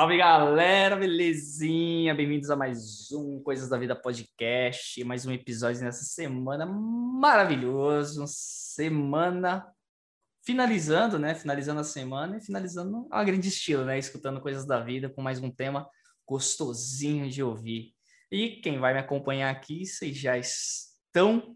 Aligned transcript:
Salve 0.00 0.16
galera, 0.16 0.96
belezinha? 0.96 2.14
Bem-vindos 2.14 2.50
a 2.50 2.56
mais 2.56 3.12
um 3.12 3.38
Coisas 3.42 3.68
da 3.68 3.76
Vida 3.76 3.94
Podcast, 3.94 5.04
mais 5.04 5.26
um 5.26 5.30
episódio 5.30 5.84
nessa 5.84 6.04
semana 6.04 6.64
maravilhoso, 6.64 8.24
semana 8.26 9.70
finalizando, 10.42 11.18
né? 11.18 11.34
Finalizando 11.34 11.80
a 11.80 11.84
semana 11.84 12.38
e 12.38 12.40
finalizando 12.40 13.06
a 13.10 13.22
grande 13.22 13.48
estilo, 13.48 13.84
né? 13.84 13.98
Escutando 13.98 14.40
Coisas 14.40 14.64
da 14.64 14.80
Vida 14.80 15.10
com 15.10 15.20
mais 15.20 15.38
um 15.38 15.50
tema 15.50 15.86
gostosinho 16.26 17.28
de 17.28 17.42
ouvir. 17.42 17.92
E 18.32 18.52
quem 18.62 18.78
vai 18.78 18.94
me 18.94 19.00
acompanhar 19.00 19.50
aqui, 19.50 19.84
vocês 19.84 20.16
já 20.16 20.38
estão 20.38 21.54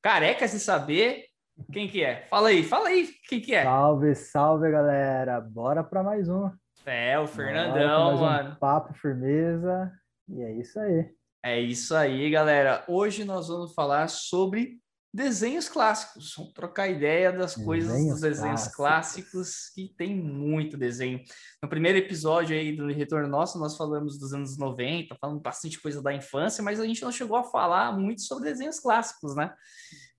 carecas 0.00 0.52
de 0.52 0.60
saber 0.60 1.24
quem 1.72 1.88
que 1.88 2.04
é. 2.04 2.28
Fala 2.30 2.50
aí, 2.50 2.62
fala 2.62 2.90
aí, 2.90 3.10
quem 3.28 3.40
que 3.40 3.52
é? 3.52 3.64
Salve, 3.64 4.14
salve 4.14 4.70
galera, 4.70 5.40
bora 5.40 5.82
para 5.82 6.04
mais 6.04 6.28
um. 6.28 6.48
É, 6.86 7.18
o 7.18 7.26
Fernandão, 7.26 8.18
mano. 8.18 8.50
Um 8.50 8.54
papo, 8.56 8.94
firmeza. 8.94 9.92
E 10.28 10.42
é 10.42 10.52
isso 10.52 10.78
aí. 10.78 11.10
É 11.42 11.60
isso 11.60 11.94
aí, 11.94 12.30
galera. 12.30 12.84
Hoje 12.88 13.24
nós 13.24 13.48
vamos 13.48 13.74
falar 13.74 14.08
sobre 14.08 14.80
desenhos 15.12 15.68
clássicos. 15.68 16.34
Vamos 16.36 16.52
trocar 16.52 16.88
ideia 16.88 17.32
das 17.32 17.54
desenhos 17.54 17.66
coisas 17.66 18.06
dos 18.06 18.20
desenhos 18.20 18.68
clássicos. 18.68 19.30
clássicos, 19.30 19.70
que 19.74 19.94
tem 19.96 20.14
muito 20.14 20.76
desenho. 20.76 21.20
No 21.62 21.68
primeiro 21.68 21.98
episódio 21.98 22.56
aí 22.56 22.74
do 22.74 22.86
Retorno 22.88 23.28
Nosso, 23.28 23.58
nós 23.58 23.76
falamos 23.76 24.18
dos 24.18 24.32
anos 24.32 24.56
90, 24.56 25.16
falando 25.20 25.40
bastante 25.40 25.80
coisa 25.80 26.02
da 26.02 26.14
infância, 26.14 26.62
mas 26.62 26.80
a 26.80 26.86
gente 26.86 27.02
não 27.02 27.12
chegou 27.12 27.36
a 27.36 27.44
falar 27.44 27.96
muito 27.98 28.22
sobre 28.22 28.50
desenhos 28.50 28.78
clássicos, 28.78 29.34
né? 29.34 29.52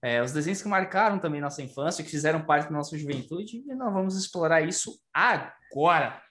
É, 0.04 0.22
os 0.22 0.32
desenhos 0.32 0.62
que 0.62 0.68
marcaram 0.68 1.20
também 1.20 1.40
nossa 1.40 1.62
infância, 1.62 2.04
que 2.04 2.10
fizeram 2.10 2.44
parte 2.44 2.66
da 2.66 2.72
nossa 2.72 2.98
juventude, 2.98 3.64
e 3.68 3.76
nós 3.76 3.94
vamos 3.94 4.18
explorar 4.18 4.62
isso 4.62 5.00
agora. 5.14 6.22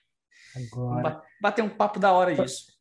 Agora. 0.56 1.23
Bater 1.41 1.62
um 1.62 1.69
papo 1.69 1.98
da 1.98 2.12
hora 2.12 2.34
disso. 2.34 2.73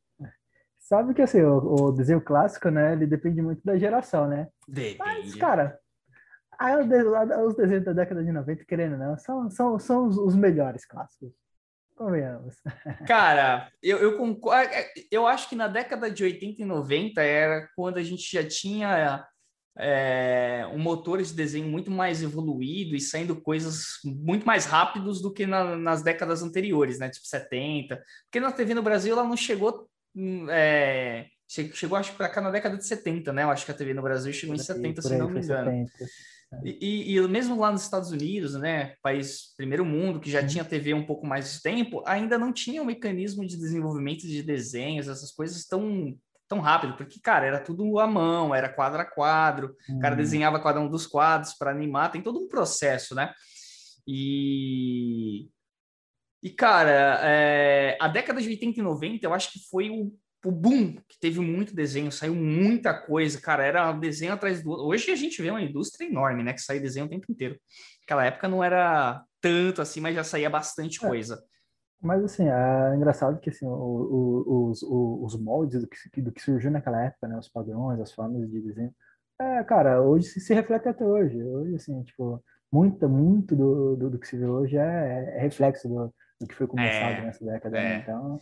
Sabe 0.80 1.14
que 1.14 1.22
assim, 1.22 1.42
o, 1.42 1.58
o, 1.58 1.92
desenho 1.92 2.20
clássico, 2.20 2.70
né? 2.70 2.94
Ele 2.94 3.06
depende 3.06 3.42
muito 3.42 3.62
da 3.64 3.78
geração, 3.78 4.28
né? 4.28 4.48
Depende. 4.68 4.98
Mas, 4.98 5.36
cara, 5.36 5.80
os 7.48 7.56
desenhos 7.56 7.86
da 7.86 7.94
década 7.94 8.24
de 8.24 8.32
90, 8.32 8.66
querendo 8.66 8.98
não, 8.98 9.18
são, 9.18 9.50
são, 9.52 9.78
são 9.78 10.08
os, 10.08 10.18
os 10.18 10.36
melhores 10.36 10.86
clássicos. 10.86 11.32
Convenhamos. 11.96 12.56
Cara, 13.06 13.70
eu, 13.84 13.98
eu 13.98 14.18
concordo. 14.18 14.74
É, 14.74 14.82
é, 14.82 14.94
eu 15.12 15.28
acho 15.28 15.50
que 15.50 15.56
na 15.56 15.68
década 15.68 16.10
de 16.10 16.24
80 16.24 16.62
e 16.62 16.66
90 16.66 17.22
era 17.22 17.68
quando 17.76 17.98
a 17.98 18.04
gente 18.04 18.24
já 18.32 18.42
tinha 18.42 19.28
é, 19.78 20.68
um 20.74 20.80
motor 20.80 21.22
de 21.22 21.34
desenho 21.34 21.68
muito 21.68 21.90
mais 21.90 22.22
evoluído 22.22 22.96
e 22.96 23.00
saindo 23.00 23.40
coisas 23.40 24.00
muito 24.04 24.46
mais 24.46 24.66
rápidos 24.66 25.22
do 25.22 25.32
que 25.32 25.46
na, 25.46 25.76
nas 25.78 26.02
décadas 26.02 26.44
anteriores, 26.44 27.00
né? 27.00 27.10
Tipo 27.10 27.26
70. 27.26 28.02
Porque 28.26 28.40
na 28.40 28.52
TV 28.52 28.74
no 28.74 28.84
Brasil 28.84 29.14
ela 29.14 29.28
não 29.28 29.38
chegou. 29.38 29.90
Hum, 30.16 30.48
é, 30.50 31.28
chegou, 31.48 31.98
acho, 31.98 32.14
para 32.14 32.30
cá 32.30 32.42
na 32.42 32.52
década 32.52 32.78
de 32.78 32.86
70, 32.86 33.32
né? 33.32 33.44
Eu 33.44 33.52
acho 33.52 33.66
que 33.66 33.72
a 33.72 33.76
TV 33.76 33.94
no 33.94 34.02
Brasil 34.02 34.34
chegou 34.34 34.56
em 34.56 34.60
70, 34.60 35.02
se 35.02 35.18
não 35.18 35.30
me 35.30 35.42
engano. 35.42 35.88
70. 35.88 36.10
E, 36.64 37.16
e, 37.16 37.28
mesmo 37.28 37.60
lá 37.60 37.72
nos 37.72 37.84
Estados 37.84 38.12
Unidos, 38.12 38.56
né, 38.56 38.96
país 39.04 39.54
primeiro 39.56 39.86
mundo, 39.86 40.20
que 40.20 40.32
já 40.32 40.46
tinha 40.46 40.66
TV 40.66 40.96
um 40.96 41.06
pouco 41.06 41.26
mais 41.26 41.54
de 41.54 41.62
tempo, 41.62 42.02
ainda 42.08 42.40
não 42.40 42.52
tinha 42.52 42.82
um 42.82 42.86
mecanismo 42.86 43.46
de 43.46 43.56
desenvolvimento 43.56 44.22
de 44.22 44.42
desenhos, 44.42 45.08
essas 45.08 45.32
coisas 45.32 45.66
tão 45.66 46.18
tão 46.50 46.60
rápido, 46.60 46.98
porque, 46.98 47.20
cara, 47.22 47.46
era 47.46 47.60
tudo 47.60 48.00
à 48.00 48.08
mão, 48.08 48.54
era 48.54 48.68
quadro 48.68 49.00
a 49.00 49.06
quadro, 49.06 49.76
o 49.88 50.00
cara 50.00 50.16
uhum. 50.16 50.22
desenhava 50.22 50.62
cada 50.62 50.80
um 50.80 50.90
dos 50.90 51.06
quadros 51.06 51.54
para 51.54 51.70
animar, 51.70 52.12
tem 52.12 52.24
todo 52.24 52.40
um 52.40 52.50
processo, 52.50 53.14
né? 53.14 53.32
E, 54.06 55.48
e 56.42 56.50
cara, 56.50 57.20
é... 57.22 57.96
a 58.02 58.08
década 58.08 58.42
de 58.42 58.50
80 58.50 58.80
e 58.80 58.84
90 58.84 59.26
eu 59.26 59.34
acho 59.34 59.52
que 59.52 59.60
foi 59.70 59.92
o, 59.92 60.12
o 60.44 60.52
boom, 60.52 60.96
que 61.08 61.20
teve 61.20 61.40
muito 61.40 61.76
desenho, 61.76 62.12
saiu 62.12 62.34
muita 62.34 63.00
coisa, 63.00 63.40
cara, 63.40 63.64
era 63.64 63.92
desenho 63.92 64.34
atrás 64.34 64.64
do. 64.64 64.72
Hoje 64.72 65.12
a 65.12 65.16
gente 65.16 65.40
vê 65.44 65.52
uma 65.52 65.62
indústria 65.62 66.08
enorme, 66.08 66.42
né, 66.42 66.54
que 66.54 66.62
sai 66.62 66.80
desenho 66.80 67.06
o 67.06 67.10
tempo 67.10 67.32
inteiro. 67.32 67.60
Naquela 68.02 68.26
época 68.26 68.48
não 68.48 68.64
era 68.64 69.24
tanto 69.40 69.84
assim, 69.84 70.02
mas 70.02 70.16
já 70.16 70.24
saía 70.24 70.50
bastante 70.50 70.98
é. 70.98 71.08
coisa. 71.08 71.40
Mas, 72.02 72.24
assim, 72.24 72.48
é 72.48 72.96
engraçado 72.96 73.40
que, 73.40 73.50
assim, 73.50 73.66
o, 73.66 73.72
o, 73.72 74.70
os, 74.70 74.82
os 74.84 75.40
moldes 75.40 75.82
do 75.82 75.88
que, 75.88 76.22
do 76.22 76.32
que 76.32 76.42
surgiu 76.42 76.72
naquela 76.72 77.04
época, 77.04 77.28
né? 77.28 77.38
Os 77.38 77.50
padrões, 77.50 78.00
as 78.00 78.14
formas 78.14 78.50
de 78.50 78.62
desenho. 78.62 78.94
É, 79.40 79.64
cara, 79.64 80.02
hoje 80.02 80.28
se, 80.28 80.40
se 80.40 80.54
reflete 80.54 80.88
até 80.88 81.06
hoje. 81.06 81.44
Hoje, 81.44 81.76
assim, 81.76 82.02
tipo, 82.04 82.42
muito, 82.72 83.10
muito 83.10 83.56
do, 83.56 83.96
do, 83.96 84.10
do 84.12 84.20
que 84.20 84.28
se 84.28 84.38
vê 84.38 84.46
hoje 84.46 84.78
é, 84.78 85.36
é 85.36 85.42
reflexo 85.42 85.88
do, 85.90 86.14
do 86.40 86.48
que 86.48 86.56
foi 86.56 86.68
começado 86.68 87.20
é, 87.20 87.22
nessa 87.22 87.46
década. 87.46 87.76
Né? 87.76 87.86
É. 87.86 87.90
Né? 87.90 88.00
Então... 88.04 88.40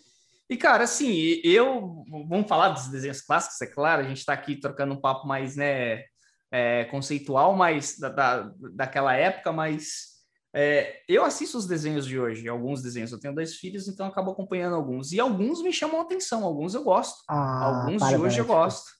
E, 0.49 0.55
cara, 0.55 0.83
assim, 0.83 1.41
eu... 1.43 2.03
Vamos 2.29 2.47
falar 2.47 2.69
dos 2.69 2.87
desenhos 2.89 3.21
clássicos, 3.21 3.61
é 3.61 3.67
claro. 3.67 4.01
A 4.01 4.07
gente 4.07 4.19
está 4.19 4.33
aqui 4.33 4.55
trocando 4.55 4.93
um 4.93 5.01
papo 5.01 5.27
mais, 5.27 5.55
né, 5.55 6.03
é, 6.51 6.85
conceitual, 6.85 7.55
mais 7.55 7.97
da, 7.99 8.09
da, 8.09 8.53
daquela 8.73 9.13
época, 9.15 9.51
mas 9.51 10.16
é, 10.53 11.01
eu 11.07 11.23
assisto 11.23 11.57
os 11.57 11.67
desenhos 11.67 12.05
de 12.05 12.19
hoje, 12.19 12.47
alguns 12.47 12.81
desenhos. 12.81 13.11
Eu 13.11 13.19
tenho 13.19 13.35
dois 13.35 13.55
filhos, 13.55 13.87
então 13.87 14.07
acabo 14.07 14.31
acompanhando 14.31 14.75
alguns. 14.75 15.11
E 15.11 15.19
alguns 15.19 15.61
me 15.61 15.71
chamam 15.71 15.99
a 15.99 16.03
atenção, 16.03 16.43
alguns 16.43 16.73
eu 16.73 16.83
gosto. 16.83 17.23
Ah, 17.29 17.83
alguns 17.83 18.07
de 18.07 18.15
hoje 18.15 18.39
eu 18.39 18.45
gosto. 18.45 18.97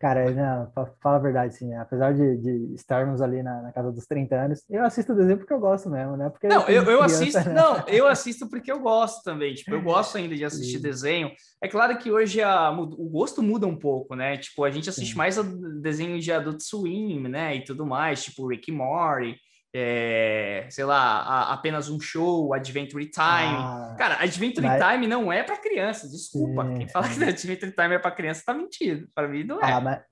Cara, 0.00 0.30
não, 0.30 0.70
fala 1.02 1.16
a 1.16 1.18
verdade, 1.18 1.56
sim. 1.56 1.74
Apesar 1.74 2.14
de, 2.14 2.36
de 2.36 2.74
estarmos 2.74 3.20
ali 3.20 3.42
na, 3.42 3.62
na, 3.62 3.72
casa 3.72 3.90
dos 3.90 4.06
30 4.06 4.36
anos, 4.36 4.62
eu 4.70 4.84
assisto 4.84 5.12
o 5.12 5.16
desenho 5.16 5.38
porque 5.38 5.52
eu 5.52 5.58
gosto 5.58 5.90
mesmo, 5.90 6.16
né? 6.16 6.30
Porque 6.30 6.46
não, 6.46 6.62
eu, 6.68 6.84
eu 6.84 6.84
criança, 6.84 7.04
assisto, 7.04 7.48
né? 7.48 7.52
não, 7.52 7.84
eu 7.88 8.06
assisto 8.06 8.48
porque 8.48 8.70
eu 8.70 8.78
gosto 8.78 9.24
também. 9.24 9.54
Tipo, 9.54 9.72
eu 9.72 9.82
gosto 9.82 10.16
ainda 10.16 10.36
de 10.36 10.44
assistir 10.44 10.76
sim. 10.76 10.82
desenho. 10.82 11.32
É 11.60 11.66
claro 11.66 11.98
que 11.98 12.12
hoje 12.12 12.40
a, 12.40 12.70
o 12.70 13.08
gosto 13.08 13.42
muda 13.42 13.66
um 13.66 13.76
pouco, 13.76 14.14
né? 14.14 14.36
Tipo, 14.36 14.62
a 14.62 14.70
gente 14.70 14.88
assiste 14.88 15.12
sim. 15.12 15.18
mais 15.18 15.36
a 15.36 15.42
desenho 15.42 16.20
de 16.20 16.30
Adult 16.30 16.60
Swim, 16.60 17.22
né? 17.28 17.56
E 17.56 17.64
tudo 17.64 17.84
mais, 17.84 18.22
tipo 18.22 18.46
Rick 18.46 18.70
Morty 18.70 19.36
é, 19.74 20.66
sei 20.70 20.84
lá, 20.84 21.20
a, 21.20 21.52
apenas 21.52 21.88
um 21.88 22.00
show, 22.00 22.54
Adventure 22.54 23.04
Time. 23.10 23.56
Ah, 23.58 23.94
Cara, 23.98 24.22
Adventure 24.22 24.66
mas... 24.66 24.82
Time 24.82 25.06
não 25.06 25.32
é 25.32 25.42
para 25.42 25.56
criança, 25.56 26.08
desculpa. 26.08 26.64
Sim, 26.64 26.74
Quem 26.78 26.88
fala 26.88 27.08
que 27.08 27.22
Adventure 27.22 27.72
Time 27.72 27.94
é 27.94 27.98
para 27.98 28.10
criança 28.10 28.42
tá 28.44 28.54
mentindo. 28.54 29.08
Para 29.14 29.28
mim 29.28 29.44
não 29.44 29.60
é. 29.60 29.72
Ah, 29.72 29.80
mas, 29.80 30.02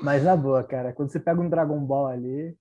mas 0.00 0.24
na 0.24 0.36
boa, 0.36 0.64
cara, 0.64 0.92
quando 0.92 1.10
você 1.10 1.20
pega 1.20 1.40
um 1.40 1.48
Dragon 1.48 1.80
Ball 1.80 2.06
ali, 2.06 2.56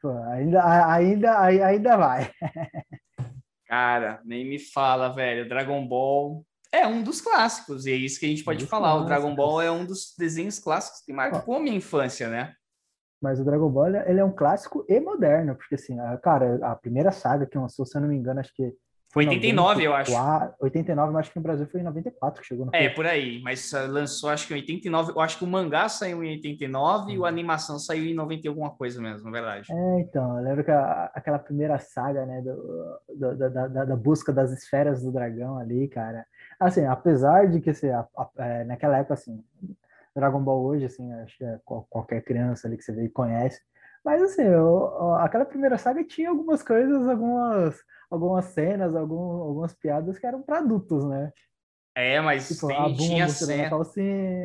pô, 0.00 0.10
ainda, 0.30 0.64
ainda, 0.92 1.40
ainda 1.40 1.96
vai. 1.96 2.30
Cara, 3.66 4.20
nem 4.24 4.48
me 4.48 4.60
fala, 4.60 5.08
velho. 5.08 5.48
Dragon 5.48 5.84
Ball 5.88 6.44
é 6.70 6.86
um 6.86 7.02
dos 7.02 7.20
clássicos, 7.20 7.84
e 7.84 7.92
é 7.92 7.96
isso 7.96 8.20
que 8.20 8.26
a 8.26 8.28
gente 8.28 8.44
pode 8.44 8.64
falar. 8.66 8.94
O 8.94 9.04
Dragon 9.04 9.34
Ball 9.34 9.60
é 9.60 9.70
um 9.70 9.84
dos 9.84 10.14
desenhos 10.16 10.60
clássicos 10.60 11.00
que 11.04 11.12
marcou 11.12 11.56
a 11.56 11.60
minha 11.60 11.76
infância, 11.76 12.28
né? 12.28 12.54
Mas 13.26 13.40
o 13.40 13.44
Dragon 13.44 13.68
Ball, 13.68 13.88
ele 14.06 14.20
é 14.20 14.24
um 14.24 14.30
clássico 14.30 14.84
e 14.88 15.00
moderno, 15.00 15.56
porque 15.56 15.74
assim, 15.74 15.98
a, 15.98 16.16
cara, 16.16 16.60
a 16.62 16.76
primeira 16.76 17.10
saga 17.10 17.44
que 17.44 17.58
lançou, 17.58 17.84
se 17.84 17.96
eu 17.96 18.00
não 18.00 18.08
me 18.08 18.16
engano, 18.16 18.38
acho 18.38 18.54
que 18.54 18.72
foi 19.12 19.26
89, 19.26 19.84
94, 19.84 20.12
eu 20.12 20.18
acho. 20.18 20.54
89, 20.60 21.12
mas 21.12 21.20
acho 21.20 21.30
que 21.32 21.38
no 21.38 21.42
Brasil 21.42 21.66
foi 21.66 21.80
em 21.80 21.84
94 21.84 22.40
que 22.40 22.46
chegou 22.46 22.66
no 22.66 22.72
É, 22.74 22.88
por 22.88 23.06
aí, 23.06 23.40
mas 23.42 23.72
lançou 23.88 24.28
acho 24.28 24.46
que 24.46 24.52
em 24.52 24.58
89, 24.58 25.12
eu 25.12 25.20
acho 25.20 25.38
que 25.38 25.44
o 25.44 25.46
mangá 25.46 25.88
saiu 25.88 26.22
em 26.22 26.32
89 26.32 27.12
e 27.12 27.24
a 27.24 27.26
animação 27.26 27.78
saiu 27.78 28.04
em 28.04 28.14
90 28.14 28.42
e 28.44 28.48
alguma 28.48 28.70
coisa 28.70 29.00
mesmo, 29.00 29.24
na 29.24 29.30
verdade. 29.30 29.72
É, 29.72 30.00
então, 30.00 30.38
eu 30.38 30.44
lembro 30.44 30.62
que 30.62 30.70
a, 30.70 31.10
aquela 31.14 31.38
primeira 31.38 31.78
saga, 31.78 32.26
né, 32.26 32.42
do, 32.42 33.00
do, 33.16 33.36
da, 33.36 33.48
da, 33.48 33.84
da, 33.86 33.96
busca 33.96 34.32
das 34.32 34.52
esferas 34.52 35.02
do 35.02 35.10
dragão 35.10 35.58
ali, 35.58 35.88
cara, 35.88 36.26
assim, 36.60 36.84
apesar 36.84 37.48
de 37.48 37.60
que, 37.60 37.70
assim, 37.70 37.88
a, 37.88 38.06
a, 38.16 38.28
é, 38.44 38.64
naquela 38.64 38.98
época, 38.98 39.14
assim, 39.14 39.42
Dragon 40.16 40.42
Ball 40.42 40.64
hoje, 40.64 40.86
assim, 40.86 41.12
acho 41.12 41.36
que 41.36 41.44
é 41.44 41.60
qualquer 41.64 42.22
criança 42.24 42.66
ali 42.66 42.78
que 42.78 42.82
você 42.82 42.92
vê 42.92 43.04
e 43.04 43.10
conhece. 43.10 43.60
Mas, 44.02 44.22
assim, 44.22 44.42
eu, 44.42 45.14
aquela 45.16 45.44
primeira 45.44 45.76
saga 45.76 46.02
tinha 46.02 46.30
algumas 46.30 46.62
coisas, 46.62 47.06
algumas, 47.06 47.76
algumas 48.10 48.46
cenas, 48.46 48.96
algum, 48.96 49.42
algumas 49.42 49.74
piadas 49.74 50.18
que 50.18 50.26
eram 50.26 50.42
para 50.42 50.58
adultos, 50.58 51.04
né? 51.04 51.30
É, 51.94 52.20
mas 52.20 52.48
tipo, 52.48 52.66
tem, 52.66 52.94
tinha 52.94 53.28
cena... 53.28 53.70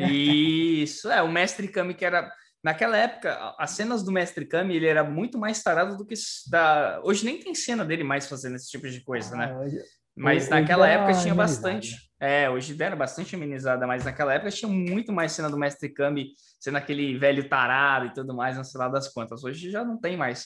Isso, 0.09 1.09
é, 1.09 1.21
o 1.21 1.31
Mestre 1.31 1.68
Kami 1.68 1.94
que 1.94 2.03
era... 2.03 2.29
Naquela 2.63 2.97
época, 2.97 3.56
as 3.57 3.71
cenas 3.71 4.03
do 4.03 4.12
Mestre 4.12 4.45
Kami, 4.45 4.75
ele 4.75 4.88
era 4.88 5.03
muito 5.03 5.38
mais 5.38 5.63
tarado 5.63 5.97
do 5.97 6.06
que 6.06 6.15
da... 6.50 7.01
Hoje 7.03 7.25
nem 7.25 7.39
tem 7.39 7.56
cena 7.56 7.85
dele 7.85 8.03
mais 8.03 8.27
fazendo 8.27 8.56
esse 8.56 8.69
tipo 8.69 8.88
de 8.89 9.01
coisa, 9.03 9.35
né? 9.35 9.45
ah, 9.45 9.47
né? 9.47 9.59
Hoje... 9.59 9.77
Mas 10.15 10.44
hoje 10.44 10.50
naquela 10.51 10.88
época 10.88 11.19
tinha 11.21 11.33
bastante. 11.33 12.10
É, 12.21 12.47
hoje 12.47 12.77
era 12.79 12.95
bastante 12.95 13.35
amenizada, 13.35 13.88
mas 13.88 14.06
naquela 14.06 14.31
época 14.31 14.51
tinha 14.51 14.69
muito 14.71 15.12
mais 15.12 15.31
cena 15.31 15.50
do 15.50 15.57
Mestre 15.57 15.89
Kami 15.89 16.33
sendo 16.59 16.77
aquele 16.77 17.18
velho 17.18 17.50
tarado 17.50 18.06
e 18.06 18.13
tudo 18.13 18.31
mais, 18.31 18.56
não 18.56 18.63
sei 18.63 18.77
lá 18.79 18.88
das 18.88 19.12
quantas. 19.12 19.44
Hoje 19.44 19.71
já 19.71 19.83
não 19.83 20.00
tem 20.00 20.15
mais. 20.15 20.45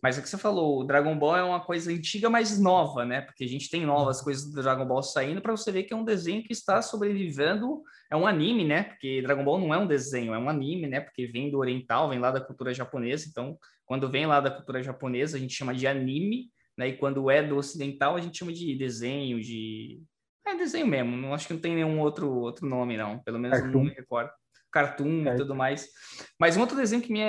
Mas 0.00 0.16
é 0.16 0.20
o 0.20 0.22
que 0.22 0.28
você 0.28 0.38
falou, 0.38 0.80
o 0.80 0.84
Dragon 0.84 1.18
Ball 1.18 1.36
é 1.36 1.42
uma 1.42 1.58
coisa 1.58 1.90
antiga, 1.90 2.30
mas 2.30 2.60
nova, 2.60 3.04
né? 3.04 3.22
Porque 3.22 3.42
a 3.42 3.48
gente 3.48 3.68
tem 3.68 3.84
novas 3.84 4.20
coisas 4.20 4.44
do 4.48 4.62
Dragon 4.62 4.86
Ball 4.86 5.02
saindo 5.02 5.40
para 5.40 5.50
você 5.50 5.72
ver 5.72 5.82
que 5.82 5.92
é 5.92 5.96
um 5.96 6.04
desenho 6.04 6.44
que 6.44 6.52
está 6.52 6.80
sobrevivendo. 6.80 7.82
É 8.08 8.14
um 8.14 8.24
anime, 8.24 8.64
né? 8.64 8.84
Porque 8.84 9.20
Dragon 9.20 9.42
Ball 9.42 9.58
não 9.58 9.74
é 9.74 9.78
um 9.78 9.86
desenho, 9.86 10.32
é 10.32 10.38
um 10.38 10.48
anime, 10.48 10.86
né? 10.86 11.00
Porque 11.00 11.26
vem 11.26 11.50
do 11.50 11.58
oriental, 11.58 12.08
vem 12.08 12.20
lá 12.20 12.30
da 12.30 12.40
cultura 12.40 12.72
japonesa. 12.72 13.26
Então, 13.28 13.58
quando 13.84 14.08
vem 14.08 14.26
lá 14.26 14.38
da 14.38 14.50
cultura 14.52 14.80
japonesa, 14.80 15.36
a 15.36 15.40
gente 15.40 15.54
chama 15.54 15.74
de 15.74 15.88
anime, 15.88 16.52
né? 16.78 16.86
E 16.86 16.96
quando 16.96 17.28
é 17.28 17.42
do 17.42 17.56
ocidental, 17.56 18.14
a 18.14 18.20
gente 18.20 18.38
chama 18.38 18.52
de 18.52 18.76
desenho, 18.76 19.40
de 19.40 20.00
É 20.46 20.54
desenho 20.54 20.86
mesmo, 20.86 21.16
não 21.16 21.34
acho 21.34 21.48
que 21.48 21.54
não 21.54 21.60
tem 21.60 21.74
nenhum 21.74 21.98
outro, 22.00 22.32
outro 22.32 22.66
nome, 22.66 22.96
não. 22.96 23.18
Pelo 23.18 23.38
menos 23.38 23.58
Cartoon. 23.58 23.78
não 23.78 23.84
me 23.84 23.90
recordo. 23.90 24.30
Cartoon, 24.70 25.24
Cartoon, 25.24 25.34
e 25.34 25.36
tudo 25.36 25.54
mais. 25.54 25.88
Mas 26.38 26.56
um 26.56 26.60
outro 26.60 26.76
desenho 26.76 27.02
que 27.02 27.12
me, 27.12 27.20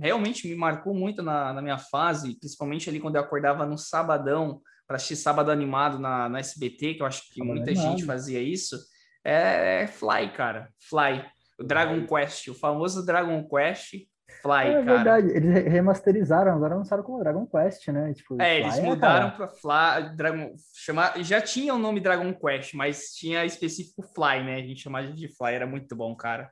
realmente 0.00 0.48
me 0.48 0.54
marcou 0.54 0.94
muito 0.94 1.22
na, 1.22 1.52
na 1.52 1.60
minha 1.60 1.78
fase, 1.78 2.38
principalmente 2.38 2.88
ali 2.88 3.00
quando 3.00 3.16
eu 3.16 3.20
acordava 3.20 3.66
no 3.66 3.76
sabadão, 3.76 4.60
para 4.86 4.96
assistir 4.96 5.16
sábado 5.16 5.50
animado 5.50 5.98
na, 5.98 6.28
na 6.28 6.38
SBT, 6.38 6.94
que 6.94 7.02
eu 7.02 7.06
acho 7.06 7.22
que 7.32 7.42
muita 7.42 7.70
animado. 7.70 7.90
gente 7.90 8.04
fazia 8.06 8.40
isso, 8.40 8.78
é, 9.24 9.82
é 9.82 9.86
Fly, 9.86 10.32
cara. 10.32 10.70
Fly. 10.88 11.24
O 11.58 11.64
Dragon 11.64 12.06
Quest, 12.06 12.48
o 12.48 12.54
famoso 12.54 13.04
Dragon 13.04 13.46
Quest 13.48 13.94
Fly, 14.42 14.68
é, 14.68 14.72
cara. 14.72 14.82
verdade, 14.82 15.28
eles 15.30 15.64
remasterizaram, 15.72 16.52
agora 16.52 16.74
lançaram 16.74 17.02
como 17.02 17.18
Dragon 17.18 17.46
Quest, 17.46 17.88
né? 17.88 18.12
Tipo, 18.12 18.40
é, 18.40 18.60
eles 18.60 18.78
mudaram 18.80 19.30
para 19.30 19.48
Fly, 19.48 20.16
Dragon, 20.16 20.54
chamar, 20.74 21.22
já 21.22 21.40
tinha 21.40 21.74
o 21.74 21.78
nome 21.78 22.00
Dragon 22.00 22.32
Quest, 22.34 22.74
mas 22.74 23.14
tinha 23.14 23.44
específico 23.44 24.02
Fly, 24.02 24.44
né? 24.44 24.56
A 24.56 24.66
gente 24.66 24.82
chamava 24.82 25.06
de 25.06 25.28
Fly, 25.28 25.54
era 25.54 25.66
muito 25.66 25.94
bom, 25.94 26.14
cara. 26.14 26.50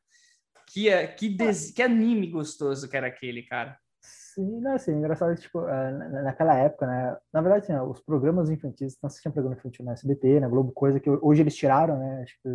Que, 0.72 0.88
é, 0.88 1.06
que, 1.06 1.28
des... 1.28 1.70
que 1.70 1.82
anime 1.82 2.28
gostoso 2.28 2.88
que 2.88 2.96
era 2.96 3.08
aquele, 3.08 3.42
cara. 3.42 3.76
Sim, 4.34 4.60
não, 4.60 4.74
assim, 4.74 4.92
engraçado, 4.92 5.36
tipo, 5.36 5.66
é, 5.68 5.92
naquela 6.22 6.56
época, 6.56 6.86
né, 6.86 7.16
na 7.32 7.40
verdade, 7.40 7.72
assim, 7.72 7.88
os 7.88 8.00
programas 8.00 8.50
infantis, 8.50 8.98
não 9.00 9.08
tinha 9.08 9.30
programa 9.30 9.56
infantil 9.56 9.84
na 9.84 9.92
SBT, 9.92 10.40
na 10.40 10.48
Globo, 10.48 10.72
coisa 10.72 10.98
que 10.98 11.08
hoje 11.08 11.42
eles 11.42 11.54
tiraram, 11.54 11.96
né, 11.98 12.22
acho 12.22 12.34
que, 12.42 12.48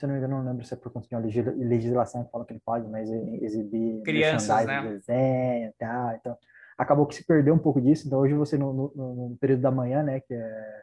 se 0.00 0.06
eu 0.06 0.08
não 0.08 0.14
me 0.14 0.18
engano, 0.18 0.38
não 0.38 0.50
lembro 0.50 0.64
se 0.64 0.72
é 0.72 0.76
por 0.78 0.90
conta 0.90 1.06
de 1.06 1.14
uma 1.14 1.22
legislação 1.68 2.24
que 2.24 2.30
fala 2.30 2.46
que 2.46 2.54
ele 2.54 2.62
pode, 2.64 2.88
mas 2.88 3.10
exibir 3.10 4.00
crianças, 4.02 4.64
né, 4.64 4.82
desenho 4.82 5.74
tal, 5.78 6.14
então, 6.14 6.38
acabou 6.78 7.06
que 7.06 7.16
se 7.16 7.26
perdeu 7.26 7.52
um 7.52 7.58
pouco 7.58 7.82
disso, 7.82 8.06
então 8.06 8.18
hoje 8.18 8.32
você, 8.32 8.56
no, 8.56 8.72
no, 8.72 8.92
no 8.94 9.36
período 9.38 9.60
da 9.60 9.70
manhã, 9.70 10.02
né, 10.02 10.20
que 10.20 10.32
é, 10.32 10.82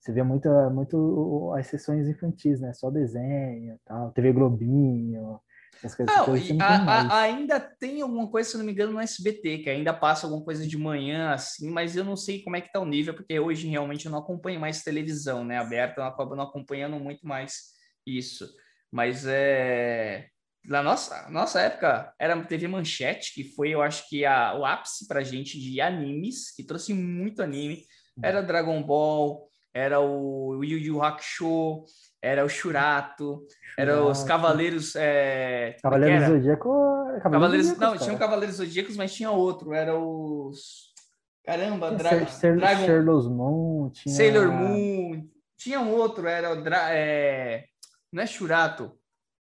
você 0.00 0.10
vê 0.10 0.22
muita, 0.22 0.70
muito 0.70 1.52
as 1.54 1.66
sessões 1.66 2.08
infantis, 2.08 2.58
né, 2.58 2.72
só 2.72 2.90
desenho 2.90 3.74
e 3.74 3.78
tal, 3.84 4.10
TV 4.12 4.32
Globinho, 4.32 5.38
não, 6.54 6.64
a, 6.64 7.02
a, 7.02 7.20
ainda 7.20 7.60
tem 7.60 8.00
alguma 8.00 8.30
coisa, 8.30 8.48
se 8.48 8.56
não 8.56 8.64
me 8.64 8.72
engano, 8.72 8.94
no 8.94 9.00
SBT, 9.00 9.58
que 9.58 9.68
ainda 9.68 9.92
passa 9.92 10.26
alguma 10.26 10.42
coisa 10.42 10.66
de 10.66 10.78
manhã, 10.78 11.32
assim, 11.32 11.70
mas 11.70 11.94
eu 11.94 12.04
não 12.04 12.16
sei 12.16 12.42
como 12.42 12.56
é 12.56 12.62
que 12.62 12.72
tá 12.72 12.80
o 12.80 12.86
nível, 12.86 13.12
porque 13.12 13.38
hoje 13.38 13.68
realmente 13.68 14.06
eu 14.06 14.10
não 14.10 14.20
acompanho 14.20 14.58
mais 14.58 14.82
televisão, 14.82 15.44
né? 15.44 15.58
Aberta, 15.58 16.00
eu 16.00 16.04
acabo 16.06 16.34
não 16.34 16.44
acompanhando 16.44 16.98
muito 16.98 17.26
mais 17.26 17.75
isso. 18.06 18.48
Mas 18.90 19.26
é. 19.26 20.28
Na 20.64 20.82
nossa, 20.82 21.30
nossa 21.30 21.60
época, 21.60 22.12
era 22.18 22.40
TV 22.42 22.66
Manchete, 22.66 23.32
que 23.32 23.44
foi, 23.54 23.70
eu 23.70 23.80
acho 23.80 24.08
que, 24.08 24.24
a, 24.24 24.52
o 24.58 24.64
ápice 24.64 25.06
pra 25.06 25.22
gente 25.22 25.60
de 25.60 25.80
animes, 25.80 26.52
que 26.54 26.64
trouxe 26.64 26.92
muito 26.92 27.40
anime. 27.40 27.84
Era 28.20 28.42
Dragon 28.42 28.82
Ball, 28.82 29.48
era 29.72 30.00
o 30.00 30.64
Yu 30.64 30.78
Yu 30.78 31.02
Hakusho, 31.02 31.84
era 32.22 32.44
o 32.44 32.48
Churato, 32.48 33.46
era 33.78 34.02
os 34.02 34.24
Cavaleiros. 34.24 34.96
É... 34.96 35.76
Cavaleiros 35.82 36.22
é 36.22 36.26
Zodíaco. 36.26 36.68
Cavaleiros, 36.68 37.22
Cavaleiros 37.22 37.66
Zodíacos, 37.66 37.86
não, 37.86 37.98
tinha 37.98 38.14
um 38.14 38.18
Cavaleiros 38.18 38.56
Zodíacos, 38.56 38.96
mas 38.96 39.14
tinha 39.14 39.30
outro, 39.30 39.74
era 39.74 39.94
os. 39.94 40.92
Caramba, 41.44 41.92
Dra 41.92 42.10
Dragon. 42.10 42.26
Sailor 42.26 43.30
Moon. 43.30 43.90
Tinha... 43.90 44.14
Sailor 44.14 44.50
Moon. 44.50 45.28
Tinha 45.58 45.78
um 45.78 45.92
outro, 45.92 46.26
era 46.26 46.52
o. 46.52 46.62
Dra... 46.62 46.88
É... 46.90 47.66
Não 48.16 48.22
é 48.22 48.26
Churato. 48.26 48.98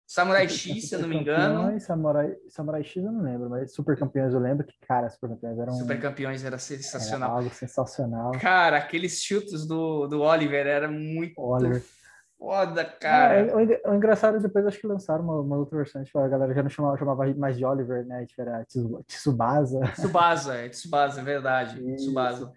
Samurai 0.06 0.46
X, 0.46 0.90
se 0.90 0.94
eu 0.94 1.00
não 1.00 1.08
me 1.08 1.16
engano. 1.16 1.80
Samurai, 1.80 2.36
Samurai 2.50 2.84
X 2.84 3.02
eu 3.02 3.10
não 3.10 3.22
lembro, 3.22 3.48
mas 3.48 3.72
Super 3.72 3.98
Campeões 3.98 4.34
eu 4.34 4.40
lembro 4.40 4.66
que, 4.66 4.74
cara, 4.86 5.08
Super 5.08 5.30
Campeões 5.30 5.58
eram. 5.58 5.72
Super 5.72 5.98
Campeões 5.98 6.44
era 6.44 6.58
sensacional. 6.58 7.30
Era 7.30 7.38
algo 7.38 7.54
sensacional. 7.54 8.32
Cara, 8.32 8.76
aqueles 8.76 9.22
chutes 9.22 9.66
do, 9.66 10.06
do 10.06 10.20
Oliver 10.20 10.66
era 10.66 10.86
muito 10.86 11.40
Oliver 11.40 11.82
foda, 12.38 12.84
cara. 12.84 13.34
É, 13.34 13.54
o, 13.54 13.90
o, 13.90 13.94
engraçado 13.94 14.36
é 14.36 14.40
depois 14.40 14.64
acho 14.64 14.78
que 14.78 14.86
lançaram 14.86 15.24
uma, 15.24 15.40
uma 15.40 15.56
outra 15.56 15.76
versão, 15.76 16.02
tipo, 16.04 16.18
a 16.18 16.28
galera 16.28 16.54
já 16.54 16.62
não 16.62 16.70
chamava, 16.70 16.96
chamava 16.96 17.26
mais 17.34 17.58
de 17.58 17.64
Oliver, 17.64 18.06
né? 18.06 18.24
Tipo, 18.26 18.42
era 18.42 18.64
Tsubasa. 19.06 19.80
Tsubasa, 19.92 20.54
é 20.54 20.68
Tsubasa, 20.68 21.20
é 21.20 21.24
verdade. 21.24 21.82
Isso. 21.94 22.06
Tsubasa. 22.06 22.52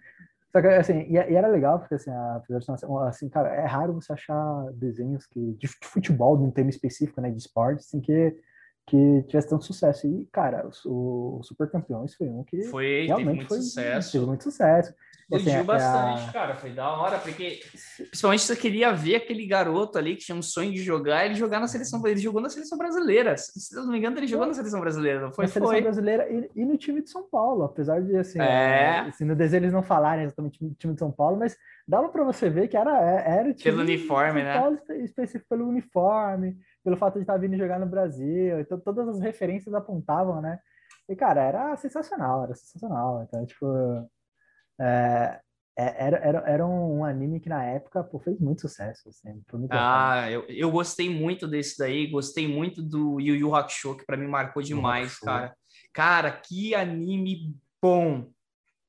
Só 0.52 0.60
que, 0.60 0.68
assim, 0.68 0.98
e, 1.08 1.14
e, 1.14 1.34
era 1.34 1.48
legal, 1.48 1.78
porque, 1.78 1.94
assim, 1.94 2.10
a 2.10 2.42
versão, 2.48 2.76
assim, 3.06 3.28
cara, 3.28 3.48
é 3.54 3.64
raro 3.64 3.94
você 3.94 4.12
achar 4.12 4.70
desenhos 4.74 5.26
que, 5.26 5.54
de 5.54 5.66
futebol, 5.66 6.36
de 6.36 6.44
um 6.44 6.50
tema 6.50 6.68
específico, 6.68 7.20
né, 7.20 7.30
de 7.30 7.38
esporte, 7.38 7.80
assim, 7.80 8.00
que 8.00 8.36
que 8.86 9.22
tivesse 9.28 9.48
tanto 9.48 9.64
sucesso. 9.64 10.06
E, 10.06 10.26
cara, 10.32 10.68
o, 10.84 11.38
o 11.38 11.42
Super 11.42 11.70
Campeões 11.70 12.14
foi 12.14 12.28
um 12.28 12.42
que 12.44 12.62
foi, 12.64 13.06
realmente 13.06 13.26
teve 13.26 13.36
muito 13.36 13.48
foi, 13.48 13.58
sucesso. 13.58 14.12
Teve 14.12 14.26
muito 14.26 14.42
sucesso. 14.42 14.94
Explodiu 15.36 15.58
assim, 15.58 15.66
bastante, 15.66 16.28
a... 16.28 16.32
cara. 16.32 16.54
Foi 16.54 16.70
da 16.70 16.92
hora, 16.92 17.18
porque 17.18 17.60
principalmente 17.96 18.42
você 18.42 18.56
queria 18.56 18.92
ver 18.92 19.16
aquele 19.16 19.46
garoto 19.46 19.98
ali 19.98 20.16
que 20.16 20.24
tinha 20.24 20.36
um 20.36 20.42
sonho 20.42 20.72
de 20.72 20.82
jogar, 20.82 21.24
ele 21.24 21.34
jogar 21.34 21.60
na 21.60 21.66
seleção. 21.66 22.04
Ele 22.06 22.20
jogou 22.20 22.40
na 22.40 22.48
seleção 22.48 22.76
brasileira. 22.76 23.36
Se 23.36 23.76
eu 23.76 23.84
não 23.84 23.92
me 23.92 23.98
engano, 23.98 24.18
ele 24.18 24.26
jogou 24.26 24.46
na 24.46 24.54
seleção 24.54 24.80
brasileira, 24.80 25.20
não 25.20 25.32
foi? 25.32 25.44
Na 25.44 25.50
seleção 25.50 25.72
foi. 25.72 25.82
brasileira 25.82 26.30
e, 26.30 26.50
e, 26.54 26.64
no 26.64 26.76
time 26.76 27.02
de 27.02 27.10
São 27.10 27.22
Paulo, 27.28 27.64
apesar 27.64 28.00
de 28.02 28.16
assim, 28.16 28.40
é... 28.40 29.00
assim, 29.00 29.24
no 29.24 29.34
desenho 29.34 29.62
eles 29.62 29.72
não 29.72 29.82
falarem 29.82 30.24
exatamente 30.24 30.64
o 30.64 30.74
time 30.74 30.94
de 30.94 30.98
São 30.98 31.10
Paulo, 31.10 31.36
mas 31.38 31.56
dava 31.86 32.08
para 32.08 32.24
você 32.24 32.48
ver 32.50 32.68
que 32.68 32.76
era, 32.76 32.90
é, 33.02 33.38
era 33.38 33.48
o 33.48 33.54
time 33.54 33.70
pelo 33.70 33.80
uniforme, 33.82 34.42
né? 34.42 34.58
Paulo, 34.58 34.78
específico 35.02 35.48
pelo 35.48 35.68
uniforme 35.68 36.56
pelo 36.84 36.96
fato 36.96 37.14
de 37.14 37.20
estar 37.20 37.36
vindo 37.36 37.56
jogar 37.56 37.78
no 37.78 37.86
Brasil, 37.86 38.60
então 38.60 38.78
todas 38.78 39.08
as 39.08 39.20
referências 39.20 39.72
apontavam, 39.74 40.40
né? 40.40 40.58
E, 41.08 41.16
cara, 41.16 41.42
era 41.42 41.76
sensacional, 41.76 42.44
era 42.44 42.54
sensacional. 42.54 43.22
Então, 43.22 43.44
tipo, 43.44 43.66
é, 44.82 45.40
é 45.78 46.06
era, 46.06 46.16
era, 46.18 46.38
era 46.46 46.66
um 46.66 47.04
anime 47.04 47.40
que 47.40 47.48
na 47.48 47.64
época 47.64 48.02
pô, 48.02 48.18
fez 48.18 48.38
muito 48.40 48.62
sucesso. 48.62 49.08
Assim, 49.08 49.42
muito 49.52 49.68
ah, 49.70 50.30
eu, 50.30 50.44
eu 50.48 50.70
gostei 50.70 51.08
muito 51.08 51.46
desse 51.46 51.78
daí, 51.78 52.06
gostei 52.08 52.48
muito 52.48 52.82
do 52.82 53.20
Yu 53.20 53.36
Yu 53.36 53.54
Hakusho, 53.54 53.96
que 53.96 54.04
para 54.04 54.16
mim 54.16 54.26
marcou 54.26 54.62
demais, 54.62 55.18
cara. 55.18 55.54
Cara, 55.92 56.30
que 56.32 56.74
anime 56.74 57.54
bom! 57.80 58.30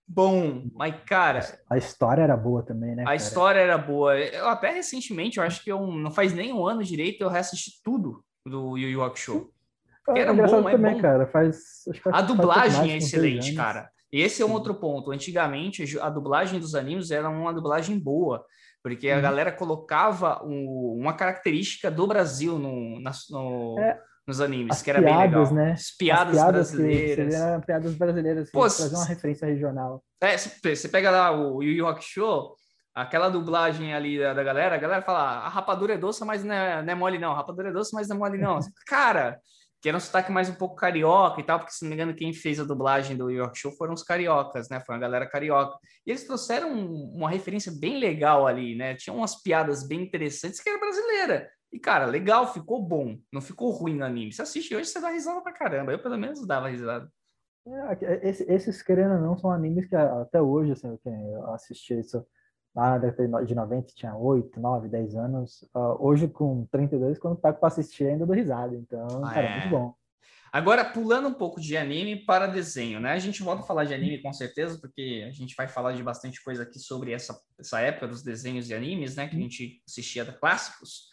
bom, 0.07 0.69
mas 0.73 0.95
cara. 1.05 1.39
A 1.69 1.77
história 1.77 2.21
era 2.21 2.37
boa 2.37 2.63
também, 2.63 2.95
né? 2.95 3.03
A 3.03 3.05
cara? 3.05 3.15
história 3.15 3.59
era 3.59 3.77
boa. 3.77 4.17
Eu 4.17 4.47
até 4.47 4.71
recentemente, 4.71 5.37
eu 5.37 5.43
acho 5.43 5.63
que 5.63 5.71
eu 5.71 5.85
não 5.87 6.11
faz 6.11 6.33
nem 6.33 6.53
um 6.53 6.65
ano 6.65 6.83
direito, 6.83 7.21
eu 7.21 7.29
reassisti 7.29 7.81
tudo 7.83 8.23
do 8.45 8.77
Yu 8.77 8.89
Yu 8.89 9.03
Hakusho. 9.03 9.49
É, 10.09 10.19
era 10.19 10.33
bom, 10.33 10.67
é 10.67 10.71
também, 10.71 10.95
bom. 10.95 11.01
cara. 11.01 11.27
Faz, 11.27 11.83
a 12.11 12.21
dublagem 12.21 12.91
é 12.91 12.97
excelente, 12.97 13.53
cara. 13.55 13.89
Esse 14.13 14.43
é 14.43 14.45
um 14.45 14.51
outro 14.51 14.75
ponto. 14.75 15.11
Antigamente, 15.11 15.99
a 15.99 16.09
dublagem 16.09 16.59
dos 16.59 16.75
animes 16.75 17.09
era 17.09 17.27
uma 17.27 17.53
dublagem 17.53 17.97
boa, 17.97 18.45
porque 18.83 19.09
a 19.09 19.17
hum. 19.17 19.21
galera 19.21 19.51
colocava 19.51 20.43
um, 20.45 20.97
uma 20.99 21.13
característica 21.13 21.89
do 21.89 22.05
Brasil 22.05 22.59
no, 22.59 23.01
no, 23.31 23.79
é 23.79 23.99
nos 24.25 24.39
animes, 24.39 24.81
que 24.81 24.89
era 24.89 25.01
piadas, 25.01 25.17
bem 25.17 25.27
legal. 25.27 25.53
Né? 25.53 25.71
As 25.73 25.91
piadas, 25.91 26.27
As 26.27 26.43
piadas 26.43 26.71
brasileiras. 26.71 27.33
eram 27.33 27.61
piadas 27.61 27.95
brasileiras, 27.95 28.43
assim, 28.43 28.51
Pô, 28.51 28.61
trazer 28.61 28.95
uma 28.95 29.05
referência 29.05 29.47
regional. 29.47 30.03
É, 30.21 30.37
você 30.37 30.87
pega 30.87 31.11
lá 31.11 31.31
o 31.31 31.61
Yu 31.61 31.73
Yu 31.73 31.87
Hakusho, 31.87 32.55
aquela 32.95 33.29
dublagem 33.29 33.93
ali 33.93 34.17
da, 34.19 34.33
da, 34.33 34.43
galera, 34.43 34.75
a 34.75 34.77
galera 34.77 35.01
fala, 35.01 35.39
a 35.39 35.49
rapadura 35.49 35.95
é 35.95 35.97
doce, 35.97 36.23
mas 36.23 36.43
não 36.43 36.55
é, 36.55 36.81
não 36.81 36.93
é 36.93 36.95
mole 36.95 37.19
não, 37.19 37.31
a 37.31 37.35
rapadura 37.35 37.69
é 37.69 37.73
doce, 37.73 37.93
mas 37.93 38.07
não 38.07 38.15
é 38.15 38.19
mole 38.19 38.37
não. 38.37 38.59
Cara, 38.87 39.39
que 39.83 39.89
era 39.89 39.97
um 39.97 39.99
sotaque 39.99 40.31
mais 40.31 40.49
um 40.49 40.55
pouco 40.55 40.77
carioca 40.77 41.41
e 41.41 41.43
tal, 41.43 41.59
porque 41.59 41.73
se 41.73 41.83
não 41.83 41.89
me 41.89 41.95
engano 41.95 42.15
quem 42.15 42.33
fez 42.33 42.57
a 42.57 42.63
dublagem 42.63 43.17
do 43.17 43.29
York 43.29 43.59
Show 43.59 43.69
foram 43.73 43.93
os 43.93 44.01
cariocas, 44.01 44.69
né? 44.69 44.79
Foi 44.79 44.95
uma 44.95 45.01
galera 45.01 45.27
carioca. 45.27 45.77
E 46.07 46.11
eles 46.11 46.23
trouxeram 46.23 46.71
uma 46.73 47.29
referência 47.29 47.69
bem 47.69 47.99
legal 47.99 48.47
ali, 48.47 48.77
né? 48.77 48.95
Tinha 48.95 49.13
umas 49.13 49.43
piadas 49.43 49.85
bem 49.85 50.01
interessantes 50.01 50.61
que 50.61 50.69
era 50.69 50.79
brasileira. 50.79 51.51
E, 51.69 51.77
cara, 51.77 52.05
legal, 52.05 52.53
ficou 52.53 52.81
bom. 52.81 53.17
Não 53.29 53.41
ficou 53.41 53.71
ruim 53.71 53.97
no 53.97 54.05
anime. 54.05 54.31
Você 54.31 54.43
assiste 54.43 54.73
hoje, 54.73 54.87
você 54.87 55.01
dá 55.01 55.09
risada 55.09 55.41
pra 55.41 55.51
caramba. 55.51 55.91
Eu, 55.91 56.01
pelo 56.01 56.17
menos, 56.17 56.47
dava 56.47 56.69
risada. 56.69 57.11
É, 57.67 58.29
esses, 58.29 58.81
querendo 58.81 59.15
ou 59.15 59.21
não, 59.21 59.37
são 59.37 59.51
animes 59.51 59.85
que 59.85 59.97
até 59.97 60.41
hoje, 60.41 60.71
assim, 60.71 60.97
eu 61.33 61.51
assisti 61.51 61.99
isso 61.99 62.25
lá 62.75 62.91
na 62.91 62.97
década 62.97 63.45
de 63.45 63.55
90, 63.55 63.93
tinha 63.93 64.15
8, 64.15 64.59
9, 64.59 64.89
10 64.89 65.15
anos. 65.15 65.61
Uh, 65.75 65.97
hoje, 65.99 66.27
com 66.27 66.65
32, 66.71 67.19
quando 67.19 67.35
pego 67.35 67.59
pra 67.59 67.67
assistir, 67.67 68.07
ainda 68.07 68.25
dou 68.25 68.35
risada. 68.35 68.75
Então, 68.75 69.23
ah, 69.23 69.33
cara, 69.33 69.47
é. 69.47 69.59
muito 69.59 69.69
bom. 69.69 69.95
Agora, 70.51 70.85
pulando 70.85 71.27
um 71.27 71.33
pouco 71.33 71.59
de 71.59 71.75
anime 71.75 72.15
para 72.15 72.45
desenho, 72.45 72.99
né? 72.99 73.13
A 73.13 73.19
gente 73.19 73.41
volta 73.41 73.63
a 73.63 73.65
falar 73.65 73.85
de 73.85 73.93
anime 73.93 74.21
com 74.21 74.31
certeza, 74.31 74.77
porque 74.79 75.25
a 75.27 75.31
gente 75.31 75.55
vai 75.55 75.67
falar 75.67 75.93
de 75.93 76.03
bastante 76.03 76.43
coisa 76.43 76.61
aqui 76.61 76.77
sobre 76.77 77.11
essa, 77.11 77.35
essa 77.59 77.79
época 77.79 78.07
dos 78.07 78.21
desenhos 78.21 78.69
e 78.69 78.73
animes, 78.75 79.15
né? 79.15 79.27
Que 79.27 79.35
a 79.35 79.37
uhum. 79.37 79.43
gente 79.43 79.81
assistia 79.87 80.23
da 80.23 80.31
clássicos. 80.31 81.11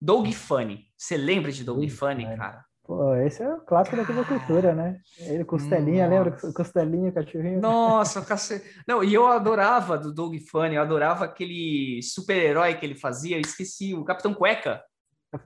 Doug 0.00 0.28
Funny. 0.32 0.88
Você 0.96 1.16
lembra 1.16 1.52
de 1.52 1.62
Doug, 1.62 1.78
Doug 1.78 1.90
Funny, 1.90 2.24
cara? 2.36 2.64
Pô, 2.84 3.14
esse 3.16 3.42
é 3.42 3.50
o 3.50 3.62
clássico 3.62 3.96
da 3.96 4.24
cultura, 4.24 4.74
né? 4.74 5.00
Ele, 5.18 5.42
Costelinha, 5.42 6.06
Nossa. 6.06 6.24
lembra? 6.24 6.52
Costelinha, 6.52 7.12
cachorrinho. 7.12 7.58
Nossa, 7.58 8.22
cace... 8.22 8.62
Não, 8.86 9.02
e 9.02 9.14
eu 9.14 9.26
adorava 9.26 9.96
do 9.96 10.12
Doug 10.12 10.34
Funny, 10.50 10.74
eu 10.74 10.82
adorava 10.82 11.24
aquele 11.24 12.02
super-herói 12.02 12.74
que 12.74 12.84
ele 12.84 12.94
fazia, 12.94 13.36
eu 13.36 13.40
esqueci, 13.40 13.94
o 13.94 14.04
Capitão 14.04 14.34
Cueca. 14.34 14.82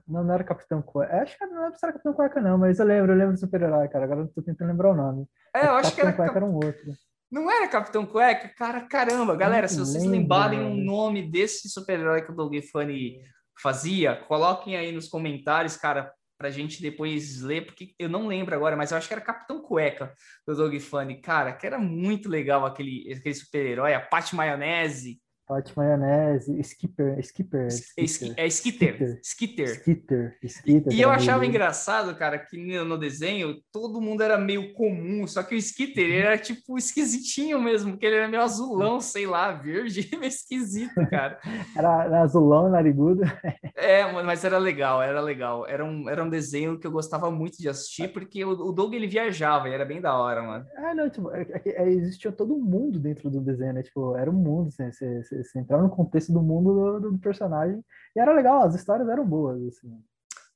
Não, 0.05 0.21
não 0.21 0.33
era 0.33 0.43
Capitão 0.43 0.81
Cueca. 0.81 1.15
Acho 1.21 1.37
que 1.37 1.45
não 1.45 1.63
era 1.63 1.71
Capitão 1.71 2.13
Cueca, 2.13 2.41
não, 2.41 2.57
mas 2.57 2.77
eu 2.77 2.85
lembro, 2.85 3.13
eu 3.13 3.17
lembro 3.17 3.33
do 3.33 3.39
super-herói, 3.39 3.87
cara. 3.87 4.03
Agora 4.03 4.19
eu 4.19 4.27
tô 4.27 4.41
tentando 4.41 4.67
lembrar 4.67 4.91
o 4.91 4.95
nome. 4.95 5.25
É, 5.55 5.65
eu 5.65 5.75
acho 5.75 5.95
Capitão 5.95 5.95
que 5.95 6.01
era. 6.01 6.13
Cueca 6.17 6.37
era 6.39 6.45
um 6.45 6.55
outro. 6.55 6.91
Não 7.31 7.49
era 7.49 7.67
Capitão 7.69 8.05
Cueca? 8.05 8.49
Cara, 8.57 8.81
caramba, 8.81 9.35
galera, 9.37 9.67
se 9.69 9.79
vocês 9.79 10.03
lembro, 10.03 10.19
lembrarem 10.19 10.59
o 10.59 10.75
nome 10.75 11.31
desse 11.31 11.69
super-herói 11.69 12.21
que 12.21 12.31
o 12.31 12.35
Doug 12.35 12.53
Funny 12.69 13.21
fazia, 13.61 14.15
coloquem 14.27 14.75
aí 14.75 14.91
nos 14.91 15.07
comentários, 15.07 15.77
cara, 15.77 16.11
pra 16.39 16.49
gente 16.49 16.81
depois 16.81 17.41
ler, 17.41 17.65
porque 17.65 17.93
eu 17.99 18.07
não 18.07 18.25
lembro 18.25 18.55
agora, 18.55 18.77
mas 18.77 18.91
eu 18.91 18.97
acho 18.97 19.09
que 19.09 19.13
era 19.13 19.21
Capitão 19.21 19.61
Cueca 19.61 20.15
do 20.47 20.55
Doug 20.55 20.73
Funny. 20.79 21.21
Cara, 21.21 21.51
que 21.51 21.67
era 21.67 21.77
muito 21.77 22.29
legal 22.29 22.65
aquele, 22.65 23.13
aquele 23.13 23.35
super-herói, 23.35 23.93
a 23.93 23.99
Pat 23.99 24.31
Maionese. 24.31 25.21
Hot 25.49 25.73
maionese, 25.75 26.59
skipper, 26.59 27.17
skipper. 27.23 27.65
É 27.97 28.03
skipper. 28.05 28.33
É 28.37 28.47
skitter. 28.47 29.19
Skitter. 29.23 29.69
Skitter. 29.71 30.37
skitter 30.43 30.93
e 30.93 31.01
eu 31.01 31.09
achava 31.09 31.45
engraçado, 31.45 32.15
cara, 32.15 32.37
que 32.37 32.57
no 32.83 32.97
desenho 32.97 33.55
todo 33.71 33.99
mundo 33.99 34.21
era 34.21 34.37
meio 34.37 34.73
comum, 34.73 35.25
só 35.25 35.41
que 35.41 35.55
o 35.55 35.57
Skitter 35.57 36.23
era 36.23 36.37
tipo 36.37 36.77
esquisitinho 36.77 37.59
mesmo, 37.59 37.91
porque 37.91 38.05
ele 38.05 38.17
era 38.17 38.27
meio 38.27 38.43
azulão, 38.43 38.99
sei 39.01 39.25
lá, 39.25 39.51
verde, 39.51 40.07
meio 40.13 40.25
esquisito, 40.25 40.93
cara. 41.09 41.39
era, 41.75 42.05
era 42.05 42.21
azulão, 42.21 42.69
narigudo. 42.69 43.23
é, 43.75 44.03
mas 44.23 44.43
era 44.43 44.57
legal, 44.57 45.01
era 45.01 45.19
legal. 45.19 45.65
Era 45.67 45.83
um, 45.83 46.09
era 46.09 46.23
um 46.23 46.29
desenho 46.29 46.77
que 46.77 46.85
eu 46.85 46.91
gostava 46.91 47.31
muito 47.31 47.57
de 47.57 47.67
assistir, 47.67 48.09
porque 48.09 48.43
o, 48.45 48.51
o 48.51 48.71
Doug 48.71 48.93
ele 48.93 49.07
viajava 49.07 49.67
e 49.67 49.73
era 49.73 49.85
bem 49.85 49.99
da 49.99 50.15
hora, 50.15 50.43
mano. 50.43 50.65
Ah, 50.77 50.93
não, 50.93 51.09
tipo, 51.09 51.31
é, 51.31 51.41
é, 51.65 51.83
é 51.83 51.89
existia 51.89 52.31
todo 52.31 52.57
mundo 52.57 52.99
dentro 52.99 53.29
do 53.29 53.41
desenho, 53.41 53.73
né? 53.73 53.83
Tipo, 53.83 54.15
era 54.15 54.29
um 54.29 54.33
mundo, 54.33 54.67
assim, 54.67 54.91
você, 54.91 55.38
você 55.43 55.51
você 55.51 55.59
entrava 55.59 55.83
no 55.83 55.89
contexto 55.89 56.31
do 56.31 56.41
mundo 56.41 56.99
do, 56.99 57.11
do, 57.11 57.19
personagem. 57.19 57.83
E 58.15 58.19
era 58.19 58.33
legal, 58.33 58.63
as 58.63 58.75
histórias 58.75 59.07
eram 59.07 59.25
boas, 59.25 59.61
assim. 59.63 59.91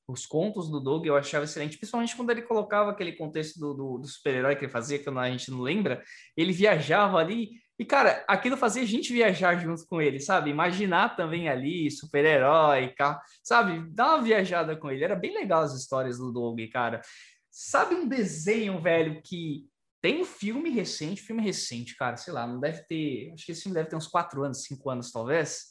Os 0.08 0.26
contos 0.26 0.70
do 0.70 0.82
Doug 0.82 1.06
eu 1.06 1.16
achava 1.16 1.46
excelente, 1.46 1.78
principalmente 1.78 2.16
quando 2.16 2.30
ele 2.30 2.42
colocava 2.42 2.92
aquele 2.92 3.14
contexto 3.14 3.58
do, 3.58 3.74
do, 3.74 3.98
do 4.00 4.08
super-herói 4.08 4.56
que 4.56 4.66
ele 4.66 4.72
fazia, 4.72 5.00
que 5.00 5.10
a 5.10 5.30
gente 5.30 5.50
não 5.50 5.62
lembra. 5.62 6.04
Ele 6.36 6.52
viajava 6.52 7.18
ali, 7.18 7.52
e 7.80 7.86
cara, 7.86 8.24
aquilo 8.28 8.58
fazia 8.58 8.84
a 8.84 8.86
gente 8.86 9.14
viajar 9.14 9.56
junto 9.56 9.86
com 9.88 10.02
ele, 10.02 10.20
sabe? 10.20 10.50
Imaginar 10.50 11.16
também 11.16 11.48
ali, 11.48 11.90
super-herói, 11.90 12.90
carro, 12.90 13.20
sabe? 13.42 13.90
Dar 13.92 14.16
uma 14.16 14.24
viajada 14.24 14.76
com 14.76 14.92
ele. 14.92 15.04
Era 15.04 15.16
bem 15.16 15.34
legal 15.34 15.62
as 15.62 15.74
histórias 15.74 16.18
do 16.18 16.32
Doug, 16.32 16.60
cara. 16.72 17.02
Sabe 17.50 17.96
um 17.96 18.08
desenho, 18.08 18.82
velho, 18.82 19.22
que 19.24 19.66
tem 20.04 20.22
um 20.22 20.26
filme 20.26 20.70
recente, 20.70 21.22
filme 21.22 21.42
recente, 21.42 21.96
cara, 21.96 22.18
sei 22.18 22.34
lá, 22.34 22.46
não 22.46 22.60
deve 22.60 22.84
ter. 22.84 23.32
Acho 23.34 23.46
que 23.46 23.54
esse 23.54 23.62
filme 23.62 23.74
deve 23.74 23.88
ter 23.88 23.96
uns 23.96 24.06
quatro 24.06 24.44
anos, 24.44 24.64
cinco 24.64 24.90
anos, 24.90 25.14
talvez. 25.14 25.68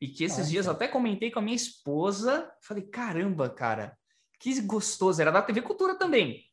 E 0.00 0.06
que 0.06 0.22
esses 0.22 0.48
dias 0.48 0.66
eu 0.66 0.72
até 0.72 0.86
comentei 0.86 1.32
com 1.32 1.40
a 1.40 1.42
minha 1.42 1.56
esposa. 1.56 2.48
Falei, 2.62 2.84
caramba, 2.84 3.50
cara, 3.50 3.98
que 4.38 4.60
gostoso. 4.60 5.20
Era 5.20 5.32
da 5.32 5.42
TV 5.42 5.62
Cultura 5.62 5.96
também. 5.96 6.44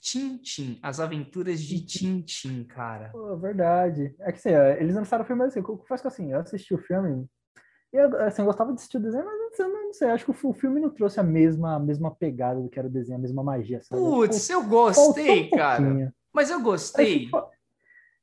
Tintin, 0.00 0.78
as 0.82 0.98
aventuras 0.98 1.60
de 1.60 1.78
Tintin, 1.84 2.64
cara. 2.64 3.10
Pô, 3.10 3.36
verdade. 3.36 4.14
É 4.20 4.32
que 4.32 4.38
assim, 4.38 4.54
eles 4.80 4.94
lançaram 4.94 5.24
o 5.24 5.26
filme 5.26 5.44
assim, 5.44 5.60
eu 5.60 5.76
que 5.76 6.06
assim, 6.06 6.32
eu 6.32 6.40
assisti 6.40 6.72
o 6.72 6.78
filme 6.78 7.28
e 7.92 7.98
assim, 7.98 8.40
eu 8.40 8.46
gostava 8.46 8.72
de 8.72 8.78
assistir 8.78 8.96
o 8.96 9.00
desenho, 9.00 9.26
mas 9.26 9.58
eu 9.58 9.68
não 9.68 9.92
sei, 9.92 10.08
acho 10.08 10.24
que 10.24 10.30
o 10.30 10.54
filme 10.54 10.80
não 10.80 10.88
trouxe 10.88 11.20
a 11.20 11.22
mesma, 11.22 11.76
a 11.76 11.78
mesma 11.78 12.10
pegada 12.10 12.58
do 12.58 12.70
que 12.70 12.78
era 12.78 12.88
o 12.88 12.90
desenho, 12.90 13.18
a 13.18 13.20
mesma 13.20 13.44
magia, 13.44 13.82
sabe? 13.82 14.00
Putz, 14.00 14.48
eu 14.48 14.64
gostei, 14.64 15.48
um 15.48 15.50
cara. 15.50 16.14
Mas 16.32 16.50
eu 16.50 16.60
gostei. 16.60 17.30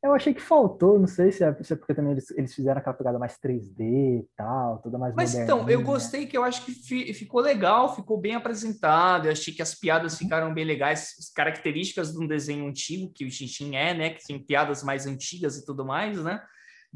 Eu 0.01 0.13
achei 0.13 0.33
que 0.33 0.41
faltou, 0.41 0.97
não 0.97 1.07
sei 1.07 1.29
se 1.29 1.43
é, 1.43 1.53
se 1.61 1.73
é 1.73 1.75
porque 1.75 1.93
também 1.93 2.13
eles, 2.13 2.31
eles, 2.31 2.55
fizeram 2.55 2.79
aquela 2.79 2.95
pegada 2.95 3.19
mais 3.19 3.37
3D 3.37 4.21
e 4.21 4.27
tal, 4.33 4.77
toda 4.77 4.97
mais 4.97 5.13
Mas 5.13 5.35
então, 5.35 5.69
eu 5.69 5.83
gostei 5.83 6.25
que 6.25 6.37
eu 6.37 6.43
acho 6.45 6.63
que 6.63 6.71
fi, 6.71 7.13
ficou 7.13 7.41
legal, 7.41 7.93
ficou 7.93 8.17
bem 8.17 8.33
apresentado, 8.33 9.25
eu 9.25 9.31
achei 9.33 9.53
que 9.53 9.61
as 9.61 9.75
piadas 9.75 10.13
uhum. 10.13 10.19
ficaram 10.19 10.53
bem 10.53 10.63
legais, 10.63 11.15
características 11.35 12.13
de 12.13 12.17
um 12.17 12.25
desenho 12.25 12.65
antigo, 12.65 13.11
que 13.13 13.25
o 13.25 13.29
Xinxin 13.29 13.75
é, 13.75 13.93
né, 13.93 14.09
que 14.11 14.25
tem 14.25 14.41
piadas 14.41 14.83
mais 14.83 15.05
antigas 15.05 15.57
e 15.57 15.65
tudo 15.65 15.85
mais, 15.85 16.23
né? 16.23 16.41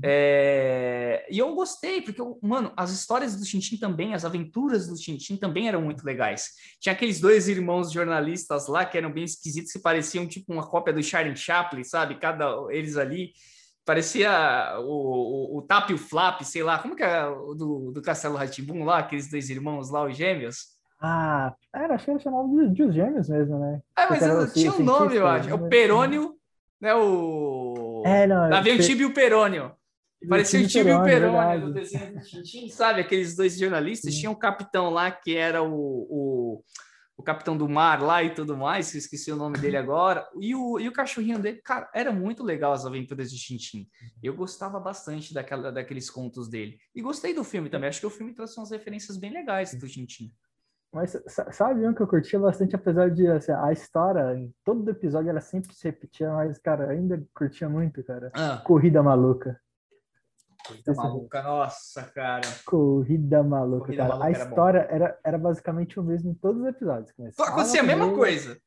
É... 0.02 1.26
E 1.30 1.38
eu 1.38 1.54
gostei, 1.54 2.02
porque, 2.02 2.22
mano, 2.42 2.72
as 2.76 2.92
histórias 2.92 3.36
do 3.36 3.46
Tintin 3.46 3.78
também, 3.78 4.14
as 4.14 4.26
aventuras 4.26 4.88
do 4.88 4.96
Tintin 4.96 5.38
também 5.38 5.68
eram 5.68 5.82
muito 5.82 6.04
legais. 6.04 6.50
Tinha 6.80 6.94
aqueles 6.94 7.20
dois 7.20 7.48
irmãos 7.48 7.92
jornalistas 7.92 8.68
lá 8.68 8.86
que 8.86 8.98
eram 8.98 9.12
bem 9.12 9.24
esquisitos, 9.24 9.72
que 9.72 9.80
pareciam 9.80 10.28
tipo 10.28 10.52
uma 10.52 10.68
cópia 10.68 10.94
do 10.94 11.04
Charlie 11.04 11.36
Chaplin, 11.36 11.84
sabe? 11.84 12.16
Cada 12.16 12.56
eles 12.70 12.98
ali. 12.98 13.32
Parecia 13.86 14.78
o, 14.80 15.56
o, 15.56 15.58
o 15.58 15.62
Tap 15.62 15.90
e 15.90 15.94
o 15.94 15.98
Flap, 15.98 16.42
sei 16.44 16.64
lá, 16.64 16.80
como 16.80 16.96
que 16.96 17.04
é 17.04 17.26
o 17.26 17.54
do, 17.54 17.92
do 17.92 18.02
Castelo 18.02 18.38
Ratibum 18.38 18.86
lá, 18.86 19.00
aqueles 19.00 19.30
dois 19.30 19.50
irmãos 19.50 19.92
lá, 19.92 20.06
os 20.06 20.16
gêmeos? 20.16 20.74
Ah, 21.02 21.54
era, 21.76 21.96
acho 21.96 22.06
que 22.06 22.12
era 22.12 22.20
chamado 22.22 22.48
de, 22.48 22.74
de 22.74 22.84
os 22.84 22.96
gêmeos 22.96 23.28
mesmo, 23.28 23.60
né? 23.60 23.82
É, 23.98 24.10
mas 24.10 24.54
tinha 24.54 24.72
um 24.72 24.82
nome, 24.82 25.18
eu 25.18 25.28
acho. 25.28 25.50
É 25.50 25.54
o 25.54 25.68
Perônio, 25.68 26.34
né? 26.80 26.96
O. 26.96 28.04
É, 28.06 28.26
não. 28.26 28.50
Lá 28.50 28.62
vem 28.62 28.80
o 28.80 28.82
Tibio 28.82 29.14
Perônio. 29.14 29.74
Parecia 30.27 30.62
o 30.62 30.68
Tibio 30.68 30.94
e 30.94 30.96
o 30.96 31.03
Peroni 31.03 31.62
do 31.62 31.74
desenho 31.74 32.13
do 32.13 32.22
Tintin, 32.22 32.70
sabe? 32.70 33.01
Aqueles 33.01 33.36
dois 33.36 33.58
jornalistas. 33.58 34.13
Sim. 34.13 34.20
Tinha 34.22 34.32
um 34.32 34.36
capitão 34.36 34.89
lá 34.89 35.12
que 35.12 35.36
era 35.36 35.62
o, 35.63 35.74
o, 35.74 36.63
o, 37.18 37.24
capitão 37.24 37.58
do 37.58 37.68
mar 37.68 38.01
lá 38.01 38.24
e 38.24 38.34
tudo 38.34 38.58
mais, 38.58 38.92
que 38.92 38.98
eu 38.98 39.00
esqueci 39.00 39.32
o 39.32 39.36
nome 39.36 39.58
dele 39.58 39.77
agora. 39.77 40.27
E 40.39 40.56
o, 40.56 40.80
e 40.80 40.88
o 40.88 40.94
cachorrinho 40.94 41.39
dele, 41.39 41.62
cara, 41.63 41.89
era 41.94 42.12
muito 42.12 42.44
legal 42.44 42.74
as 42.74 42.86
aventuras 42.86 43.32
de 43.32 43.38
Tintin. 43.38 43.88
Eu 44.22 44.36
gostava 44.36 44.80
bastante 44.80 45.34
daquela, 45.34 45.72
daqueles 45.72 46.10
contos 46.10 46.50
dele. 46.50 46.77
E 46.96 47.01
gostei 47.01 47.34
do 47.34 47.44
filme 47.44 47.70
também. 47.70 47.89
Acho 47.89 48.00
que 48.00 48.08
o 48.08 48.12
filme 48.12 48.34
trouxe 48.34 48.58
umas 48.60 48.72
referências 48.72 49.18
bem 49.18 49.32
legais 49.32 49.74
do 49.74 49.88
Tintin. 49.88 50.32
Mas 50.94 51.18
sabe 51.51 51.88
um 51.88 51.94
que 51.94 52.01
eu 52.01 52.08
curtia 52.08 52.39
bastante, 52.39 52.75
apesar 52.75 53.10
de 53.10 53.27
assim, 53.27 53.51
a 53.51 53.72
história, 53.72 54.38
em 54.38 54.53
todo 54.63 54.88
episódio 54.92 55.27
ela 55.27 55.42
sempre 55.42 55.74
se 55.74 55.84
repetia, 55.86 56.32
mas, 56.32 56.60
cara, 56.60 56.92
ainda 56.92 57.25
curtia 57.34 57.68
muito, 57.68 58.03
cara. 58.03 58.32
Ah. 58.36 58.62
Corrida 58.63 59.01
Maluca. 59.01 59.60
Corrida 60.65 60.93
maluca, 60.93 61.41
nossa, 61.41 62.03
cara. 62.03 62.48
Corrida 62.65 63.43
maluca, 63.43 63.86
Corrida 63.86 64.03
cara. 64.03 64.17
Maluca 64.17 64.27
a 64.27 64.32
história 64.32 64.79
era, 64.79 64.96
era, 64.96 65.20
era, 65.24 65.38
basicamente 65.38 66.00
o 66.00 66.03
mesmo 66.03 66.32
em 66.32 66.34
todos 66.34 66.62
os 66.62 66.67
episódios. 66.67 67.12
Começava 67.12 67.50
Acontecia 67.50 67.82
a 67.82 67.84
mesma 67.84 68.13
coisa. 68.13 68.58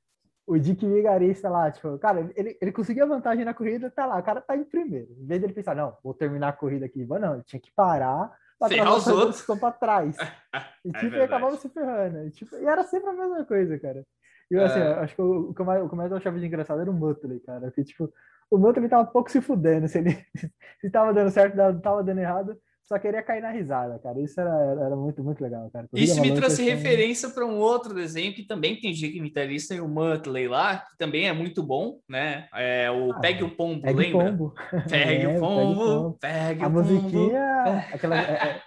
O 0.46 0.58
Dick 0.58 0.86
Vigarista 0.86 1.48
lá, 1.48 1.70
tipo, 1.70 1.98
cara, 1.98 2.30
ele, 2.36 2.56
ele 2.60 2.70
conseguia 2.70 3.04
vantagem 3.06 3.44
na 3.44 3.52
corrida, 3.52 3.90
tá 3.90 4.06
lá, 4.06 4.18
o 4.18 4.22
cara 4.22 4.40
tá 4.40 4.56
em 4.56 4.64
primeiro. 4.64 5.08
Em 5.18 5.26
vez 5.26 5.40
dele 5.40 5.52
pensar, 5.52 5.74
não, 5.74 5.96
vou 6.04 6.14
terminar 6.14 6.48
a 6.48 6.52
corrida 6.52 6.86
aqui, 6.86 7.04
mas 7.04 7.20
não, 7.20 7.34
ele 7.34 7.42
tinha 7.44 7.60
que 7.60 7.72
parar 7.74 8.30
pra 8.58 8.68
Ferrar 8.68 8.94
os 8.94 9.06
outros. 9.06 9.40
Ficam 9.40 9.58
pra 9.58 9.72
trás. 9.72 10.16
E, 10.84 10.88
é 10.88 11.00
tipo, 11.00 11.16
é 11.16 11.24
acabava 11.24 11.56
se 11.56 11.68
ferrando. 11.68 12.26
E, 12.26 12.30
tipo, 12.30 12.54
e 12.54 12.64
era 12.64 12.84
sempre 12.84 13.10
a 13.10 13.12
mesma 13.12 13.44
coisa, 13.44 13.76
cara. 13.76 14.06
E 14.50 14.54
eu, 14.54 14.64
assim, 14.64 14.80
é... 14.80 14.92
acho 14.94 15.14
que 15.14 15.22
o, 15.22 15.50
o, 15.50 15.54
que 15.54 15.60
eu 15.60 15.66
mais, 15.66 15.82
o 15.82 15.88
que 15.88 15.94
eu 15.94 15.98
mais 15.98 16.12
achava 16.12 16.38
de 16.38 16.46
engraçado 16.46 16.80
era 16.80 16.90
o 16.90 16.94
Muttley, 16.94 17.40
cara. 17.40 17.60
Porque, 17.62 17.84
tipo, 17.84 18.12
o 18.50 18.72
também 18.72 18.88
tava 18.88 19.02
um 19.02 19.12
pouco 19.12 19.30
se 19.30 19.40
fudendo. 19.40 19.88
Se 19.88 19.98
ele 19.98 20.16
se 20.80 20.90
tava 20.90 21.12
dando 21.12 21.30
certo, 21.30 21.56
tava 21.80 22.02
dando 22.02 22.20
errado, 22.20 22.56
só 22.86 23.00
queria 23.00 23.20
cair 23.20 23.42
na 23.42 23.50
risada, 23.50 23.98
cara. 23.98 24.20
Isso 24.20 24.40
era, 24.40 24.50
era 24.84 24.94
muito, 24.94 25.22
muito 25.22 25.42
legal, 25.42 25.68
cara. 25.72 25.88
Corrida 25.88 26.12
Isso 26.12 26.20
me 26.20 26.32
trouxe 26.32 26.62
assim... 26.62 26.70
referência 26.70 27.28
para 27.30 27.44
um 27.44 27.58
outro 27.58 27.92
desenho 27.92 28.32
que 28.32 28.44
também 28.44 28.80
tem 28.80 28.92
Vitalista 28.92 29.74
e 29.74 29.80
o 29.80 29.88
Muttley 29.88 30.46
lá, 30.46 30.78
que 30.78 30.96
também 30.96 31.26
é 31.26 31.32
muito 31.32 31.64
bom, 31.64 31.98
né? 32.08 32.46
É 32.54 32.88
o 32.88 33.10
ah, 33.10 33.18
Pegue 33.18 33.42
o 33.42 33.50
Pombo, 33.50 33.82
pegue 33.82 33.98
lembra? 33.98 34.30
Pombo. 34.30 34.54
Pegue, 34.88 35.24
é, 35.24 35.28
o 35.28 35.40
pombo, 35.40 36.18
pegue 36.20 36.60
o 36.60 36.64
Pombo, 36.64 36.78
A 36.78 36.82
musiquinha, 36.82 37.86
aquela, 37.92 38.20
é, 38.20 38.32
é 38.32 38.62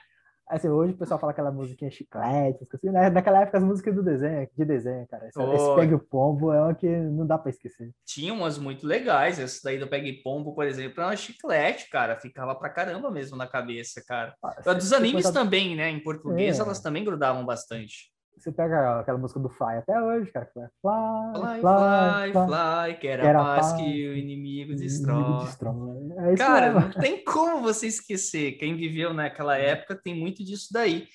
Assim, 0.49 0.67
hoje 0.67 0.93
o 0.93 0.97
pessoal 0.97 1.19
fala 1.19 1.31
aquela 1.31 1.51
musiquinha 1.51 1.91
chiclete, 1.91 2.67
assim, 2.73 2.89
né? 2.89 3.07
naquela 3.11 3.41
época 3.41 3.59
as 3.59 3.63
músicas 3.63 3.93
do 3.93 4.01
desenho, 4.01 4.49
de 4.57 4.65
desenho, 4.65 5.07
cara. 5.07 5.27
Esse, 5.27 5.39
oh. 5.39 5.53
esse 5.53 5.75
Pegue 5.75 5.93
o 5.93 5.99
Pombo 5.99 6.51
é 6.51 6.59
uma 6.59 6.73
que 6.73 6.87
não 6.87 7.27
dá 7.27 7.37
para 7.37 7.51
esquecer. 7.51 7.91
Tinha 8.03 8.33
umas 8.33 8.57
muito 8.57 8.87
legais, 8.87 9.37
essa 9.37 9.59
daí 9.63 9.77
do 9.77 9.87
Pegue 9.87 10.23
Pombo, 10.23 10.55
por 10.55 10.65
exemplo, 10.65 11.03
é 11.03 11.05
uma 11.05 11.15
chiclete, 11.15 11.87
cara. 11.91 12.19
Ficava 12.19 12.55
pra 12.55 12.71
caramba 12.71 13.11
mesmo 13.11 13.37
na 13.37 13.45
cabeça, 13.45 14.03
cara. 14.07 14.33
Ah, 14.43 14.73
dos 14.73 14.91
animes 14.91 15.29
também, 15.29 15.75
né? 15.75 15.91
Em 15.91 16.01
português, 16.01 16.57
é. 16.57 16.61
elas 16.63 16.81
também 16.81 17.05
grudavam 17.05 17.45
bastante. 17.45 18.11
Você 18.39 18.53
pega 18.53 19.01
aquela 19.01 19.17
música 19.17 19.37
do 19.37 19.49
Fly 19.49 19.77
até 19.79 20.01
hoje, 20.01 20.31
cara. 20.31 20.49
Fly, 20.53 20.63
fly, 20.81 21.59
fly, 21.59 21.59
fly, 21.59 22.31
fly, 22.31 22.47
fly 22.47 22.99
que 22.99 23.07
era, 23.07 23.27
era 23.27 23.41
a 23.41 23.55
paz, 23.55 23.73
que 23.73 23.81
o 23.81 24.15
inimigo 24.15 24.73
destrói. 24.75 25.45
Destrói. 25.45 26.31
É 26.31 26.35
cara, 26.37 26.79
não 26.79 26.89
tem 26.89 27.21
como 27.25 27.61
você 27.61 27.87
esquecer. 27.87 28.53
Quem 28.53 28.77
viveu 28.77 29.13
naquela 29.13 29.57
época 29.57 29.93
tem 29.93 30.15
muito 30.15 30.41
disso 30.41 30.69
daí. 30.71 31.09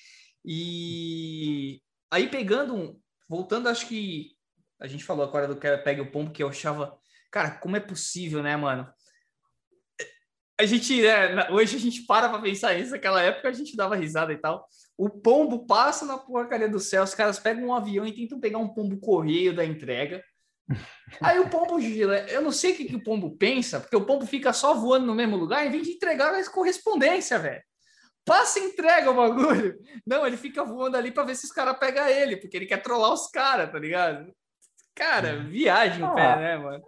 E 0.44 1.80
aí 2.10 2.28
pegando 2.28 2.74
um, 2.74 3.00
voltando, 3.26 3.70
acho 3.70 3.88
que 3.88 4.32
a 4.78 4.86
gente 4.86 5.02
falou 5.02 5.24
agora 5.24 5.48
do 5.48 5.56
que 5.56 5.76
pega 5.78 6.02
o 6.02 6.10
pombo 6.10 6.30
que 6.30 6.42
eu 6.42 6.48
achava, 6.48 6.94
cara, 7.32 7.52
como 7.52 7.76
é 7.76 7.80
possível, 7.80 8.42
né, 8.42 8.54
mano? 8.54 8.86
A 10.58 10.66
gente, 10.66 11.02
né, 11.02 11.50
hoje 11.50 11.76
a 11.76 11.80
gente 11.80 12.02
para 12.06 12.28
pra 12.28 12.38
pensar 12.38 12.74
isso, 12.74 12.92
naquela 12.92 13.20
época 13.20 13.48
a 13.48 13.52
gente 13.52 13.76
dava 13.76 13.96
risada 13.96 14.32
e 14.32 14.38
tal. 14.38 14.66
O 14.96 15.10
pombo 15.10 15.66
passa 15.66 16.06
na 16.06 16.16
porcaria 16.16 16.68
do 16.68 16.78
céu, 16.78 17.02
os 17.02 17.14
caras 17.14 17.38
pegam 17.40 17.64
um 17.64 17.74
avião 17.74 18.06
e 18.06 18.14
tentam 18.14 18.38
pegar 18.38 18.58
um 18.58 18.68
pombo 18.68 18.98
correio 19.00 19.54
da 19.54 19.64
entrega. 19.64 20.22
Aí 21.20 21.38
o 21.40 21.48
pombo. 21.48 21.80
Eu 21.80 22.40
não 22.40 22.52
sei 22.52 22.72
o 22.72 22.76
que, 22.76 22.84
que 22.84 22.96
o 22.96 23.02
pombo 23.02 23.36
pensa, 23.36 23.80
porque 23.80 23.96
o 23.96 24.06
pombo 24.06 24.24
fica 24.26 24.52
só 24.52 24.74
voando 24.74 25.06
no 25.06 25.14
mesmo 25.14 25.36
lugar 25.36 25.66
em 25.66 25.70
vez 25.70 25.82
de 25.82 25.94
entregar 25.94 26.32
a 26.32 26.50
correspondência, 26.50 27.38
velho. 27.38 27.62
Passa 28.24 28.58
e 28.58 28.64
entrega 28.64 29.10
o 29.10 29.14
bagulho. 29.14 29.76
Não, 30.06 30.26
ele 30.26 30.36
fica 30.36 30.64
voando 30.64 30.96
ali 30.96 31.10
para 31.10 31.24
ver 31.24 31.34
se 31.34 31.44
os 31.44 31.52
caras 31.52 31.76
pegam 31.78 32.06
ele, 32.06 32.36
porque 32.36 32.56
ele 32.56 32.66
quer 32.66 32.82
trollar 32.82 33.12
os 33.12 33.28
caras, 33.28 33.70
tá 33.70 33.78
ligado? 33.78 34.32
Cara, 34.94 35.40
viagem 35.40 36.02
o 36.02 36.06
ah, 36.06 36.14
pé, 36.14 36.36
né, 36.36 36.56
mano? 36.56 36.82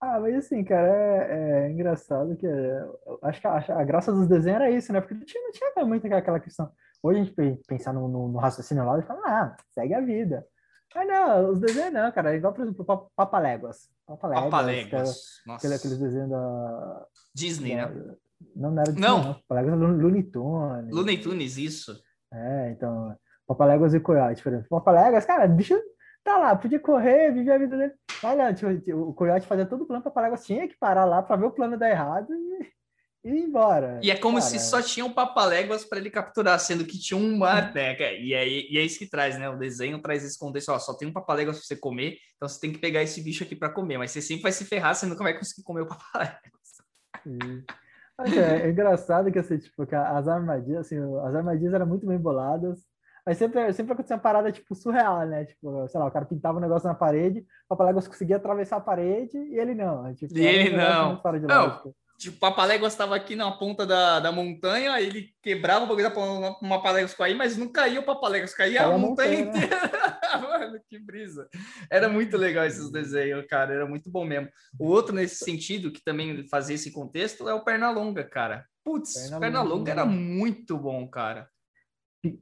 Ah, 0.00 0.20
mas 0.20 0.36
assim, 0.36 0.62
cara, 0.62 0.86
é, 0.86 1.66
é 1.66 1.70
engraçado 1.70 2.36
que 2.36 2.46
é, 2.46 2.88
acho 3.22 3.40
que 3.40 3.46
a, 3.46 3.56
a, 3.56 3.84
graça 3.84 4.12
dos 4.12 4.28
desenhos 4.28 4.60
era 4.60 4.70
isso, 4.70 4.92
né? 4.92 5.00
Porque 5.00 5.14
não 5.14 5.24
tinha, 5.24 5.42
não 5.42 5.50
tinha 5.50 5.84
muito 5.84 6.06
aquela 6.14 6.38
questão. 6.38 6.70
Hoje 7.02 7.20
a 7.20 7.24
gente 7.24 7.60
pensar 7.66 7.92
no, 7.92 8.06
no, 8.08 8.28
no 8.28 8.38
raciocínio 8.38 8.84
lá 8.84 8.98
e 8.98 9.02
fala, 9.02 9.20
ah, 9.24 9.56
segue 9.70 9.94
a 9.94 10.00
vida. 10.00 10.46
Mas 10.94 11.06
não, 11.06 11.50
os 11.50 11.60
desenhos 11.60 11.92
não, 11.92 12.10
cara. 12.12 12.34
Igual, 12.34 12.52
por 12.54 12.62
exemplo, 12.62 13.10
Papaléguas. 13.14 13.90
Papaléguas. 14.06 14.44
Papaléguas. 14.44 15.22
Aquele, 15.48 15.74
aqueles 15.74 15.98
desenhos 15.98 16.30
da. 16.30 17.06
Disney, 17.34 17.76
da, 17.76 17.88
né? 17.88 18.16
Não, 18.54 18.70
não 18.70 18.82
era 18.82 18.92
Disney, 18.92 19.08
não. 19.08 19.24
não. 19.24 19.34
Papaléguas 19.34 19.78
Looney 19.78 20.22
Tunes. 20.22 20.94
Looney 20.94 21.20
Tunes, 21.20 21.58
isso. 21.58 22.00
É, 22.32 22.70
então. 22.70 23.14
Papaléguas 23.46 23.94
e 23.94 24.00
Coyote, 24.00 24.42
por 24.42 24.52
exemplo. 24.52 24.68
Papaléguas, 24.70 25.24
cara, 25.24 25.46
bicho 25.46 25.74
tá 26.28 26.36
lá, 26.36 26.56
podia 26.56 26.78
correr, 26.78 27.32
viver 27.32 27.52
a 27.52 27.58
vida 27.58 27.76
dele. 27.76 27.92
Olha, 28.22 28.52
tipo, 28.52 28.70
o 28.96 29.14
Coyote 29.14 29.46
fazia 29.46 29.66
todo 29.66 29.82
o 29.82 29.86
plano, 29.86 30.02
Papaléguas 30.02 30.44
tinha 30.44 30.66
que 30.66 30.76
parar 30.76 31.04
lá 31.04 31.22
para 31.22 31.36
ver 31.36 31.46
o 31.46 31.50
plano 31.50 31.78
dar 31.78 31.90
errado 31.90 32.34
e 32.34 32.78
e 33.24 33.30
ir 33.30 33.44
embora. 33.44 34.00
E 34.02 34.10
é 34.10 34.16
como 34.16 34.38
cara. 34.38 34.48
se 34.48 34.58
só 34.58 34.80
tinha 34.80 35.04
um 35.04 35.12
papaléguas 35.12 35.84
para 35.84 35.98
ele 35.98 36.10
capturar, 36.10 36.58
sendo 36.58 36.84
que 36.84 36.98
tinha 36.98 37.18
um 37.18 37.36
mar, 37.36 37.74
né? 37.74 37.96
E 38.20 38.32
é, 38.32 38.48
e 38.48 38.78
é 38.78 38.82
isso 38.82 38.98
que 38.98 39.08
traz, 39.08 39.38
né? 39.38 39.48
O 39.48 39.58
desenho 39.58 40.00
traz 40.00 40.24
esse 40.24 40.38
contexto, 40.38 40.70
ó, 40.70 40.78
só 40.78 40.94
tem 40.94 41.08
um 41.08 41.12
papaléguas 41.12 41.58
para 41.58 41.66
você 41.66 41.76
comer, 41.76 42.16
então 42.36 42.48
você 42.48 42.60
tem 42.60 42.72
que 42.72 42.78
pegar 42.78 43.02
esse 43.02 43.22
bicho 43.22 43.44
aqui 43.44 43.56
para 43.56 43.70
comer, 43.70 43.98
mas 43.98 44.10
você 44.10 44.22
sempre 44.22 44.44
vai 44.44 44.52
se 44.52 44.64
ferrar, 44.64 44.94
você 44.94 45.06
nunca 45.06 45.22
vai 45.22 45.36
conseguir 45.36 45.62
comer 45.62 45.82
o 45.82 45.86
papaléguas. 45.86 46.38
É, 48.20 48.66
é, 48.66 48.70
engraçado 48.70 49.30
que 49.30 49.38
assim, 49.38 49.58
tipo, 49.58 49.86
que 49.86 49.94
as 49.94 50.26
armadilhas, 50.26 50.86
assim, 50.86 50.96
as 51.24 51.34
armadilhas 51.34 51.74
eram 51.74 51.86
muito 51.86 52.06
bem 52.06 52.18
boladas, 52.18 52.80
mas 53.28 53.36
sempre, 53.36 53.70
sempre 53.74 53.92
acontecia 53.92 54.16
uma 54.16 54.22
parada, 54.22 54.50
tipo, 54.50 54.74
surreal, 54.74 55.26
né? 55.26 55.44
Tipo, 55.44 55.86
sei 55.86 56.00
lá, 56.00 56.06
o 56.06 56.10
cara 56.10 56.24
pintava 56.24 56.56
um 56.56 56.62
negócio 56.62 56.88
na 56.88 56.94
parede, 56.94 57.40
o 57.40 57.68
Papaléguas 57.68 58.08
conseguia 58.08 58.36
atravessar 58.36 58.78
a 58.78 58.80
parede 58.80 59.36
e 59.36 59.58
ele 59.58 59.74
não. 59.74 60.14
Tipo, 60.14 60.34
e 60.34 60.46
ele 60.46 60.74
não. 60.74 61.20
Não, 61.46 61.92
Tipo, 62.16 62.36
o 62.38 62.40
Papaléguas 62.40 62.94
estava 62.94 63.14
aqui 63.14 63.36
na 63.36 63.52
ponta 63.52 63.84
da, 63.84 64.18
da 64.18 64.32
montanha, 64.32 64.98
ele 64.98 65.28
quebrava 65.42 65.84
o 65.84 65.88
bagulho 65.88 66.08
da 66.08 66.54
Papaléguas 66.68 67.12
cair, 67.12 67.34
mas 67.34 67.54
não 67.58 67.70
caía 67.70 68.00
o 68.00 68.02
Papaléguas, 68.02 68.54
caía 68.54 68.80
a, 68.80 68.86
a 68.86 68.96
montanha, 68.96 69.44
montanha 69.44 69.64
inteira. 69.66 70.18
Mano, 70.40 70.80
que 70.88 70.98
brisa. 70.98 71.46
Era 71.90 72.08
muito 72.08 72.34
legal 72.38 72.64
esses 72.64 72.90
desenhos, 72.90 73.46
cara, 73.46 73.74
era 73.74 73.86
muito 73.86 74.10
bom 74.10 74.24
mesmo. 74.24 74.48
O 74.80 74.86
outro, 74.86 75.14
nesse 75.14 75.44
sentido, 75.44 75.92
que 75.92 76.02
também 76.02 76.48
fazia 76.48 76.76
esse 76.76 76.90
contexto, 76.90 77.46
é 77.46 77.52
o 77.52 77.62
Pernalonga, 77.62 78.24
cara. 78.24 78.64
Putz, 78.82 79.12
Pernalonga, 79.12 79.40
Pernalonga 79.40 79.90
era 79.90 80.06
muito 80.06 80.78
bom, 80.78 81.06
cara. 81.06 81.46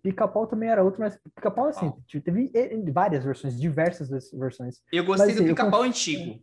Pica-pau 0.03 0.47
também 0.47 0.71
era 0.71 0.83
outro, 0.83 1.01
mas 1.01 1.19
pica-pau, 1.35 1.67
assim, 1.67 1.93
teve 2.25 2.51
várias 2.91 3.25
versões, 3.25 3.61
diversas 3.61 4.09
versões. 4.33 4.81
Eu 4.91 5.05
gostei 5.05 5.27
mas, 5.27 5.37
do 5.37 5.43
assim, 5.43 5.55
pica-pau 5.55 5.83
antigo 5.83 6.41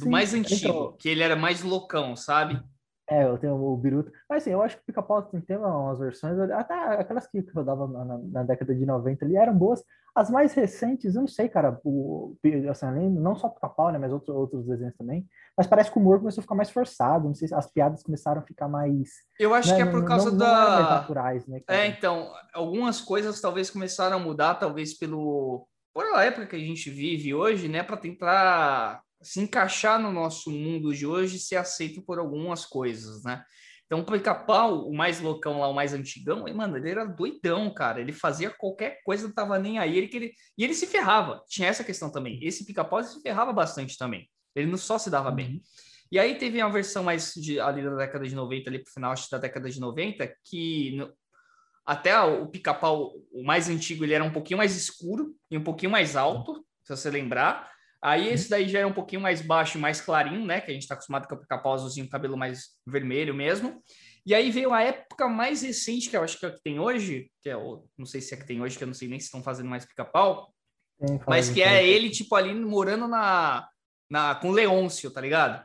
do 0.00 0.08
mais 0.08 0.32
antigo, 0.32 0.70
então, 0.70 0.96
que 0.98 1.08
ele 1.08 1.22
era 1.22 1.36
mais 1.36 1.62
loucão, 1.62 2.16
sabe? 2.16 2.62
É, 3.08 3.24
eu 3.24 3.36
tenho 3.36 3.54
o 3.54 3.76
Biruta. 3.76 4.10
Mas 4.28 4.42
assim, 4.42 4.50
eu 4.50 4.62
acho 4.62 4.76
que 4.76 4.82
o 4.82 4.86
Pica-Pau 4.86 5.22
tem 5.22 5.56
umas 5.56 5.98
versões, 5.98 6.38
até 6.50 6.74
aquelas 6.74 7.26
que 7.26 7.44
rodavam 7.54 7.86
na, 7.86 8.18
na, 8.18 8.42
década 8.42 8.74
de 8.74 8.86
90 8.86 9.24
ali 9.24 9.36
eram 9.36 9.54
boas. 9.54 9.84
As 10.14 10.30
mais 10.30 10.54
recentes, 10.54 11.14
eu 11.14 11.22
não 11.22 11.28
sei, 11.28 11.48
cara, 11.48 11.78
o, 11.84 12.36
assim, 12.70 13.10
não 13.10 13.36
só 13.36 13.48
o 13.48 13.50
Pica-Pau, 13.50 13.92
né, 13.92 13.98
mas 13.98 14.12
outros, 14.12 14.34
outros 14.34 14.66
desenhos 14.66 14.94
também. 14.96 15.26
Mas 15.56 15.66
parece 15.66 15.90
que 15.90 15.98
o 15.98 16.00
humor 16.00 16.18
começou 16.18 16.40
a 16.40 16.42
ficar 16.42 16.54
mais 16.54 16.70
forçado, 16.70 17.26
não 17.26 17.34
sei 17.34 17.48
se 17.48 17.54
as 17.54 17.70
piadas 17.70 18.02
começaram 18.02 18.40
a 18.40 18.44
ficar 18.44 18.68
mais. 18.68 19.10
Eu 19.38 19.52
acho 19.52 19.70
né, 19.70 19.76
que 19.76 19.82
é 19.82 19.86
por 19.86 20.04
causa 20.04 20.30
não, 20.30 20.38
da. 20.38 20.80
Não 20.80 20.90
naturais, 20.90 21.46
né? 21.46 21.60
Cara? 21.66 21.80
É, 21.80 21.86
então, 21.86 22.32
algumas 22.54 23.00
coisas 23.00 23.40
talvez 23.40 23.70
começaram 23.70 24.16
a 24.16 24.20
mudar, 24.20 24.54
talvez 24.54 24.96
pelo. 24.96 25.66
Por 25.92 26.06
a 26.14 26.24
época 26.24 26.46
que 26.46 26.56
a 26.56 26.60
gente 26.60 26.90
vive 26.90 27.34
hoje, 27.34 27.68
né, 27.68 27.82
para 27.82 27.96
tentar 27.96 29.00
se 29.24 29.40
encaixar 29.40 30.00
no 30.00 30.12
nosso 30.12 30.50
mundo 30.50 30.94
de 30.94 31.06
hoje 31.06 31.38
ser 31.38 31.56
aceito 31.56 32.02
por 32.02 32.18
algumas 32.18 32.64
coisas, 32.64 33.24
né? 33.24 33.44
Então, 33.86 34.00
o 34.00 34.04
pica-pau, 34.04 34.88
o 34.88 34.96
mais 34.96 35.20
loucão 35.20 35.60
lá, 35.60 35.68
o 35.68 35.74
mais 35.74 35.92
antigão, 35.92 36.44
mano, 36.54 36.76
ele 36.76 36.90
era 36.90 37.04
doidão, 37.04 37.72
cara. 37.72 38.00
Ele 38.00 38.12
fazia 38.12 38.50
qualquer 38.50 39.00
coisa, 39.04 39.26
não 39.26 39.34
tava 39.34 39.58
nem 39.58 39.78
aí. 39.78 39.98
Ele, 39.98 40.10
ele, 40.12 40.34
e 40.56 40.64
ele 40.64 40.74
se 40.74 40.86
ferrava. 40.86 41.42
Tinha 41.46 41.68
essa 41.68 41.84
questão 41.84 42.10
também. 42.10 42.38
Esse 42.42 42.64
pica-pau 42.64 43.02
se 43.02 43.20
ferrava 43.20 43.52
bastante 43.52 43.98
também. 43.98 44.28
Ele 44.54 44.70
não 44.70 44.78
só 44.78 44.98
se 44.98 45.10
dava 45.10 45.28
uhum. 45.28 45.34
bem. 45.36 45.62
E 46.10 46.18
aí 46.18 46.36
teve 46.36 46.62
uma 46.62 46.72
versão 46.72 47.04
mais 47.04 47.34
de, 47.34 47.60
ali 47.60 47.82
da 47.82 47.94
década 47.96 48.26
de 48.26 48.34
90, 48.34 48.70
ali 48.70 48.78
pro 48.78 48.92
final 48.92 49.12
acho, 49.12 49.30
da 49.30 49.38
década 49.38 49.68
de 49.68 49.80
90, 49.80 50.32
que 50.44 50.96
no, 50.96 51.12
até 51.84 52.18
o 52.20 52.46
pica-pau, 52.46 53.12
o 53.32 53.44
mais 53.44 53.68
antigo, 53.68 54.04
ele 54.04 54.14
era 54.14 54.24
um 54.24 54.32
pouquinho 54.32 54.58
mais 54.58 54.74
escuro 54.76 55.34
e 55.50 55.58
um 55.58 55.62
pouquinho 55.62 55.92
mais 55.92 56.16
alto, 56.16 56.64
se 56.82 56.96
você 56.96 57.10
lembrar. 57.10 57.73
Aí 58.04 58.28
esse 58.28 58.50
daí 58.50 58.68
já 58.68 58.80
é 58.80 58.86
um 58.86 58.92
pouquinho 58.92 59.22
mais 59.22 59.40
baixo 59.40 59.78
e 59.78 59.80
mais 59.80 59.98
clarinho, 59.98 60.44
né? 60.44 60.60
Que 60.60 60.70
a 60.70 60.74
gente 60.74 60.82
está 60.82 60.92
acostumado 60.92 61.26
com 61.26 61.36
o 61.36 61.38
pica-pau 61.38 61.72
azulzinho, 61.72 62.06
cabelo 62.06 62.36
mais 62.36 62.72
vermelho 62.86 63.34
mesmo. 63.34 63.82
E 64.26 64.34
aí 64.34 64.50
veio 64.50 64.74
a 64.74 64.82
época 64.82 65.26
mais 65.26 65.62
recente, 65.62 66.10
que 66.10 66.16
eu 66.16 66.22
acho 66.22 66.38
que 66.38 66.44
é 66.44 66.50
o 66.50 66.54
que 66.54 66.62
tem 66.62 66.78
hoje, 66.78 67.30
que 67.42 67.48
é 67.48 67.56
o, 67.56 67.86
não 67.96 68.04
sei 68.04 68.20
se 68.20 68.34
é 68.34 68.36
que 68.36 68.46
tem 68.46 68.60
hoje, 68.60 68.76
que 68.76 68.84
eu 68.84 68.86
não 68.86 68.92
sei 68.92 69.08
nem 69.08 69.18
se 69.18 69.24
estão 69.24 69.42
fazendo 69.42 69.70
mais 69.70 69.86
pica-pau, 69.86 70.52
mas 71.26 71.48
que 71.48 71.62
é 71.62 71.86
ele, 71.86 72.10
tipo, 72.10 72.34
ali 72.34 72.54
morando 72.54 73.08
na, 73.08 73.66
na, 74.10 74.34
com 74.34 74.50
o 74.50 74.52
Leôncio, 74.52 75.10
tá 75.10 75.22
ligado? 75.22 75.64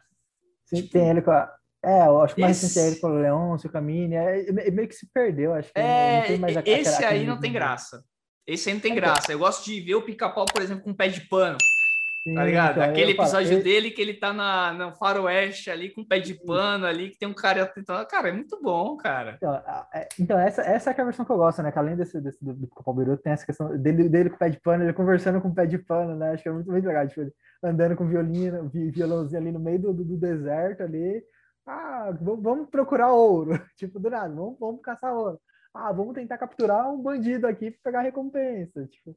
Sim, 0.66 0.78
tipo, 0.78 0.94
tem 0.94 1.10
ele 1.10 1.22
com 1.22 1.32
a... 1.32 1.54
É, 1.84 2.08
eu 2.08 2.22
acho 2.22 2.36
que 2.36 2.42
mais 2.42 2.62
recente 2.62 2.80
é 2.80 2.88
ele 2.88 3.00
com 3.02 3.08
o 3.08 3.22
Leôncio, 3.22 3.70
com 3.70 3.78
a 3.78 3.82
Mini, 3.82 4.16
é, 4.16 4.72
meio 4.72 4.88
que 4.88 4.96
se 4.96 5.10
perdeu, 5.14 5.54
acho 5.54 5.74
que 5.74 5.80
é, 5.80 6.20
não 6.20 6.28
tem 6.28 6.38
mais 6.40 6.56
a, 6.56 6.64
Esse 6.66 7.04
aí 7.04 7.26
não 7.26 7.38
tem 7.38 7.52
graça. 7.52 8.02
Esse 8.48 8.70
aí 8.70 8.76
não 8.76 8.82
tem 8.82 8.96
graça. 8.96 9.32
Eu 9.32 9.40
gosto 9.40 9.66
de 9.66 9.82
ver 9.82 9.96
o 9.96 10.02
pica-pau, 10.02 10.46
por 10.46 10.62
exemplo, 10.62 10.84
com 10.84 10.94
pé 10.94 11.10
de 11.10 11.22
pano. 11.28 11.58
Sim, 12.30 12.36
tá 12.36 12.44
ligado? 12.44 12.82
Aquele 12.82 13.12
episódio 13.12 13.64
dele 13.64 13.92
que 13.92 14.02
ele 14.02 14.14
tá 14.14 14.32
na, 14.32 14.72
no 14.72 14.96
faroeste 14.96 15.70
ali 15.70 15.90
com 15.90 16.02
o 16.02 16.08
pé 16.08 16.20
de 16.20 16.34
pano 16.34 16.86
ali, 16.86 17.10
que 17.10 17.18
tem 17.18 17.28
um 17.28 17.34
cara 17.34 17.66
tentando. 17.66 18.06
Cara, 18.08 18.30
é 18.30 18.32
muito 18.32 18.62
bom, 18.62 18.96
cara. 18.98 19.36
Então, 19.38 19.56
é, 19.94 20.10
então 20.20 20.40
essa, 20.40 20.62
essa 20.62 20.92
é 20.92 21.02
a 21.02 21.06
versão 21.06 21.26
que 21.26 21.32
eu 21.32 21.38
gosto, 21.38 21.62
né? 21.64 21.72
Que 21.72 21.80
além 21.80 21.96
desse, 21.96 22.22
desse 22.22 22.44
do, 22.44 22.54
do 22.54 23.18
tem 23.18 23.34
essa 23.34 23.46
questão 23.46 23.76
dele, 23.78 24.08
dele 24.08 24.30
com 24.30 24.36
o 24.36 24.40
pé 24.40 24.50
de 24.50 24.60
pano, 24.60 24.84
ele 24.84 24.94
conversando 24.94 25.42
com 25.42 25.50
o 25.50 25.56
pé 25.56 25.66
de 25.66 25.78
pano, 25.78 26.16
né? 26.16 26.32
Acho 26.32 26.44
que 26.44 26.50
é 26.50 26.52
muito, 26.52 26.70
muito 26.72 26.88
legal. 26.88 27.08
Tipo, 27.08 27.22
ele 27.22 27.34
andando 27.64 27.96
com 27.96 28.08
violino, 28.08 28.70
violãozinho 28.70 29.42
ali 29.42 29.52
no 29.52 29.60
meio 29.60 29.80
do, 29.80 29.94
do, 29.94 30.04
do 30.04 30.18
deserto 30.18 30.84
ali. 30.84 31.24
Ah, 31.66 32.12
vamos 32.22 32.70
procurar 32.70 33.12
ouro. 33.12 33.52
tipo, 33.76 34.00
do 34.00 34.10
nada, 34.10 34.34
vamos, 34.34 34.58
vamos 34.60 34.82
caçar 34.82 35.14
ouro. 35.14 35.40
Ah, 35.74 35.92
vamos 35.92 36.16
tentar 36.16 36.38
capturar 36.38 36.92
um 36.92 37.02
bandido 37.02 37.48
aqui 37.48 37.72
para 37.72 37.80
pegar 37.84 38.02
recompensa. 38.02 38.88
Tipo, 38.88 39.12
é 39.12 39.14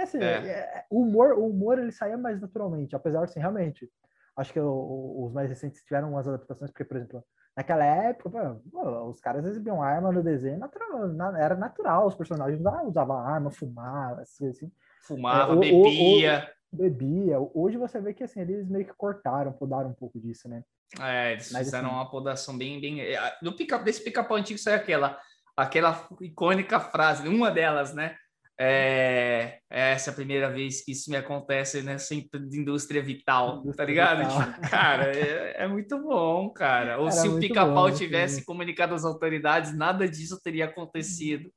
assim, 0.00 0.18
é. 0.18 0.48
É, 0.48 0.84
o 0.90 1.02
humor, 1.02 1.32
o 1.32 1.46
humor 1.46 1.78
ele 1.78 1.92
saía 1.92 2.16
mais 2.16 2.40
naturalmente, 2.40 2.96
apesar 2.96 3.18
de, 3.18 3.24
assim, 3.24 3.40
realmente, 3.40 3.90
acho 4.36 4.52
que 4.52 4.60
o, 4.60 5.24
os 5.26 5.32
mais 5.32 5.48
recentes 5.48 5.82
tiveram 5.82 6.10
umas 6.10 6.26
adaptações, 6.26 6.70
porque, 6.70 6.84
por 6.84 6.96
exemplo, 6.96 7.24
naquela 7.56 7.84
época, 7.84 8.60
pô, 8.70 9.10
os 9.10 9.20
caras 9.20 9.44
exibiam 9.44 9.82
arma 9.82 10.10
no 10.10 10.22
desenho, 10.22 10.58
natural, 10.58 11.08
na, 11.08 11.38
era 11.38 11.54
natural, 11.54 12.06
os 12.06 12.14
personagens 12.14 12.60
usavam, 12.60 12.88
usavam 12.88 13.16
arma, 13.16 13.50
fumavam, 13.50 14.22
assim. 14.22 14.70
Fumava, 15.02 15.52
é, 15.52 15.56
bebia. 15.56 16.48
O, 16.72 16.76
o, 16.76 16.76
bebia. 16.76 17.36
Hoje 17.54 17.76
você 17.76 18.00
vê 18.00 18.14
que, 18.14 18.24
assim, 18.24 18.40
eles 18.40 18.68
meio 18.68 18.86
que 18.86 18.94
cortaram, 18.94 19.52
podaram 19.52 19.90
um 19.90 19.94
pouco 19.94 20.18
disso, 20.18 20.48
né? 20.48 20.64
É, 21.00 21.32
eles 21.32 21.52
Mas, 21.52 21.66
fizeram 21.66 21.88
assim, 21.88 21.96
uma 21.96 22.10
podação 22.10 22.56
bem, 22.56 22.80
bem... 22.80 23.00
No 23.42 23.54
pica, 23.54 23.78
desse 23.78 24.02
pica-pau 24.02 24.36
antigo 24.36 24.58
saiu 24.58 24.76
aquela, 24.76 25.18
aquela 25.56 26.08
icônica 26.20 26.80
frase, 26.80 27.28
uma 27.28 27.50
delas, 27.50 27.94
né? 27.94 28.16
É, 28.64 29.58
essa 29.68 30.10
é 30.10 30.12
a 30.12 30.14
primeira 30.14 30.48
vez 30.48 30.84
que 30.84 30.92
isso 30.92 31.10
me 31.10 31.16
acontece 31.16 31.82
nessa 31.82 32.14
indústria 32.14 33.02
vital, 33.02 33.58
indústria 33.58 33.74
tá 33.74 33.84
ligado? 33.84 34.18
Vital. 34.18 34.70
Cara, 34.70 35.16
é, 35.16 35.64
é, 35.64 35.66
muito 35.66 36.00
bom, 36.00 36.48
cara. 36.50 36.98
Ou 36.98 37.06
Era 37.06 37.10
se 37.10 37.28
o 37.28 37.40
pica-pau 37.40 37.90
tivesse 37.90 38.44
comunicado 38.44 38.94
às 38.94 39.04
autoridades, 39.04 39.76
nada 39.76 40.08
disso 40.08 40.40
teria 40.40 40.66
acontecido. 40.66 41.50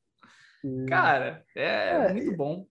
Sim. 0.62 0.88
Cara, 0.88 1.44
é, 1.56 2.08
é, 2.08 2.14
muito 2.14 2.36
bom. 2.36 2.66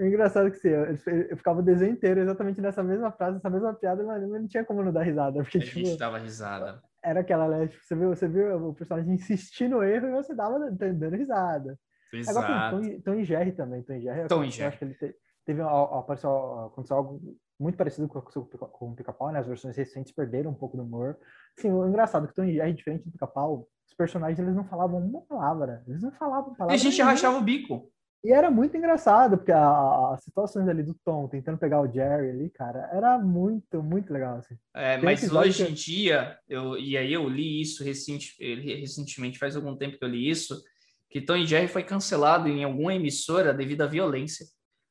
É 0.00 0.06
engraçado 0.06 0.52
que 0.52 0.58
sim, 0.58 0.68
eu, 0.68 0.96
eu, 1.28 1.36
ficava 1.36 1.58
o 1.58 1.64
desenho 1.64 1.90
inteiro 1.92 2.20
exatamente 2.20 2.60
nessa 2.60 2.84
mesma 2.84 3.10
frase, 3.10 3.38
essa 3.38 3.50
mesma 3.50 3.74
piada, 3.74 4.04
mas 4.04 4.22
não 4.22 4.46
tinha 4.46 4.64
como 4.64 4.84
não 4.84 4.92
dar 4.92 5.02
risada. 5.02 5.42
Porque, 5.42 5.58
a 5.58 5.60
tipo, 5.60 5.78
gente 5.80 5.98
dava 5.98 6.18
risada. 6.18 6.80
Era 7.02 7.20
aquela, 7.20 7.48
né? 7.48 7.66
Tipo, 7.66 7.84
você, 7.84 7.96
viu, 7.96 8.08
você 8.10 8.28
viu 8.28 8.68
o 8.68 8.74
personagem 8.74 9.12
insistir 9.14 9.68
no 9.68 9.82
erro 9.82 10.06
e 10.06 10.12
você 10.12 10.32
dava 10.32 10.70
dando 10.70 11.16
risada. 11.16 11.76
Exato. 12.12 12.38
Agora, 12.38 12.70
Tom, 12.70 13.00
Tom 13.00 13.14
e 13.14 13.24
Jerry 13.24 13.52
também. 13.52 13.82
Tom 13.82 13.98
Jerry, 14.00 14.28
Tom 14.28 14.44
e 14.44 14.50
Jerry. 14.50 14.68
acho 14.68 14.78
que 14.78 14.84
ele 14.84 14.94
te, 14.94 15.14
teve, 15.44 15.62
apareceu, 15.62 16.66
aconteceu 16.66 16.96
algo 16.96 17.20
muito 17.58 17.76
parecido 17.76 18.08
com, 18.08 18.20
com 18.20 18.90
o 18.90 18.96
Pica-Pau, 18.96 19.30
né? 19.30 19.38
As 19.38 19.46
versões 19.46 19.76
recentes 19.76 20.12
perderam 20.12 20.50
um 20.50 20.54
pouco 20.54 20.76
do 20.76 20.82
humor. 20.82 21.16
Sim, 21.58 21.72
o 21.72 21.86
engraçado 21.86 22.24
é 22.24 22.28
que 22.28 22.34
Tom 22.34 22.46
Jerry, 22.46 22.72
diferente 22.72 23.04
do 23.04 23.12
Pica-Pau, 23.12 23.68
os 23.86 23.94
personagens 23.94 24.38
eles 24.38 24.54
não 24.54 24.64
falavam 24.64 24.98
uma 24.98 25.20
palavra. 25.22 25.82
Eles 25.86 26.02
não 26.02 26.12
falavam 26.12 26.54
palavra. 26.54 26.74
E 26.74 26.76
a 26.76 26.78
gente 26.78 26.94
nenhuma. 26.94 27.10
rachava 27.10 27.38
o 27.38 27.42
bico. 27.42 27.90
E 28.22 28.32
era 28.32 28.50
muito 28.50 28.76
engraçado, 28.76 29.38
porque 29.38 29.52
as 29.52 30.22
situações 30.22 30.68
ali 30.68 30.82
do 30.82 30.94
Tom 31.02 31.26
tentando 31.26 31.56
pegar 31.56 31.80
o 31.80 31.90
Jerry 31.90 32.28
ali, 32.28 32.50
cara, 32.50 32.90
era 32.92 33.18
muito, 33.18 33.82
muito 33.82 34.12
legal. 34.12 34.36
Assim. 34.36 34.56
É, 34.74 34.98
mas 34.98 35.32
hoje 35.32 35.64
que... 35.64 35.70
em 35.70 35.74
dia, 35.74 36.38
eu, 36.46 36.76
e 36.76 36.98
aí 36.98 37.10
eu 37.14 37.26
li 37.26 37.62
isso 37.62 37.82
recente, 37.82 38.36
recentemente, 38.38 39.38
faz 39.38 39.56
algum 39.56 39.74
tempo 39.74 39.98
que 39.98 40.04
eu 40.04 40.08
li 40.08 40.28
isso, 40.28 40.62
que 41.10 41.20
Tom 41.20 41.36
e 41.36 41.46
Jerry 41.46 41.66
foi 41.66 41.82
cancelado 41.82 42.48
em 42.48 42.62
alguma 42.62 42.94
emissora 42.94 43.52
devido 43.52 43.82
à 43.82 43.86
violência. 43.86 44.46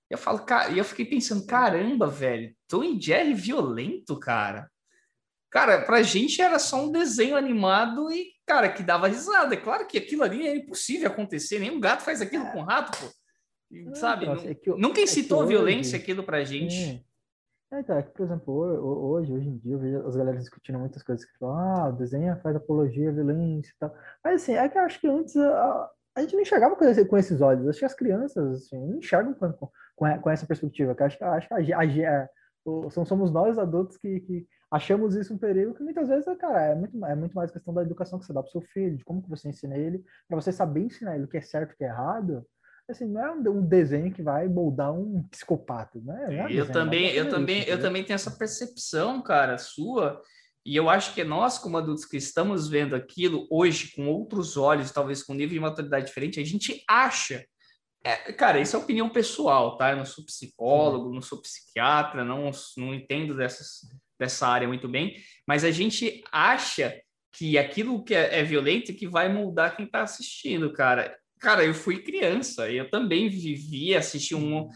Eu 0.10 0.18
falo, 0.18 0.40
cara, 0.40 0.72
e 0.72 0.78
eu 0.78 0.84
fiquei 0.84 1.06
pensando, 1.06 1.46
caramba, 1.46 2.08
velho, 2.08 2.54
Tom 2.68 2.84
e 2.84 3.00
Jerry 3.00 3.34
violento, 3.34 4.20
cara. 4.20 4.70
Cara, 5.50 5.84
pra 5.84 6.04
gente 6.04 6.42
era 6.42 6.60
só 6.60 6.84
um 6.84 6.92
desenho 6.92 7.36
animado 7.36 8.12
e, 8.12 8.34
cara, 8.46 8.70
que 8.70 8.84
dava 8.84 9.08
risada. 9.08 9.54
É 9.54 9.58
claro 9.58 9.88
que 9.88 9.98
aquilo 9.98 10.24
ali 10.24 10.48
é 10.48 10.56
impossível 10.56 11.10
acontecer, 11.10 11.60
nenhum 11.60 11.80
gato 11.80 12.04
faz 12.04 12.22
aquilo 12.22 12.46
é. 12.46 12.52
com 12.52 12.62
rato, 12.62 13.00
pô. 13.00 13.08
E, 13.72 13.96
sabe? 13.96 14.26
Nossa, 14.26 14.50
é 14.50 14.58
nunca 14.78 15.00
incitou 15.00 15.44
é 15.44 15.48
violência 15.48 15.96
hoje, 15.96 16.04
aquilo 16.04 16.24
pra 16.24 16.44
gente. 16.44 17.06
É, 17.72 17.80
então, 17.80 17.98
é 17.98 18.04
que, 18.04 18.12
por 18.12 18.26
exemplo, 18.26 18.54
hoje, 18.54 19.32
hoje 19.32 19.48
em 19.48 19.58
dia, 19.58 19.74
eu 19.74 19.80
vejo 19.80 20.08
as 20.08 20.16
galera 20.16 20.38
discutindo 20.38 20.80
muitas 20.80 21.04
coisas 21.04 21.24
que 21.24 21.38
falam, 21.38 21.56
ah, 21.56 21.90
o 21.90 21.98
desenho 21.98 22.36
faz 22.42 22.56
apologia 22.56 23.10
à 23.10 23.14
violência 23.14 23.72
e 23.72 23.80
tal. 23.80 23.96
Mas, 24.24 24.42
assim, 24.42 24.54
é 24.54 24.68
que 24.68 24.78
eu 24.78 24.82
acho 24.82 25.00
que 25.00 25.08
antes 25.08 25.36
a, 25.38 25.90
a 26.20 26.22
gente 26.22 26.36
não 26.36 26.42
enxergava 26.42 26.76
com, 26.76 26.86
esse, 26.86 27.06
com 27.06 27.18
esses 27.18 27.42
olhos. 27.42 27.68
Acho 27.68 27.80
que 27.80 27.86
as 27.86 27.94
crianças, 27.94 28.64
assim, 28.64 28.78
não 28.78 28.98
enxergam 28.98 29.34
com, 29.34 29.52
com, 29.96 30.20
com 30.20 30.30
essa 30.30 30.46
perspectiva. 30.46 30.96
Que 30.96 31.04
acho, 31.04 31.24
acho 31.24 31.48
que 31.48 31.74
a, 31.74 31.80
a, 31.80 32.24
a, 32.24 33.06
somos 33.06 33.32
nós 33.32 33.58
adultos 33.58 33.98
que, 33.98 34.20
que 34.20 34.48
achamos 34.72 35.16
isso 35.16 35.34
um 35.34 35.38
perigo, 35.38 35.74
que 35.74 35.84
muitas 35.84 36.08
vezes, 36.08 36.26
cara, 36.38 36.62
é 36.62 36.76
muito, 36.76 37.06
é 37.06 37.16
muito 37.16 37.34
mais 37.34 37.52
questão 37.52 37.74
da 37.74 37.82
educação 37.82 38.20
que 38.20 38.26
você 38.26 38.34
dá 38.34 38.42
para 38.42 38.50
o 38.50 38.52
seu 38.52 38.62
filho, 38.62 38.98
de 38.98 39.04
como 39.04 39.22
que 39.22 39.30
você 39.30 39.50
ensina 39.50 39.78
ele, 39.78 40.04
para 40.28 40.40
você 40.40 40.52
saber 40.52 40.82
ensinar 40.82 41.16
ele 41.16 41.26
o 41.26 41.28
que 41.28 41.38
é 41.38 41.42
certo 41.42 41.72
e 41.72 41.74
o 41.74 41.78
que 41.78 41.84
é 41.84 41.88
errado 41.88 42.46
assim, 42.92 43.06
não 43.06 43.22
é 43.22 43.32
um, 43.32 43.62
desenho 43.62 44.12
que 44.12 44.22
vai 44.22 44.48
moldar 44.48 44.92
um 44.92 45.24
psicopata, 45.30 46.00
né? 46.04 46.26
É 46.30 46.44
eu 46.44 46.48
desenho, 46.48 46.72
também, 46.72 47.12
eu 47.12 47.30
também, 47.30 47.60
isso, 47.60 47.70
eu 47.70 47.78
né? 47.78 47.82
também 47.82 48.04
tenho 48.04 48.16
essa 48.16 48.32
percepção, 48.32 49.22
cara, 49.22 49.58
sua. 49.58 50.22
E 50.66 50.76
eu 50.76 50.90
acho 50.90 51.14
que 51.14 51.24
nós, 51.24 51.58
como 51.58 51.78
adultos 51.78 52.06
que 52.06 52.18
estamos 52.18 52.68
vendo 52.68 52.96
aquilo 52.96 53.48
hoje 53.50 53.92
com 53.96 54.08
outros 54.08 54.58
olhos, 54.58 54.92
talvez 54.92 55.24
com 55.24 55.34
um 55.34 55.36
nível 55.36 55.54
de 55.54 55.60
maturidade 55.60 56.08
diferente, 56.08 56.40
a 56.40 56.46
gente 56.46 56.84
acha. 56.88 57.46
É, 58.04 58.32
cara, 58.34 58.60
isso 58.60 58.76
é 58.76 58.80
opinião 58.80 59.10
pessoal, 59.10 59.78
tá? 59.78 59.92
Eu 59.92 59.98
não 59.98 60.06
sou 60.06 60.26
psicólogo, 60.26 61.14
não 61.14 61.22
sou 61.22 61.42
psiquiatra, 61.42 62.24
não, 62.24 62.52
não 62.78 62.94
entendo 62.94 63.36
dessas, 63.36 63.82
dessa 64.18 64.48
área 64.48 64.68
muito 64.68 64.88
bem, 64.88 65.16
mas 65.48 65.64
a 65.64 65.72
gente 65.72 66.24
acha 66.32 67.02
que 67.32 67.58
aquilo 67.58 68.04
que 68.04 68.14
é, 68.14 68.40
é 68.40 68.44
violento 68.44 68.94
que 68.94 69.08
vai 69.08 69.32
moldar 69.32 69.76
quem 69.76 69.86
está 69.86 70.02
assistindo, 70.02 70.74
cara. 70.74 71.18
Cara, 71.40 71.64
eu 71.64 71.74
fui 71.74 72.04
criança, 72.04 72.70
eu 72.70 72.90
também 72.90 73.30
vivi, 73.30 73.96
assisti 73.96 74.36
um. 74.36 74.70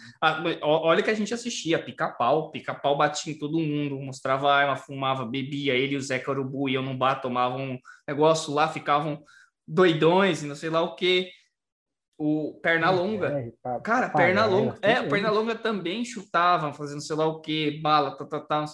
olha 0.61 1.03
que 1.03 1.09
a 1.09 1.13
gente 1.13 1.33
assistia, 1.33 1.83
pica-pau, 1.83 2.51
pica-pau 2.51 2.97
batia 2.97 3.33
em 3.33 3.37
todo 3.37 3.59
mundo, 3.59 3.99
mostrava 3.99 4.49
arma, 4.49 4.77
fumava, 4.77 5.25
bebia, 5.25 5.73
ele 5.73 5.95
e 5.95 5.97
o 5.97 6.01
Zé 6.01 6.23
Urubu 6.25 6.69
e 6.69 6.75
eu 6.75 6.81
no 6.81 6.95
bar 6.95 7.15
tomavam 7.15 7.71
um 7.71 7.79
negócio 8.07 8.53
lá, 8.53 8.69
ficavam 8.69 9.21
doidões 9.67 10.41
e 10.41 10.47
não 10.47 10.55
sei 10.55 10.69
lá 10.69 10.81
o 10.81 10.95
que. 10.95 11.29
O 12.17 12.59
Pernalonga. 12.61 13.51
Cara, 13.83 14.09
Pernalonga. 14.09 14.77
É, 14.81 15.01
o 15.01 15.09
Pernalonga 15.09 15.55
também 15.55 16.05
chutava, 16.05 16.71
fazendo 16.71 17.01
sei 17.01 17.15
lá 17.15 17.25
o 17.25 17.41
que, 17.41 17.81
bala, 17.81 18.15
tá, 18.15 18.25
tá, 18.25 18.39
tá. 18.39 18.65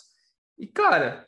E, 0.59 0.67
cara, 0.67 1.25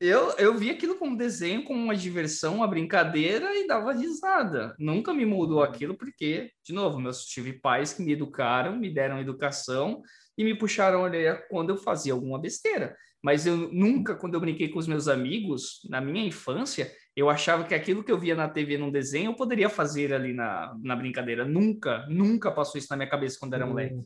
eu, 0.00 0.30
eu 0.38 0.56
vi 0.56 0.70
aquilo 0.70 0.96
como 0.96 1.16
desenho, 1.16 1.64
como 1.64 1.82
uma 1.82 1.96
diversão, 1.96 2.56
uma 2.56 2.68
brincadeira 2.68 3.56
e 3.56 3.66
dava 3.66 3.92
risada. 3.92 4.74
Nunca 4.78 5.12
me 5.12 5.26
mudou 5.26 5.62
aquilo 5.62 5.96
porque, 5.96 6.52
de 6.64 6.72
novo, 6.72 7.00
meus 7.00 7.24
tive 7.24 7.54
pais 7.54 7.92
que 7.92 8.02
me 8.02 8.12
educaram, 8.12 8.76
me 8.76 8.92
deram 8.92 9.20
educação 9.20 10.00
e 10.36 10.44
me 10.44 10.56
puxaram 10.56 11.00
a 11.00 11.02
orelha 11.02 11.42
quando 11.50 11.70
eu 11.70 11.76
fazia 11.76 12.12
alguma 12.12 12.38
besteira. 12.38 12.96
Mas 13.20 13.44
eu 13.44 13.56
nunca, 13.72 14.14
quando 14.14 14.34
eu 14.34 14.40
brinquei 14.40 14.68
com 14.68 14.78
os 14.78 14.86
meus 14.86 15.08
amigos, 15.08 15.80
na 15.90 16.00
minha 16.00 16.24
infância, 16.24 16.92
eu 17.18 17.28
achava 17.28 17.64
que 17.64 17.74
aquilo 17.74 18.04
que 18.04 18.12
eu 18.12 18.18
via 18.18 18.34
na 18.34 18.48
TV 18.48 18.78
num 18.78 18.92
desenho 18.92 19.32
eu 19.32 19.34
poderia 19.34 19.68
fazer 19.68 20.14
ali 20.14 20.32
na, 20.32 20.76
na 20.80 20.94
brincadeira. 20.94 21.44
Nunca, 21.44 22.06
nunca 22.08 22.52
passou 22.52 22.78
isso 22.78 22.86
na 22.90 22.96
minha 22.96 23.10
cabeça 23.10 23.38
quando 23.40 23.54
era 23.54 23.66
moleque. 23.66 24.00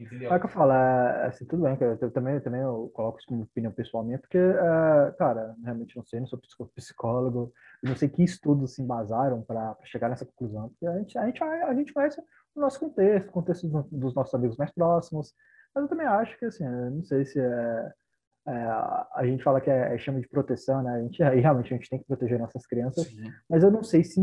Entendeu? 0.00 0.32
É 0.32 0.38
que 0.38 0.46
eu 0.46 0.50
falo, 0.50 0.72
assim, 1.26 1.44
tudo 1.44 1.62
bem, 1.62 1.76
que 1.76 1.84
eu 1.84 2.10
também, 2.10 2.40
também 2.40 2.60
eu 2.60 2.90
coloco 2.94 3.18
isso 3.18 3.28
como 3.28 3.42
opinião 3.42 3.72
pessoal 3.72 4.04
minha, 4.04 4.18
porque, 4.18 4.38
uh, 4.38 5.16
cara, 5.16 5.54
realmente 5.62 5.96
não 5.96 6.04
sei, 6.04 6.20
não 6.20 6.26
sou 6.26 6.40
psicólogo, 6.74 7.52
não 7.82 7.94
sei 7.94 8.08
que 8.08 8.24
estudos 8.24 8.74
se 8.74 8.82
embasaram 8.82 9.42
para 9.42 9.76
chegar 9.84 10.08
nessa 10.08 10.26
conclusão, 10.26 10.70
porque 10.70 10.86
a 10.86 10.98
gente, 10.98 11.16
a, 11.16 11.26
gente, 11.26 11.42
a 11.42 11.74
gente 11.74 11.92
conhece 11.92 12.20
o 12.54 12.60
nosso 12.60 12.80
contexto, 12.80 13.28
o 13.28 13.32
contexto 13.32 13.68
dos, 13.68 13.86
dos 13.90 14.14
nossos 14.14 14.34
amigos 14.34 14.56
mais 14.56 14.72
próximos, 14.72 15.32
mas 15.74 15.84
eu 15.84 15.88
também 15.88 16.06
acho 16.06 16.36
que, 16.38 16.46
assim, 16.46 16.64
não 16.64 17.04
sei 17.04 17.24
se 17.24 17.38
é 17.38 17.92
é, 18.48 18.64
a 19.14 19.26
gente 19.26 19.44
fala 19.44 19.60
que 19.60 19.68
é, 19.68 19.94
é, 19.94 19.98
chama 19.98 20.20
de 20.20 20.28
proteção, 20.28 20.82
né? 20.82 20.92
A 20.92 21.02
gente, 21.02 21.22
realmente 21.22 21.74
a 21.74 21.76
gente 21.76 21.90
tem 21.90 21.98
que 21.98 22.06
proteger 22.06 22.38
nossas 22.38 22.66
crianças, 22.66 23.06
Sim. 23.06 23.30
mas 23.48 23.62
eu 23.62 23.70
não 23.70 23.82
sei 23.82 24.02
se, 24.02 24.20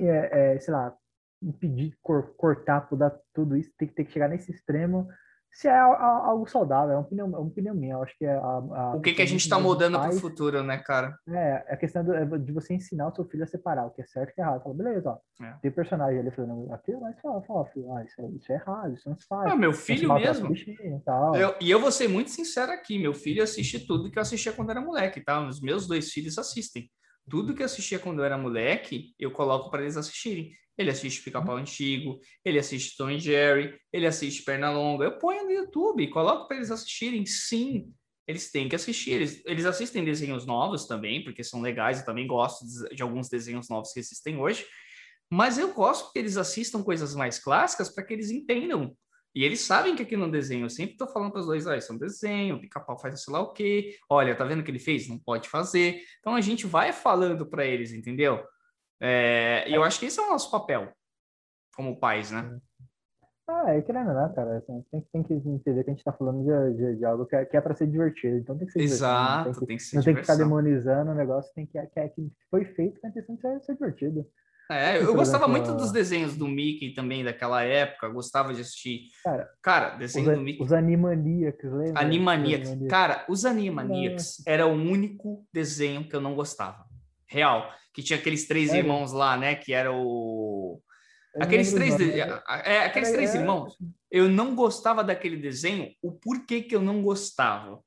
é, 0.00 0.54
é, 0.54 0.58
sei 0.58 0.74
lá, 0.74 0.92
impedir, 1.40 1.96
cor, 2.02 2.34
cortar, 2.36 2.88
podar 2.88 3.16
tudo 3.32 3.56
isso, 3.56 3.70
tem 3.78 3.86
que 3.86 3.94
ter 3.94 4.04
que 4.04 4.12
chegar 4.12 4.28
nesse 4.28 4.50
extremo 4.50 5.06
se 5.54 5.68
é 5.68 5.78
algo 5.78 6.48
saudável, 6.48 6.94
é 6.94 6.96
uma 6.96 7.02
opinião, 7.02 7.26
é 7.26 7.30
uma 7.30 7.40
opinião 7.40 7.74
minha. 7.76 7.94
Eu 7.94 8.02
acho 8.02 8.18
que 8.18 8.24
é 8.24 8.34
a, 8.34 8.38
a 8.38 8.96
o 8.96 9.00
que, 9.00 9.14
que 9.14 9.22
a 9.22 9.26
gente 9.26 9.42
está 9.42 9.58
mudando 9.58 9.98
para 9.98 10.10
o 10.10 10.18
futuro, 10.18 10.64
né, 10.64 10.78
cara? 10.78 11.16
É, 11.28 11.64
a 11.68 11.76
questão 11.76 12.04
do, 12.04 12.12
é 12.12 12.24
de 12.24 12.52
você 12.52 12.74
ensinar 12.74 13.08
o 13.08 13.14
seu 13.14 13.24
filho 13.24 13.44
a 13.44 13.46
separar 13.46 13.86
o 13.86 13.90
que 13.90 14.02
é 14.02 14.04
certo 14.04 14.30
e 14.30 14.32
o 14.32 14.34
que 14.34 14.40
é 14.40 14.44
errado. 14.44 14.62
Fala, 14.64 14.74
beleza, 14.74 15.10
ó, 15.10 15.44
é. 15.44 15.54
tem 15.62 15.70
personagem 15.70 16.18
ali 16.18 16.32
fazendo 16.32 16.72
aquilo, 16.72 17.00
mas 17.02 17.20
fala, 17.20 17.40
fala 17.42 17.66
filho, 17.66 17.92
ah, 17.92 18.04
isso, 18.04 18.20
é, 18.20 18.26
isso 18.30 18.52
é 18.52 18.54
errado, 18.56 18.94
isso 18.94 19.08
não 19.08 19.16
se 19.16 19.26
faz. 19.28 19.52
Ah, 19.52 19.56
meu 19.56 19.72
filho 19.72 20.12
mesmo. 20.12 20.52
E, 20.52 21.00
tal. 21.04 21.36
Eu, 21.36 21.54
e 21.60 21.70
eu 21.70 21.80
vou 21.80 21.92
ser 21.92 22.08
muito 22.08 22.30
sincero 22.30 22.72
aqui, 22.72 22.98
meu 22.98 23.14
filho 23.14 23.40
assiste 23.40 23.86
tudo 23.86 24.10
que 24.10 24.18
eu 24.18 24.22
assistia 24.22 24.52
quando 24.52 24.70
era 24.70 24.80
moleque, 24.80 25.20
tá? 25.20 25.46
Os 25.46 25.60
meus 25.60 25.86
dois 25.86 26.10
filhos 26.10 26.36
assistem. 26.36 26.90
Tudo 27.28 27.54
que 27.54 27.62
eu 27.62 27.66
assistia 27.66 27.98
quando 27.98 28.18
eu 28.18 28.24
era 28.24 28.36
moleque, 28.36 29.14
eu 29.18 29.30
coloco 29.30 29.70
para 29.70 29.82
eles 29.82 29.96
assistirem. 29.96 30.52
Ele 30.76 30.90
assiste 30.90 31.22
Pica-Pau 31.22 31.56
Antigo, 31.56 32.18
ele 32.44 32.58
assiste 32.58 32.96
Tom 32.96 33.10
e 33.10 33.18
Jerry, 33.18 33.78
ele 33.92 34.06
assiste 34.06 34.42
Pernalonga. 34.42 35.04
Eu 35.04 35.18
ponho 35.18 35.44
no 35.44 35.52
YouTube, 35.52 36.08
coloco 36.08 36.48
para 36.48 36.56
eles 36.56 36.70
assistirem. 36.70 37.24
Sim, 37.24 37.92
eles 38.26 38.50
têm 38.50 38.68
que 38.68 38.74
assistir. 38.74 39.12
Eles, 39.12 39.42
eles 39.46 39.66
assistem 39.66 40.04
desenhos 40.04 40.44
novos 40.44 40.86
também, 40.86 41.22
porque 41.22 41.44
são 41.44 41.60
legais. 41.60 42.00
Eu 42.00 42.06
também 42.06 42.26
gosto 42.26 42.66
de, 42.66 42.96
de 42.96 43.02
alguns 43.02 43.28
desenhos 43.28 43.68
novos 43.68 43.92
que 43.92 44.00
existem 44.00 44.36
hoje. 44.36 44.66
Mas 45.30 45.58
eu 45.58 45.72
gosto 45.72 46.12
que 46.12 46.18
eles 46.18 46.36
assistam 46.36 46.82
coisas 46.82 47.14
mais 47.14 47.38
clássicas 47.38 47.88
para 47.88 48.04
que 48.04 48.12
eles 48.12 48.30
entendam. 48.30 48.96
E 49.34 49.42
eles 49.42 49.60
sabem 49.60 49.96
que 49.96 50.02
aqui 50.02 50.16
no 50.16 50.30
desenho, 50.30 50.66
eu 50.66 50.70
sempre 50.70 50.92
estou 50.92 51.08
falando 51.08 51.32
para 51.32 51.40
os 51.40 51.46
dois, 51.46 51.66
ah, 51.66 51.76
isso 51.76 51.92
é 51.92 51.94
um 51.94 51.98
desenho, 51.98 52.54
o 52.54 52.60
pica-pau 52.60 52.98
faz 52.98 53.20
sei 53.22 53.32
lá 53.32 53.40
o 53.40 53.52
quê. 53.52 53.96
Olha, 54.08 54.36
tá 54.36 54.44
vendo 54.44 54.60
o 54.60 54.64
que 54.64 54.70
ele 54.70 54.78
fez? 54.78 55.08
Não 55.08 55.18
pode 55.18 55.48
fazer. 55.48 56.00
Então 56.20 56.36
a 56.36 56.40
gente 56.40 56.66
vai 56.66 56.92
falando 56.92 57.44
para 57.44 57.64
eles, 57.64 57.92
entendeu? 57.92 58.44
É, 59.00 59.64
e 59.68 59.74
eu 59.74 59.82
acho 59.82 59.98
que 59.98 60.06
esse 60.06 60.20
é 60.20 60.22
o 60.22 60.30
nosso 60.30 60.50
papel 60.50 60.92
como 61.74 61.98
pais, 61.98 62.30
né? 62.30 62.58
Ah, 63.46 63.74
é 63.74 63.82
querendo, 63.82 64.14
né, 64.14 64.32
cara? 64.34 64.56
Assim, 64.56 64.82
tem, 64.90 65.00
tem 65.12 65.22
que 65.22 65.34
entender 65.34 65.84
que 65.84 65.90
a 65.90 65.92
gente 65.92 65.98
está 65.98 66.12
falando 66.12 66.44
de, 66.44 66.76
de, 66.76 66.96
de, 66.96 67.04
algo 67.04 67.26
que 67.26 67.36
é, 67.36 67.44
que 67.44 67.56
é 67.56 67.60
para 67.60 67.74
ser 67.74 67.86
divertido. 67.86 68.38
Então 68.38 68.56
tem 68.56 68.66
que 68.66 68.72
ser 68.72 68.80
Exato, 68.80 69.50
divertido. 69.50 69.66
Tem 69.66 69.66
que, 69.66 69.66
tem 69.66 69.76
que 69.76 69.82
ser 69.82 69.96
Não 69.96 70.02
tem 70.02 70.14
que 70.14 70.20
ficar 70.22 70.36
demonizando 70.36 71.10
o 71.10 71.14
negócio, 71.14 71.52
tem 71.54 71.66
que, 71.66 71.78
que, 71.78 72.08
que 72.08 72.32
foi 72.50 72.64
feito 72.64 73.00
com 73.00 73.06
a 73.06 73.10
intenção 73.10 73.34
de 73.34 73.40
ser, 73.42 73.60
ser 73.60 73.74
divertido. 73.74 74.26
É, 74.70 74.96
eu 74.96 75.14
gostava 75.14 75.46
muito 75.46 75.74
dos 75.74 75.92
desenhos 75.92 76.36
do 76.36 76.48
Mickey 76.48 76.94
também 76.94 77.22
daquela 77.22 77.62
época, 77.62 78.08
gostava 78.08 78.54
de 78.54 78.62
assistir. 78.62 79.08
Cara, 79.22 79.48
cara 79.62 79.96
desenho 79.96 80.30
os, 80.30 80.36
do 80.38 80.42
Mickey. 80.42 80.62
Os 80.62 80.72
Animaniacs, 80.72 81.72
lembra? 81.72 82.00
Animaniacs. 82.00 82.70
Cara, 82.88 83.26
os 83.28 83.44
Animaniacs 83.44 84.42
era 84.46 84.66
o 84.66 84.72
único 84.72 85.46
desenho 85.52 86.08
que 86.08 86.16
eu 86.16 86.20
não 86.20 86.34
gostava. 86.34 86.84
Real 87.26 87.70
que 87.94 88.02
tinha 88.02 88.18
aqueles 88.18 88.46
três 88.46 88.74
é. 88.74 88.78
irmãos 88.78 89.12
lá, 89.12 89.36
né? 89.36 89.54
Que 89.54 89.72
era 89.72 89.92
o. 89.92 90.82
Aqueles 91.40 91.72
três, 91.72 91.96
de... 91.96 92.20
é, 92.20 92.84
aqueles 92.84 93.10
três 93.10 93.34
irmãos. 93.34 93.76
Eu 94.10 94.28
não 94.28 94.54
gostava 94.54 95.02
daquele 95.02 95.36
desenho. 95.36 95.90
O 96.02 96.12
porquê 96.12 96.60
que 96.60 96.74
eu 96.74 96.82
não 96.82 97.02
gostava? 97.02 97.80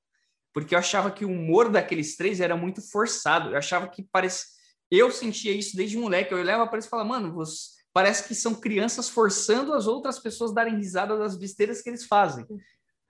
Porque 0.53 0.73
eu 0.73 0.79
achava 0.79 1.11
que 1.11 1.23
o 1.23 1.31
humor 1.31 1.69
daqueles 1.69 2.15
três 2.17 2.41
era 2.41 2.57
muito 2.57 2.81
forçado. 2.81 3.51
Eu 3.51 3.57
achava 3.57 3.87
que 3.87 4.03
parece. 4.11 4.56
Eu 4.89 5.11
sentia 5.11 5.51
isso 5.51 5.75
desde 5.75 5.97
moleque. 5.97 6.33
Eu 6.33 6.39
olhava 6.39 6.65
para 6.65 6.75
eles 6.75 6.85
e 6.85 6.89
falava, 6.89 7.09
mano, 7.09 7.33
você... 7.33 7.77
parece 7.93 8.27
que 8.27 8.35
são 8.35 8.55
crianças 8.55 9.09
forçando 9.09 9.73
as 9.73 9.87
outras 9.87 10.19
pessoas 10.19 10.51
a 10.51 10.55
darem 10.55 10.75
risada 10.75 11.17
das 11.17 11.35
besteiras 11.35 11.81
que 11.81 11.89
eles 11.89 12.05
fazem. 12.05 12.45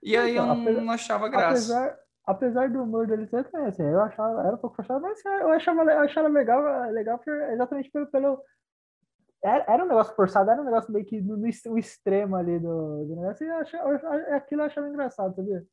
E 0.02 0.16
aí 0.16 0.36
eu 0.36 0.46
não, 0.46 0.62
apesar, 0.62 0.82
não 0.82 0.92
achava 0.92 1.30
graça. 1.30 1.50
Apesar, 1.50 1.98
apesar 2.26 2.70
do 2.70 2.84
humor 2.84 3.08
dele 3.08 3.28
ser 3.28 3.48
assim, 3.68 3.84
eu 3.84 4.02
achava, 4.02 4.42
era 4.42 4.56
um 4.56 4.60
pouco 4.60 4.76
forçado, 4.76 5.02
mas 5.02 5.24
eu 5.26 5.52
achava, 5.52 5.82
eu 5.82 6.00
achava 6.00 6.28
legal, 6.28 6.92
legal 6.92 7.20
exatamente 7.52 7.90
pelo, 7.92 8.08
pelo 8.08 8.44
era, 9.44 9.66
era, 9.68 9.84
um 9.84 9.88
negócio 9.88 10.16
forçado, 10.16 10.50
era 10.50 10.62
um 10.62 10.66
negócio 10.66 10.92
meio 10.92 11.06
que 11.06 11.22
no, 11.22 11.38
no 11.38 11.78
extremo 11.78 12.36
ali 12.36 12.60
do, 12.60 13.06
do 13.06 13.16
negócio, 13.16 13.46
e 13.46 13.50
eu 13.50 13.56
achava, 13.58 14.16
aquilo 14.36 14.62
eu 14.62 14.66
achava 14.66 14.90
engraçado, 14.90 15.36
sabia? 15.36 15.66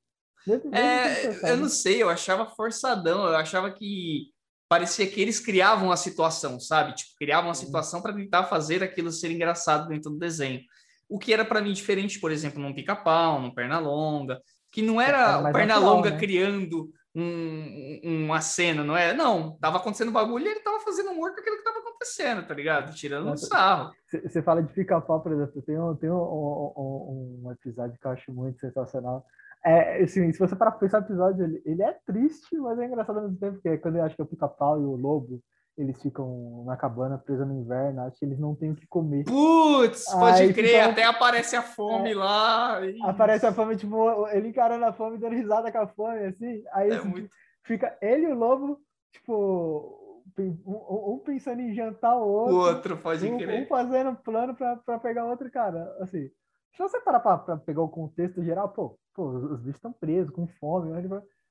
É, 0.72 1.50
eu 1.52 1.56
não 1.56 1.68
sei, 1.68 2.02
eu 2.02 2.10
achava 2.10 2.46
forçadão, 2.46 3.26
eu 3.26 3.36
achava 3.36 3.70
que 3.72 4.33
parecia 4.68 5.06
que 5.06 5.20
eles 5.20 5.40
criavam 5.40 5.92
a 5.92 5.96
situação, 5.96 6.58
sabe? 6.58 6.94
Tipo, 6.94 7.10
criavam 7.18 7.50
a 7.50 7.54
situação 7.54 8.00
para 8.00 8.14
tentar 8.14 8.44
fazer 8.44 8.82
aquilo 8.82 9.10
ser 9.10 9.30
engraçado 9.30 9.88
dentro 9.88 10.10
do 10.10 10.18
desenho. 10.18 10.60
O 11.08 11.18
que 11.18 11.32
era 11.32 11.44
para 11.44 11.60
mim 11.60 11.72
diferente, 11.72 12.18
por 12.18 12.32
exemplo, 12.32 12.60
num 12.60 12.74
pica-pau, 12.74 13.40
num 13.40 13.54
perna 13.54 13.78
longa, 13.78 14.40
que 14.74 14.82
não 14.82 15.00
era 15.00 15.38
o 15.38 15.52
Pernalonga 15.52 16.10
né? 16.10 16.18
criando 16.18 16.90
um, 17.14 18.00
uma 18.02 18.40
cena, 18.40 18.82
não 18.82 18.96
é? 18.96 19.14
Não, 19.14 19.56
tava 19.60 19.76
acontecendo 19.76 20.10
bagulho 20.10 20.46
e 20.46 20.48
ele 20.48 20.60
tava 20.60 20.80
fazendo 20.80 21.10
humor 21.10 21.32
com 21.32 21.40
aquilo 21.40 21.58
que 21.58 21.62
tava 21.62 21.78
acontecendo, 21.78 22.44
tá 22.44 22.52
ligado? 22.52 22.92
Tirando 22.92 23.30
um 23.30 23.36
sarro. 23.36 23.92
Você 24.10 24.42
fala 24.42 24.64
de 24.64 24.72
pica-pau, 24.72 25.20
por 25.20 25.30
exemplo, 25.30 25.62
tem, 25.62 25.78
um, 25.78 25.94
tem 25.94 26.10
um, 26.10 26.16
um, 26.16 27.42
um, 27.44 27.52
episódio 27.52 27.96
que 28.00 28.04
eu 28.04 28.10
acho 28.10 28.32
muito 28.32 28.58
sensacional. 28.58 29.24
É, 29.64 30.02
assim, 30.02 30.30
se 30.32 30.38
você 30.38 30.54
parar 30.54 30.72
pra 30.72 30.80
pensar 30.80 31.00
no 31.00 31.06
episódio, 31.06 31.44
ele, 31.44 31.62
ele 31.64 31.82
é 31.82 31.96
triste, 32.06 32.56
mas 32.58 32.78
é 32.78 32.86
engraçado 32.86 33.16
ao 33.16 33.22
mesmo 33.22 33.38
tempo, 33.38 33.54
porque 33.54 33.78
quando 33.78 33.96
eu 33.96 34.04
acho 34.04 34.14
que 34.14 34.20
é 34.20 34.24
o 34.24 34.28
pica-pau 34.28 34.80
e 34.80 34.84
o 34.84 34.94
lobo, 34.94 35.40
eles 35.76 36.00
ficam 36.00 36.64
na 36.66 36.76
cabana 36.76 37.18
presa 37.18 37.44
no 37.44 37.58
inverno, 37.58 38.02
acho 38.02 38.18
que 38.18 38.24
eles 38.24 38.38
não 38.38 38.54
têm 38.54 38.70
o 38.70 38.76
que 38.76 38.86
comer. 38.86 39.24
Putz, 39.24 40.04
pode 40.12 40.42
Aí, 40.42 40.54
crer, 40.54 40.80
até 40.82 41.04
aparece 41.04 41.56
a 41.56 41.62
fome 41.62 42.12
é, 42.12 42.14
lá. 42.14 42.80
Aparece 43.04 43.46
a 43.46 43.52
fome, 43.52 43.76
tipo, 43.76 44.28
ele 44.28 44.48
encarando 44.48 44.84
a 44.84 44.92
fome, 44.92 45.18
dando 45.18 45.34
risada 45.34 45.72
com 45.72 45.78
a 45.78 45.86
fome, 45.88 46.26
assim. 46.26 46.62
Aí 46.72 46.90
é 46.90 46.96
assim, 46.96 47.08
muito... 47.08 47.28
fica 47.64 47.96
ele 48.00 48.26
e 48.26 48.32
o 48.32 48.34
lobo, 48.34 48.78
tipo, 49.12 50.22
um, 50.38 51.14
um, 51.14 51.22
pensando 51.24 51.60
em 51.60 51.74
jantar 51.74 52.16
o 52.16 52.28
outro. 52.28 52.54
O 52.54 52.58
outro, 52.58 52.96
pode 52.98 53.26
um, 53.26 53.38
crer. 53.38 53.62
Um 53.62 53.66
fazendo 53.66 54.14
plano 54.16 54.54
pra, 54.54 54.76
pra 54.76 54.98
pegar 54.98 55.26
outro 55.26 55.50
cara. 55.50 55.92
Assim, 56.00 56.30
se 56.74 56.82
você 56.82 57.00
parar 57.00 57.20
pra, 57.20 57.38
pra 57.38 57.56
pegar 57.56 57.82
o 57.82 57.88
contexto 57.88 58.42
geral, 58.42 58.68
pô, 58.68 58.98
pô 59.14 59.28
os 59.28 59.60
bichos 59.60 59.76
estão 59.76 59.92
presos, 59.92 60.34
com 60.34 60.46
fome, 60.46 60.90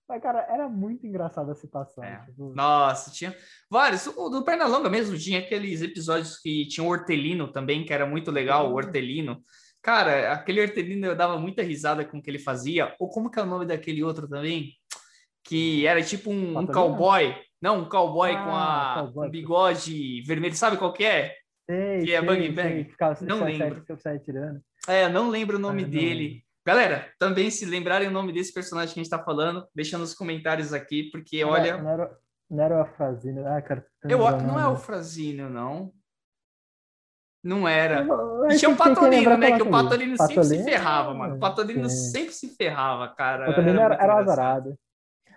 mas, 0.08 0.22
cara, 0.22 0.46
era 0.50 0.68
muito 0.68 1.08
engraçada 1.08 1.54
a 1.54 1.56
situação. 1.56 2.04
É. 2.04 2.18
Tipo... 2.26 2.54
Nossa, 2.54 3.10
tinha 3.10 3.36
vários. 3.70 4.06
O 4.08 4.30
do 4.30 4.44
Pernalonga 4.44 4.90
mesmo 4.90 5.18
tinha 5.18 5.40
aqueles 5.40 5.82
episódios 5.82 6.38
que 6.40 6.68
tinha 6.68 6.86
o 6.86 6.90
Hortelino 6.90 7.52
também, 7.52 7.86
que 7.86 7.94
era 7.94 8.06
muito 8.06 8.30
legal, 8.30 8.70
o 8.70 8.76
Hortelino. 8.76 9.42
Cara, 9.82 10.34
aquele 10.34 10.62
Hortelino 10.62 11.08
eu 11.08 11.16
dava 11.16 11.38
muita 11.38 11.64
risada 11.64 12.06
com 12.06 12.18
o 12.18 12.22
que 12.22 12.30
ele 12.30 12.40
fazia. 12.40 12.94
Ou 13.00 13.10
como 13.10 13.30
que 13.30 13.40
é 13.40 13.44
o 13.44 13.46
nome 13.46 13.66
daquele 13.66 14.04
outro 14.04 14.28
também? 14.28 14.74
Que 15.44 15.88
era 15.88 16.04
tipo 16.04 16.32
um, 16.32 16.60
um 16.60 16.68
cowboy. 16.68 17.36
Não, 17.62 17.80
um 17.80 17.90
cowboy 17.90 18.32
ah, 18.34 18.44
com 18.44 18.56
a 18.56 18.94
cowboy. 18.96 19.28
um 19.28 19.32
bigode 19.32 20.22
vermelho. 20.24 20.56
Sabe 20.56 20.78
qual 20.78 20.92
que 20.92 21.06
é? 21.06 21.34
Sei, 21.70 22.04
que 22.04 22.14
é 22.14 22.22
Bang 22.22 22.50
Bang. 22.50 22.94
não 23.22 23.46
lembro. 23.46 23.84
É, 24.88 25.08
não 25.08 25.30
lembro 25.30 25.58
o 25.58 25.60
nome 25.60 25.84
ah, 25.84 25.88
dele. 25.88 26.44
Galera, 26.66 27.12
também 27.20 27.52
se 27.52 27.66
lembrarem 27.66 28.08
o 28.08 28.12
nome 28.12 28.32
desse 28.32 28.54
personagem 28.54 28.94
que 28.94 29.00
a 29.00 29.04
gente 29.04 29.12
está 29.12 29.24
falando, 29.24 29.68
deixa 29.76 29.98
nos 29.98 30.14
comentários 30.14 30.74
aqui, 30.74 31.10
porque 31.12 31.44
não 31.44 31.52
olha. 31.52 31.78
Não 31.78 31.90
era, 31.90 32.18
não 32.50 32.64
era 32.64 32.78
o 32.78 32.82
Afrazino. 32.82 33.48
Ah, 33.48 33.62
cara, 33.62 33.86
eu, 34.04 34.20
não 34.20 34.60
é 34.60 34.68
o 34.68 34.78
Frazino, 34.78 35.50
não. 35.50 35.94
Não 37.44 37.68
era. 37.68 38.08
E 38.50 38.58
tinha 38.58 38.72
o 38.72 38.78
Patolino, 38.78 39.38
né? 39.38 39.58
Que 39.58 39.64
o 39.64 39.70
Patolino, 39.70 40.16
sempre 40.16 40.44
se 40.46 40.64
ferrava, 40.64 41.14
mano. 41.14 41.36
O 41.36 41.40
Patolino 41.40 41.90
sim. 41.90 42.12
sempre 42.12 42.32
se 42.32 42.56
ferrava, 42.56 43.14
cara. 43.14 43.44
O 43.44 43.48
Patolino 43.48 43.82
era, 43.82 43.96
era, 43.96 44.04
era 44.04 44.16
azarado. 44.16 44.80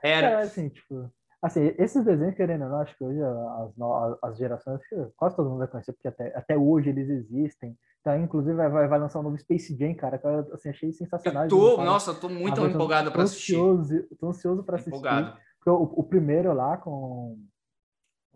Era. 0.01 0.27
era 0.29 0.41
assim, 0.41 0.69
tipo, 0.69 1.11
assim, 1.47 1.75
esses 1.79 2.05
desenhos, 2.05 2.35
querendo 2.35 2.65
ou 2.65 2.71
não, 2.71 2.81
acho 2.81 2.97
que 2.97 3.05
hoje 3.05 3.21
as, 3.23 4.19
as 4.23 4.37
gerações, 4.37 4.81
quase 5.17 5.37
todo 5.37 5.49
mundo 5.49 5.59
vai 5.59 5.69
conhecer, 5.69 5.93
porque 5.93 6.09
até, 6.09 6.37
até 6.37 6.57
hoje 6.57 6.91
eles 6.91 7.09
existem. 7.09 7.77
Tá, 8.03 8.17
inclusive 8.17 8.55
vai, 8.55 8.69
vai, 8.69 8.87
vai 8.87 8.99
lançar 9.01 9.19
um 9.19 9.23
novo 9.25 9.39
Space 9.39 9.77
Jam, 9.77 9.93
cara, 9.95 10.17
que 10.17 10.25
eu 10.25 10.55
assim, 10.55 10.69
achei 10.69 10.93
sensacional. 10.93 11.45
Eu 11.45 11.49
tô, 11.49 11.77
nossa, 11.79 12.13
eu 12.13 12.21
tô 12.21 12.29
muito 12.29 12.63
ah, 12.63 12.69
empolgado 12.69 13.11
para 13.11 13.25
assistir. 13.25 13.57
Ansioso, 13.57 14.07
tô 14.21 14.29
ansioso 14.29 14.63
para 14.63 14.77
assistir. 14.77 14.91
Empolgado. 14.91 15.37
O, 15.67 16.01
o, 16.01 16.05
primeiro 16.05 16.53
lá 16.53 16.77
com 16.77 17.37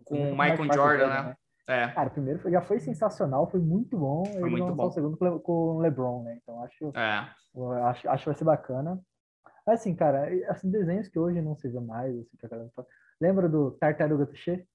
com 0.03 0.15
o 0.15 0.31
Michael 0.31 0.73
Jordan, 0.73 1.07
né? 1.07 1.23
né? 1.23 1.35
É. 1.67 1.87
Cara, 1.87 2.09
o 2.09 2.11
primeiro 2.11 2.39
foi, 2.39 2.51
já 2.51 2.61
foi 2.61 2.81
sensacional, 2.81 3.49
foi 3.49 3.61
muito 3.61 3.97
bom. 3.97 4.25
Foi 4.25 4.49
muito 4.49 4.75
bom. 4.75 4.87
O 4.87 4.91
segundo 4.91 5.17
com 5.39 5.53
o 5.53 5.79
LeBron, 5.79 6.23
né? 6.23 6.37
Então 6.41 6.61
acho, 6.63 6.91
é. 6.93 7.29
acho, 7.85 8.09
acho 8.09 8.23
que 8.23 8.29
vai 8.29 8.35
ser 8.35 8.43
bacana. 8.43 8.99
Mas 9.65 9.79
assim, 9.79 9.95
cara, 9.95 10.27
assim, 10.49 10.69
desenhos 10.69 11.07
que 11.07 11.19
hoje 11.19 11.41
não 11.41 11.55
se 11.55 11.69
vê 11.69 11.79
mais, 11.79 12.13
assim, 12.13 12.37
que 12.37 12.45
a 12.45 12.49
galera 12.49 12.69
Lembra 13.21 13.47
do 13.47 13.69
Tartaruga 13.71 14.25
Tuxê? 14.25 14.65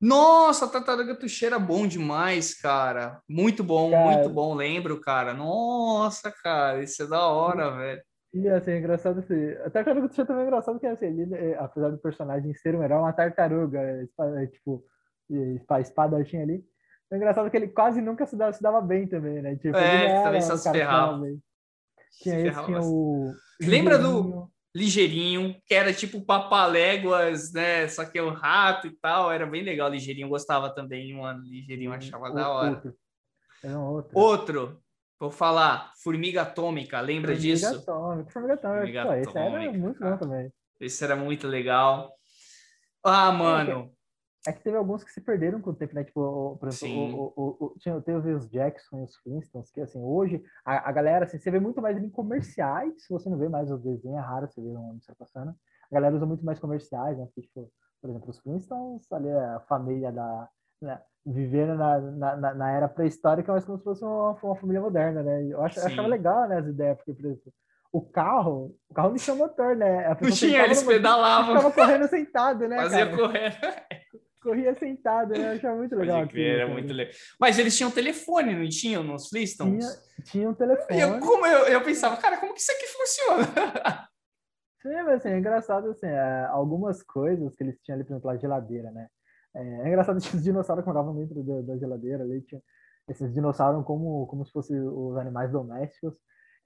Nossa, 0.00 0.66
Tartaruga 0.66 1.14
Tuxê 1.14 1.46
era 1.46 1.58
bom 1.58 1.86
demais, 1.86 2.52
cara. 2.60 3.22
Muito 3.28 3.62
bom, 3.62 3.92
cara, 3.92 4.04
muito 4.10 4.28
bom, 4.28 4.54
lembro, 4.54 5.00
cara. 5.00 5.32
Nossa, 5.32 6.32
cara, 6.32 6.82
isso 6.82 7.04
é 7.04 7.06
da 7.06 7.28
hora, 7.28 7.70
velho. 7.76 8.02
E 8.34 8.48
assim, 8.48 8.72
é 8.72 8.78
engraçado 8.78 9.20
assim. 9.20 9.52
A 9.64 9.70
Tartaruga 9.70 10.08
Tuxê 10.08 10.24
também 10.24 10.42
é 10.42 10.46
engraçado 10.46 10.80
que 10.80 10.86
assim, 10.86 11.06
ele, 11.06 11.32
é, 11.32 11.56
apesar 11.58 11.90
do 11.90 11.98
personagem 11.98 12.52
ser 12.54 12.74
um 12.74 12.82
herói, 12.82 12.96
é 12.96 13.00
uma 13.00 13.12
tartaruga, 13.12 13.78
é, 13.78 14.46
tipo, 14.46 14.84
espadachim 15.80 16.38
ali. 16.38 16.64
É 17.12 17.16
engraçado 17.16 17.48
que 17.50 17.56
ele 17.56 17.68
quase 17.68 18.00
nunca 18.00 18.26
se 18.26 18.36
dava, 18.36 18.52
se 18.52 18.62
dava 18.62 18.80
bem 18.80 19.06
também, 19.06 19.40
né? 19.42 19.54
Tipo, 19.54 19.76
é, 19.76 20.24
também 20.24 20.40
só 20.40 20.56
se 20.56 20.70
ferrava. 20.72 21.20
Tinha 22.20 22.34
se 22.34 22.48
esse, 22.48 22.64
tinha 22.64 22.80
o... 22.80 23.32
Lembra 23.60 23.96
do 23.98 24.50
ligeirinho, 24.74 25.56
que 25.66 25.74
era 25.74 25.92
tipo 25.92 26.24
papaléguas, 26.24 27.52
né? 27.52 27.88
Só 27.88 28.04
que 28.04 28.18
é 28.18 28.22
um 28.22 28.32
rato 28.32 28.86
e 28.86 28.96
tal, 28.96 29.30
era 29.30 29.46
bem 29.46 29.62
legal. 29.62 29.88
Ligeirinho 29.88 30.28
gostava 30.28 30.70
também, 30.70 31.14
mano. 31.14 31.42
Ligeirinho 31.44 31.92
achava 31.92 32.30
o, 32.30 32.34
da 32.34 32.48
hora. 32.48 32.70
Outro. 32.70 32.94
outro. 33.76 34.18
outro. 34.18 34.82
Vou 35.18 35.30
falar, 35.30 35.92
Formiga 36.02 36.42
Atômica, 36.42 36.98
lembra 37.00 37.34
Formiga 37.34 37.54
disso? 37.54 37.76
Atômica, 37.76 38.30
Formiga 38.30 38.54
Atômica. 38.54 38.78
Formiga 38.78 39.04
Pô, 39.04 39.12
Esse 39.12 39.38
era 39.38 39.72
muito 39.72 39.98
cara. 39.98 40.10
bom 40.10 40.18
também. 40.18 40.52
Esse 40.80 41.04
era 41.04 41.16
muito 41.16 41.46
legal. 41.46 42.14
Ah, 43.04 43.30
mano. 43.30 43.92
É 44.46 44.52
que 44.52 44.62
teve 44.62 44.76
alguns 44.76 45.04
que 45.04 45.12
se 45.12 45.20
perderam 45.20 45.60
com 45.60 45.70
o 45.70 45.74
tempo, 45.74 45.94
né? 45.94 46.02
Tipo, 46.02 46.56
por 46.58 46.68
exemplo, 46.68 47.32
o, 47.36 47.42
o, 47.42 47.66
o, 47.66 47.78
tinha, 47.78 48.00
teve 48.00 48.32
os 48.32 48.48
Jackson 48.48 49.00
e 49.00 49.04
os 49.04 49.16
Flintstones, 49.16 49.70
que 49.70 49.80
assim, 49.82 50.02
hoje 50.02 50.42
a, 50.64 50.88
a, 50.88 50.92
galera, 50.92 51.26
assim, 51.26 51.38
você 51.38 51.50
vê 51.50 51.60
muito 51.60 51.82
mais 51.82 51.98
em 51.98 52.08
comerciais, 52.08 53.04
se 53.04 53.10
você 53.10 53.28
não 53.28 53.36
vê 53.36 53.50
mais 53.50 53.70
os 53.70 53.82
desenhos, 53.82 54.18
é 54.18 54.20
raro 54.20 54.48
você 54.48 54.62
ver 54.62 54.76
onde 54.76 55.00
está 55.00 55.14
passando. 55.14 55.50
A 55.90 55.94
galera 55.94 56.16
usa 56.16 56.24
muito 56.24 56.44
mais 56.44 56.58
comerciais, 56.58 57.18
né? 57.18 57.26
Porque, 57.26 57.42
tipo, 57.42 57.70
por 58.00 58.08
exemplo, 58.08 58.30
os 58.30 58.38
Flintstones, 58.38 59.12
ali 59.12 59.28
é 59.28 59.44
a 59.44 59.60
família 59.60 60.10
da. 60.10 60.48
Né, 60.80 60.98
vivendo 61.26 61.74
na, 61.74 62.00
na, 62.00 62.54
na 62.54 62.70
era 62.70 62.88
pré-histórica, 62.88 63.52
mas 63.52 63.66
como 63.66 63.76
se 63.76 63.84
fosse 63.84 64.02
uma, 64.02 64.30
uma 64.42 64.56
família 64.56 64.80
moderna, 64.80 65.22
né? 65.22 65.44
Eu, 65.44 65.62
acho, 65.62 65.78
eu 65.78 65.86
achava 65.86 66.08
legal, 66.08 66.48
né, 66.48 66.58
as 66.58 66.66
ideias, 66.66 66.96
porque, 66.96 67.12
por 67.12 67.26
exemplo, 67.26 67.52
o 67.92 68.00
carro, 68.00 68.74
o 68.88 68.94
carro 68.94 69.10
não 69.10 69.16
tinha 69.16 69.36
motor, 69.36 69.76
né? 69.76 70.06
A 70.06 70.16
não 70.18 70.30
tinha, 70.30 70.64
eles 70.64 70.82
pedalavam. 70.82 71.56
Ficava 71.56 71.74
correndo 71.74 72.08
sentado, 72.08 72.66
né? 72.66 72.76
Fazia 72.76 73.04
cara? 73.04 73.16
correndo 73.18 73.56
corria 74.40 74.74
sentado, 74.74 75.30
né? 75.30 75.52
Eu 75.52 75.56
achava 75.56 75.76
muito 75.76 75.94
legal. 75.94 76.20
Pode 76.20 76.30
crer, 76.30 76.60
era 76.60 76.68
muito 76.68 76.92
legal. 76.92 77.14
Mas 77.38 77.58
eles 77.58 77.76
tinham 77.76 77.90
telefone, 77.90 78.54
não 78.54 78.68
tinham 78.68 79.02
nos 79.02 79.28
Flintstones? 79.28 79.86
Tinha, 79.86 80.24
tinha 80.24 80.50
um 80.50 80.54
telefone. 80.54 81.00
Eu, 81.00 81.20
como 81.20 81.46
eu, 81.46 81.66
eu 81.66 81.82
pensava, 81.82 82.16
cara, 82.16 82.38
como 82.38 82.54
que 82.54 82.60
isso 82.60 82.72
aqui 82.72 82.86
funciona? 82.86 83.46
Sim, 84.82 85.02
mas 85.04 85.16
assim, 85.16 85.28
é 85.28 85.38
engraçado, 85.38 85.90
assim, 85.90 86.06
é, 86.06 86.46
algumas 86.46 87.02
coisas 87.02 87.54
que 87.54 87.62
eles 87.62 87.78
tinham 87.82 87.96
ali, 87.96 88.04
por 88.04 88.14
exemplo, 88.14 88.30
a 88.30 88.36
geladeira, 88.36 88.90
né? 88.90 89.08
É, 89.54 89.60
é 89.60 89.88
engraçado 89.88 90.18
que 90.20 90.36
os 90.36 90.42
dinossauros 90.42 90.84
moravam 90.86 91.14
dentro 91.14 91.42
da, 91.42 91.60
da 91.60 91.78
geladeira 91.78 92.24
ali, 92.24 92.40
tinha 92.42 92.62
esses 93.08 93.32
dinossauros 93.34 93.84
como, 93.84 94.26
como 94.26 94.46
se 94.46 94.52
fossem 94.52 94.80
os 94.80 95.16
animais 95.16 95.50
domésticos. 95.50 96.14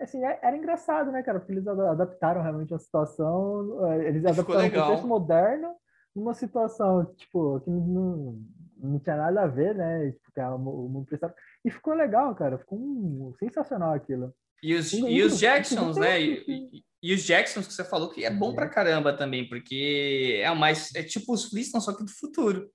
Assim, 0.01 0.25
é, 0.25 0.39
era 0.43 0.57
engraçado, 0.57 1.11
né, 1.11 1.23
cara? 1.23 1.41
Porque 1.41 1.53
eles 1.53 1.67
adaptaram 1.67 2.43
realmente 2.43 2.75
a 2.75 2.79
situação, 2.79 3.85
é, 3.91 4.09
eles 4.09 4.25
adaptaram 4.25 4.69
o 4.69 4.71
contexto 4.71 5.07
moderno 5.07 5.75
numa 6.15 6.35
situação, 6.35 7.05
tipo, 7.17 7.61
que 7.61 7.71
não, 7.71 8.41
não 8.79 8.99
tinha 8.99 9.17
nada 9.17 9.43
a 9.43 9.47
ver, 9.47 9.75
né? 9.75 10.15
Porque 10.23 10.41
o 10.41 10.59
mundo 10.59 11.07
precisava. 11.07 11.35
E 11.65 11.71
ficou 11.71 11.95
legal, 11.95 12.35
cara. 12.35 12.59
Ficou 12.59 12.79
um, 12.79 13.35
sensacional 13.39 13.93
aquilo. 13.93 14.33
E 14.63 14.75
os, 14.75 14.93
e 14.93 15.23
os 15.23 15.39
Jacksons, 15.39 15.97
né? 15.97 16.21
E, 16.21 16.85
e, 17.03 17.15
os 17.15 17.23
Jacksons 17.23 17.67
que 17.67 17.73
você 17.73 17.85
falou 17.85 18.09
que 18.09 18.25
é 18.25 18.31
bom 18.31 18.55
pra 18.55 18.69
caramba 18.69 19.15
também, 19.15 19.49
porque 19.49 20.41
é 20.43 20.55
mais. 20.55 20.95
É 20.95 21.03
tipo 21.03 21.35
os 21.35 21.47
Flintstones, 21.51 21.85
só 21.85 21.95
que 21.95 22.05
do 22.05 22.11
futuro. 22.11 22.71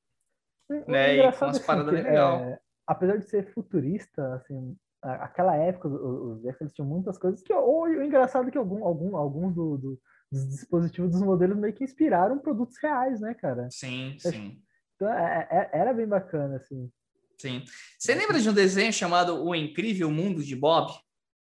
É, 0.69 0.91
né? 0.91 1.15
E 1.15 1.31
com 1.31 1.45
umas 1.45 1.57
assim, 1.57 1.65
paradas 1.65 1.93
bem 1.93 2.03
legal. 2.03 2.39
É, 2.41 2.59
apesar 2.85 3.17
de 3.17 3.27
ser 3.27 3.51
futurista, 3.53 4.35
assim, 4.35 4.75
aquela 5.01 5.55
época, 5.55 5.87
os 5.87 6.41
Jacksons 6.43 6.73
tinham 6.73 6.87
muitas 6.87 7.17
coisas 7.17 7.41
que. 7.41 7.51
Ou 7.53 7.83
o 7.85 8.03
engraçado 8.03 8.49
é 8.49 8.51
que 8.51 8.57
algum, 8.57 8.85
algum, 8.85 9.17
alguns 9.17 9.55
do, 9.55 9.77
do 9.77 9.99
dos 10.31 10.47
dispositivos 10.47 11.11
dos 11.11 11.21
modelos 11.21 11.57
meio 11.57 11.73
que 11.73 11.83
inspiraram 11.83 12.37
produtos 12.39 12.77
reais, 12.81 13.19
né, 13.19 13.33
cara? 13.33 13.67
Sim, 13.71 14.15
sim. 14.19 14.61
Então, 14.95 15.11
é, 15.11 15.47
é, 15.49 15.69
era 15.79 15.93
bem 15.93 16.07
bacana, 16.07 16.57
assim. 16.57 16.91
Sim. 17.37 17.63
Você 17.97 18.13
lembra 18.13 18.39
de 18.39 18.49
um 18.49 18.53
desenho 18.53 18.91
chamado 18.91 19.43
O 19.43 19.55
Incrível 19.55 20.11
Mundo 20.11 20.43
de 20.43 20.55
Bob? 20.55 20.91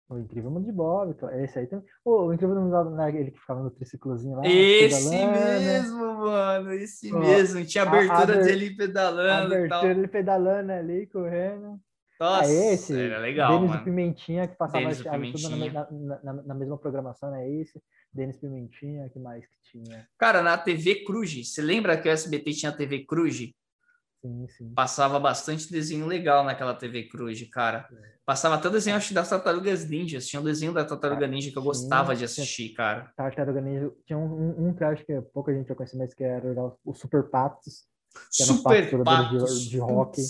O 0.09 0.17
Incrível 0.17 0.51
Mundo 0.51 0.65
de 0.65 0.71
Bob, 0.71 1.15
esse 1.43 1.59
aí 1.59 1.67
também. 1.67 1.85
O 2.03 2.33
Incrível 2.33 2.55
Mundo 2.55 2.65
de 2.65 2.71
Bob, 2.71 2.95
né, 2.95 3.09
ele 3.15 3.31
que 3.31 3.39
ficava 3.39 3.63
no 3.63 3.71
triciclozinho 3.71 4.37
lá. 4.37 4.41
Esse 4.45 5.09
mesmo, 5.09 6.15
mano, 6.17 6.73
esse 6.73 7.13
mesmo. 7.13 7.63
Tinha 7.65 7.83
abertura 7.83 8.35
a, 8.35 8.39
a, 8.39 8.43
dele 8.43 8.75
pedalando. 8.75 9.53
Abertura 9.53 9.95
dele 9.95 10.07
pedalando 10.07 10.71
ali, 10.71 11.07
correndo. 11.07 11.79
Nossa, 12.19 12.51
é 12.51 12.73
esse. 12.73 12.99
Era 12.99 13.19
legal, 13.19 13.53
Denis 13.53 13.69
mano. 13.69 13.83
Pimentinha, 13.83 14.47
que 14.47 14.55
passava 14.57 14.93
tudo 14.93 15.49
na, 15.49 16.21
na, 16.23 16.33
na, 16.33 16.53
mesma 16.53 16.77
programação, 16.77 17.33
é 17.33 17.49
esse. 17.49 17.81
Denis 18.13 18.37
Pimentinha, 18.37 19.09
que 19.09 19.19
mais 19.19 19.45
que 19.45 19.55
tinha? 19.71 20.07
Cara, 20.17 20.41
na 20.41 20.57
TV 20.57 21.05
Cruz, 21.05 21.47
você 21.47 21.61
lembra 21.61 21.97
que 21.97 22.09
o 22.09 22.11
SBT 22.11 22.51
tinha 22.51 22.71
a 22.71 22.75
TV 22.75 23.05
Cruz? 23.05 23.37
Sim, 24.21 24.47
sim. 24.49 24.73
Passava 24.73 25.17
bastante 25.17 25.71
desenho 25.71 26.05
legal 26.05 26.43
naquela 26.43 26.73
TV 26.73 27.03
Cruz, 27.07 27.41
cara. 27.49 27.87
É. 27.91 28.19
Passava 28.25 28.55
até 28.55 28.69
desenho, 28.69 28.97
acho, 28.97 29.13
das 29.13 29.29
Tartarugas 29.29 29.87
Ninjas. 29.87 30.27
Tinha 30.27 30.41
um 30.41 30.43
desenho 30.43 30.73
da 30.73 30.83
Tartaruga 30.83 31.25
Ninja 31.25 31.51
que 31.51 31.57
eu 31.57 31.63
gostava 31.63 32.13
de 32.15 32.25
assistir, 32.25 32.73
cara. 32.73 33.11
Tartaruga 33.15 33.61
Ninja. 33.61 33.91
Tinha 34.05 34.19
um, 34.19 34.67
um, 34.67 34.73
que 34.73 34.83
eu 34.83 34.87
acho 34.89 35.05
que 35.05 35.21
pouca 35.33 35.53
gente 35.53 35.69
já 35.69 35.75
conhece, 35.75 35.97
mas 35.97 36.13
que 36.13 36.23
era 36.23 36.45
o 36.83 36.93
Super 36.93 37.29
Patos. 37.29 37.85
Super 38.29 39.03
Patos. 39.03 39.63
De, 39.63 39.69
de 39.69 39.79
rock. 39.79 40.21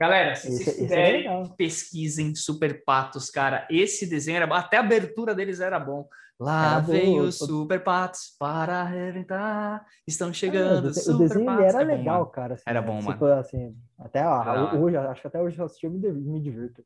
Galera, 0.00 0.34
se 0.34 0.48
esse, 0.48 0.64
vocês 0.64 0.76
quiserem, 0.76 1.26
é 1.28 1.42
pesquisem 1.56 2.34
Super 2.34 2.84
Patos, 2.84 3.30
cara. 3.30 3.66
Esse 3.70 4.08
desenho 4.08 4.36
era 4.36 4.46
bom. 4.46 4.54
Até 4.54 4.76
a 4.76 4.80
abertura 4.80 5.34
deles 5.34 5.60
era 5.60 5.78
bom. 5.78 6.08
Lá 6.38 6.80
vem 6.80 7.20
os 7.20 7.38
Super 7.38 7.82
Patos 7.82 8.34
para 8.38 8.80
arrebentar. 8.80 9.86
Estão 10.06 10.32
chegando. 10.32 10.88
É, 10.88 11.10
o 11.10 11.18
desenho 11.18 11.50
era 11.60 11.82
é 11.82 11.84
legal, 11.84 12.24
bom, 12.24 12.30
cara. 12.30 12.54
Assim, 12.54 12.64
era 12.66 12.82
bom, 12.82 12.98
tipo, 12.98 13.24
mano. 13.24 13.38
Assim, 13.38 13.76
até 13.98 14.20
ah, 14.20 14.74
hoje, 14.74 14.96
acho 14.96 15.20
que 15.20 15.26
até 15.28 15.40
hoje 15.40 15.58
eu 15.58 15.64
assisti, 15.64 15.86
eu 15.86 15.92
me, 15.92 16.12
me 16.12 16.40
divirto. 16.40 16.82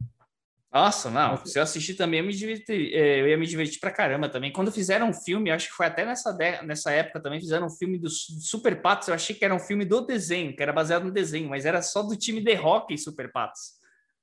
Nossa, 0.73 1.11
não. 1.11 1.37
Se 1.47 1.59
eu 1.59 1.63
assistir 1.63 1.95
também, 1.95 2.21
eu, 2.21 2.27
me 2.27 2.33
diverti, 2.33 2.95
é, 2.95 3.21
eu 3.21 3.29
ia 3.29 3.39
me 3.39 3.47
divertir 3.47 3.81
pra 3.81 3.91
caramba 3.91 4.29
também. 4.29 4.53
Quando 4.53 4.71
fizeram 4.71 5.09
um 5.09 5.15
filme, 5.15 5.51
acho 5.51 5.69
que 5.69 5.75
foi 5.75 5.87
até 5.87 6.05
nessa, 6.05 6.37
nessa 6.63 6.91
época 6.93 7.21
também, 7.21 7.41
fizeram 7.41 7.67
um 7.67 7.71
filme 7.71 7.99
dos 7.99 8.27
Super 8.43 8.81
Patos. 8.83 9.09
Eu 9.09 9.15
achei 9.15 9.35
que 9.35 9.45
era 9.45 9.55
um 9.55 9.59
filme 9.59 9.87
do 9.87 10.03
desenho, 10.03 10.55
que 10.55 10.63
era 10.63 10.73
baseado 10.73 11.05
no 11.05 11.11
desenho, 11.11 11.49
mas 11.49 11.65
era 11.65 11.81
só 11.81 12.03
do 12.03 12.17
time 12.17 12.43
de 12.43 12.55
hockey 12.55 12.99
Super 12.99 13.33
Patos. 13.33 13.79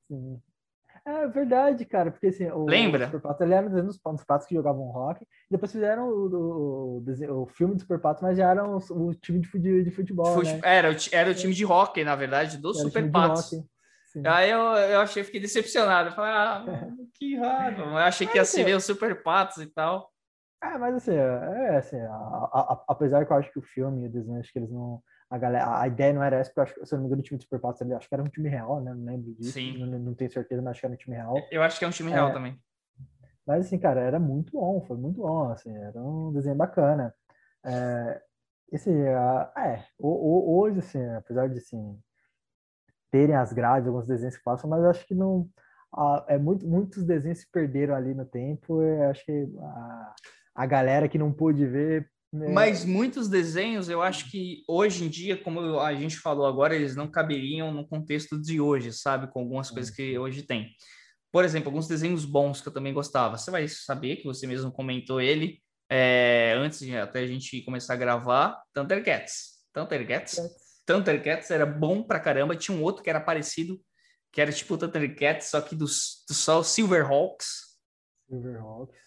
Sim. 0.08 0.40
É 1.08 1.28
verdade, 1.28 1.86
cara, 1.86 2.10
porque 2.10 2.28
assim, 2.28 2.48
o, 2.48 2.66
Lembra? 2.66 3.04
O 3.04 3.06
Super 3.06 3.22
Patos, 3.22 3.42
ele 3.42 3.54
era 3.54 3.70
dos, 3.70 3.98
dos 3.98 4.24
patos 4.24 4.48
que 4.48 4.56
jogavam 4.56 4.86
rock, 4.86 5.24
depois 5.52 5.72
fizeram 5.72 6.10
o, 6.10 6.28
o, 6.28 7.04
o, 7.06 7.44
o 7.44 7.46
filme 7.48 7.76
do 7.76 7.82
Super 7.82 8.00
Patos, 8.00 8.24
mas 8.24 8.38
já 8.38 8.50
eram 8.50 8.78
o, 8.78 9.14
time 9.14 9.40
de, 9.40 9.84
de 9.84 9.92
futebol, 9.92 10.34
Fute... 10.34 10.52
né? 10.52 10.60
Era, 10.64 10.96
era 11.12 11.30
o 11.30 11.36
time 11.36 11.54
de 11.54 11.64
rock, 11.64 12.04
na 12.04 12.16
verdade, 12.16 12.58
do 12.58 12.70
era 12.70 12.78
Super 12.80 13.12
Patos. 13.12 13.52
Aí 14.26 14.50
eu, 14.50 14.60
eu 14.60 15.02
achei, 15.02 15.24
fiquei 15.24 15.40
decepcionado. 15.40 16.10
Eu 16.10 16.14
falei, 16.14 16.32
ah, 16.32 16.66
que 17.16 17.36
raro. 17.38 17.84
Eu 17.84 17.98
achei 17.98 18.28
que 18.28 18.38
ia 18.38 18.46
se 18.46 18.64
ver 18.64 18.76
os 18.76 18.86
Super 18.86 19.22
Patos 19.24 19.58
e 19.58 19.68
tal. 19.68 20.12
É, 20.64 20.78
mas 20.78 20.96
assim, 20.96 21.14
é 21.14 21.78
assim, 21.78 22.00
a, 22.00 22.14
a, 22.14 22.74
a, 22.74 22.86
apesar 22.88 23.26
que 23.26 23.32
eu 23.32 23.38
acho 23.38 23.52
que 23.52 23.60
o 23.60 23.64
filme 23.64 24.04
e 24.04 24.08
o 24.08 24.12
desenho, 24.12 24.40
acho 24.40 24.52
que 24.52 24.60
eles 24.60 24.72
não. 24.72 25.02
A, 25.30 25.38
galera, 25.38 25.80
a 25.80 25.88
ideia 25.88 26.14
não 26.14 26.24
era 26.24 26.38
essa, 26.38 26.50
porque 26.50 26.60
eu 26.60 26.64
acho, 26.64 26.86
se 26.86 26.94
eu 26.94 26.98
não 26.98 27.04
me 27.04 27.08
engano, 27.08 27.22
o 27.22 27.24
time 27.24 27.38
do 27.38 27.44
Super 27.44 27.60
Patos, 27.60 27.82
acho 27.82 28.08
que 28.08 28.14
era 28.14 28.24
um 28.24 28.28
time 28.28 28.48
real, 28.48 28.82
né? 28.82 28.94
Não 28.94 29.06
lembro 29.06 29.34
disso. 29.34 29.52
Sim. 29.52 29.78
Não, 29.80 30.00
não 30.00 30.14
tenho 30.14 30.32
certeza, 30.32 30.62
mas 30.62 30.72
acho 30.72 30.82
que 30.82 30.86
era 30.86 30.94
um 30.94 30.98
time 30.98 31.16
real. 31.16 31.36
Eu 31.52 31.64
acho 31.64 31.80
que 31.80 31.86
é 31.86 31.88
um 31.88 31.92
time 31.92 32.12
real 32.12 32.30
é, 32.30 32.34
também. 32.34 32.60
Mas 33.46 33.66
assim, 33.66 33.78
cara, 33.78 34.02
era 34.02 34.20
muito 34.20 34.54
bom, 34.54 34.82
foi 34.88 34.98
muito 34.98 35.22
bom, 35.22 35.50
assim, 35.50 35.76
era 35.76 36.00
um 36.00 36.32
desenho 36.32 36.56
bacana. 36.56 37.14
É, 37.64 38.22
esse, 38.72 38.90
é, 38.92 39.86
hoje, 40.00 40.80
assim, 40.80 41.04
apesar 41.16 41.50
de, 41.50 41.58
assim, 41.58 42.00
terem 43.16 43.34
as 43.34 43.54
grades, 43.54 43.88
alguns 43.88 44.06
desenhos 44.06 44.36
que 44.36 44.44
passam, 44.44 44.70
mas 44.70 44.84
acho 44.84 45.08
que 45.08 45.16
não. 45.16 45.48
é 46.28 46.38
muito, 46.38 46.68
muitos 46.68 47.06
desenhos 47.06 47.40
se 47.40 47.50
perderam 47.50 47.96
ali 47.96 48.14
no 48.14 48.26
tempo. 48.26 48.82
acho 49.10 49.26
que 49.26 49.48
a, 49.58 50.16
a 50.56 50.66
galera 50.66 51.08
que 51.08 51.18
não 51.18 51.32
pôde 51.32 51.66
ver. 51.66 52.12
Né... 52.34 52.50
Mas 52.50 52.84
muitos 52.84 53.30
desenhos, 53.30 53.88
eu 53.88 54.02
acho 54.02 54.30
que 54.30 54.64
hoje 54.68 55.06
em 55.06 55.08
dia, 55.08 55.42
como 55.42 55.80
a 55.80 55.94
gente 55.96 56.18
falou 56.18 56.46
agora, 56.46 56.76
eles 56.76 56.94
não 56.94 57.10
caberiam 57.10 57.74
no 57.74 57.88
contexto 57.88 58.38
de 58.38 58.60
hoje, 58.60 58.92
sabe? 58.92 59.32
Com 59.32 59.40
algumas 59.40 59.72
coisas 59.72 59.96
que 59.96 60.20
hoje 60.20 60.44
tem. 60.44 60.68
Por 61.32 61.46
exemplo, 61.46 61.70
alguns 61.70 61.88
desenhos 61.88 62.26
bons 62.26 62.60
que 62.60 62.68
eu 62.68 62.74
também 62.74 62.94
gostava. 62.94 63.38
Você 63.38 63.50
vai 63.50 63.66
saber 63.70 64.18
que 64.18 64.26
você 64.26 64.46
mesmo 64.46 64.74
comentou 64.74 65.22
ele 65.22 65.62
é, 65.90 66.54
antes 66.58 66.80
de 66.80 66.98
até 66.98 67.20
a 67.20 67.28
gente 67.28 67.62
começar 67.62 67.94
a 67.94 67.98
gravar. 67.98 68.62
Thundercats. 68.74 69.64
Thundercats. 69.74 70.36
Thundercats 70.36 70.65
era 71.52 71.66
bom 71.66 72.04
pra 72.04 72.20
caramba. 72.20 72.56
Tinha 72.56 72.78
um 72.78 72.84
outro 72.84 73.04
que 73.04 73.10
era 73.10 73.20
parecido, 73.20 73.82
que 74.32 74.42
era 74.42 74.52
tipo 74.52 74.74
o 74.74 74.78
Thundercats, 74.78 75.50
só 75.50 75.62
que 75.62 75.76
do, 75.76 75.86
do 75.86 76.34
só 76.34 76.62
Silverhawks. 76.64 77.78
Silverhawks. 78.30 79.06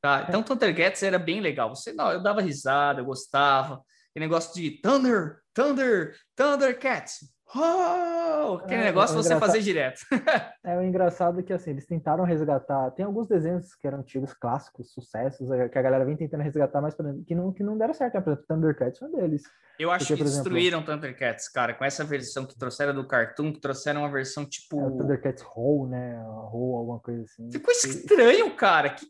Tá, 0.00 0.26
então 0.28 0.42
Thundercats 0.42 1.02
era 1.02 1.18
bem 1.18 1.40
legal. 1.40 1.74
Você 1.74 1.92
não, 1.92 2.10
eu 2.10 2.22
dava 2.22 2.40
risada, 2.40 3.00
eu 3.00 3.04
gostava. 3.04 3.82
Aquele 4.10 4.26
negócio 4.26 4.54
de 4.54 4.80
Thunder, 4.80 5.40
Thunder, 5.54 6.16
Thundercats. 6.34 7.30
Oh! 7.54 8.56
Aquele 8.58 8.82
é, 8.82 8.84
negócio 8.84 9.14
é 9.14 9.22
você 9.22 9.36
fazer 9.38 9.60
direto. 9.60 10.00
é 10.64 10.76
o 10.76 10.82
engraçado 10.82 11.42
que 11.42 11.52
assim, 11.52 11.70
eles 11.70 11.86
tentaram 11.86 12.24
resgatar. 12.24 12.90
Tem 12.92 13.04
alguns 13.04 13.26
desenhos 13.26 13.74
que 13.74 13.86
eram 13.86 13.98
antigos, 13.98 14.32
clássicos, 14.32 14.92
sucessos, 14.92 15.50
é, 15.50 15.68
que 15.68 15.78
a 15.78 15.82
galera 15.82 16.04
vem 16.04 16.16
tentando 16.16 16.42
resgatar, 16.42 16.80
mas 16.80 16.94
que 17.26 17.34
não, 17.34 17.52
que 17.52 17.62
não 17.62 17.76
deram 17.76 17.94
certo. 17.94 18.14
Né? 18.14 18.20
Por 18.20 18.32
exemplo, 18.32 18.46
Thundercats 18.48 19.02
é 19.02 19.04
um 19.04 19.10
deles. 19.12 19.42
Eu 19.78 19.90
acho 19.90 20.06
Porque, 20.06 20.22
que 20.22 20.28
destruíram 20.28 20.78
exemplo, 20.78 20.94
Thundercats, 20.94 21.48
cara, 21.48 21.74
com 21.74 21.84
essa 21.84 22.04
versão 22.04 22.44
que 22.46 22.56
trouxeram 22.56 22.94
do 22.94 23.06
Cartoon, 23.06 23.52
que 23.52 23.60
trouxeram 23.60 24.02
uma 24.02 24.10
versão 24.10 24.44
tipo. 24.44 24.78
É, 24.78 24.90
Thundercats 24.90 25.42
Roll, 25.42 25.88
né? 25.88 26.22
Roll, 26.24 26.76
alguma 26.76 27.00
coisa 27.00 27.22
assim. 27.24 27.50
Ficou 27.50 27.72
estranho, 27.72 28.54
cara. 28.54 28.90
Que 28.90 29.06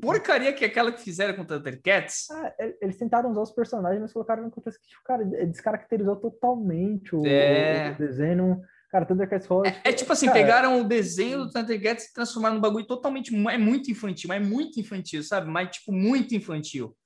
porcaria 0.00 0.52
que 0.52 0.64
é 0.64 0.68
aquela 0.68 0.92
que 0.92 1.00
fizeram 1.00 1.34
com 1.34 1.44
Thundercats. 1.44 2.30
Ah, 2.30 2.54
eles 2.80 2.96
tentaram 2.96 3.30
usar 3.30 3.42
os 3.42 3.52
personagens, 3.52 4.00
mas 4.00 4.12
colocaram 4.12 4.42
no 4.42 4.50
contexto 4.50 4.80
que, 4.80 4.88
cara, 5.04 5.24
descaracterizou 5.24 6.16
totalmente 6.16 7.14
o, 7.14 7.26
é... 7.26 7.92
o 7.92 7.98
desenho. 7.98 8.60
Cara, 8.90 9.04
Thundercats 9.04 9.46
Roll... 9.48 9.66
É, 9.66 9.80
é, 9.84 9.92
tipo 9.92 10.12
assim, 10.12 10.26
cara, 10.26 10.38
pegaram 10.38 10.80
o 10.80 10.84
desenho 10.84 11.38
do 11.38 11.50
Thundercats 11.50 12.06
e 12.06 12.14
transformaram 12.14 12.54
num 12.54 12.60
bagulho 12.60 12.86
totalmente... 12.86 13.34
É 13.34 13.58
muito 13.58 13.90
infantil, 13.90 14.28
mas 14.28 14.40
é 14.40 14.44
muito 14.44 14.78
infantil, 14.78 15.22
sabe? 15.22 15.50
Mas, 15.50 15.70
tipo, 15.70 15.92
muito 15.92 16.34
infantil. 16.34 16.96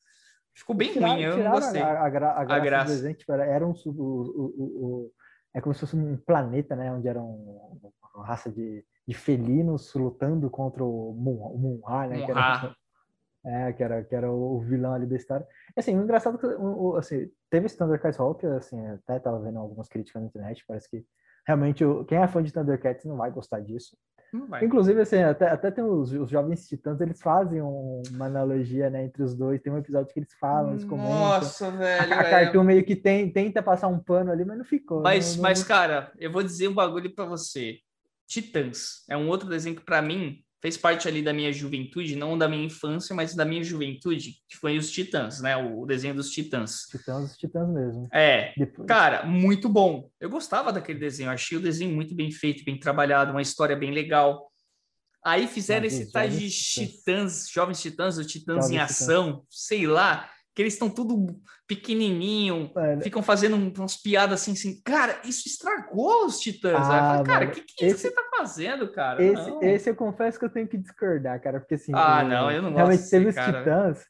Ficou 0.55 0.77
bem 0.77 0.93
tiraram, 0.93 1.15
ruim, 1.15 1.23
eu 1.23 1.39
não 1.39 1.51
gostei. 1.53 1.81
A, 1.81 2.05
a, 2.05 2.09
gra, 2.11 2.31
a, 2.33 2.45
graça, 2.45 2.55
a 2.55 2.59
graça. 2.59 2.85
do 2.85 2.97
desenho, 2.97 3.15
tipo, 3.15 3.33
era, 3.33 3.47
era 3.47 3.67
um... 3.67 3.73
O, 3.87 3.91
o, 3.91 4.65
o, 4.65 5.13
é 5.55 5.61
como 5.61 5.75
se 5.75 5.81
fosse 5.81 5.97
um 5.97 6.17
planeta, 6.19 6.77
né? 6.77 6.93
Onde 6.93 7.09
era 7.09 7.21
um, 7.21 7.81
uma 8.15 8.27
raça 8.27 8.51
de, 8.51 8.85
de 9.07 9.15
felinos 9.15 9.93
lutando 9.95 10.51
contra 10.51 10.85
o 10.85 11.13
Munha, 11.15 12.09
né? 12.09 12.23
Era, 12.23 12.77
é, 13.45 13.73
que 13.73 13.83
era, 13.83 14.05
que 14.05 14.15
era 14.15 14.31
o 14.31 14.61
vilão 14.61 14.95
ali 14.95 15.07
da 15.07 15.17
história. 15.17 15.47
Assim, 15.77 15.99
o 15.99 16.03
engraçado 16.03 16.37
é 16.37 16.39
que 16.39 16.47
o, 16.47 16.97
assim, 16.97 17.31
teve 17.49 17.67
esse 17.67 17.77
Thundercats 17.77 18.19
Hulk, 18.19 18.47
assim, 18.47 18.87
até 18.89 19.19
tava 19.19 19.41
vendo 19.41 19.59
algumas 19.59 19.89
críticas 19.89 20.23
na 20.23 20.29
internet, 20.29 20.65
parece 20.67 20.89
que 20.91 21.05
realmente 21.47 21.85
quem 22.07 22.19
é 22.19 22.29
fã 22.29 22.43
de 22.43 22.53
Thundercats 22.53 23.05
não 23.05 23.17
vai 23.17 23.31
gostar 23.31 23.61
disso. 23.61 23.97
Inclusive, 24.63 25.01
assim, 25.01 25.23
até, 25.23 25.49
até 25.49 25.71
tem 25.73 25.83
os, 25.83 26.13
os 26.13 26.31
Jovens 26.31 26.69
Titãs, 26.69 27.01
eles 27.01 27.21
fazem 27.21 27.61
uma 27.61 28.27
analogia, 28.27 28.89
né, 28.89 29.05
entre 29.05 29.25
os 29.25 29.35
dois. 29.35 29.61
Tem 29.61 29.73
um 29.73 29.79
episódio 29.79 30.13
que 30.13 30.21
eles 30.21 30.33
falam, 30.35 30.71
eles 30.71 30.85
comentam. 30.85 31.13
Nossa, 31.13 31.71
velho. 31.73 32.15
A, 32.15 32.21
a 32.21 32.31
Cartoon 32.31 32.63
meio 32.63 32.85
que 32.85 32.95
tem, 32.95 33.33
tenta 33.33 33.61
passar 33.61 33.89
um 33.89 33.99
pano 33.99 34.31
ali, 34.31 34.45
mas 34.45 34.59
não 34.59 34.65
ficou. 34.65 35.03
Mas, 35.03 35.35
não, 35.35 35.43
mas 35.43 35.65
cara, 35.65 36.13
eu 36.17 36.31
vou 36.31 36.43
dizer 36.45 36.69
um 36.69 36.75
bagulho 36.75 37.13
para 37.13 37.25
você. 37.25 37.79
Titãs 38.29 39.05
é 39.09 39.17
um 39.17 39.29
outro 39.29 39.49
desenho 39.49 39.75
que, 39.75 39.85
para 39.85 40.01
mim, 40.01 40.45
fez 40.61 40.77
parte 40.77 41.09
ali 41.09 41.23
da 41.23 41.33
minha 41.33 41.53
juventude, 41.53 42.15
não 42.15 42.37
da 42.37 42.49
minha 42.49 42.65
infância, 42.65 43.15
mas 43.15 43.35
da 43.35 43.45
minha 43.45 43.65
juventude, 43.65 44.35
que 44.49 44.57
foi 44.57 44.77
os 44.77 44.91
Titãs, 44.91 45.41
né? 45.41 45.57
O 45.57 45.87
desenho 45.87 46.15
dos 46.15 46.31
Titãs. 46.31 46.83
Titãs, 46.91 47.31
os 47.31 47.37
Titãs 47.37 47.69
mesmo. 47.69 48.09
É, 48.13 48.53
Depois. 48.57 48.87
cara, 48.87 49.25
muito 49.25 49.69
bom. 49.69 50.11
Eu 50.21 50.29
gostava 50.29 50.73
daquele 50.73 50.99
desenho, 50.99 51.31
achei 51.31 51.57
o 51.57 51.63
desenho 51.63 51.95
muito 51.95 52.15
bem 52.15 52.31
feito, 52.31 52.65
bem 52.65 52.79
trabalhado, 52.79 53.33
uma 53.33 53.43
história 53.43 53.75
bem 53.75 53.93
legal. 53.93 54.51
Aí 55.25 55.47
fizeram 55.47 55.87
esse 55.87 56.11
tal 56.13 56.29
de 56.29 56.49
Titãs, 56.49 57.49
Jovens 57.51 57.81
Titãs, 57.81 58.19
o 58.19 58.25
Titãs 58.25 58.65
Jovens 58.65 58.71
em 58.71 58.79
Ação, 58.79 59.33
titãs. 59.33 59.47
sei 59.51 59.87
lá 59.87 60.31
que 60.55 60.63
eles 60.63 60.73
estão 60.73 60.91
tudo 60.91 61.41
pequenininho, 61.67 62.71
é, 62.77 63.01
ficam 63.01 63.23
fazendo 63.23 63.57
umas 63.57 63.97
piadas 63.97 64.41
assim, 64.41 64.53
assim. 64.53 64.83
Cara, 64.83 65.21
isso 65.25 65.47
estragou 65.47 66.27
os 66.27 66.41
Titãs. 66.41 66.89
Ah, 66.89 67.19
falei, 67.19 67.25
cara, 67.25 67.47
o 67.47 67.51
que, 67.53 67.61
que 67.63 67.85
esse, 67.85 67.99
você 67.99 68.11
tá 68.11 68.23
fazendo, 68.37 68.91
cara? 68.93 69.23
Esse, 69.23 69.51
esse, 69.63 69.91
eu 69.91 69.95
confesso 69.95 70.39
que 70.39 70.45
eu 70.45 70.51
tenho 70.51 70.67
que 70.67 70.77
discordar, 70.77 71.41
cara, 71.41 71.61
porque 71.61 71.75
assim. 71.75 71.93
Ah, 71.95 72.25
não, 72.25 72.51
eu 72.51 72.63
não 72.63 72.73
realmente 72.75 73.03
gosto. 73.03 73.11
Realmente 73.11 73.11
teve 73.11 73.29
os 73.29 73.59
Titãs, 73.59 74.05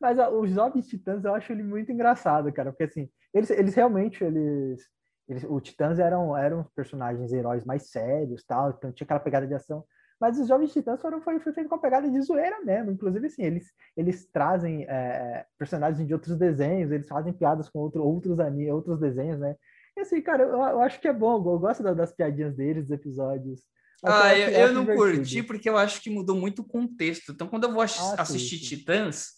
mas 0.00 0.18
ó, 0.18 0.30
os 0.30 0.50
Jovens 0.50 0.88
Titãs 0.88 1.24
eu 1.24 1.34
acho 1.34 1.52
ele 1.52 1.62
muito 1.62 1.92
engraçado, 1.92 2.52
cara, 2.52 2.72
porque 2.72 2.84
assim, 2.84 3.08
eles, 3.32 3.50
eles 3.50 3.74
realmente, 3.74 4.24
eles. 4.24 4.80
eles 5.28 5.44
o 5.44 5.60
Titãs 5.60 6.00
eram, 6.00 6.36
eram 6.36 6.66
personagens 6.74 7.32
heróis 7.32 7.64
mais 7.64 7.90
sérios, 7.90 8.44
tal, 8.44 8.70
então 8.70 8.92
tinha 8.92 9.04
aquela 9.04 9.20
pegada 9.20 9.46
de 9.46 9.54
ação. 9.54 9.84
Mas 10.20 10.38
os 10.38 10.48
Jovens 10.48 10.72
Titãs 10.72 11.00
foram 11.00 11.20
foi, 11.20 11.40
foi 11.40 11.52
feito 11.52 11.68
com 11.68 11.74
a 11.74 11.80
pegada 11.80 12.10
de 12.10 12.20
zoeira 12.22 12.60
mesmo. 12.64 12.92
Inclusive, 12.92 13.26
assim, 13.26 13.42
eles, 13.42 13.72
eles 13.96 14.26
trazem 14.32 14.84
é, 14.84 15.44
personagens 15.58 16.06
de 16.06 16.14
outros 16.14 16.36
desenhos, 16.36 16.90
eles 16.90 17.08
fazem 17.08 17.32
piadas 17.32 17.68
com 17.68 17.80
outro, 17.80 18.02
outros, 18.02 18.38
outros 18.70 19.00
desenhos, 19.00 19.38
né? 19.38 19.56
E 19.96 20.00
assim, 20.00 20.20
cara, 20.20 20.42
eu, 20.42 20.50
eu 20.50 20.80
acho 20.80 21.00
que 21.00 21.08
é 21.08 21.12
bom, 21.12 21.34
eu 21.36 21.58
gosto 21.58 21.82
das 21.94 22.12
piadinhas 22.12 22.54
deles, 22.54 22.84
dos 22.84 22.92
episódios. 22.92 23.62
Ah, 24.04 24.36
eu, 24.36 24.48
eu, 24.50 24.72
não 24.72 24.82
divertido. 24.82 25.16
curti 25.16 25.42
porque 25.42 25.68
eu 25.68 25.78
acho 25.78 26.00
que 26.02 26.10
mudou 26.10 26.36
muito 26.36 26.62
o 26.62 26.66
contexto. 26.66 27.32
Então, 27.32 27.46
quando 27.46 27.64
eu 27.64 27.72
vou 27.72 27.80
ah, 27.80 27.84
assistir 27.84 28.58
sim, 28.58 28.64
sim. 28.64 28.76
Titãs, 28.76 29.32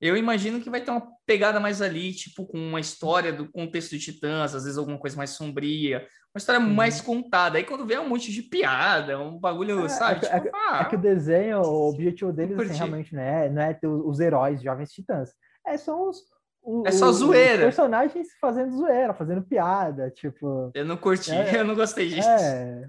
eu 0.00 0.16
imagino 0.16 0.60
que 0.60 0.70
vai 0.70 0.80
ter 0.80 0.90
uma 0.90 1.06
pegada 1.24 1.58
mais 1.58 1.80
ali, 1.80 2.12
tipo, 2.12 2.46
com 2.46 2.58
uma 2.58 2.80
história 2.80 3.32
do 3.32 3.50
contexto 3.50 3.90
de 3.90 3.98
Titãs, 3.98 4.54
às 4.54 4.64
vezes 4.64 4.78
alguma 4.78 4.98
coisa 4.98 5.16
mais 5.16 5.30
sombria, 5.30 6.06
uma 6.34 6.38
história 6.38 6.60
uhum. 6.60 6.74
mais 6.74 7.00
contada. 7.00 7.58
Aí 7.58 7.64
quando 7.64 7.86
vem 7.86 7.98
um 7.98 8.08
monte 8.08 8.32
de 8.32 8.42
piada, 8.42 9.18
um 9.18 9.38
bagulho, 9.38 9.84
é, 9.84 9.88
sabe? 9.88 10.26
É, 10.26 10.40
tipo, 10.40 10.56
ah, 10.56 10.80
é, 10.80 10.84
que 10.90 10.96
o 10.96 11.00
desenho, 11.00 11.60
o 11.60 11.88
objetivo 11.90 12.32
deles 12.32 12.58
assim, 12.58 12.76
realmente 12.76 13.14
não 13.14 13.22
é, 13.22 13.48
não 13.48 13.62
é 13.62 13.72
ter 13.72 13.86
os 13.86 14.18
heróis 14.18 14.60
jovens 14.60 14.90
titãs. 14.90 15.30
É 15.66 15.78
só 15.78 16.08
os. 16.08 16.18
O, 16.60 16.82
é 16.86 16.90
só 16.90 17.12
zoeira. 17.12 17.68
Os 17.68 17.76
personagens 17.76 18.28
fazendo 18.40 18.76
zoeira, 18.76 19.14
fazendo 19.14 19.42
piada, 19.42 20.10
tipo. 20.10 20.70
Eu 20.74 20.84
não 20.84 20.96
curti, 20.96 21.30
é, 21.30 21.60
eu 21.60 21.64
não 21.64 21.74
gostei 21.74 22.08
disso. 22.08 22.28
É. 22.28 22.84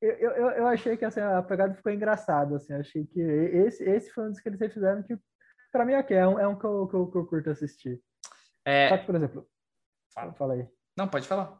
Eu, 0.00 0.12
eu, 0.12 0.50
eu 0.50 0.66
achei 0.66 0.96
que 0.98 1.04
assim, 1.04 1.20
a 1.20 1.42
pegada 1.42 1.74
ficou 1.74 1.90
engraçada, 1.90 2.56
assim, 2.56 2.74
achei 2.74 3.06
que 3.06 3.20
esse, 3.20 3.82
esse 3.82 4.10
foi 4.10 4.24
um 4.24 4.30
dos 4.30 4.38
que 4.38 4.48
eles 4.50 4.72
fizeram 4.72 5.02
que, 5.02 5.16
pra 5.74 5.84
mim, 5.84 5.94
aqui, 5.94 6.14
é 6.14 6.26
um, 6.26 6.38
é 6.38 6.46
um 6.46 6.56
que, 6.56 6.64
eu, 6.64 6.86
que, 6.86 6.94
eu, 6.94 7.10
que 7.10 7.18
eu 7.18 7.26
curto 7.26 7.50
assistir. 7.50 8.00
É... 8.64 8.88
Só 8.88 8.98
que, 8.98 9.06
por 9.06 9.16
exemplo, 9.16 9.48
fala. 10.14 10.32
fala 10.34 10.54
aí. 10.54 10.68
Não, 10.96 11.08
pode 11.08 11.26
falar. 11.26 11.58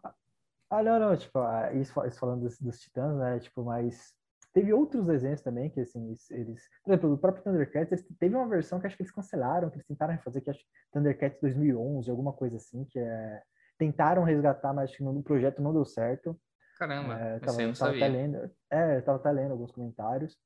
Ah, 0.71 0.83
não, 0.85 1.01
não, 1.01 1.17
tipo, 1.17 1.37
ah, 1.41 1.73
isso, 1.73 1.93
isso 2.07 2.21
falando 2.21 2.43
dos, 2.43 2.57
dos, 2.61 2.79
Titãs, 2.79 3.17
né, 3.17 3.41
tipo, 3.41 3.65
mas 3.65 4.15
teve 4.53 4.73
outros 4.73 5.05
desenhos 5.05 5.43
também 5.43 5.69
que, 5.69 5.81
assim, 5.81 6.15
eles, 6.31 6.63
por 6.85 6.93
exemplo, 6.93 7.13
o 7.13 7.19
próprio 7.19 7.43
Thundercats, 7.43 7.91
eles, 7.91 8.07
teve 8.19 8.37
uma 8.37 8.49
versão 8.49 8.79
que 8.81 8.87
acho 8.87 8.97
que 8.97 9.03
eles 9.03 9.13
cancelaram, 9.13 9.69
que 9.69 9.77
eles 9.77 9.87
tentaram 9.87 10.17
fazer, 10.19 10.41
que 10.41 10.51
acho 10.51 10.61
que 10.61 10.67
Thundercats 10.93 11.41
2011, 11.41 12.09
alguma 12.09 12.33
coisa 12.33 12.57
assim, 12.57 12.85
que 12.85 13.01
é, 13.01 13.43
tentaram 13.77 14.23
resgatar, 14.23 14.73
mas 14.73 14.91
acho 14.91 14.99
que 14.99 15.03
no 15.03 15.23
projeto 15.25 15.61
não 15.61 15.73
deu 15.73 15.85
certo. 15.85 16.41
Caramba, 16.79 17.15
é, 17.19 17.41
tava, 17.41 17.63
eu 17.63 17.75
tava 17.75 17.97
até 17.97 18.09
lendo, 18.09 18.51
é, 18.71 18.97
eu 18.99 19.03
tava 19.03 19.19
até 19.19 19.33
lendo 19.33 19.53
alguns 19.53 19.73
comentários. 19.73 20.37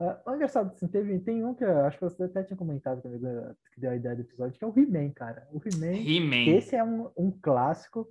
Uh, 0.00 0.34
engraçado, 0.34 0.72
assim, 0.74 0.88
teve, 0.88 1.18
tem 1.18 1.44
um 1.44 1.54
que 1.54 1.62
eu 1.62 1.84
acho 1.84 1.98
que 1.98 2.04
você 2.04 2.22
até 2.22 2.42
tinha 2.42 2.56
comentado 2.56 3.02
comigo, 3.02 3.26
que 3.74 3.80
deu 3.80 3.90
a 3.90 3.96
ideia 3.96 4.16
do 4.16 4.22
episódio, 4.22 4.58
que 4.58 4.64
é 4.64 4.66
o 4.66 4.72
He-Man, 4.74 5.10
cara. 5.10 5.46
O 5.52 5.60
He-Man. 5.62 5.92
He 5.92 6.56
esse 6.56 6.74
é 6.74 6.82
um, 6.82 7.10
um 7.14 7.30
clássico. 7.30 8.08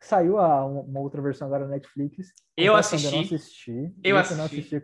Saiu 0.00 0.38
a, 0.38 0.64
uma 0.64 1.00
outra 1.00 1.20
versão 1.20 1.48
agora 1.48 1.64
na 1.64 1.72
Netflix. 1.72 2.32
Eu 2.56 2.76
assisti. 2.76 3.14
Eu 3.14 3.20
assisti. 3.20 3.94
Eu 4.04 4.16
assisti. 4.18 4.38
Não 4.38 4.44
assisti 4.44 4.76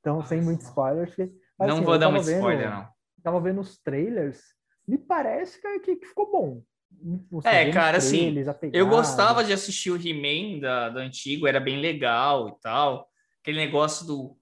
então, 0.00 0.16
Nossa. 0.16 0.28
sem 0.28 0.40
muitos 0.42 0.66
spoilers. 0.66 1.14
Mas, 1.16 1.68
não 1.68 1.76
assim, 1.76 1.84
vou 1.84 1.98
dar 1.98 2.10
muito 2.10 2.24
vendo, 2.24 2.36
spoiler, 2.36 2.70
não. 2.70 2.88
Tava 3.22 3.40
vendo 3.40 3.60
os 3.60 3.78
trailers. 3.78 4.40
Me 4.88 4.98
parece 4.98 5.60
que, 5.60 5.96
que 5.96 6.06
ficou 6.06 6.30
bom. 6.30 6.62
Você 7.30 7.48
é, 7.48 7.72
cara, 7.72 7.98
assim, 7.98 8.34
eu 8.72 8.88
gostava 8.88 9.44
de 9.44 9.52
assistir 9.52 9.90
o 9.90 9.96
He-Man 9.96 10.58
da, 10.58 10.88
do 10.88 10.98
antigo, 10.98 11.46
era 11.46 11.60
bem 11.60 11.80
legal 11.80 12.48
e 12.48 12.60
tal. 12.60 13.08
Aquele 13.40 13.58
negócio 13.58 14.06
do 14.06 14.36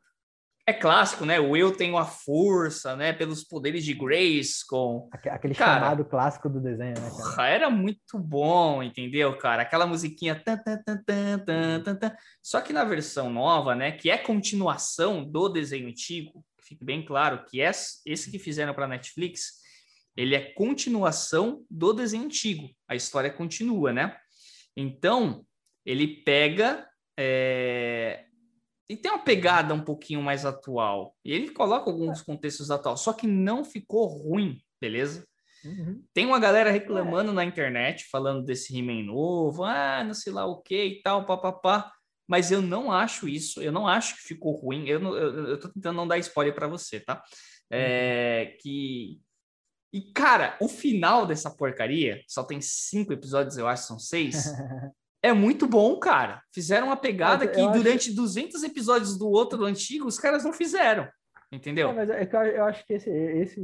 é 0.69 0.73
clássico, 0.75 1.25
né? 1.25 1.41
O 1.41 1.57
eu 1.57 1.75
tenho 1.75 1.97
a 1.97 2.05
força, 2.05 2.95
né? 2.95 3.11
Pelos 3.15 3.43
poderes 3.43 3.83
de 3.83 3.95
Grace 3.95 4.67
com 4.69 5.09
aquele 5.11 5.55
cara, 5.55 5.81
chamado 5.81 6.05
clássico 6.05 6.47
do 6.47 6.61
desenho, 6.61 7.01
né? 7.01 7.11
Cara? 7.35 7.49
Era 7.49 7.71
muito 7.71 8.19
bom, 8.19 8.83
entendeu, 8.83 9.35
cara? 9.39 9.63
Aquela 9.63 9.87
musiquinha 9.87 10.35
tan, 10.35 10.59
tan, 10.59 10.77
tan, 10.85 10.99
tan, 11.39 11.81
tan, 11.81 11.97
tan, 11.97 12.17
só 12.43 12.61
que 12.61 12.75
na 12.75 12.85
versão 12.85 13.31
nova, 13.31 13.75
né? 13.75 13.93
Que 13.93 14.11
é 14.11 14.19
continuação 14.19 15.25
do 15.25 15.49
desenho 15.49 15.89
antigo, 15.89 16.45
fique 16.61 16.85
bem 16.85 17.03
claro 17.03 17.47
que 17.47 17.61
esse 17.61 18.31
que 18.31 18.39
fizeram 18.39 18.75
para 18.75 18.87
Netflix, 18.87 19.63
ele 20.15 20.35
é 20.35 20.53
continuação 20.53 21.65
do 21.71 21.95
desenho 21.95 22.25
antigo. 22.25 22.69
A 22.87 22.95
história 22.95 23.31
continua, 23.31 23.91
né? 23.91 24.15
Então 24.77 25.47
ele 25.87 26.23
pega 26.25 26.87
é, 27.19 28.27
e 28.89 28.97
tem 28.97 29.11
uma 29.11 29.23
pegada 29.23 29.75
um 29.75 29.83
pouquinho 29.83 30.23
mais 30.23 30.47
atual. 30.47 31.15
E 31.25 31.33
ele 31.33 31.51
coloca 31.51 31.91
alguns 31.91 32.23
contextos 32.23 32.71
atuais, 32.71 33.01
só 33.01 33.13
que 33.13 33.27
não 33.27 33.65
ficou 33.65 34.07
ruim, 34.07 34.59
beleza? 34.81 35.27
Uhum. 35.65 36.03
Tem 36.15 36.25
uma 36.25 36.39
galera 36.39 36.71
reclamando 36.71 37.31
é. 37.33 37.35
na 37.35 37.45
internet, 37.45 38.07
falando 38.11 38.45
desse 38.45 38.77
He-Man 38.77 39.05
novo, 39.05 39.65
ah, 39.65 40.03
não 40.05 40.15
sei 40.15 40.33
lá 40.33 40.47
o 40.47 40.63
que 40.63 40.85
e 40.85 41.03
tal, 41.03 41.27
papapá. 41.27 41.93
Mas 42.27 42.51
eu 42.51 42.61
não 42.63 42.93
acho 42.93 43.29
isso, 43.29 43.61
eu 43.61 43.73
não 43.73 43.87
acho 43.87 44.17
que 44.17 44.23
ficou 44.23 44.55
ruim. 44.55 44.87
Eu, 44.87 45.01
não, 45.01 45.17
eu, 45.17 45.49
eu 45.49 45.61
tô 45.61 45.69
tentando 45.69 45.97
não 45.97 46.07
dar 46.07 46.19
spoiler 46.19 46.55
para 46.55 46.69
você, 46.69 47.01
tá? 47.01 47.23
É, 47.71 48.51
uhum. 48.51 48.57
que. 48.61 49.21
E, 49.91 50.13
cara, 50.13 50.57
o 50.61 50.69
final 50.69 51.27
dessa 51.27 51.51
porcaria, 51.51 52.23
só 52.29 52.45
tem 52.45 52.61
cinco 52.61 53.13
episódios, 53.13 53.57
eu 53.57 53.67
acho, 53.67 53.87
são 53.87 53.99
seis. 53.99 54.45
é 55.23 55.33
muito 55.33 55.67
bom, 55.67 55.99
cara. 55.99 56.43
Fizeram 56.53 56.89
uma 56.89 56.97
pegada 56.97 57.47
que 57.47 57.61
durante 57.69 58.11
acho... 58.11 58.17
200 58.17 58.63
episódios 58.63 59.19
do 59.19 59.29
outro 59.29 59.59
do 59.59 59.65
antigo, 59.65 60.07
os 60.07 60.19
caras 60.19 60.45
não 60.45 60.53
fizeram. 60.53 61.09
Entendeu? 61.51 61.91
É, 61.91 61.93
mas 61.93 62.11
é 62.11 62.27
que 62.27 62.37
eu 62.37 62.65
acho 62.65 62.87
que 62.87 62.93
esse, 62.93 63.11
esse 63.11 63.61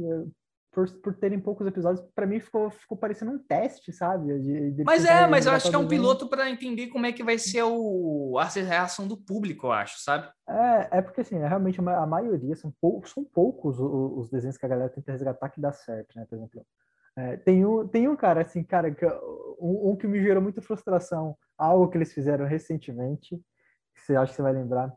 por, 0.75 0.91
por 0.99 1.13
terem 1.15 1.39
poucos 1.39 1.65
episódios, 1.65 2.05
para 2.13 2.27
mim 2.27 2.39
ficou, 2.41 2.69
ficou 2.69 2.97
parecendo 2.97 3.31
um 3.31 3.39
teste, 3.39 3.93
sabe? 3.93 4.37
De, 4.39 4.71
de 4.71 4.83
mas 4.83 5.05
é, 5.05 5.25
mas 5.25 5.45
eu 5.45 5.53
acho 5.53 5.69
que 5.69 5.75
é 5.75 5.79
um 5.79 5.87
piloto 5.87 6.27
para 6.27 6.49
entender 6.49 6.87
como 6.87 7.05
é 7.05 7.13
que 7.13 7.23
vai 7.23 7.37
ser 7.37 7.63
o, 7.63 8.37
a 8.37 8.43
reação 8.45 9.07
do 9.07 9.15
público, 9.15 9.67
eu 9.67 9.71
acho, 9.71 10.01
sabe? 10.01 10.27
É, 10.47 10.97
é 10.97 11.01
porque 11.01 11.21
assim, 11.21 11.37
é 11.37 11.47
realmente 11.47 11.79
a 11.79 12.05
maioria, 12.05 12.55
são, 12.57 12.73
pou, 12.81 13.01
são 13.05 13.23
poucos 13.23 13.79
os, 13.79 14.25
os 14.25 14.29
desenhos 14.29 14.57
que 14.57 14.65
a 14.65 14.69
galera 14.69 14.89
tenta 14.89 15.13
resgatar 15.13 15.49
que 15.49 15.61
dá 15.61 15.71
certo, 15.71 16.13
né? 16.17 16.25
Por 16.29 16.35
exemplo, 16.35 16.65
é, 17.17 17.37
tem, 17.37 17.65
um, 17.65 17.87
tem 17.87 18.07
um 18.07 18.15
cara, 18.15 18.41
assim, 18.41 18.63
cara, 18.63 18.91
que, 18.91 19.05
um, 19.59 19.91
um, 19.91 19.95
que 19.95 20.05
me 20.05 20.21
gerou 20.21 20.41
muita 20.41 20.61
frustração, 20.61 21.37
algo 21.57 21.89
que 21.89 21.97
eles 21.97 22.13
fizeram 22.13 22.45
recentemente, 22.45 23.37
que 23.93 24.01
você 24.01 24.15
acha 24.15 24.31
que 24.31 24.35
você 24.35 24.41
vai 24.41 24.53
lembrar. 24.53 24.91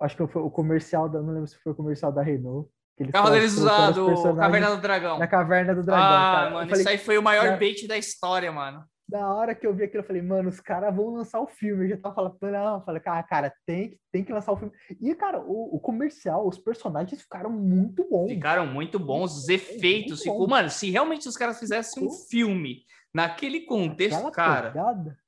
Acho 0.00 0.16
que 0.16 0.26
foi 0.26 0.42
o 0.42 0.50
comercial, 0.50 1.08
da, 1.08 1.20
não 1.20 1.34
lembro 1.34 1.46
se 1.46 1.58
foi 1.58 1.72
o 1.72 1.76
comercial 1.76 2.10
da 2.10 2.22
Renault. 2.22 2.70
Cavaleiros 3.12 3.54
do 3.56 3.66
Caverna 3.66 4.70
do 4.70 4.80
Dragão. 4.80 5.18
Na 5.18 5.26
Caverna 5.26 5.74
do 5.74 5.82
Dragão. 5.82 6.04
Ah, 6.04 6.34
cara. 6.34 6.50
mano, 6.50 6.68
falei, 6.68 6.82
isso 6.82 6.88
aí 6.90 6.98
foi 6.98 7.18
o 7.18 7.22
maior 7.22 7.58
bait 7.58 7.86
da 7.86 7.96
história, 7.96 8.50
mano. 8.52 8.84
Da 9.10 9.34
hora 9.34 9.56
que 9.56 9.66
eu 9.66 9.74
vi 9.74 9.82
aquilo, 9.82 10.04
eu 10.04 10.06
falei, 10.06 10.22
mano, 10.22 10.48
os 10.48 10.60
caras 10.60 10.94
vão 10.94 11.14
lançar 11.14 11.40
o 11.40 11.46
filme. 11.48 11.84
Eu 11.84 11.88
já 11.88 11.96
tava 11.96 12.14
falando, 12.14 12.36
não, 12.40 12.74
eu 12.76 12.80
falei, 12.82 13.00
cara, 13.00 13.22
cara, 13.24 13.52
tem, 13.66 13.98
tem 14.12 14.22
que 14.22 14.32
lançar 14.32 14.52
o 14.52 14.56
filme. 14.56 14.72
E, 15.00 15.12
cara, 15.16 15.40
o, 15.40 15.74
o 15.74 15.80
comercial, 15.80 16.46
os 16.46 16.56
personagens 16.56 17.20
ficaram 17.20 17.50
muito 17.50 18.08
bons. 18.08 18.28
Ficaram 18.28 18.66
muito 18.66 19.00
bons, 19.00 19.36
os 19.36 19.48
efeitos. 19.48 20.22
Ficou, 20.22 20.46
mano, 20.46 20.70
se 20.70 20.90
realmente 20.90 21.28
os 21.28 21.36
caras 21.36 21.58
fizessem 21.58 22.06
um 22.06 22.10
filme 22.10 22.84
naquele 23.12 23.62
contexto, 23.62 24.14
Aquela 24.14 24.30
cara. 24.30 24.70
Pegada. 24.70 25.18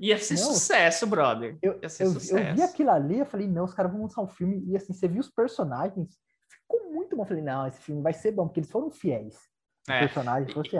Ia 0.00 0.16
ser 0.16 0.34
não, 0.34 0.44
sucesso, 0.44 1.06
brother. 1.06 1.58
Eu, 1.60 1.78
eu, 1.82 1.90
sucesso. 1.90 2.38
eu, 2.38 2.54
vi 2.54 2.62
aquilo 2.62 2.90
ali, 2.90 3.18
eu 3.18 3.26
falei, 3.26 3.46
não, 3.46 3.64
os 3.64 3.74
caras 3.74 3.92
vão 3.92 4.02
lançar 4.02 4.22
um 4.22 4.28
filme. 4.28 4.64
E 4.68 4.76
assim, 4.76 4.94
você 4.94 5.06
viu 5.06 5.20
os 5.20 5.30
personagens, 5.30 6.16
ficou 6.48 6.90
muito 6.92 7.14
bom. 7.14 7.24
Eu 7.24 7.26
falei, 7.26 7.42
não, 7.42 7.66
esse 7.66 7.80
filme 7.80 8.00
vai 8.00 8.14
ser 8.14 8.32
bom, 8.32 8.46
porque 8.46 8.60
eles 8.60 8.70
foram 8.70 8.90
fiéis. 8.90 9.34
Os 9.34 9.94
é. 9.94 9.98
personagens 10.00 10.50
foram 10.50 10.70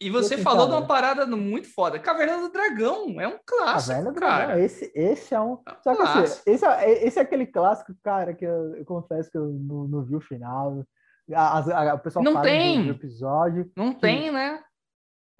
E, 0.00 0.10
você 0.10 0.34
assim, 0.34 0.42
falou 0.42 0.66
cara, 0.66 0.70
de 0.70 0.82
uma 0.82 0.86
parada 0.86 1.26
muito 1.26 1.68
foda. 1.72 1.98
Caverna 1.98 2.38
do 2.38 2.52
Dragão 2.52 3.20
é 3.20 3.26
um 3.26 3.38
clássico, 3.44 3.90
Caverna 3.90 4.12
do 4.12 4.20
cara. 4.20 4.46
Dragão, 4.46 4.64
esse, 4.64 4.92
esse 4.94 5.34
é 5.34 5.40
um. 5.40 5.58
É 5.66 5.70
um 5.70 5.82
Só 5.82 5.96
que 5.96 6.02
assim, 6.02 6.42
esse, 6.46 6.64
é, 6.64 7.06
esse 7.06 7.18
é 7.18 7.22
aquele 7.22 7.46
clássico, 7.46 7.94
cara, 8.02 8.34
que 8.34 8.44
eu, 8.44 8.76
eu 8.76 8.84
confesso 8.84 9.30
que 9.30 9.38
eu 9.38 9.46
não, 9.46 9.88
não, 9.88 10.04
vi 10.04 10.14
o 10.14 10.20
final. 10.20 10.84
A, 11.34 11.58
a, 11.58 11.90
a, 11.90 11.94
o 11.94 11.98
pessoal 11.98 12.24
não 12.24 12.42
tem. 12.42 12.86
do 12.86 12.90
episódio. 12.92 13.70
Não 13.76 13.92
que, 13.94 14.00
tem, 14.00 14.30
né? 14.30 14.62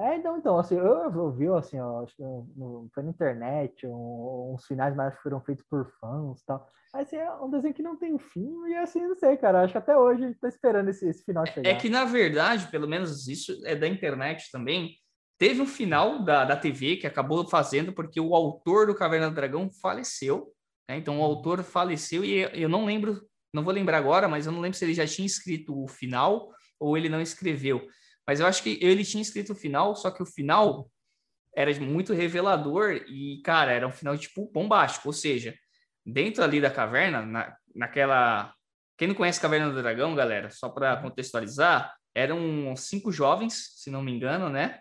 É, 0.03 0.17
então, 0.17 0.37
então 0.37 0.59
assim, 0.59 0.75
eu, 0.77 1.31
vi, 1.31 1.47
assim, 1.47 1.79
ó, 1.79 2.03
acho 2.03 2.17
que 2.17 2.23
no, 2.23 2.91
foi 2.93 3.05
na 3.05 3.11
internet, 3.11 3.87
um, 3.87 4.53
uns 4.53 4.67
finais 4.67 4.97
mais 4.97 5.17
foram 5.21 5.41
feitos 5.41 5.65
por 5.71 5.89
fãs 6.01 6.41
e 6.41 6.45
tal. 6.45 6.69
Assim, 6.93 7.17
é 7.17 7.33
um 7.35 7.49
desenho 7.49 7.73
que 7.73 7.83
não 7.83 7.97
tem 7.97 8.19
fim, 8.19 8.53
e 8.69 8.75
assim, 8.75 9.01
não 9.07 9.15
sei, 9.15 9.37
cara. 9.37 9.63
Acho 9.63 9.73
que 9.73 9.79
até 9.79 9.97
hoje 9.97 10.25
a 10.25 10.27
gente 10.27 10.41
tá 10.41 10.49
esperando 10.49 10.89
esse, 10.89 11.09
esse 11.09 11.25
final 11.25 11.47
chegar. 11.47 11.71
É 11.71 11.75
que, 11.77 11.89
na 11.89 12.05
verdade, 12.05 12.67
pelo 12.67 12.89
menos 12.89 13.29
isso 13.29 13.63
é 13.65 13.77
da 13.77 13.87
internet 13.87 14.51
também. 14.51 14.97
Teve 15.39 15.61
um 15.61 15.67
final 15.67 16.25
da, 16.25 16.45
da 16.45 16.57
TV 16.57 16.97
que 16.97 17.07
acabou 17.07 17.49
fazendo 17.49 17.93
porque 17.93 18.21
o 18.21 18.35
autor 18.35 18.89
do 18.89 18.95
Caverna 18.97 19.31
do 19.31 19.35
Dragão 19.35 19.71
faleceu. 19.81 20.53
Né? 20.91 20.97
Então, 20.97 21.21
o 21.21 21.23
autor 21.23 21.63
faleceu 21.63 22.25
e 22.25 22.41
eu 22.61 22.69
não 22.69 22.85
lembro, 22.85 23.23
não 23.55 23.63
vou 23.63 23.73
lembrar 23.73 23.99
agora, 23.99 24.27
mas 24.27 24.47
eu 24.47 24.53
não 24.53 24.61
lembro 24.61 24.77
se 24.77 24.85
ele 24.85 24.95
já 24.95 25.07
tinha 25.07 25.27
escrito 25.27 25.81
o 25.81 25.87
final 25.87 26.51
ou 26.79 26.97
ele 26.97 27.09
não 27.09 27.21
escreveu. 27.21 27.81
Mas 28.27 28.41
eu 28.41 28.47
acho 28.47 28.63
que 28.63 28.79
ele 28.81 29.05
tinha 29.05 29.23
escrito 29.23 29.53
o 29.53 29.57
final, 29.57 29.97
só 29.97 30.11
que 30.11 30.23
o 30.23 30.27
final 30.27 30.91
era 31.55 31.73
muito 31.81 32.13
revelador 32.13 32.93
e, 33.09 33.41
cara, 33.45 33.73
era 33.73 33.87
um 33.87 33.93
final 33.93 34.17
tipo 34.17 34.51
bombástico. 34.53 35.09
Ou 35.09 35.13
seja, 35.13 35.55
dentro 36.05 36.43
ali 36.43 36.61
da 36.61 36.71
caverna, 36.71 37.25
na, 37.25 37.57
naquela. 37.75 38.55
Quem 38.97 39.09
não 39.09 39.15
conhece 39.15 39.41
Caverna 39.41 39.71
do 39.71 39.83
Dragão, 39.83 40.15
galera, 40.15 40.49
só 40.51 40.69
para 40.69 40.97
contextualizar, 40.99 41.93
eram 42.15 42.77
cinco 42.77 43.11
jovens, 43.11 43.73
se 43.77 43.91
não 43.91 44.03
me 44.03 44.13
engano, 44.13 44.49
né? 44.49 44.81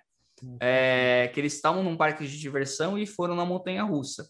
É, 0.59 1.29
que 1.33 1.39
eles 1.39 1.53
estavam 1.53 1.83
num 1.83 1.97
parque 1.97 2.27
de 2.27 2.39
diversão 2.39 2.97
e 2.97 3.07
foram 3.07 3.35
na 3.35 3.45
montanha 3.45 3.83
russa. 3.83 4.29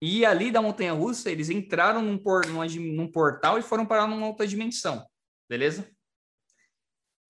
E 0.00 0.24
ali 0.24 0.50
da 0.52 0.62
montanha 0.62 0.92
russa, 0.92 1.30
eles 1.30 1.50
entraram 1.50 2.02
num, 2.02 2.18
por, 2.18 2.46
numa, 2.46 2.66
num 2.66 3.10
portal 3.10 3.58
e 3.58 3.62
foram 3.62 3.84
parar 3.84 4.06
numa 4.06 4.28
outra 4.28 4.46
dimensão, 4.46 5.04
beleza? 5.48 5.90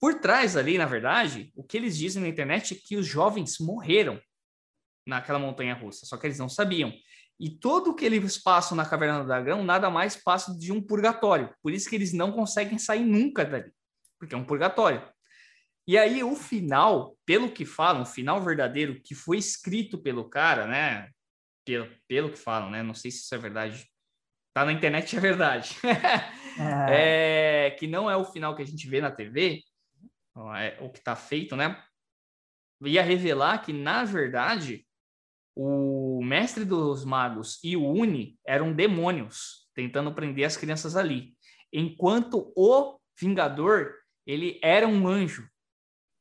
Por 0.00 0.20
trás 0.20 0.56
ali, 0.56 0.78
na 0.78 0.86
verdade, 0.86 1.52
o 1.56 1.64
que 1.64 1.76
eles 1.76 1.96
dizem 1.96 2.22
na 2.22 2.28
internet 2.28 2.74
é 2.74 2.76
que 2.76 2.96
os 2.96 3.06
jovens 3.06 3.58
morreram 3.58 4.20
naquela 5.06 5.38
montanha 5.38 5.74
russa, 5.74 6.06
só 6.06 6.16
que 6.16 6.26
eles 6.26 6.38
não 6.38 6.48
sabiam. 6.48 6.92
E 7.40 7.50
todo 7.50 7.90
o 7.90 7.94
que 7.94 8.04
eles 8.04 8.36
passam 8.36 8.76
na 8.76 8.84
Caverna 8.84 9.20
do 9.20 9.26
Dragão 9.26 9.64
nada 9.64 9.88
mais 9.88 10.16
passa 10.16 10.56
de 10.56 10.72
um 10.72 10.82
purgatório. 10.82 11.54
Por 11.62 11.72
isso 11.72 11.88
que 11.88 11.96
eles 11.96 12.12
não 12.12 12.32
conseguem 12.32 12.78
sair 12.78 13.04
nunca 13.04 13.44
dali, 13.44 13.72
porque 14.18 14.34
é 14.34 14.38
um 14.38 14.44
purgatório. 14.44 15.02
E 15.86 15.96
aí 15.96 16.22
o 16.22 16.36
final, 16.36 17.16
pelo 17.24 17.50
que 17.50 17.64
falam, 17.64 18.02
o 18.02 18.06
final 18.06 18.42
verdadeiro 18.42 19.00
que 19.02 19.14
foi 19.14 19.38
escrito 19.38 19.96
pelo 19.96 20.28
cara, 20.28 20.66
né? 20.66 21.08
Pelo, 21.64 21.88
pelo 22.06 22.30
que 22.30 22.36
falam, 22.36 22.70
né? 22.70 22.82
Não 22.82 22.92
sei 22.92 23.10
se 23.10 23.18
isso 23.22 23.34
é 23.34 23.38
verdade. 23.38 23.88
Tá 24.52 24.64
na 24.64 24.72
internet 24.72 25.16
é 25.16 25.20
verdade. 25.20 25.78
é. 26.90 27.68
é, 27.68 27.70
que 27.70 27.86
não 27.86 28.10
é 28.10 28.16
o 28.16 28.24
final 28.24 28.54
que 28.54 28.62
a 28.62 28.66
gente 28.66 28.86
vê 28.88 29.00
na 29.00 29.10
TV, 29.10 29.62
o 30.80 30.90
que 30.90 30.98
está 30.98 31.16
feito, 31.16 31.56
né? 31.56 31.82
Ia 32.84 33.02
revelar 33.02 33.58
que, 33.58 33.72
na 33.72 34.04
verdade, 34.04 34.86
o 35.56 36.22
mestre 36.22 36.64
dos 36.64 37.04
magos 37.04 37.58
e 37.64 37.76
o 37.76 37.84
Uni 37.84 38.38
eram 38.46 38.72
demônios 38.72 39.68
tentando 39.74 40.14
prender 40.14 40.44
as 40.44 40.56
crianças 40.56 40.96
ali, 40.96 41.34
enquanto 41.72 42.52
o 42.56 42.98
Vingador 43.20 43.94
ele 44.26 44.60
era 44.62 44.86
um 44.86 45.08
anjo. 45.08 45.48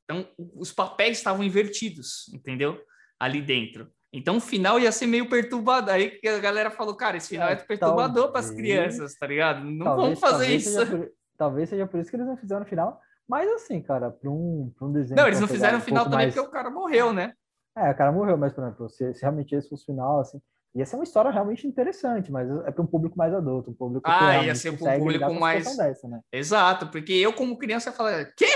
Então, 0.03 0.27
os 0.37 0.71
papéis 0.71 1.17
estavam 1.17 1.43
invertidos, 1.43 2.27
entendeu? 2.33 2.81
Ali 3.19 3.41
dentro. 3.41 3.91
Então 4.11 4.37
o 4.37 4.41
final 4.41 4.79
ia 4.79 4.91
ser 4.91 5.05
meio 5.05 5.29
perturbador. 5.29 5.93
Aí 5.93 6.11
que 6.11 6.27
a 6.27 6.39
galera 6.39 6.71
falou, 6.71 6.95
cara, 6.95 7.17
esse 7.17 7.29
final 7.29 7.49
é, 7.49 7.53
é 7.53 7.55
perturbador 7.55 8.31
para 8.31 8.39
as 8.39 8.49
crianças, 8.49 9.15
tá 9.15 9.27
ligado? 9.27 9.63
Não 9.63 9.85
talvez, 9.85 10.05
vamos 10.05 10.19
fazer 10.19 10.37
talvez 10.37 10.61
isso. 10.65 10.71
Seja 10.71 10.97
por, 10.97 11.11
talvez 11.37 11.69
seja 11.69 11.87
por 11.87 11.99
isso 11.99 12.09
que 12.09 12.15
eles 12.15 12.27
não 12.27 12.37
fizeram 12.37 12.61
no 12.61 12.65
final. 12.65 13.01
Mas 13.27 13.49
assim, 13.51 13.81
cara, 13.81 14.09
para 14.09 14.29
um, 14.29 14.71
um 14.81 14.91
desenho. 14.91 15.17
Não, 15.17 15.27
eles 15.27 15.39
não 15.39 15.47
fizeram 15.47 15.79
no 15.79 15.83
final 15.83 16.05
um 16.05 16.09
também 16.09 16.27
mais... 16.27 16.35
porque 16.35 16.47
o 16.47 16.51
cara 16.51 16.69
morreu, 16.69 17.11
né? 17.11 17.33
É, 17.75 17.91
o 17.91 17.95
cara 17.95 18.11
morreu, 18.11 18.37
mas, 18.37 18.53
por 18.53 18.63
exemplo, 18.63 18.89
se, 18.89 19.13
se 19.13 19.21
realmente 19.21 19.53
esse 19.53 19.69
fosse 19.69 19.83
o 19.83 19.85
final, 19.85 20.19
assim, 20.19 20.41
ia 20.73 20.85
ser 20.85 20.95
uma 20.95 21.03
história 21.03 21.29
realmente 21.29 21.67
interessante, 21.67 22.31
mas 22.31 22.49
é 22.65 22.71
para 22.71 22.81
um 22.81 22.87
público 22.87 23.17
mais 23.17 23.33
adulto, 23.33 23.71
um 23.71 23.73
público 23.73 24.09
ah, 24.09 24.43
ia 24.43 24.55
ser 24.55 24.71
um 24.71 24.77
público 24.77 25.33
mais. 25.33 25.77
Dessa, 25.77 26.07
né? 26.07 26.21
Exato, 26.31 26.87
porque 26.87 27.13
eu, 27.13 27.33
como 27.33 27.57
criança, 27.57 27.89
ia 27.89 27.95
falar: 27.95 28.25
quê? 28.35 28.47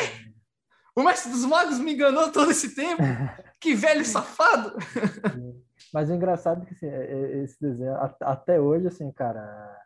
O 0.96 1.04
mestre 1.04 1.32
dos 1.32 1.46
magos 1.46 1.80
me 1.80 1.94
enganou 1.94 2.32
todo 2.32 2.52
esse 2.52 2.76
tempo? 2.76 3.02
que 3.60 3.74
velho 3.74 4.04
safado! 4.04 4.74
Mas 5.94 6.10
o 6.10 6.14
engraçado 6.14 6.64
é 6.64 6.66
que 6.66 6.74
assim, 6.74 6.88
é, 6.88 7.12
é, 7.12 7.44
esse 7.44 7.60
desenho, 7.60 7.96
até 8.22 8.60
hoje, 8.60 8.88
assim, 8.88 9.12
cara, 9.12 9.81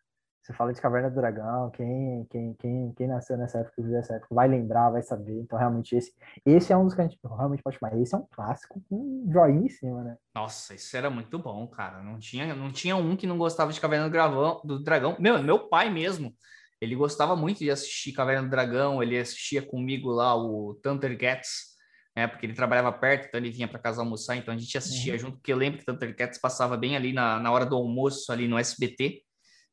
você 0.45 0.53
fala 0.53 0.71
de 0.71 0.79
Caverna 0.79 1.09
do 1.09 1.15
Dragão, 1.15 1.71
quem, 1.71 2.23
quem, 2.29 2.53
quem, 2.53 2.93
quem 2.95 3.07
nasceu 3.07 3.35
nessa 3.35 3.57
época, 3.57 3.81
nessa 3.81 4.13
época, 4.13 4.35
vai 4.35 4.47
lembrar, 4.47 4.91
vai 4.91 5.01
saber. 5.01 5.39
Então, 5.39 5.57
realmente, 5.57 5.95
esse, 5.95 6.13
esse 6.45 6.71
é 6.71 6.77
um 6.77 6.85
dos 6.85 6.93
que 6.93 7.01
a 7.01 7.03
gente 7.03 7.17
realmente 7.23 7.63
pode 7.63 7.79
chamar. 7.79 7.99
Esse 7.99 8.13
é 8.13 8.17
um 8.19 8.27
clássico 8.29 8.79
com 8.87 8.95
um 8.95 9.31
joinha 9.33 9.65
em 9.65 9.69
cima, 9.69 10.03
né? 10.03 10.15
Nossa, 10.35 10.75
isso 10.75 10.95
era 10.95 11.09
muito 11.09 11.39
bom, 11.39 11.65
cara. 11.67 12.03
Não 12.03 12.19
tinha, 12.19 12.53
não 12.53 12.71
tinha 12.71 12.95
um 12.95 13.17
que 13.17 13.25
não 13.25 13.39
gostava 13.39 13.73
de 13.73 13.81
Caverna 13.81 14.05
do, 14.05 14.11
Gravão, 14.11 14.61
do 14.63 14.83
Dragão. 14.83 15.15
Meu, 15.19 15.41
meu 15.41 15.67
pai 15.67 15.89
mesmo, 15.89 16.31
ele 16.79 16.95
gostava 16.95 17.35
muito 17.35 17.57
de 17.57 17.71
assistir 17.71 18.13
Caverna 18.13 18.43
do 18.43 18.51
Dragão, 18.51 19.01
ele 19.01 19.17
assistia 19.17 19.63
comigo 19.63 20.11
lá 20.11 20.35
o 20.35 20.79
Thundercats, 20.83 21.73
né? 22.15 22.27
Porque 22.27 22.45
ele 22.45 22.53
trabalhava 22.53 22.91
perto, 22.91 23.25
então 23.27 23.39
ele 23.39 23.49
vinha 23.49 23.67
para 23.67 23.79
casa 23.79 23.99
almoçar, 23.99 24.35
então 24.35 24.53
a 24.53 24.57
gente 24.57 24.77
assistia 24.77 25.13
uhum. 25.13 25.19
junto, 25.19 25.37
porque 25.37 25.51
eu 25.51 25.57
lembro 25.57 25.79
que 25.79 25.85
Thundercats 25.85 26.39
passava 26.39 26.77
bem 26.77 26.95
ali 26.95 27.13
na, 27.13 27.39
na 27.39 27.51
hora 27.51 27.65
do 27.65 27.75
almoço, 27.75 28.31
ali 28.31 28.47
no 28.47 28.59
SBT. 28.59 29.24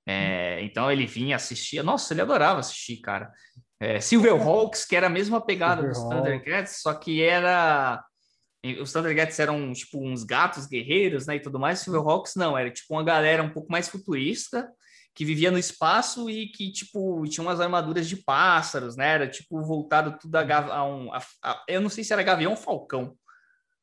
É, 0.07 0.61
então 0.63 0.91
ele 0.91 1.07
vinha, 1.07 1.37
assistia. 1.37 1.83
Nossa, 1.83 2.13
ele 2.13 2.23
adorava 2.23 2.61
assistir, 2.61 2.99
cara. 2.99 3.31
É, 3.81 4.01
Silverhawks, 4.01 4.85
que 4.85 4.95
era 4.97 5.07
a 5.07 5.11
mesma 5.11 5.41
pegada 5.41 5.87
dos 5.87 5.99
Thundercats, 5.99 6.81
só 6.83 6.95
que 6.95 7.23
era. 7.23 8.03
Os 8.81 8.93
Thundercats 8.93 9.41
eram 9.41 9.73
tipo 9.73 9.99
uns 9.99 10.23
gatos 10.23 10.67
guerreiros, 10.67 11.27
né? 11.27 11.37
E 11.37 11.41
tudo 11.41 11.59
mais. 11.59 11.81
Silverhawks 11.81 12.35
não, 12.37 12.57
era 12.57 12.71
tipo 12.71 12.95
uma 12.95 13.03
galera 13.03 13.43
um 13.43 13.51
pouco 13.51 13.71
mais 13.73 13.89
futurista, 13.89 14.71
que 15.15 15.25
vivia 15.25 15.51
no 15.51 15.59
espaço 15.59 16.31
e 16.31 16.47
que, 16.47 16.71
tipo, 16.71 17.25
tinha 17.27 17.45
umas 17.45 17.61
armaduras 17.61 18.09
de 18.09 18.17
pássaros, 18.17 18.97
né? 18.97 19.09
Era 19.09 19.29
tipo 19.29 19.61
voltado 19.63 20.17
tudo 20.17 20.37
a, 20.37 20.75
a 20.77 20.85
um. 20.85 21.13
A, 21.13 21.21
a, 21.43 21.65
eu 21.67 21.81
não 21.81 21.89
sei 21.89 22.05
se 22.05 22.13
era 22.13 22.23
gavião 22.23 22.53
ou 22.53 22.57
falcão. 22.57 23.17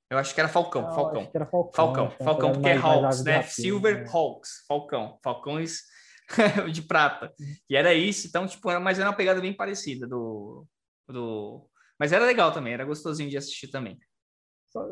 Eu 0.09 0.17
acho 0.17 0.33
que 0.33 0.39
era 0.39 0.49
Falcão, 0.49 0.81
não, 0.81 0.95
Falcão. 0.95 1.29
Era 1.31 1.45
Falcão. 1.45 1.71
Falcão, 1.71 2.11
Falcão, 2.25 2.51
porque 2.53 2.69
é 2.69 2.77
Hawks, 2.77 3.23
né? 3.23 3.43
Silver 3.43 4.05
né? 4.05 4.09
Hawks, 4.11 4.65
Falcão. 4.67 5.19
Falcões 5.23 5.81
de 6.71 6.81
prata. 6.81 7.33
E 7.69 7.75
era 7.75 7.93
isso, 7.93 8.27
então, 8.27 8.47
tipo, 8.47 8.69
era, 8.69 8.79
mas 8.79 8.99
era 8.99 9.09
uma 9.09 9.15
pegada 9.15 9.41
bem 9.41 9.53
parecida 9.53 10.07
do, 10.07 10.65
do. 11.07 11.67
Mas 11.99 12.11
era 12.11 12.25
legal 12.25 12.51
também, 12.51 12.73
era 12.73 12.85
gostosinho 12.85 13.29
de 13.29 13.37
assistir 13.37 13.69
também. 13.69 13.99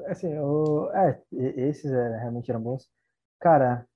Assim, 0.07 0.27
é, 0.93 1.21
esses 1.69 1.91
é, 1.91 2.17
realmente 2.19 2.49
eram 2.49 2.61
bons. 2.61 2.87
Cara, 3.39 3.87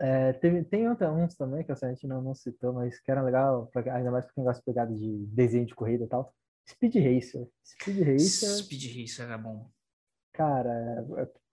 é, 0.00 0.32
teve, 0.34 0.64
tem 0.64 0.88
uns 0.88 1.36
também 1.36 1.64
que 1.64 1.70
a 1.70 1.74
gente 1.74 2.06
não, 2.06 2.20
não 2.20 2.34
citou, 2.34 2.72
mas 2.72 3.00
que 3.00 3.10
eram 3.10 3.24
legal, 3.24 3.70
ainda 3.92 4.10
mais 4.10 4.24
porque 4.24 4.42
gosta 4.42 4.60
de 4.60 4.64
pegada 4.64 4.92
de 4.92 5.26
desenho 5.26 5.66
de 5.66 5.74
corrida 5.74 6.04
e 6.04 6.08
tal. 6.08 6.34
Speed 6.68 6.96
Racer. 6.96 7.48
Speed 7.64 7.98
Racer. 8.00 8.48
Speed 8.64 9.00
Racer 9.00 9.24
era 9.26 9.38
bom 9.38 9.70
cara, 10.38 11.04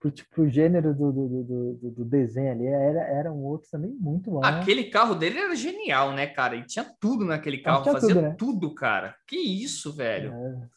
pro, 0.06 0.10
tipo, 0.10 0.42
o 0.42 0.48
gênero 0.48 0.94
do, 0.94 1.12
do, 1.12 1.28
do, 1.44 1.90
do, 1.90 2.04
desenho 2.04 2.52
ali 2.52 2.66
era, 2.66 3.00
era 3.00 3.32
um 3.32 3.44
outro 3.44 3.68
também 3.70 3.90
muito 3.90 4.30
bom. 4.30 4.44
Aquele 4.44 4.84
carro 4.84 5.14
dele 5.14 5.38
era 5.38 5.54
genial, 5.54 6.12
né, 6.12 6.26
cara? 6.26 6.56
E 6.56 6.64
tinha 6.64 6.84
tudo 7.00 7.24
naquele 7.24 7.58
carro, 7.58 7.84
fazia 7.84 8.14
tudo, 8.14 8.22
né? 8.22 8.34
tudo, 8.38 8.74
cara. 8.74 9.14
Que 9.26 9.36
isso, 9.36 9.92
velho. 9.92 10.32
É. 10.32 10.76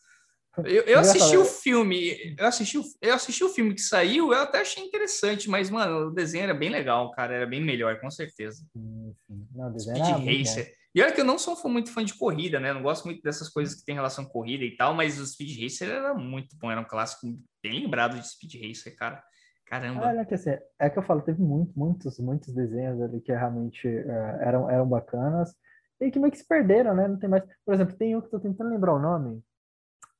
Eu, 0.66 0.84
eu 0.84 1.00
assisti 1.00 1.38
o 1.38 1.46
filme, 1.46 2.36
eu 2.38 2.46
assisti, 2.46 2.78
eu 3.02 3.14
assisti 3.14 3.44
o 3.46 3.50
filme 3.50 3.74
que 3.74 3.82
saiu, 3.82 4.34
eu 4.34 4.42
até 4.42 4.60
achei 4.60 4.84
interessante, 4.84 5.50
mas, 5.50 5.70
mano, 5.70 6.08
o 6.08 6.12
desenho 6.12 6.44
era 6.44 6.54
bem 6.54 6.70
legal, 6.70 7.12
cara, 7.12 7.34
era 7.34 7.46
bem 7.46 7.64
melhor, 7.64 7.98
com 8.02 8.12
certeza. 8.12 8.66
Sim, 8.74 9.14
sim. 9.26 9.48
Não, 9.56 9.80
Speed 9.80 10.26
Racer. 10.26 10.74
E 10.94 11.02
olha 11.02 11.14
que 11.14 11.22
eu 11.22 11.26
não 11.26 11.38
sou 11.38 11.56
muito 11.70 11.92
fã 11.94 12.04
de 12.04 12.18
corrida, 12.18 12.60
né? 12.60 12.74
Não 12.74 12.82
gosto 12.82 13.06
muito 13.06 13.22
dessas 13.22 13.48
coisas 13.48 13.76
que 13.76 13.86
tem 13.86 13.96
relação 13.96 14.26
com 14.26 14.32
corrida 14.32 14.64
e 14.64 14.76
tal, 14.76 14.94
mas 14.94 15.20
o 15.20 15.26
Speed 15.26 15.62
Racer 15.62 15.90
era 15.90 16.14
muito 16.14 16.58
bom, 16.58 16.72
era 16.72 16.82
um 16.82 16.88
clássico 16.88 17.28
bem 17.62 17.84
lembrado 17.84 18.20
de 18.20 18.28
Speed 18.28 18.56
Racer, 18.56 18.96
cara. 18.96 19.24
Caramba. 19.68 20.08
Olha, 20.08 20.26
que 20.26 20.34
assim, 20.34 20.50
é 20.80 20.90
que 20.90 20.98
eu 20.98 21.04
falo, 21.04 21.22
teve 21.22 21.40
muito, 21.44 21.78
muitos, 21.78 22.18
muitos 22.18 22.52
desenhos 22.56 23.00
ali 23.04 23.22
que 23.22 23.32
realmente 23.32 23.88
uh, 23.88 24.42
eram, 24.42 24.68
eram 24.68 24.90
bacanas 24.90 25.54
e 26.02 26.10
que 26.10 26.18
meio 26.18 26.32
que 26.32 26.40
se 26.40 26.48
perderam, 26.48 26.96
né? 26.96 27.08
Não 27.08 27.20
tem 27.20 27.30
mais. 27.30 27.44
Por 27.64 27.76
exemplo, 27.76 27.96
tem 27.96 28.16
um 28.16 28.20
que 28.20 28.28
eu 28.28 28.32
tô 28.32 28.40
tentando 28.40 28.72
lembrar 28.72 28.96
o 28.96 29.00
nome. 29.00 29.44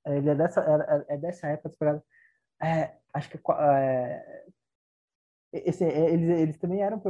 Ele 0.06 0.30
é 0.30 0.36
dessa, 0.36 0.62
é, 1.10 1.16
é 1.16 1.18
dessa 1.18 1.48
época, 1.48 2.04
é, 2.62 2.92
acho 3.14 3.30
que 3.30 3.40
é, 3.60 4.46
esse, 5.52 5.84
é, 5.84 6.14
eles, 6.14 6.30
eles 6.30 6.58
também 6.58 6.82
eram 6.82 7.02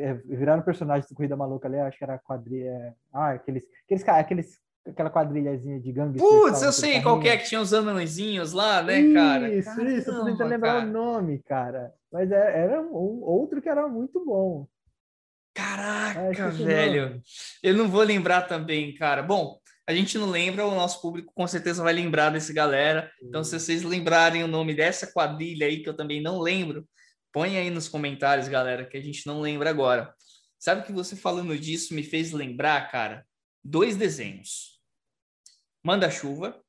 é, 0.00 0.14
viraram 0.14 0.62
personagens 0.62 1.08
do 1.08 1.14
Corrida 1.14 1.36
Maluca 1.36 1.68
ali, 1.68 1.78
acho 1.78 1.98
que 1.98 2.04
era 2.04 2.18
quadrilha. 2.18 2.70
É, 2.70 2.92
ah, 3.12 3.30
aqueles, 3.30 3.62
aqueles, 3.84 4.08
aqueles 4.08 4.60
aquela 4.86 5.10
quadrilhazinha 5.10 5.80
de 5.80 5.92
gangue. 5.92 6.18
Putz, 6.18 6.62
eu 6.62 6.72
sei 6.72 7.02
qual 7.02 7.20
é 7.22 7.36
que 7.36 7.44
tinha 7.44 7.60
os 7.60 7.72
anõezinhos 7.72 8.52
lá, 8.52 8.82
né, 8.82 9.00
isso, 9.00 9.14
cara? 9.14 9.54
Isso, 9.54 9.68
Caramba, 9.70 9.90
isso, 9.92 10.10
eu 10.10 10.14
tô 10.14 10.24
tentando 10.24 10.50
lembrar 10.50 10.74
cara. 10.74 10.86
o 10.86 10.90
nome, 10.90 11.42
cara. 11.42 11.92
Mas 12.12 12.30
era 12.30 12.80
um, 12.80 13.22
outro 13.22 13.60
que 13.60 13.68
era 13.68 13.86
muito 13.88 14.24
bom. 14.24 14.66
Caraca, 15.54 16.50
velho. 16.50 17.20
Eu 17.62 17.74
não 17.74 17.88
vou 17.88 18.02
lembrar 18.02 18.42
também, 18.42 18.94
cara. 18.94 19.22
Bom, 19.22 19.58
a 19.86 19.92
gente 19.92 20.18
não 20.18 20.28
lembra, 20.28 20.66
o 20.66 20.74
nosso 20.74 21.00
público 21.00 21.32
com 21.34 21.46
certeza 21.46 21.82
vai 21.82 21.92
lembrar 21.92 22.30
desse 22.30 22.52
galera. 22.52 23.10
Então, 23.22 23.44
se 23.44 23.58
vocês 23.58 23.82
lembrarem 23.82 24.42
o 24.42 24.48
nome 24.48 24.74
dessa 24.74 25.06
quadrilha 25.06 25.66
aí, 25.66 25.82
que 25.82 25.88
eu 25.88 25.96
também 25.96 26.22
não 26.22 26.40
lembro, 26.40 26.86
Põe 27.34 27.58
aí 27.58 27.68
nos 27.68 27.88
comentários, 27.88 28.46
galera, 28.46 28.86
que 28.86 28.96
a 28.96 29.02
gente 29.02 29.26
não 29.26 29.40
lembra 29.40 29.68
agora. 29.68 30.14
Sabe 30.56 30.86
que 30.86 30.92
você 30.92 31.16
falando 31.16 31.58
disso 31.58 31.92
me 31.92 32.04
fez 32.04 32.30
lembrar, 32.30 32.88
cara, 32.92 33.26
dois 33.62 33.96
desenhos. 33.96 34.80
Manda-chuva. 35.82 36.62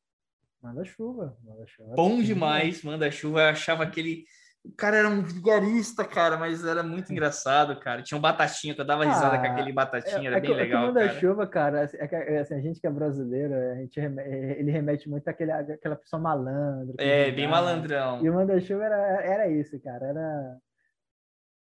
Manda-chuva. 0.60 1.38
Manda-chuva. 1.44 1.94
Bom 1.96 2.20
demais, 2.20 2.82
Manda-chuva. 2.82 3.42
Eu 3.42 3.50
achava 3.50 3.84
aquele 3.84 4.26
o 4.66 4.72
cara 4.76 4.98
era 4.98 5.08
um 5.08 5.22
vigarista, 5.22 6.04
cara, 6.04 6.38
mas 6.38 6.66
era 6.66 6.82
muito 6.82 7.12
engraçado, 7.12 7.80
cara. 7.80 8.02
Tinha 8.02 8.18
um 8.18 8.22
batatinha, 8.22 8.74
que 8.74 8.82
eu 8.82 8.86
dava 8.86 9.06
risada 9.06 9.36
ah, 9.36 9.40
com 9.40 9.46
aquele 9.46 9.72
batatinha, 9.72 10.24
é, 10.24 10.26
era 10.26 10.38
é 10.38 10.42
bem 10.42 10.54
legal. 10.56 10.98
É 10.98 11.08
que 11.08 11.16
o 11.18 11.20
chuva 11.20 11.46
cara, 11.46 11.84
assim, 11.84 11.98
é 11.98 12.36
é 12.36 12.40
assim, 12.40 12.56
a 12.56 12.60
gente 12.60 12.80
que 12.82 12.88
é 12.88 12.90
brasileiro, 12.90 13.54
a 13.54 13.76
gente 13.76 14.00
remete, 14.00 14.30
ele 14.30 14.72
remete 14.72 15.08
muito 15.08 15.28
àquele, 15.28 15.52
àquela 15.52 15.96
pessoa 15.96 16.20
malandra. 16.20 16.96
É, 16.98 17.32
bem 17.32 17.48
malandrão. 17.48 18.26
E 18.26 18.30
o 18.30 18.34
manda-chuva 18.34 18.86
era, 18.86 19.22
era 19.24 19.48
isso, 19.50 19.80
cara. 19.80 20.08
Era, 20.08 20.58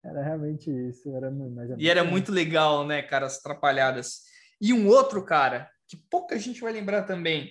era 0.05 0.23
realmente 0.23 0.69
isso. 0.69 1.13
Era, 1.15 1.31
mas 1.31 1.71
e 1.77 1.89
era 1.89 2.03
muito 2.03 2.31
legal, 2.31 2.85
né, 2.85 3.01
cara, 3.01 3.25
as 3.25 3.39
atrapalhadas. 3.39 4.21
E 4.61 4.71
um 4.73 4.87
outro, 4.87 5.25
cara, 5.25 5.67
que 5.87 5.97
pouca 5.97 6.37
gente 6.37 6.61
vai 6.61 6.71
lembrar 6.71 7.03
também. 7.03 7.49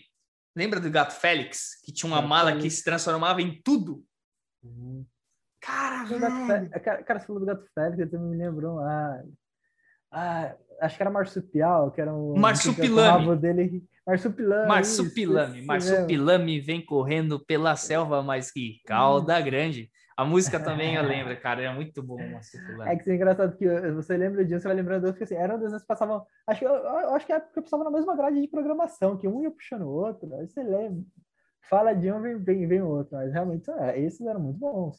Lembra 0.55 0.79
do 0.79 0.91
Gato 0.91 1.13
Félix? 1.13 1.81
Que 1.85 1.93
tinha 1.93 2.11
uma 2.11 2.23
mala 2.23 2.57
que 2.57 2.71
se 2.71 2.85
transformava 2.85 3.43
em 3.43 3.61
tudo? 3.63 4.05
Uhum. 4.63 5.05
Cara, 5.61 6.05
velho. 6.05 6.71
Cara, 6.83 7.03
cara, 7.03 7.21
você 7.21 7.27
falou 7.27 7.41
do 7.41 7.47
Gato 7.47 7.67
Félix, 7.75 8.11
você 8.11 8.19
me 8.19 8.37
lembrou. 8.37 8.79
Ah, 8.81 9.23
ah, 10.13 10.57
acho 10.81 10.97
que 10.97 11.03
era 11.03 11.11
marsupial, 11.11 11.91
que 11.91 12.01
era 12.01 12.13
um. 12.13 12.37
Marsupilame. 12.37 13.37
dele. 13.37 13.85
Marsupilame. 14.07 14.69
Marsupilame. 14.69 15.59
Isso, 15.59 15.67
marsupilame 15.67 16.61
vem 16.61 16.85
correndo 16.85 17.39
pela 17.45 17.77
selva, 17.77 18.23
mas 18.23 18.51
que 18.51 18.81
calda 18.87 19.41
grande. 19.41 19.91
A 20.17 20.25
música 20.25 20.59
também 20.61 20.97
eu 20.97 21.03
lembro, 21.03 21.39
cara, 21.41 21.63
é 21.63 21.73
muito 21.73 22.03
bom 22.03 22.17
o 22.17 22.33
Marsupilame. 22.33 22.91
É 22.91 22.97
que 22.97 23.11
é 23.11 23.15
engraçado 23.15 23.57
que 23.57 23.67
você 23.93 24.17
lembra 24.17 24.45
disso, 24.45 24.63
você 24.63 24.69
vai 24.69 24.77
lembrando 24.77 25.05
outro, 25.05 25.19
porque 25.19 25.33
assim, 25.33 25.43
eram 25.43 25.59
desenhos 25.59 25.83
que 25.83 25.89
passavam. 25.89 26.27
Acho, 26.47 26.65
eu, 26.65 26.75
eu 26.75 27.15
acho 27.15 27.25
que 27.25 27.33
é 27.33 27.37
época 27.37 27.63
passavam 27.63 27.85
na 27.85 27.91
mesma 27.91 28.17
grade 28.17 28.41
de 28.41 28.49
programação, 28.49 29.17
que 29.17 29.29
um 29.29 29.43
ia 29.43 29.51
puxando 29.51 29.83
o 29.83 29.91
outro, 29.91 30.35
aí 30.35 30.49
você 30.49 30.63
lembra. 30.63 31.03
Fala 31.69 31.95
de 31.95 32.11
um, 32.11 32.21
vem, 32.21 32.37
vem, 32.39 32.67
vem 32.67 32.83
o 32.83 32.89
outro, 32.89 33.17
mas 33.17 33.33
realmente 33.33 33.71
é, 33.71 34.01
esses 34.01 34.27
eram 34.27 34.41
muito 34.41 34.59
bons. 34.59 34.99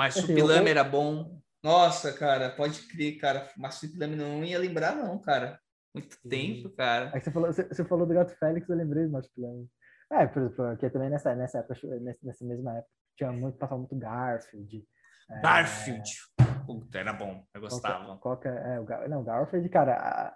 Marsupilame 0.00 0.60
assim, 0.60 0.70
era 0.70 0.84
bom. 0.84 1.38
Nossa, 1.62 2.10
cara, 2.12 2.48
pode 2.50 2.80
crer, 2.88 3.18
cara. 3.18 3.46
Marsupilame 3.56 4.16
não 4.16 4.42
ia 4.42 4.58
lembrar, 4.58 4.96
não, 4.96 5.18
cara. 5.18 5.60
Muito 5.94 6.14
Sim. 6.14 6.28
tempo, 6.28 6.70
cara. 6.70 7.10
Aí 7.12 7.20
você 7.20 7.30
falou, 7.30 7.52
você, 7.52 7.64
você, 7.64 7.84
falou 7.84 8.06
do 8.06 8.14
Gato 8.14 8.34
Félix, 8.38 8.66
eu 8.68 8.76
lembrei 8.76 9.04
do 9.04 9.12
Marsupilame. 9.12 9.68
É, 10.10 10.26
por 10.26 10.42
exemplo, 10.42 10.64
aqui 10.66 10.88
também 10.88 11.10
nessa, 11.10 11.34
nessa 11.34 11.58
época, 11.58 11.74
nessa 12.22 12.44
mesma 12.44 12.78
época, 12.78 12.90
tinha 13.16 13.30
muito, 13.30 13.58
passava 13.58 13.78
muito 13.78 13.94
Garfield. 13.96 14.84
É, 15.30 15.40
Garfield. 15.42 16.10
É... 16.40 16.44
Puta, 16.64 16.98
era 16.98 17.12
bom, 17.12 17.44
eu 17.52 17.60
gostava. 17.60 18.16
Qual 18.16 18.38
que, 18.38 18.48
é, 18.48 18.76
é, 18.76 18.80
o 18.80 18.84
Gar... 18.84 19.08
Não, 19.08 19.22
Garfield, 19.22 19.68
cara, 19.68 19.96
a... 19.96 20.34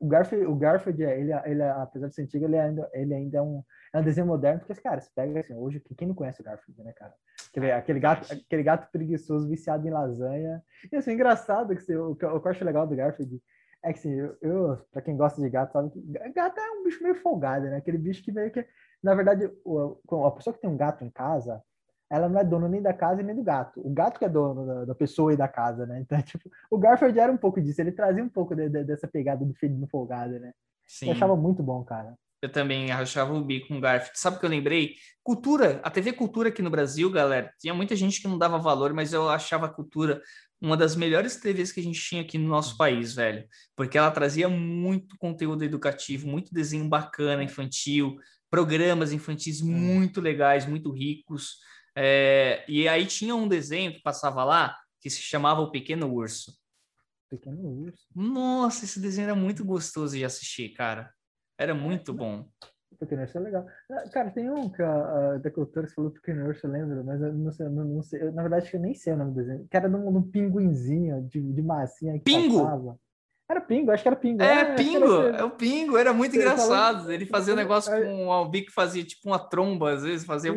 o 0.00 0.08
Garfield, 0.08 0.46
o 0.46 0.56
Garfield 0.56 1.02
ele, 1.02 1.32
ele, 1.44 1.62
apesar 1.62 2.08
de 2.08 2.14
ser 2.16 2.22
antigo, 2.22 2.46
ele 2.46 2.58
ainda, 2.58 2.90
ele 2.92 3.14
ainda 3.14 3.38
é 3.38 3.42
um, 3.42 3.62
é 3.94 3.98
um 4.00 4.02
desenho 4.02 4.26
moderno, 4.26 4.58
porque, 4.58 4.80
cara, 4.82 5.00
você 5.00 5.10
pega 5.14 5.38
assim, 5.38 5.54
hoje, 5.54 5.80
quem 5.96 6.08
não 6.08 6.14
conhece 6.14 6.40
o 6.40 6.44
Garfield, 6.44 6.82
né, 6.82 6.92
cara? 6.94 7.14
Aquele, 7.54 7.70
aquele, 7.70 8.00
gato, 8.00 8.32
aquele 8.32 8.62
gato 8.64 8.90
preguiçoso 8.90 9.48
viciado 9.48 9.86
em 9.86 9.90
lasanha. 9.90 10.60
E 10.90 10.96
assim, 10.96 11.12
engraçado 11.12 11.74
que 11.76 11.96
o, 11.96 12.16
que 12.16 12.24
eu 12.24 12.42
acho 12.46 12.64
legal 12.64 12.84
do 12.84 12.96
Garfield 12.96 13.40
é 13.80 13.92
que 13.92 13.98
assim, 14.00 14.12
eu, 14.12 14.36
eu 14.42 14.78
para 14.90 15.02
quem 15.02 15.16
gosta 15.16 15.40
de 15.40 15.48
gato, 15.48 15.72
sabe 15.72 15.90
que 15.90 16.00
gato 16.32 16.58
é 16.58 16.70
um 16.72 16.82
bicho 16.82 17.00
meio 17.00 17.14
folgado, 17.14 17.66
né? 17.66 17.76
Aquele 17.76 17.98
bicho 17.98 18.24
que 18.24 18.32
meio 18.32 18.50
que, 18.50 18.66
na 19.00 19.14
verdade, 19.14 19.48
o, 19.64 19.98
a 20.26 20.32
pessoa 20.32 20.52
que 20.52 20.60
tem 20.60 20.68
um 20.68 20.76
gato 20.76 21.04
em 21.04 21.10
casa, 21.10 21.62
ela 22.10 22.28
não 22.28 22.40
é 22.40 22.44
dona 22.44 22.68
nem 22.68 22.82
da 22.82 22.92
casa 22.92 23.22
nem 23.22 23.36
do 23.36 23.42
gato. 23.42 23.80
O 23.86 23.90
gato 23.90 24.18
que 24.18 24.24
é 24.24 24.28
dono 24.28 24.66
da, 24.66 24.84
da, 24.86 24.94
pessoa 24.94 25.32
e 25.32 25.36
da 25.36 25.46
casa, 25.46 25.86
né? 25.86 26.00
Então, 26.00 26.20
tipo, 26.22 26.50
o 26.68 26.78
Garfield 26.78 27.18
era 27.20 27.30
um 27.30 27.36
pouco 27.36 27.60
disso, 27.60 27.80
ele 27.80 27.92
trazia 27.92 28.24
um 28.24 28.28
pouco 28.28 28.56
de, 28.56 28.68
de, 28.68 28.82
dessa 28.82 29.06
pegada 29.06 29.44
do 29.44 29.54
filho 29.54 29.86
folgado, 29.86 30.40
né? 30.40 30.52
Sim. 30.86 31.06
Eu 31.06 31.12
achava 31.12 31.36
muito 31.36 31.62
bom, 31.62 31.84
cara. 31.84 32.16
Eu 32.44 32.52
também 32.52 32.92
achava 32.92 33.32
o 33.32 33.42
bico 33.42 33.68
com 33.68 33.80
Garfield. 33.80 34.18
Sabe 34.18 34.36
o 34.36 34.38
que 34.38 34.44
eu 34.44 34.50
lembrei? 34.50 34.96
Cultura, 35.22 35.80
a 35.82 35.90
TV 35.90 36.12
Cultura 36.12 36.50
aqui 36.50 36.60
no 36.60 36.68
Brasil, 36.68 37.10
galera, 37.10 37.50
tinha 37.58 37.72
muita 37.72 37.96
gente 37.96 38.20
que 38.20 38.28
não 38.28 38.36
dava 38.36 38.58
valor, 38.58 38.92
mas 38.92 39.14
eu 39.14 39.30
achava 39.30 39.64
a 39.64 39.70
Cultura 39.70 40.22
uma 40.60 40.76
das 40.76 40.94
melhores 40.94 41.36
TVs 41.36 41.72
que 41.72 41.80
a 41.80 41.82
gente 41.82 41.98
tinha 41.98 42.20
aqui 42.20 42.36
no 42.36 42.46
nosso 42.46 42.76
país, 42.76 43.14
velho. 43.14 43.48
Porque 43.74 43.96
ela 43.96 44.10
trazia 44.10 44.46
muito 44.46 45.16
conteúdo 45.16 45.64
educativo, 45.64 46.28
muito 46.28 46.52
desenho 46.52 46.86
bacana, 46.86 47.42
infantil, 47.42 48.18
programas 48.50 49.10
infantis 49.10 49.62
muito 49.62 50.20
legais, 50.20 50.66
muito 50.66 50.92
ricos. 50.92 51.60
É, 51.96 52.62
e 52.68 52.86
aí 52.86 53.06
tinha 53.06 53.34
um 53.34 53.48
desenho 53.48 53.94
que 53.94 54.02
passava 54.02 54.44
lá 54.44 54.76
que 55.00 55.08
se 55.08 55.22
chamava 55.22 55.62
O 55.62 55.70
Pequeno 55.70 56.12
Urso. 56.12 56.52
Pequeno 57.30 57.86
Urso. 57.86 58.06
Nossa, 58.14 58.84
esse 58.84 59.00
desenho 59.00 59.24
era 59.30 59.34
muito 59.34 59.64
gostoso 59.64 60.14
de 60.14 60.26
assistir, 60.26 60.74
cara. 60.74 61.10
Era 61.58 61.74
muito 61.74 62.12
bom. 62.12 62.46
O 62.90 62.96
Pequeno 62.96 63.22
Urso 63.22 63.38
é 63.38 63.40
legal. 63.40 63.66
Ah, 63.90 64.08
cara, 64.10 64.30
tem 64.30 64.50
um 64.50 64.68
que 64.70 64.82
a, 64.82 65.34
a 65.34 65.38
da 65.38 65.50
cultura 65.50 65.86
falou 65.88 66.10
Pequeno 66.10 66.46
Urso, 66.46 66.66
eu 66.66 66.70
lembro, 66.70 67.04
mas 67.04 67.20
eu 67.20 67.32
não 67.32 67.50
sei, 67.50 67.68
não, 67.68 67.84
não 67.84 68.02
sei 68.02 68.22
eu, 68.22 68.32
na 68.32 68.42
verdade 68.42 68.70
eu 68.72 68.80
nem 68.80 68.94
sei 68.94 69.12
o 69.12 69.16
nome 69.16 69.32
do 69.32 69.36
desenho. 69.36 69.66
Que 69.68 69.76
era 69.76 69.88
num, 69.88 70.10
num 70.10 70.22
pinguinzinho 70.22 71.22
de, 71.22 71.40
de 71.40 71.62
massinha 71.62 72.14
que 72.14 72.24
Pingo! 72.24 72.62
Passava. 72.62 72.98
Era 73.48 73.60
Pingo, 73.60 73.90
acho 73.90 74.02
que 74.02 74.08
era 74.08 74.16
Pingo. 74.16 74.42
É, 74.42 74.60
é 74.60 74.74
Pingo, 74.74 75.22
é 75.22 75.44
o 75.44 75.50
Pingo, 75.50 75.98
era 75.98 76.14
muito 76.14 76.34
engraçado. 76.34 77.12
Ele 77.12 77.26
fazia 77.26 77.52
um 77.52 77.56
negócio 77.56 77.92
com 77.92 78.28
o 78.28 78.48
bico 78.48 78.68
que 78.68 78.72
fazia 78.72 79.04
tipo 79.04 79.28
uma 79.28 79.38
tromba, 79.38 79.92
às 79.92 80.02
vezes 80.02 80.24
fazia. 80.24 80.50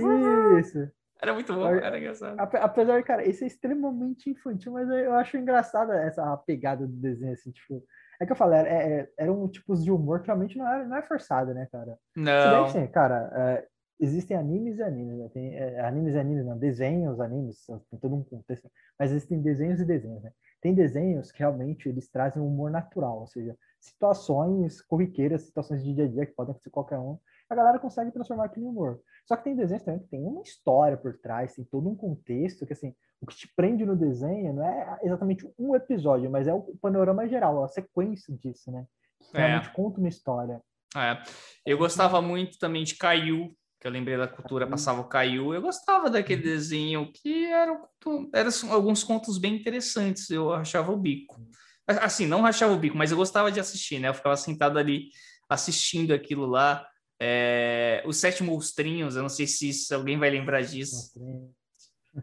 Isso. 0.59 0.89
Era 1.21 1.33
muito 1.33 1.53
bom, 1.53 1.67
era 1.67 1.97
engraçado. 1.97 2.39
Apesar, 2.39 3.03
cara, 3.03 3.27
esse 3.27 3.43
é 3.43 3.47
extremamente 3.47 4.29
infantil, 4.29 4.71
mas 4.71 4.87
eu 4.89 5.13
acho 5.15 5.35
engraçada 5.35 5.95
essa 5.97 6.37
pegada 6.37 6.85
do 6.85 6.93
desenho, 6.93 7.33
assim, 7.33 7.51
tipo. 7.51 7.83
É 8.19 8.25
que 8.25 8.31
eu 8.31 8.35
falei, 8.35 8.59
era, 8.59 8.69
é, 8.69 9.09
eram 9.17 9.47
tipos 9.47 9.83
de 9.83 9.91
humor 9.91 10.21
que 10.21 10.27
realmente 10.27 10.57
não 10.57 10.67
é, 10.67 10.85
não 10.85 10.97
é 10.97 11.03
forçado, 11.03 11.53
né, 11.53 11.67
cara? 11.71 11.97
Não. 12.15 12.67
Se 12.67 12.73
bem, 12.73 12.83
assim, 12.83 12.91
cara, 12.91 13.31
é, 13.33 13.67
existem 13.99 14.35
animes 14.35 14.77
e 14.77 14.83
animes, 14.83 15.17
né? 15.17 15.29
Tem 15.33 15.55
é, 15.55 15.81
animes 15.81 16.15
e 16.15 16.19
animes, 16.19 16.45
não, 16.45 16.57
desenhos, 16.57 17.19
animes, 17.19 17.65
tem 17.89 17.99
todo 17.99 18.15
um 18.15 18.23
contexto, 18.23 18.69
mas 18.97 19.11
existem 19.11 19.41
desenhos 19.41 19.79
e 19.79 19.85
desenhos, 19.85 20.23
né? 20.23 20.31
Tem 20.61 20.73
desenhos 20.73 21.31
que 21.31 21.39
realmente 21.39 21.87
eles 21.87 22.09
trazem 22.09 22.41
um 22.41 22.47
humor 22.47 22.71
natural, 22.71 23.19
ou 23.19 23.27
seja, 23.27 23.55
situações 23.79 24.81
corriqueiras, 24.81 25.43
situações 25.43 25.83
de 25.83 25.93
dia 25.93 26.05
a 26.05 26.07
dia 26.07 26.25
que 26.25 26.33
podem 26.33 26.51
acontecer 26.51 26.71
qualquer 26.71 26.97
um, 26.97 27.17
a 27.49 27.55
galera 27.55 27.79
consegue 27.79 28.11
transformar 28.11 28.45
aquilo 28.45 28.65
em 28.65 28.69
humor. 28.69 28.99
Só 29.25 29.35
que 29.35 29.43
tem 29.43 29.55
desenhos 29.55 29.83
também 29.83 30.01
que 30.01 30.07
tem 30.07 30.23
uma 30.23 30.41
história 30.41 30.97
por 30.97 31.17
trás, 31.17 31.55
tem 31.55 31.65
todo 31.65 31.89
um 31.89 31.95
contexto 31.95 32.65
que, 32.65 32.73
assim, 32.73 32.93
o 33.21 33.25
que 33.25 33.35
te 33.35 33.47
prende 33.55 33.85
no 33.85 33.95
desenho 33.95 34.53
não 34.53 34.63
é 34.63 34.99
exatamente 35.03 35.49
um 35.57 35.75
episódio, 35.75 36.29
mas 36.29 36.47
é 36.47 36.53
o 36.53 36.61
panorama 36.81 37.27
geral, 37.27 37.63
a 37.63 37.67
sequência 37.67 38.33
disso, 38.35 38.71
né? 38.71 38.85
Que 39.31 39.37
é. 39.37 39.47
realmente 39.47 39.73
conta 39.73 39.99
uma 39.99 40.09
história. 40.09 40.61
É. 40.95 41.21
Eu 41.65 41.77
gostava 41.77 42.21
muito 42.21 42.57
também 42.59 42.83
de 42.83 42.95
Caiu, 42.95 43.55
que 43.79 43.87
eu 43.87 43.91
lembrei 43.91 44.17
da 44.17 44.27
cultura, 44.27 44.67
passava 44.67 45.01
o 45.01 45.07
Caiu. 45.07 45.53
Eu 45.53 45.61
gostava 45.61 46.09
daquele 46.09 46.41
uhum. 46.41 46.47
desenho 46.47 47.11
que 47.11 47.45
eram 47.45 47.87
era 48.33 48.49
alguns 48.69 49.03
contos 49.03 49.37
bem 49.37 49.55
interessantes, 49.55 50.29
eu 50.29 50.53
achava 50.53 50.91
o 50.91 50.97
bico. 50.97 51.41
Assim, 51.87 52.25
não 52.25 52.41
rachava 52.41 52.73
o 52.73 52.79
bico, 52.79 52.97
mas 52.97 53.11
eu 53.11 53.17
gostava 53.17 53.51
de 53.51 53.59
assistir, 53.59 53.99
né? 53.99 54.09
Eu 54.09 54.13
ficava 54.13 54.35
sentado 54.35 54.77
ali 54.77 55.09
assistindo 55.49 56.13
aquilo 56.13 56.45
lá. 56.45 56.85
É, 57.19 58.03
os 58.05 58.17
Sete 58.17 58.43
Monstrinhos, 58.43 59.15
eu 59.15 59.21
não 59.21 59.29
sei 59.29 59.47
se, 59.47 59.73
se 59.73 59.93
alguém 59.93 60.17
vai 60.17 60.29
lembrar 60.29 60.61
disso. 60.61 61.13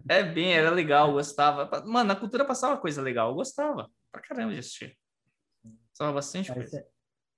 É 0.09 0.23
bem, 0.23 0.53
era 0.55 0.71
legal, 0.71 1.13
gostava. 1.13 1.83
Mano, 1.85 2.09
na 2.09 2.17
cultura 2.17 2.45
passava 2.45 2.81
coisa 2.81 3.01
legal, 3.01 3.31
eu 3.31 3.35
gostava 3.35 3.91
pra 4.11 4.21
caramba 4.23 4.53
de 4.53 4.61
assistir. 4.61 4.97
Gostava 5.91 6.13
bastante 6.13 6.49
mas 6.51 6.59
coisa. 6.59 6.87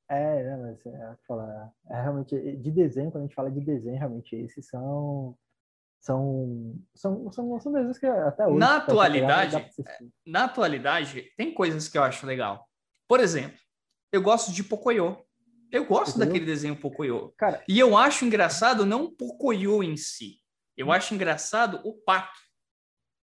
É, 0.08 0.42
é, 0.42 0.56
mas 0.56 0.86
é, 0.86 1.16
falar, 1.26 1.72
é 1.90 2.00
realmente 2.00 2.56
de 2.56 2.70
desenho, 2.70 3.10
quando 3.10 3.24
a 3.24 3.26
gente 3.26 3.34
fala 3.34 3.50
de 3.50 3.60
desenho, 3.60 3.98
realmente 3.98 4.36
esses 4.36 4.66
são 4.66 5.36
são 6.00 6.78
são, 6.94 7.32
são, 7.32 7.60
são 7.60 7.72
desenhos 7.72 7.98
que 7.98 8.06
até 8.06 8.46
hoje 8.46 8.58
na 8.58 8.76
atualidade 8.76 9.70
na 10.24 10.44
atualidade 10.44 11.32
tem 11.36 11.52
coisas 11.52 11.88
que 11.88 11.98
eu 11.98 12.02
acho 12.04 12.26
legal 12.26 12.68
por 13.08 13.18
exemplo 13.18 13.58
eu 14.12 14.22
gosto 14.22 14.52
de 14.52 14.62
Pocoyo 14.62 15.26
eu 15.70 15.84
gosto 15.84 16.18
daquele 16.18 16.44
desenho 16.44 16.76
Pocoyo. 16.76 17.34
Cara, 17.36 17.62
e 17.68 17.78
eu 17.78 17.96
acho 17.96 18.24
engraçado 18.24 18.86
não 18.86 19.10
Pocoyo 19.10 19.82
em 19.82 19.96
si. 19.96 20.40
Eu 20.76 20.92
acho 20.92 21.14
engraçado 21.14 21.80
o 21.84 21.92
pato 21.92 22.38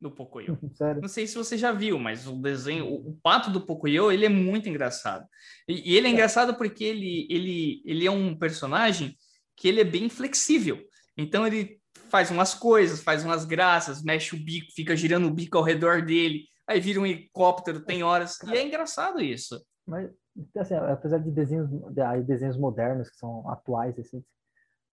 do 0.02 0.10
Pocoyo. 0.10 0.58
Sério? 0.74 1.00
Não 1.00 1.08
sei 1.08 1.26
se 1.26 1.36
você 1.36 1.56
já 1.56 1.72
viu, 1.72 1.98
mas 1.98 2.26
o 2.26 2.34
desenho, 2.40 2.86
o, 2.86 3.16
pato 3.22 3.50
do 3.50 3.64
Pocoyo, 3.64 4.10
ele 4.10 4.26
é 4.26 4.28
muito 4.28 4.68
engraçado. 4.68 5.26
E, 5.68 5.92
e 5.92 5.96
ele 5.96 6.08
é, 6.08 6.10
é 6.10 6.12
engraçado 6.12 6.54
porque 6.56 6.84
ele, 6.84 7.26
ele, 7.30 7.82
ele 7.86 8.06
é 8.06 8.10
um 8.10 8.36
personagem 8.36 9.16
que 9.56 9.68
ele 9.68 9.80
é 9.80 9.84
bem 9.84 10.10
flexível. 10.10 10.78
Então 11.16 11.46
ele 11.46 11.80
faz 12.10 12.30
umas 12.30 12.52
coisas, 12.52 13.02
faz 13.02 13.24
umas 13.24 13.44
graças, 13.44 14.02
mexe 14.02 14.34
o 14.34 14.38
bico, 14.38 14.72
fica 14.74 14.96
girando 14.96 15.28
o 15.28 15.32
bico 15.32 15.56
ao 15.56 15.64
redor 15.64 16.02
dele, 16.02 16.44
aí 16.66 16.80
vira 16.80 17.00
um 17.00 17.06
helicóptero, 17.06 17.84
tem 17.84 18.02
horas. 18.02 18.38
E 18.42 18.56
é 18.56 18.66
engraçado 18.66 19.20
isso. 19.20 19.64
Mas 19.86 20.10
assim, 20.56 20.74
apesar 20.74 21.18
de 21.18 21.30
desenhos, 21.30 21.68
de 21.70 22.22
desenhos 22.24 22.58
modernos 22.58 23.08
que 23.08 23.16
são 23.16 23.48
atuais, 23.48 23.98
assim, 23.98 24.22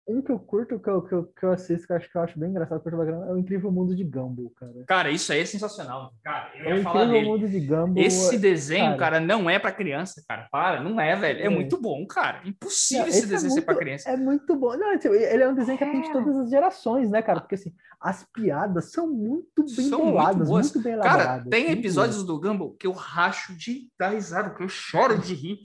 um 0.09 0.21
que 0.21 0.31
eu 0.31 0.39
curto, 0.39 0.79
que 0.79 0.89
eu, 0.89 1.01
que 1.01 1.13
eu, 1.13 1.23
que 1.25 1.45
eu 1.45 1.51
assisto, 1.51 1.87
que 1.87 1.93
eu 1.93 1.97
acho 1.97 2.11
que 2.11 2.17
eu 2.17 2.21
acho 2.21 2.39
bem 2.39 2.49
engraçado, 2.49 2.81
é 2.85 3.33
o 3.33 3.37
Incrível 3.37 3.71
Mundo 3.71 3.95
de 3.95 4.03
Gumball, 4.03 4.51
cara. 4.55 4.73
Cara, 4.87 5.11
isso 5.11 5.31
aí 5.31 5.41
é 5.41 5.45
sensacional. 5.45 6.13
Cara, 6.23 6.51
eu 6.57 6.71
é 6.71 6.77
ia 6.77 6.83
falar 6.83 7.05
dele. 7.05 7.27
Mundo 7.27 7.47
de 7.47 7.59
Gumball, 7.59 8.03
esse 8.03 8.37
desenho, 8.37 8.97
cara, 8.97 8.97
cara, 8.97 9.19
não 9.19 9.49
é 9.49 9.59
para 9.59 9.71
criança, 9.71 10.23
cara. 10.27 10.47
Para, 10.51 10.81
não 10.81 10.99
é, 10.99 11.15
velho. 11.15 11.39
É, 11.39 11.45
é. 11.45 11.49
muito 11.49 11.79
bom, 11.79 12.05
cara. 12.05 12.41
Impossível 12.45 13.07
esse, 13.07 13.19
esse 13.19 13.27
desenho 13.27 13.51
é 13.51 13.53
muito, 13.53 13.59
ser 13.59 13.61
para 13.61 13.75
criança. 13.75 14.09
É 14.09 14.17
muito 14.17 14.55
bom. 14.55 14.75
Não, 14.75 14.97
tipo, 14.97 15.13
ele 15.13 15.43
é 15.43 15.49
um 15.49 15.55
desenho 15.55 15.77
que 15.77 15.83
atende 15.83 16.11
todas 16.11 16.35
as 16.37 16.49
gerações, 16.49 17.09
né, 17.09 17.21
cara? 17.21 17.41
Porque 17.41 17.55
assim, 17.55 17.73
as 17.99 18.25
piadas 18.33 18.91
são 18.91 19.07
muito 19.07 19.63
bem 19.63 19.89
são 19.89 20.05
boladas, 20.05 20.49
muito, 20.49 20.63
muito, 20.63 20.81
bem 20.81 20.93
elaboradas. 20.93 21.25
Cara, 21.25 21.49
tem 21.49 21.71
episódios 21.71 22.23
do 22.23 22.39
Gumball 22.39 22.73
que 22.73 22.87
eu 22.87 22.93
racho 22.93 23.53
de 23.55 23.89
dar 23.99 24.09
risada, 24.09 24.51
que 24.51 24.63
eu 24.63 24.69
choro 24.69 25.17
de 25.17 25.33
rir. 25.33 25.59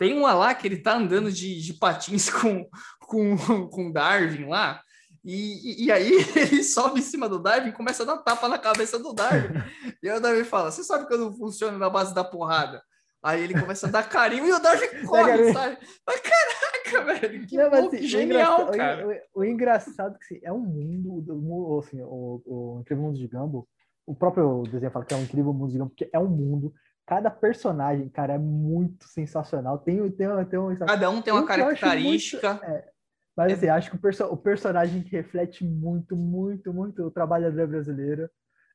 Tem 0.00 0.16
uma 0.16 0.32
lá 0.32 0.54
que 0.54 0.66
ele 0.66 0.78
tá 0.78 0.96
andando 0.96 1.30
de, 1.30 1.60
de 1.60 1.74
patins 1.74 2.30
com, 2.32 2.66
com, 3.00 3.68
com 3.68 3.92
Darwin 3.92 4.46
lá. 4.46 4.80
E, 5.22 5.84
e, 5.84 5.92
aí 5.92 6.10
ele 6.34 6.64
sobe 6.64 7.00
em 7.00 7.02
cima 7.02 7.28
do 7.28 7.38
Darwin 7.38 7.68
e 7.68 7.72
começa 7.72 8.02
a 8.02 8.06
dar 8.06 8.16
tapa 8.16 8.48
na 8.48 8.58
cabeça 8.58 8.98
do 8.98 9.12
Darwin. 9.12 9.62
e 10.02 10.08
aí 10.08 10.16
o 10.16 10.20
Darwin 10.20 10.44
fala: 10.44 10.70
Você 10.70 10.82
sabe 10.82 11.06
que 11.06 11.12
eu 11.12 11.18
não 11.18 11.34
funciono 11.34 11.76
na 11.76 11.90
base 11.90 12.14
da 12.14 12.24
porrada? 12.24 12.82
Aí 13.22 13.42
ele 13.42 13.60
começa 13.60 13.86
a 13.86 13.90
dar 13.90 14.08
carinho 14.08 14.46
e 14.46 14.52
o 14.52 14.58
Darwin 14.58 15.06
corre, 15.06 15.52
sabe? 15.52 15.76
Mas 16.06 16.20
caraca, 16.20 17.04
velho, 17.04 17.46
que 17.46 17.56
não, 17.58 17.74
assim, 17.74 18.02
genial, 18.02 18.62
o 18.62 18.70
cara. 18.70 19.06
O, 19.06 19.10
o, 19.10 19.42
o 19.42 19.44
engraçado 19.44 20.14
é 20.14 20.18
que 20.18 20.34
assim, 20.34 20.40
é 20.42 20.50
um 20.50 20.60
mundo, 20.60 21.78
assim, 21.78 22.00
o, 22.00 22.42
o 22.46 22.80
Incrível 22.80 23.04
Mundo 23.04 23.18
de 23.18 23.28
Gumball, 23.28 23.68
o 24.06 24.14
próprio 24.14 24.62
desenho 24.62 24.90
fala 24.90 25.04
que 25.04 25.12
é 25.12 25.18
um 25.18 25.24
incrível 25.24 25.52
mundo 25.52 25.70
de 25.70 25.76
Gumball, 25.76 25.90
porque 25.90 26.08
é 26.10 26.18
um 26.18 26.26
mundo 26.26 26.72
cada 27.10 27.28
personagem, 27.28 28.08
cara, 28.08 28.34
é 28.34 28.38
muito 28.38 29.04
sensacional. 29.08 29.78
Tem, 29.78 29.96
tem, 30.12 30.28
tem 30.48 30.58
um, 30.60 30.76
Cada 30.76 31.10
um 31.10 31.20
tem 31.20 31.34
uma 31.34 31.44
característica. 31.44 32.54
Muito, 32.54 32.64
é, 32.66 32.88
mas 33.36 33.52
assim, 33.52 33.68
acho 33.68 33.90
que 33.90 33.96
o, 33.96 33.98
perso 33.98 34.24
o, 34.26 34.36
personagem 34.36 35.02
que 35.02 35.10
reflete 35.10 35.64
muito, 35.64 36.14
muito, 36.14 36.72
muito 36.72 37.02
o 37.02 37.10
trabalhador 37.10 37.66
brasileiro 37.66 38.30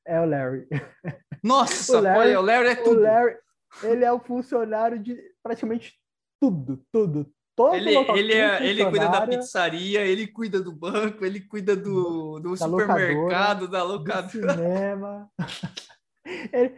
é 0.06 0.20
o 0.20 0.26
Larry. 0.26 0.68
Nossa, 1.42 1.98
o 1.98 2.02
Larry, 2.02 2.20
olha, 2.20 2.40
o 2.42 2.44
Larry 2.44 2.68
é 2.68 2.76
tudo. 2.76 3.00
O 3.00 3.04
Larry, 3.04 3.38
ele 3.84 4.04
é 4.04 4.12
o 4.12 4.20
funcionário 4.20 5.00
de 5.00 5.18
praticamente 5.42 5.94
tudo, 6.38 6.84
tudo. 6.92 7.32
Todo 7.56 7.74
ele, 7.74 7.96
ele, 7.96 8.34
é, 8.34 8.66
ele 8.68 8.84
cuida 8.84 9.08
da 9.08 9.26
pizzaria, 9.26 10.02
ele 10.02 10.28
cuida 10.28 10.60
do 10.60 10.74
banco, 10.74 11.24
ele 11.24 11.40
cuida 11.40 11.74
do, 11.74 12.38
do 12.42 12.52
da 12.52 12.58
supermercado, 12.58 13.62
locadora, 13.62 13.72
da 13.72 13.84
locadora. 13.84 14.24
Do 14.24 14.52
cinema. 14.52 15.30
Ele, 16.26 16.74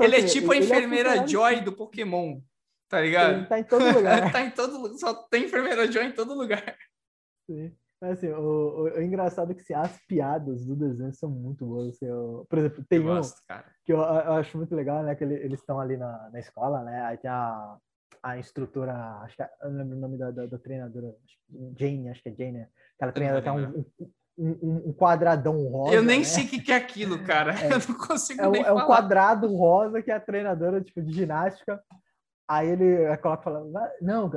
ele 0.00 0.16
é 0.16 0.24
tipo 0.24 0.52
a 0.52 0.56
é 0.56 0.58
enfermeira 0.58 1.16
é 1.16 1.26
Joy 1.26 1.60
do 1.60 1.72
Pokémon, 1.72 2.40
tá 2.88 3.00
ligado? 3.00 3.36
Ele 3.36 3.46
tá 3.46 3.58
em 3.58 3.64
todo 3.64 3.84
lugar. 3.92 4.32
tá 4.32 4.40
em 4.42 4.50
todo 4.50 4.98
Só 4.98 5.14
tem 5.14 5.44
enfermeira 5.44 5.90
Joy 5.90 6.04
em 6.04 6.12
todo 6.12 6.34
lugar. 6.34 6.76
Sim. 7.48 7.72
Mas, 8.00 8.18
assim, 8.18 8.28
o, 8.28 8.40
o, 8.40 8.82
o, 8.84 9.02
engraçado 9.02 9.50
é 9.50 9.54
que 9.54 9.60
assim, 9.60 9.74
as 9.74 9.98
piadas 10.06 10.64
do 10.64 10.76
desenho 10.76 11.12
são 11.12 11.28
muito 11.30 11.66
boas. 11.66 11.96
Assim, 11.96 12.06
eu, 12.06 12.46
por 12.48 12.58
exemplo, 12.58 12.84
tem 12.88 12.98
eu 12.98 13.04
um 13.04 13.06
gosto, 13.08 13.40
que 13.84 13.92
eu, 13.92 13.98
eu, 13.98 14.32
acho 14.34 14.56
muito 14.56 14.74
legal, 14.74 15.02
né? 15.02 15.14
Que 15.14 15.24
ele, 15.24 15.34
eles 15.34 15.60
estão 15.60 15.80
ali 15.80 15.96
na, 15.96 16.30
na 16.30 16.38
escola, 16.38 16.84
né? 16.84 17.00
Aí 17.02 17.18
tem 17.18 17.30
a, 17.30 17.76
a 18.22 18.38
instrutora, 18.38 18.94
acho 19.22 19.34
que 19.34 19.42
é, 19.42 19.50
eu 19.62 19.70
não 19.70 19.78
lembro 19.78 19.96
o 19.96 20.00
nome 20.00 20.16
da, 20.16 20.30
da, 20.30 20.46
da 20.46 20.58
treinadora, 20.58 21.12
Jane, 21.76 22.08
acho 22.08 22.22
que 22.22 22.28
é 22.28 22.34
Jane, 22.34 22.58
né? 22.58 22.68
Que 22.96 23.04
ela 23.04 23.12
treina 23.12 23.38
até 23.38 23.50
um, 23.50 23.68
um, 23.68 23.84
um, 24.38 24.88
um 24.88 24.92
quadradão 24.92 25.66
rosa. 25.68 25.94
Eu 25.94 26.02
nem 26.02 26.20
né? 26.20 26.24
sei 26.24 26.44
o 26.44 26.48
que, 26.48 26.60
que 26.60 26.72
é 26.72 26.76
aquilo, 26.76 27.18
cara. 27.24 27.52
É, 27.52 27.66
eu 27.66 27.78
não 27.88 27.98
consigo 27.98 28.40
é 28.40 28.48
nem 28.48 28.62
é 28.62 28.64
falar. 28.64 28.84
um 28.84 28.86
quadrado 28.86 29.56
rosa 29.56 30.00
que 30.00 30.10
é 30.10 30.14
a 30.14 30.20
treinadora 30.20 30.80
tipo, 30.80 31.02
de 31.02 31.12
ginástica. 31.12 31.82
Aí 32.48 32.68
ele 32.68 33.16
coloca 33.18 33.42
falando, 33.42 33.72
não, 34.00 34.30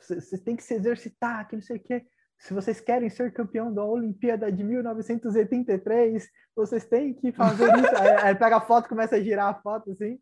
vocês 0.00 0.40
têm 0.40 0.56
que 0.56 0.62
se 0.62 0.74
exercitar, 0.74 1.46
que 1.48 1.56
não 1.56 1.62
sei 1.62 1.76
o 1.76 1.80
quê. 1.80 2.06
Se 2.38 2.54
vocês 2.54 2.80
querem 2.80 3.10
ser 3.10 3.32
campeão 3.32 3.74
da 3.74 3.84
Olimpíada 3.84 4.50
de 4.50 4.62
1983, 4.62 6.28
vocês 6.54 6.84
têm 6.84 7.12
que 7.12 7.32
fazer 7.32 7.64
isso. 7.76 7.96
aí, 8.22 8.34
pega 8.34 8.58
a 8.58 8.60
foto, 8.60 8.88
começa 8.88 9.16
a 9.16 9.20
girar 9.20 9.48
a 9.48 9.54
foto, 9.54 9.90
assim. 9.90 10.18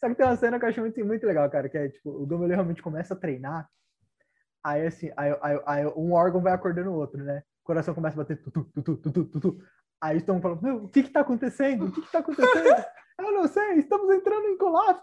Só 0.00 0.08
que 0.08 0.16
tem 0.16 0.26
uma 0.26 0.36
cena 0.36 0.58
que 0.58 0.64
eu 0.64 0.68
acho 0.68 0.80
muito, 0.80 1.04
muito 1.04 1.24
legal, 1.24 1.48
cara, 1.48 1.68
que 1.68 1.78
é, 1.78 1.88
tipo, 1.88 2.10
o 2.10 2.26
Gumball 2.26 2.48
realmente 2.48 2.82
começa 2.82 3.14
a 3.14 3.16
treinar, 3.16 3.68
aí, 4.62 4.86
assim, 4.86 5.12
aí, 5.16 5.36
aí, 5.40 5.62
aí 5.64 5.86
um 5.96 6.12
órgão 6.12 6.42
vai 6.42 6.52
acordando 6.52 6.90
o 6.90 6.96
outro, 6.96 7.22
né? 7.22 7.42
O 7.64 7.66
coração 7.66 7.94
começa 7.94 8.14
a 8.14 8.22
bater, 8.22 8.36
tutu, 8.42 8.62
tutu, 8.74 8.96
tutu, 8.98 9.24
tutu. 9.24 9.58
Aí 9.98 10.18
estão 10.18 10.38
falando, 10.38 10.62
meu, 10.62 10.84
o 10.84 10.88
que 10.88 11.02
que 11.02 11.08
tá 11.08 11.20
acontecendo? 11.20 11.86
O 11.86 11.92
que 11.92 12.02
que 12.02 12.12
tá 12.12 12.18
acontecendo? 12.18 12.84
Eu 13.18 13.32
não 13.32 13.48
sei, 13.48 13.78
estamos 13.78 14.12
entrando 14.12 14.48
em 14.48 14.58
colapso. 14.58 15.02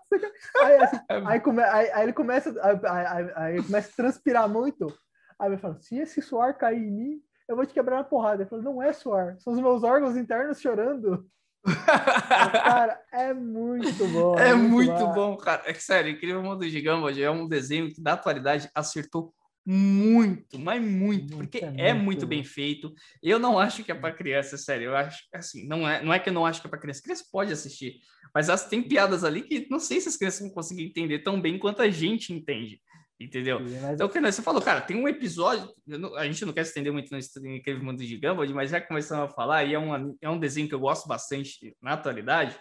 Aí, 0.61 0.75
assim, 0.75 0.97
aí, 1.25 1.39
come, 1.39 1.63
aí, 1.63 1.89
aí, 1.91 2.03
ele 2.03 2.13
começa, 2.13 2.53
aí, 2.61 3.31
aí, 3.35 3.63
começa 3.63 3.89
a 3.89 3.95
transpirar 3.95 4.47
muito. 4.47 4.93
Aí 5.39 5.49
ele 5.49 5.57
fala, 5.57 5.79
se 5.79 5.97
esse 5.97 6.21
suor 6.21 6.53
cair 6.53 6.83
em 6.83 6.91
mim, 6.91 7.21
eu 7.47 7.55
vou 7.55 7.65
te 7.65 7.73
quebrar 7.73 7.97
na 7.97 8.03
porrada. 8.03 8.43
Ele 8.43 8.49
falou, 8.49 8.63
não 8.63 8.83
é 8.83 8.93
suor, 8.93 9.37
são 9.39 9.53
os 9.53 9.59
meus 9.59 9.83
órgãos 9.83 10.15
internos 10.15 10.61
chorando. 10.61 11.25
cara, 12.63 13.01
é 13.11 13.33
muito 13.33 14.05
bom. 14.09 14.37
É, 14.37 14.49
é 14.49 14.53
muito, 14.53 14.91
muito 14.91 15.13
bom. 15.15 15.37
cara. 15.37 15.63
É 15.65 15.73
que, 15.73 15.81
sério, 15.81 16.11
Incrível 16.11 16.43
Mundo 16.43 16.69
de 16.69 16.81
Gumball 16.81 17.09
é 17.09 17.31
um 17.31 17.47
desenho 17.47 17.91
que, 17.91 18.01
da 18.01 18.13
atualidade, 18.13 18.69
acertou 18.75 19.33
muito, 19.65 20.57
mas 20.59 20.83
muito, 20.83 21.37
porque 21.37 21.59
é, 21.59 21.89
é 21.89 21.93
muito 21.93 22.25
bem 22.25 22.43
feito. 22.43 22.93
Eu 23.21 23.37
não 23.37 23.59
acho 23.59 23.83
que 23.83 23.91
é 23.91 23.95
para 23.95 24.13
criança, 24.13 24.57
sério. 24.57 24.85
Eu 24.85 24.95
acho 24.95 25.23
assim, 25.33 25.67
não 25.67 25.87
é, 25.87 26.03
não 26.03 26.13
é 26.13 26.19
que 26.19 26.29
eu 26.29 26.33
não 26.33 26.45
acho 26.45 26.61
que 26.61 26.67
é 26.67 26.69
para 26.69 26.79
criança. 26.79 27.01
Criança 27.01 27.25
pode 27.31 27.53
assistir, 27.53 27.99
mas 28.33 28.49
as, 28.49 28.67
tem 28.67 28.81
piadas 28.81 29.23
ali 29.23 29.43
que 29.43 29.67
não 29.69 29.79
sei 29.79 30.01
se 30.01 30.09
as 30.09 30.17
crianças 30.17 30.41
vão 30.41 30.49
conseguir 30.49 30.83
entender 30.83 31.19
tão 31.19 31.39
bem 31.39 31.59
quanto 31.59 31.81
a 31.81 31.89
gente 31.89 32.33
entende. 32.33 32.81
Entendeu? 33.19 33.59
Sim, 33.67 33.79
mas... 33.81 33.93
Então, 33.93 34.09
você 34.09 34.41
falou, 34.41 34.63
cara, 34.63 34.81
tem 34.81 34.97
um 34.97 35.07
episódio. 35.07 35.71
A 36.17 36.25
gente 36.25 36.43
não 36.43 36.53
quer 36.53 36.63
se 36.63 36.69
estender 36.69 36.91
muito 36.91 37.11
no 37.11 37.55
Incrível 37.55 37.83
Mundo 37.83 38.03
de 38.03 38.17
Gumball, 38.17 38.49
mas 38.49 38.71
já 38.71 38.81
começamos 38.81 39.29
a 39.29 39.35
falar, 39.35 39.63
e 39.63 39.75
é, 39.75 39.77
uma, 39.77 40.11
é 40.19 40.27
um 40.27 40.39
desenho 40.39 40.67
que 40.67 40.73
eu 40.73 40.79
gosto 40.79 41.07
bastante 41.07 41.77
na 41.79 41.93
atualidade. 41.93 42.57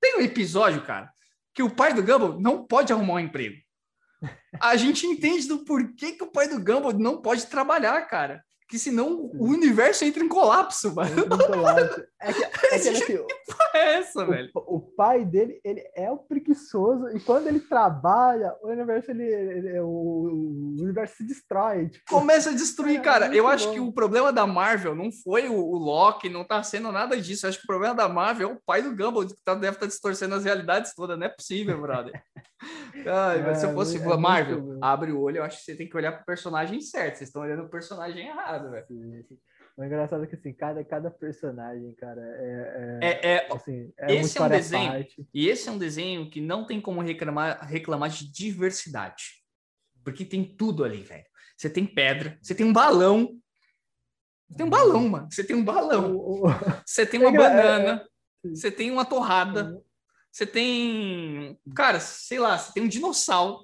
Tem 0.00 0.18
um 0.18 0.20
episódio, 0.20 0.82
cara, 0.82 1.10
que 1.52 1.64
o 1.64 1.70
pai 1.70 1.92
do 1.92 2.00
Gumball 2.00 2.40
não 2.40 2.64
pode 2.64 2.92
arrumar 2.92 3.14
um 3.14 3.18
emprego 3.18 3.56
a 4.60 4.76
gente 4.76 5.06
entende 5.06 5.46
do 5.48 5.64
porquê 5.64 6.12
que 6.12 6.24
o 6.24 6.30
pai 6.30 6.48
do 6.48 6.58
Gumball 6.58 6.92
não 6.92 7.20
pode 7.20 7.46
trabalhar, 7.46 8.00
cara. 8.02 8.42
Que 8.68 8.80
senão 8.80 9.30
o 9.32 9.44
universo 9.44 10.04
entra 10.04 10.24
em 10.24 10.28
colapso, 10.28 10.92
mano. 10.92 11.20
Entra 11.20 11.36
em 11.36 11.46
colapso. 11.46 12.04
É 12.20 12.32
que, 12.32 12.42
é 12.42 12.48
que, 12.48 12.66
assim, 12.74 13.04
que 13.04 13.24
é 13.74 13.98
essa, 13.98 14.24
o, 14.24 14.26
velho? 14.26 14.50
O 14.54 14.80
pai 14.80 15.24
dele, 15.24 15.60
ele 15.62 15.84
é 15.94 16.10
o 16.10 16.16
preguiçoso 16.16 17.08
e 17.16 17.20
quando 17.20 17.46
ele 17.46 17.60
trabalha, 17.60 18.54
o 18.62 18.68
universo, 18.68 19.12
ele, 19.12 19.22
ele 19.22 19.80
o, 19.80 19.86
o, 19.86 20.82
universo 20.82 21.16
se 21.18 21.24
destrói. 21.24 21.90
Tipo... 21.90 22.06
Começa 22.08 22.50
a 22.50 22.54
destruir, 22.54 22.98
é, 22.98 23.02
cara. 23.02 23.26
É 23.26 23.38
eu 23.38 23.44
bom. 23.44 23.50
acho 23.50 23.70
que 23.72 23.78
o 23.78 23.92
problema 23.92 24.32
da 24.32 24.46
Marvel 24.46 24.96
não 24.96 25.12
foi 25.12 25.48
o, 25.48 25.54
o, 25.54 25.78
Loki, 25.78 26.28
não 26.28 26.42
tá 26.42 26.60
sendo 26.62 26.90
nada 26.90 27.20
disso. 27.20 27.46
Eu 27.46 27.50
acho 27.50 27.58
que 27.58 27.64
o 27.64 27.68
problema 27.68 27.94
da 27.94 28.08
Marvel 28.08 28.50
é 28.50 28.52
o 28.52 28.60
pai 28.66 28.82
do 28.82 28.96
Gumball, 28.96 29.26
que 29.26 29.34
tá, 29.44 29.54
deve 29.54 29.76
estar 29.76 29.80
tá 29.80 29.86
distorcendo 29.86 30.34
as 30.34 30.44
realidades 30.44 30.92
todas. 30.92 31.16
Não 31.16 31.26
é 31.26 31.30
possível, 31.30 31.80
brother. 31.80 32.20
Ai, 33.04 33.42
mas 33.42 33.58
se 33.58 33.66
eu 33.66 33.70
é, 33.70 33.74
fosse 33.74 33.98
é, 33.98 34.16
Marvel, 34.16 34.78
abre 34.80 35.12
o 35.12 35.20
olho, 35.20 35.38
eu 35.38 35.44
acho 35.44 35.58
que 35.58 35.64
você 35.64 35.76
tem 35.76 35.88
que 35.88 35.96
olhar 35.96 36.12
pro 36.12 36.24
personagem 36.24 36.80
certo. 36.80 37.16
Vocês 37.16 37.28
estão 37.28 37.42
olhando 37.42 37.64
o 37.64 37.68
personagem 37.68 38.26
errado, 38.26 38.70
velho. 38.70 38.86
O 39.76 39.84
engraçado 39.84 40.24
é 40.24 40.26
que 40.26 40.34
assim, 40.34 40.54
cada, 40.54 40.82
cada 40.84 41.10
personagem, 41.10 41.92
cara, 41.94 42.22
é. 42.22 42.98
é, 43.02 43.32
é, 43.34 43.52
assim, 43.52 43.92
é 43.98 44.14
esse 44.14 44.38
é 44.38 44.42
um 44.42 44.48
desenho. 44.48 44.92
Parte. 44.92 45.28
E 45.34 45.48
esse 45.48 45.68
é 45.68 45.72
um 45.72 45.78
desenho 45.78 46.30
que 46.30 46.40
não 46.40 46.66
tem 46.66 46.80
como 46.80 47.02
reclamar, 47.02 47.66
reclamar 47.66 48.08
de 48.08 48.30
diversidade. 48.30 49.42
Porque 50.02 50.24
tem 50.24 50.56
tudo 50.56 50.82
ali, 50.82 51.02
velho. 51.02 51.26
Você 51.56 51.68
tem 51.68 51.84
pedra, 51.84 52.38
você 52.40 52.54
tem 52.54 52.64
um 52.64 52.72
balão. 52.72 53.38
Você 54.48 54.56
tem 54.56 54.66
um 54.66 54.70
balão, 54.70 55.08
mano. 55.08 55.28
Você 55.30 55.44
tem 55.44 55.56
um 55.56 55.64
balão. 55.64 56.42
Você 56.86 57.04
tem 57.04 57.20
uma 57.20 57.30
é, 57.30 57.36
banana. 57.36 58.08
Você 58.44 58.70
tem 58.70 58.90
uma 58.90 59.04
torrada. 59.04 59.82
Você 60.36 60.44
tem, 60.44 61.58
cara, 61.74 61.98
sei 61.98 62.38
lá, 62.38 62.58
você 62.58 62.70
tem 62.74 62.82
um 62.82 62.88
dinossauro. 62.88 63.60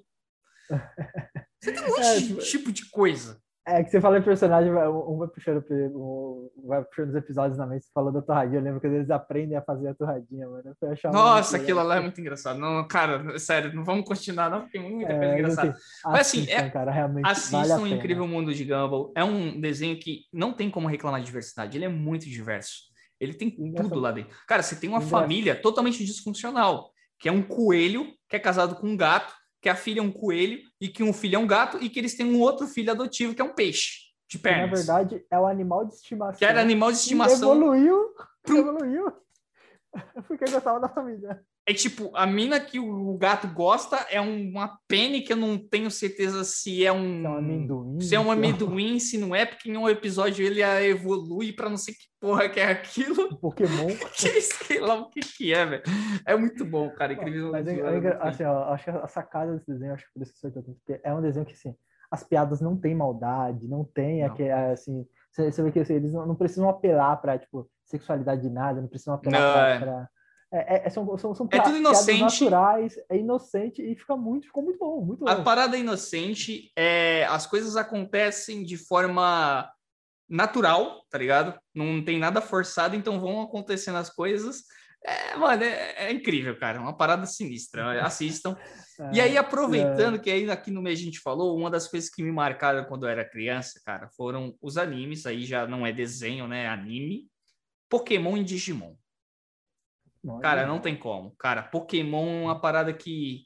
Você 1.61 1.71
tem 1.71 1.85
um 1.85 1.89
monte 1.89 2.01
é, 2.01 2.19
de 2.19 2.37
tipo 2.37 2.73
de 2.73 2.89
coisa. 2.89 3.37
É 3.69 3.85
que 3.85 3.91
você 3.91 4.01
fala 4.01 4.19
em 4.19 4.23
personagem, 4.23 4.73
um 4.73 5.19
vai 5.19 5.29
puxando, 5.29 5.63
um 5.95 6.51
vai 6.67 6.83
puxando 6.83 7.11
os 7.11 7.15
episódios 7.15 7.59
na 7.59 7.67
mente, 7.67 7.85
você 7.85 7.91
falou 7.93 8.11
da 8.11 8.23
torradinha. 8.23 8.59
Eu 8.59 8.65
lembro 8.65 8.81
que 8.81 8.87
eles 8.87 9.11
aprendem 9.11 9.55
a 9.55 9.61
fazer 9.61 9.89
a 9.89 9.95
torradinha, 9.95 10.49
mano. 10.49 10.75
Nossa, 11.13 11.59
aquilo 11.59 11.83
lá 11.83 11.97
é 11.97 12.01
muito 12.01 12.19
engraçado. 12.19 12.59
Não, 12.59 12.89
cara, 12.89 13.39
sério, 13.39 13.75
não 13.75 13.85
vamos 13.85 14.07
continuar, 14.07 14.49
não, 14.49 14.63
porque 14.63 14.79
é 14.79 14.81
muita 14.81 15.15
coisa 15.15 15.25
é, 15.25 15.39
engraçada. 15.39 15.77
Mas 16.07 16.21
assim, 16.23 16.51
é, 16.51 16.71
cara, 16.71 16.91
realmente 16.91 17.29
assistam 17.29 17.77
vale 17.77 17.83
o 17.83 17.87
Incrível 17.87 18.27
Mundo 18.27 18.55
de 18.55 18.65
Gumball. 18.65 19.13
É 19.15 19.23
um 19.23 19.61
desenho 19.61 20.01
que 20.01 20.23
não 20.33 20.55
tem 20.55 20.71
como 20.71 20.89
reclamar 20.89 21.21
de 21.21 21.27
diversidade, 21.27 21.77
ele 21.77 21.85
é 21.85 21.91
muito 21.91 22.25
diverso. 22.25 22.92
Ele 23.23 23.35
tem 23.35 23.49
tudo 23.51 24.01
lá 24.01 24.11
dentro. 24.11 24.37
Cara, 24.49 24.65
você 24.65 24.75
tem 24.75 24.91
uma 24.91 25.01
família 25.01 25.55
totalmente 25.55 26.05
disfuncional, 26.05 26.91
que 27.21 27.29
é 27.29 27.33
um 27.33 27.41
coelho 27.41 28.13
que 28.29 28.35
é 28.35 28.39
casado 28.41 28.75
com 28.75 28.89
um 28.89 28.97
gato, 28.97 29.33
que 29.61 29.69
a 29.69 29.77
filha 29.77 30.01
é 30.01 30.03
um 30.03 30.11
coelho 30.11 30.59
e 30.81 30.89
que 30.89 31.05
um 31.05 31.13
filho 31.13 31.37
é 31.37 31.39
um 31.39 31.47
gato 31.47 31.79
e 31.81 31.89
que 31.89 32.01
eles 32.01 32.17
têm 32.17 32.27
um 32.27 32.41
outro 32.41 32.67
filho 32.67 32.91
adotivo 32.91 33.33
que 33.33 33.41
é 33.41 33.45
um 33.45 33.55
peixe 33.55 34.11
de 34.29 34.41
pernas. 34.41 34.65
Que, 34.65 34.71
na 34.71 34.77
verdade, 34.97 35.27
é 35.31 35.39
o 35.39 35.47
animal 35.47 35.85
de 35.85 35.95
estimação. 35.95 36.37
Que 36.37 36.45
era 36.45 36.61
animal 36.61 36.91
de 36.91 36.99
estimação. 36.99 37.53
Evoluiu, 37.55 38.13
evoluiu. 38.49 39.13
Porque 40.27 40.51
gostava 40.51 40.81
da 40.81 40.89
família. 40.89 41.41
É 41.65 41.73
tipo, 41.73 42.11
a 42.17 42.27
mina 42.27 42.59
que 42.59 42.81
o 42.81 43.17
gato 43.17 43.47
gosta 43.47 43.97
é 44.11 44.21
uma 44.21 44.79
pene 44.89 45.21
que 45.21 45.33
eu 45.33 45.37
não 45.37 45.57
tenho 45.57 45.93
certeza 45.93 46.43
se 46.43 46.85
é 46.85 46.93
um. 46.93 47.25
É 47.25 47.29
um 47.29 47.37
amendoim. 47.37 48.01
Se 48.01 48.15
é 48.17 48.21
um 48.21 48.33
amendoim, 48.33 48.99
se 48.99 49.17
não 49.17 49.33
é, 49.33 49.47
porque 49.47 49.71
em 49.71 49.77
um 49.77 49.89
episódio 49.89 50.45
ele 50.45 50.61
evolui 50.61 51.53
para 51.53 51.71
não 51.71 51.77
sei 51.77 51.95
que 51.95 52.13
porra 52.21 52.49
que 52.49 52.59
é 52.59 52.65
aquilo. 52.71 53.37
Pokémon. 53.39 53.87
que 54.13 54.41
sei 54.41 54.81
lá 54.81 54.95
o 54.95 55.09
que, 55.09 55.21
que 55.21 55.55
é, 55.55 55.65
velho. 55.65 55.83
É 56.27 56.37
muito 56.37 56.65
bom, 56.65 56.91
cara. 56.91 57.13
Incrível. 57.13 57.53
Mas 57.53 57.69
é, 57.69 57.79
é, 57.79 58.19
assim, 58.21 58.45
ó, 58.45 58.73
acho 58.73 58.85
que 58.85 58.91
a 58.91 59.07
sacada 59.07 59.53
desse 59.53 59.71
desenho, 59.71 59.95
acho 59.95 60.05
que 60.07 60.13
por 60.15 60.23
isso 60.23 60.33
que 60.85 61.01
é 61.03 61.15
um 61.15 61.23
desenho 61.23 61.47
que 61.47 61.53
assim, 61.53 61.77
as 62.11 62.25
piadas 62.25 62.61
não 62.61 62.77
tem 62.77 62.93
maldade, 62.93 63.69
não 63.69 63.85
tem 63.85 64.21
não. 64.21 64.27
aquele, 64.27 64.51
assim. 64.51 65.07
Você 65.31 65.63
vê 65.63 65.71
que 65.71 65.79
assim, 65.79 65.95
eles 65.95 66.13
não, 66.13 66.27
não 66.27 66.35
precisam 66.35 66.69
apelar 66.69 67.17
para 67.19 67.39
tipo, 67.39 67.71
sexualidade 67.85 68.43
de 68.43 68.51
nada, 68.51 68.81
não 68.81 68.89
precisam 68.89 69.15
apelar 69.15 69.81
para 69.81 69.93
é, 70.03 70.07
é, 70.53 70.91
são, 70.91 71.17
são, 71.17 71.35
são 71.35 71.49
é 71.51 71.61
tudo 71.61 71.79
inocente. 71.79 72.45
naturais, 72.45 72.95
é 73.09 73.17
inocente 73.17 73.81
e 73.81 73.97
fica 73.97 74.17
muito, 74.17 74.47
ficou 74.47 74.63
muito 74.63 74.79
bom, 74.79 75.01
muito 75.01 75.25
bom. 75.25 75.31
A 75.31 75.43
parada 75.43 75.77
é 75.77 75.81
inocente, 75.81 76.71
é, 76.77 77.25
as 77.25 77.47
coisas 77.47 77.75
acontecem 77.75 78.63
de 78.63 78.77
forma 78.77 79.71
natural, 80.29 81.05
tá 81.11 81.17
ligado? 81.17 81.59
Não 81.75 82.05
tem 82.05 82.19
nada 82.19 82.43
forçado, 82.43 82.95
então 82.95 83.19
vão 83.19 83.41
acontecendo 83.41 83.97
as 83.97 84.11
coisas. 84.11 84.65
É, 85.05 85.37
mano, 85.37 85.65
é, 85.65 86.07
é 86.07 86.13
incrível, 86.13 86.57
cara. 86.59 86.81
Uma 86.81 86.97
parada 86.97 87.27
sinistra. 87.27 88.05
Assistam. 88.05 88.57
e 89.13 89.21
aí, 89.21 89.37
aproveitando 89.37 90.17
é. 90.17 90.19
que 90.19 90.31
aí 90.31 90.51
aqui 90.51 90.71
no 90.71 90.83
mês 90.83 91.01
a 91.01 91.03
gente 91.03 91.19
falou, 91.19 91.57
uma 91.57 91.71
das 91.71 91.89
coisas 91.89 92.09
que 92.09 92.23
me 92.23 92.31
marcaram 92.31 92.85
quando 92.85 93.05
eu 93.05 93.11
era 93.11 93.29
criança, 93.29 93.81
cara, 93.85 94.09
foram 94.17 94.55
os 94.61 94.77
animes. 94.77 95.27
Aí 95.27 95.45
já 95.45 95.67
não 95.67 95.87
é 95.87 95.93
desenho, 95.93 96.47
né? 96.47 96.69
Anime. 96.69 97.27
Pokémon 97.89 98.37
e 98.37 98.45
Digimon. 98.45 98.95
Cara, 100.41 100.67
não 100.67 100.81
tem 100.81 100.97
como. 100.97 101.33
Cara, 101.33 101.63
Pokémon 101.63 102.43
é 102.43 102.45
uma 102.45 102.61
parada 102.61 102.93
que 102.93 103.45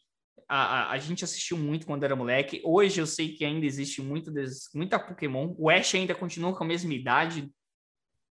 a, 0.48 0.56
a, 0.56 0.90
a, 0.92 0.98
gente 0.98 1.24
assistiu 1.24 1.56
muito 1.56 1.86
quando 1.86 2.04
era 2.04 2.14
moleque. 2.14 2.60
Hoje 2.64 3.00
eu 3.00 3.06
sei 3.06 3.32
que 3.34 3.44
ainda 3.44 3.64
existe 3.64 4.02
muito 4.02 4.30
des... 4.30 4.68
muita 4.74 4.98
Pokémon. 4.98 5.54
O 5.58 5.70
Ash 5.70 5.94
ainda 5.94 6.14
continua 6.14 6.54
com 6.54 6.64
a 6.64 6.66
mesma 6.66 6.92
idade. 6.92 7.50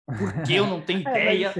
Porque 0.06 0.54
eu 0.54 0.66
não 0.66 0.80
tenho 0.80 1.06
é, 1.08 1.34
ideia. 1.34 1.52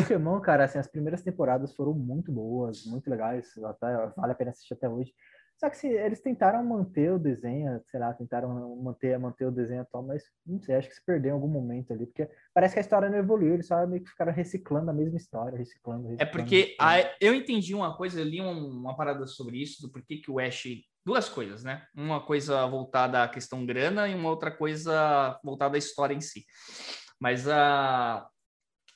Pokémon, 0.00 0.40
cara, 0.40 0.64
assim, 0.64 0.78
as 0.78 0.88
primeiras 0.88 1.22
temporadas 1.22 1.74
foram 1.74 1.94
muito 1.94 2.30
boas, 2.30 2.84
muito 2.84 3.08
legais. 3.08 3.56
Até, 3.64 4.12
vale 4.16 4.32
a 4.32 4.34
pena 4.34 4.50
assistir 4.50 4.74
até 4.74 4.88
hoje. 4.88 5.12
Só 5.58 5.70
que 5.70 5.76
se 5.76 5.86
eles 5.86 6.20
tentaram 6.20 6.64
manter 6.64 7.12
o 7.12 7.18
desenho, 7.18 7.80
sei 7.86 8.00
lá, 8.00 8.12
tentaram 8.12 8.76
manter, 8.76 9.16
manter 9.18 9.46
o 9.46 9.52
desenho 9.52 9.82
atual, 9.82 10.02
mas 10.02 10.24
não 10.44 10.60
sei, 10.60 10.74
acho 10.74 10.88
que 10.88 10.94
se 10.94 11.04
perdeu 11.04 11.30
em 11.30 11.34
algum 11.34 11.48
momento 11.48 11.92
ali, 11.92 12.06
porque 12.06 12.28
parece 12.52 12.74
que 12.74 12.80
a 12.80 12.82
história 12.82 13.08
não 13.08 13.18
evoluiu, 13.18 13.54
eles 13.54 13.66
só 13.66 13.86
meio 13.86 14.02
que 14.02 14.10
ficaram 14.10 14.32
reciclando 14.32 14.90
a 14.90 14.94
mesma 14.94 15.16
história, 15.16 15.56
reciclando. 15.56 16.08
reciclando 16.08 16.22
é 16.22 16.26
porque 16.26 16.74
a, 16.80 16.96
eu 17.20 17.34
entendi 17.34 17.74
uma 17.74 17.96
coisa, 17.96 18.20
eu 18.20 18.24
li 18.24 18.40
uma, 18.40 18.52
uma 18.52 18.96
parada 18.96 19.26
sobre 19.26 19.62
isso, 19.62 19.80
do 19.80 19.92
porquê 19.92 20.16
que 20.16 20.30
o 20.30 20.38
Ash. 20.38 20.64
Duas 21.04 21.28
coisas, 21.28 21.64
né? 21.64 21.84
Uma 21.96 22.24
coisa 22.24 22.64
voltada 22.66 23.24
à 23.24 23.28
questão 23.28 23.66
grana 23.66 24.06
e 24.06 24.14
uma 24.14 24.30
outra 24.30 24.52
coisa 24.52 25.36
voltada 25.42 25.76
à 25.76 25.78
história 25.78 26.14
em 26.14 26.20
si. 26.20 26.44
Mas 27.20 27.48
a, 27.48 28.24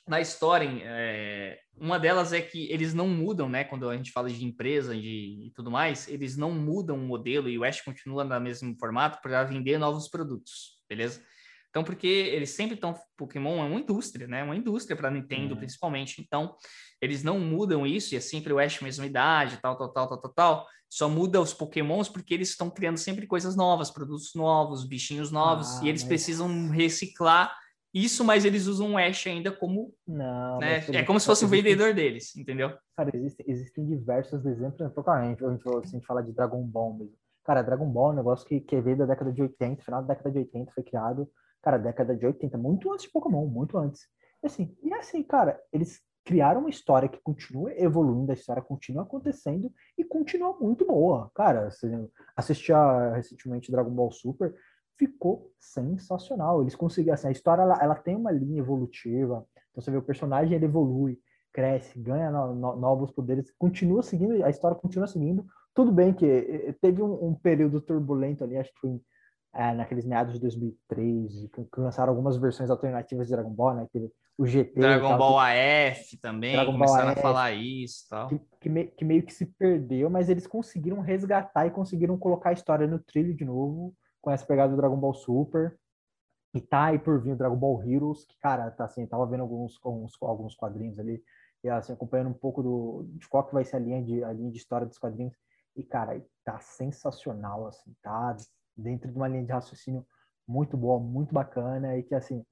na 0.07 0.21
história, 0.21 0.69
é, 0.83 1.59
uma 1.79 1.99
delas 1.99 2.33
é 2.33 2.41
que 2.41 2.71
eles 2.71 2.93
não 2.93 3.07
mudam, 3.07 3.47
né? 3.47 3.63
Quando 3.63 3.89
a 3.89 3.95
gente 3.95 4.11
fala 4.11 4.29
de 4.29 4.43
empresa 4.43 4.95
de, 4.95 5.45
e 5.47 5.51
tudo 5.55 5.69
mais, 5.69 6.07
eles 6.07 6.35
não 6.35 6.51
mudam 6.51 6.97
o 6.97 7.07
modelo 7.07 7.47
e 7.47 7.57
o 7.57 7.63
Ash 7.63 7.81
continua 7.81 8.23
no 8.23 8.39
mesmo 8.39 8.75
formato 8.79 9.19
para 9.21 9.43
vender 9.43 9.77
novos 9.77 10.07
produtos, 10.07 10.81
beleza? 10.89 11.21
Então, 11.69 11.83
porque 11.83 12.07
eles 12.07 12.49
sempre 12.51 12.75
estão. 12.75 12.95
Pokémon 13.15 13.63
é 13.63 13.67
uma 13.67 13.79
indústria, 13.79 14.27
né? 14.27 14.43
Uma 14.43 14.55
indústria 14.55 14.95
para 14.95 15.11
Nintendo, 15.11 15.53
é. 15.53 15.57
principalmente. 15.57 16.19
Então, 16.19 16.55
eles 16.99 17.23
não 17.23 17.39
mudam 17.39 17.85
isso, 17.85 18.13
e 18.13 18.17
é 18.17 18.19
sempre 18.19 18.51
o 18.51 18.59
Ash 18.59 18.81
mesma 18.81 19.05
idade, 19.05 19.59
tal, 19.61 19.77
tal, 19.77 19.91
tal, 19.91 20.07
tal, 20.07 20.17
tal, 20.17 20.33
tal. 20.33 20.67
Só 20.89 21.07
muda 21.07 21.41
os 21.41 21.53
Pokémons 21.53 22.09
porque 22.09 22.33
eles 22.33 22.49
estão 22.49 22.69
criando 22.69 22.97
sempre 22.97 23.27
coisas 23.27 23.55
novas, 23.55 23.91
produtos 23.91 24.33
novos, 24.33 24.87
bichinhos 24.87 25.31
novos, 25.31 25.77
ah, 25.77 25.85
e 25.85 25.89
eles 25.89 26.01
mas... 26.01 26.07
precisam 26.07 26.69
reciclar 26.69 27.53
isso, 27.93 28.23
mas 28.23 28.45
eles 28.45 28.67
usam 28.67 28.93
o 28.93 28.97
Ash 28.97 29.27
ainda 29.27 29.51
como. 29.51 29.93
Não, 30.05 30.59
né? 30.59 30.79
É 30.93 31.03
como 31.03 31.19
se 31.19 31.25
fosse 31.25 31.45
o 31.45 31.47
vendedor 31.47 31.93
deles, 31.93 32.35
entendeu? 32.35 32.77
Cara, 32.95 33.09
existem, 33.15 33.45
existem 33.47 33.85
diversos 33.85 34.45
exemplos. 34.45 34.93
Totalmente, 34.93 35.43
a 35.43 35.51
gente, 35.51 35.63
a 35.67 35.87
gente 35.87 36.05
fala 36.05 36.21
de 36.21 36.33
Dragon 36.33 36.61
Ball 36.63 36.93
mesmo. 36.93 37.15
Cara, 37.43 37.61
Dragon 37.61 37.89
Ball 37.89 38.09
é 38.09 38.13
um 38.13 38.17
negócio 38.17 38.45
que, 38.45 38.59
que 38.59 38.81
veio 38.81 38.97
da 38.97 39.05
década 39.05 39.31
de 39.31 39.41
80, 39.41 39.81
final 39.83 40.01
da 40.01 40.13
década 40.13 40.31
de 40.31 40.39
80 40.39 40.71
foi 40.73 40.83
criado. 40.83 41.29
Cara, 41.61 41.77
década 41.77 42.15
de 42.15 42.25
80, 42.25 42.57
muito 42.57 42.91
antes 42.91 43.05
de 43.05 43.11
Pokémon, 43.11 43.45
muito 43.47 43.77
antes. 43.77 44.01
E 44.43 44.47
assim, 44.47 44.77
e 44.83 44.93
assim, 44.93 45.23
cara, 45.23 45.59
eles 45.71 46.01
criaram 46.27 46.59
uma 46.59 46.69
história 46.69 47.07
que 47.07 47.21
continua 47.21 47.71
evoluindo, 47.81 48.31
a 48.31 48.35
história 48.35 48.61
continua 48.61 49.03
acontecendo 49.03 49.71
e 49.97 50.03
continua 50.03 50.57
muito 50.59 50.85
boa. 50.85 51.31
Cara, 51.33 51.69
assisti 52.35 52.73
a, 52.73 53.13
recentemente 53.15 53.71
Dragon 53.71 53.91
Ball 53.91 54.11
Super, 54.11 54.53
ficou 54.97 55.51
sensacional. 55.59 56.61
Eles 56.61 56.75
conseguiram, 56.75 57.13
assim, 57.13 57.27
a 57.27 57.31
história 57.31 57.61
ela, 57.61 57.77
ela, 57.81 57.95
tem 57.95 58.15
uma 58.15 58.31
linha 58.31 58.59
evolutiva. 58.59 59.45
Então 59.71 59.81
você 59.81 59.91
vê 59.91 59.97
o 59.97 60.01
personagem 60.01 60.55
ele 60.55 60.65
evolui, 60.65 61.19
cresce, 61.53 61.99
ganha 61.99 62.31
no, 62.31 62.55
no, 62.55 62.75
novos 62.75 63.11
poderes, 63.11 63.51
continua 63.57 64.01
seguindo, 64.03 64.43
a 64.43 64.49
história 64.49 64.75
continua 64.75 65.07
seguindo. 65.07 65.45
Tudo 65.73 65.91
bem 65.91 66.13
que 66.13 66.75
teve 66.81 67.01
um, 67.01 67.27
um 67.27 67.35
período 67.35 67.79
turbulento 67.79 68.43
ali, 68.43 68.57
acho 68.57 68.73
que 68.73 68.79
foi 68.79 68.99
é, 69.53 69.73
naqueles 69.73 70.05
meados 70.05 70.33
de 70.33 70.39
2003, 70.39 71.49
que, 71.53 71.79
lançaram 71.79 72.11
algumas 72.11 72.37
versões 72.37 72.69
alternativas 72.69 73.27
de 73.27 73.33
Dragon 73.33 73.53
Ball, 73.53 73.75
né? 73.75 73.87
Teve 73.91 74.11
o 74.37 74.45
GT. 74.45 74.79
Dragon 74.79 75.09
tal, 75.09 75.17
Ball 75.17 75.39
AF 75.39 76.17
também, 76.17 76.53
Dragon 76.53 76.73
começaram 76.73 77.09
AF, 77.09 77.19
a 77.19 77.21
falar 77.21 77.51
isso 77.53 78.07
tal. 78.09 78.27
Que, 78.27 78.41
que, 78.61 78.69
me, 78.69 78.85
que 78.85 79.05
meio 79.05 79.23
que 79.23 79.33
se 79.33 79.45
perdeu, 79.45 80.09
mas 80.09 80.29
eles 80.29 80.45
conseguiram 80.45 80.99
resgatar 80.99 81.65
e 81.65 81.71
conseguiram 81.71 82.17
colocar 82.17 82.49
a 82.49 82.53
história 82.53 82.87
no 82.87 82.99
trilho 82.99 83.35
de 83.35 83.45
novo 83.45 83.95
com 84.27 84.31
essa 84.31 84.45
pegada 84.45 84.71
do 84.71 84.75
Dragon 84.75 84.97
Ball 84.97 85.13
Super. 85.13 85.79
E 86.53 86.59
tá 86.59 86.87
aí 86.87 86.99
por 86.99 87.21
vir 87.21 87.31
o 87.31 87.35
Dragon 87.37 87.55
Ball 87.55 87.81
Heroes, 87.81 88.25
que, 88.25 88.37
cara, 88.39 88.69
tá 88.69 88.83
assim, 88.83 89.07
tava 89.07 89.25
vendo 89.25 89.39
alguns, 89.39 89.79
alguns, 89.81 90.11
alguns 90.21 90.53
quadrinhos 90.53 90.99
ali, 90.99 91.23
e 91.63 91.69
assim, 91.69 91.93
acompanhando 91.93 92.31
um 92.31 92.33
pouco 92.33 92.61
do, 92.61 93.05
de 93.13 93.25
qual 93.29 93.45
que 93.45 93.53
vai 93.53 93.63
ser 93.63 93.77
a 93.77 93.79
linha 93.79 94.03
de, 94.03 94.21
a 94.25 94.33
linha 94.33 94.51
de 94.51 94.57
história 94.57 94.85
dos 94.85 94.97
quadrinhos. 94.97 95.33
E, 95.77 95.83
cara, 95.83 96.21
tá 96.43 96.59
sensacional, 96.59 97.67
assim, 97.67 97.95
tá 98.03 98.35
dentro 98.75 99.09
de 99.09 99.15
uma 99.15 99.29
linha 99.29 99.45
de 99.45 99.51
raciocínio 99.51 100.05
muito 100.45 100.75
boa, 100.75 100.99
muito 100.99 101.33
bacana, 101.33 101.97
e 101.97 102.03
que, 102.03 102.13
assim, 102.13 102.45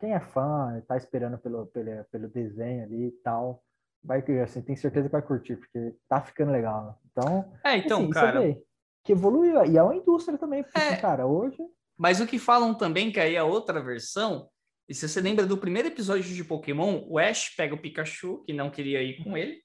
quem 0.00 0.14
é 0.14 0.20
fã, 0.20 0.82
tá 0.88 0.96
esperando 0.96 1.36
pelo, 1.36 1.66
pelo, 1.66 2.04
pelo 2.04 2.28
desenho 2.28 2.84
ali 2.84 3.08
e 3.08 3.12
tal, 3.22 3.62
vai, 4.02 4.24
assim, 4.42 4.62
tem 4.62 4.76
certeza 4.76 5.08
que 5.08 5.12
vai 5.12 5.22
curtir, 5.22 5.56
porque 5.56 5.94
tá 6.08 6.22
ficando 6.22 6.52
legal. 6.52 6.98
Então, 7.10 7.52
é, 7.62 7.76
então, 7.76 7.98
assim, 7.98 8.10
cara 8.10 8.40
que 9.08 9.12
evoluiu. 9.12 9.64
E 9.64 9.78
é 9.78 9.82
uma 9.82 9.96
indústria 9.96 10.36
também, 10.36 10.62
porque, 10.62 10.78
é. 10.78 10.96
cara, 10.96 11.26
hoje. 11.26 11.56
Mas 11.96 12.20
o 12.20 12.26
que 12.26 12.38
falam 12.38 12.74
também, 12.74 13.10
que 13.10 13.18
aí 13.18 13.34
é 13.34 13.42
outra 13.42 13.82
versão, 13.82 14.46
e 14.86 14.94
se 14.94 15.08
você 15.08 15.18
lembra 15.18 15.46
do 15.46 15.56
primeiro 15.56 15.88
episódio 15.88 16.34
de 16.34 16.44
Pokémon, 16.44 17.02
o 17.08 17.18
Ash 17.18 17.54
pega 17.56 17.74
o 17.74 17.80
Pikachu, 17.80 18.44
que 18.44 18.52
não 18.52 18.70
queria 18.70 19.02
ir 19.02 19.24
com 19.24 19.34
ele, 19.34 19.62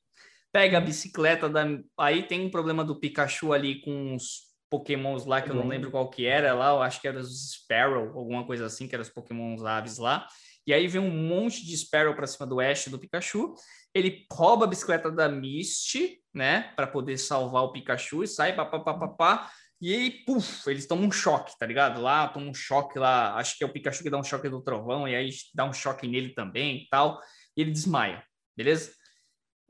pega 0.51 0.77
a 0.77 0.81
bicicleta 0.81 1.49
da. 1.49 1.65
Aí 1.99 2.23
tem 2.23 2.45
um 2.45 2.49
problema 2.49 2.85
do 2.85 2.97
Pikachu 2.97 3.51
ali 3.51 3.81
com 3.81 4.15
os 4.15 4.53
Pokémons 4.69 5.25
lá, 5.25 5.41
que 5.41 5.51
eu 5.51 5.55
não 5.55 5.67
lembro 5.67 5.91
qual 5.91 6.09
que 6.09 6.25
era 6.25 6.53
lá, 6.53 6.69
eu 6.69 6.81
acho 6.81 7.01
que 7.01 7.07
era 7.07 7.19
os 7.19 7.51
Sparrow, 7.51 8.17
alguma 8.17 8.45
coisa 8.45 8.65
assim, 8.65 8.87
que 8.87 8.95
eram 8.95 9.03
os 9.03 9.09
Pokémons 9.09 9.63
aves 9.63 9.97
lá. 9.97 10.25
E 10.65 10.73
aí 10.73 10.87
vem 10.87 11.01
um 11.01 11.11
monte 11.11 11.65
de 11.65 11.75
Sparrow 11.77 12.15
para 12.15 12.27
cima 12.27 12.47
do 12.47 12.59
Ash 12.59 12.87
do 12.87 12.99
Pikachu. 12.99 13.53
Ele 13.93 14.25
rouba 14.31 14.65
a 14.65 14.67
bicicleta 14.67 15.11
da 15.11 15.29
Misty, 15.29 16.21
né? 16.33 16.73
Para 16.75 16.87
poder 16.87 17.17
salvar 17.17 17.63
o 17.63 17.71
Pikachu 17.71 18.23
e 18.23 18.27
sai, 18.27 18.55
papapá. 18.55 19.49
E 19.81 19.93
aí, 19.93 20.11
puf, 20.25 20.69
eles 20.69 20.87
tomam 20.87 21.07
um 21.07 21.11
choque, 21.11 21.57
tá 21.59 21.65
ligado? 21.65 22.01
Lá, 22.01 22.27
tomam 22.29 22.49
um 22.49 22.53
choque 22.53 22.97
lá. 22.97 23.35
Acho 23.35 23.57
que 23.57 23.63
é 23.63 23.67
o 23.67 23.71
Pikachu 23.71 24.01
que 24.01 24.09
dá 24.09 24.17
um 24.17 24.23
choque 24.23 24.47
do 24.47 24.61
trovão, 24.61 25.05
e 25.07 25.13
aí 25.13 25.29
dá 25.53 25.65
um 25.65 25.73
choque 25.73 26.07
nele 26.07 26.33
também 26.33 26.77
e 26.77 26.87
tal. 26.89 27.19
E 27.55 27.61
ele 27.61 27.71
desmaia, 27.71 28.23
beleza? 28.55 28.93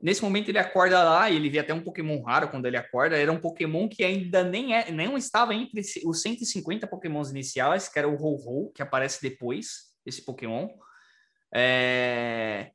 Nesse 0.00 0.22
momento 0.22 0.50
ele 0.50 0.58
acorda 0.58 1.02
lá 1.02 1.30
e 1.30 1.36
ele 1.36 1.48
vê 1.48 1.58
até 1.58 1.72
um 1.72 1.82
Pokémon 1.82 2.22
raro 2.22 2.48
quando 2.48 2.66
ele 2.66 2.76
acorda. 2.76 3.16
Era 3.16 3.32
um 3.32 3.40
Pokémon 3.40 3.88
que 3.88 4.04
ainda 4.04 4.44
nem, 4.44 4.74
é, 4.74 4.90
nem 4.92 5.12
estava 5.16 5.54
entre 5.54 5.80
os 6.04 6.22
150 6.22 6.86
Pokémons 6.86 7.30
iniciais, 7.30 7.88
que 7.88 7.98
era 7.98 8.08
o 8.08 8.14
Ho-Ho, 8.14 8.70
que 8.72 8.82
aparece 8.82 9.20
depois, 9.20 9.93
esse 10.04 10.24
Pokémon. 10.24 10.68
É... 11.54 12.72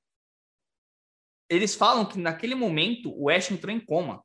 Eles 1.49 1.75
falam 1.75 2.05
que 2.05 2.19
naquele 2.19 2.55
momento 2.55 3.11
o 3.15 3.29
Ash 3.29 3.51
entrou 3.51 3.73
em 3.73 3.79
coma. 3.79 4.23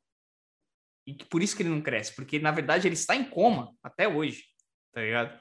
E 1.07 1.13
que 1.13 1.25
por 1.25 1.43
isso 1.43 1.55
que 1.55 1.61
ele 1.61 1.69
não 1.69 1.81
cresce, 1.81 2.15
porque 2.15 2.39
na 2.39 2.51
verdade 2.51 2.87
ele 2.87 2.95
está 2.95 3.15
em 3.15 3.29
coma 3.29 3.71
até 3.83 4.07
hoje, 4.07 4.43
tá 4.91 5.01
ligado? 5.01 5.39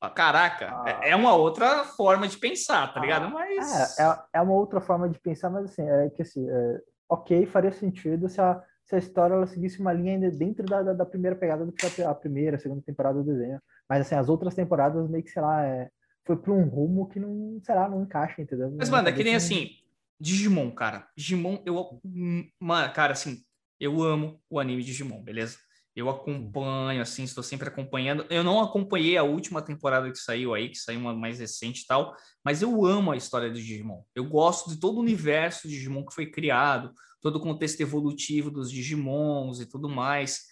Ah, 0.00 0.10
caraca, 0.10 0.66
é, 0.86 0.92
ah. 0.92 1.00
é 1.04 1.16
uma 1.16 1.34
outra 1.34 1.84
forma 1.84 2.28
de 2.28 2.36
pensar, 2.36 2.92
tá 2.92 3.00
ligado? 3.00 3.26
Ah, 3.26 3.30
mas. 3.30 3.98
É, 3.98 4.02
é, 4.02 4.18
é, 4.34 4.40
uma 4.42 4.52
outra 4.52 4.80
forma 4.80 5.08
de 5.08 5.18
pensar, 5.18 5.48
mas 5.48 5.64
assim, 5.64 5.88
é 5.88 6.10
que 6.10 6.20
assim, 6.20 6.46
é, 6.48 6.80
ok, 7.08 7.46
faria 7.46 7.72
sentido 7.72 8.28
se 8.28 8.38
a, 8.38 8.62
se 8.84 8.94
a 8.94 8.98
história 8.98 9.32
ela 9.32 9.46
seguisse 9.46 9.80
uma 9.80 9.94
linha 9.94 10.12
ainda 10.12 10.30
dentro 10.30 10.66
da, 10.66 10.82
da, 10.82 10.92
da 10.92 11.06
primeira 11.06 11.34
pegada 11.34 11.64
do 11.64 11.72
que 11.72 12.02
a, 12.02 12.10
a 12.10 12.14
primeira, 12.14 12.56
a 12.56 12.60
segunda 12.60 12.82
temporada 12.82 13.22
do 13.22 13.24
desenho. 13.24 13.60
Mas 13.88 14.02
assim, 14.02 14.14
as 14.16 14.28
outras 14.28 14.54
temporadas 14.54 15.08
meio 15.08 15.24
que, 15.24 15.30
sei 15.30 15.40
lá, 15.40 15.64
é, 15.64 15.90
foi 16.26 16.36
para 16.36 16.52
um 16.52 16.68
rumo 16.68 17.08
que 17.08 17.20
não, 17.20 17.60
sei 17.64 17.74
lá, 17.74 17.88
não 17.88 18.02
encaixa, 18.02 18.42
entendeu? 18.42 18.74
Mas, 18.76 18.90
mano, 18.90 19.08
é 19.08 19.12
que 19.12 19.22
nem 19.22 19.36
assim, 19.36 19.70
Digimon, 20.20 20.70
cara. 20.72 21.08
Digimon, 21.16 21.62
eu. 21.64 22.00
Mano, 22.58 22.92
cara, 22.92 23.12
assim, 23.12 23.44
eu 23.78 24.02
amo 24.02 24.40
o 24.50 24.58
anime 24.58 24.82
Digimon, 24.82 25.22
beleza? 25.22 25.56
Eu 25.94 26.10
acompanho, 26.10 27.00
assim, 27.00 27.22
estou 27.22 27.42
sempre 27.42 27.68
acompanhando. 27.68 28.26
Eu 28.28 28.44
não 28.44 28.60
acompanhei 28.60 29.16
a 29.16 29.22
última 29.22 29.62
temporada 29.62 30.10
que 30.10 30.18
saiu 30.18 30.52
aí, 30.52 30.68
que 30.68 30.76
saiu 30.76 31.00
uma 31.00 31.14
mais 31.14 31.38
recente 31.38 31.82
e 31.82 31.86
tal, 31.86 32.14
mas 32.44 32.60
eu 32.60 32.84
amo 32.84 33.12
a 33.12 33.16
história 33.16 33.48
do 33.48 33.56
Digimon. 33.56 34.02
Eu 34.14 34.28
gosto 34.28 34.68
de 34.68 34.78
todo 34.78 34.98
o 34.98 35.00
universo 35.00 35.68
Digimon 35.68 36.04
que 36.04 36.14
foi 36.14 36.26
criado, 36.26 36.92
todo 37.22 37.36
o 37.36 37.40
contexto 37.40 37.80
evolutivo 37.80 38.50
dos 38.50 38.70
Digimons 38.70 39.60
e 39.60 39.66
tudo 39.66 39.88
mais. 39.88 40.42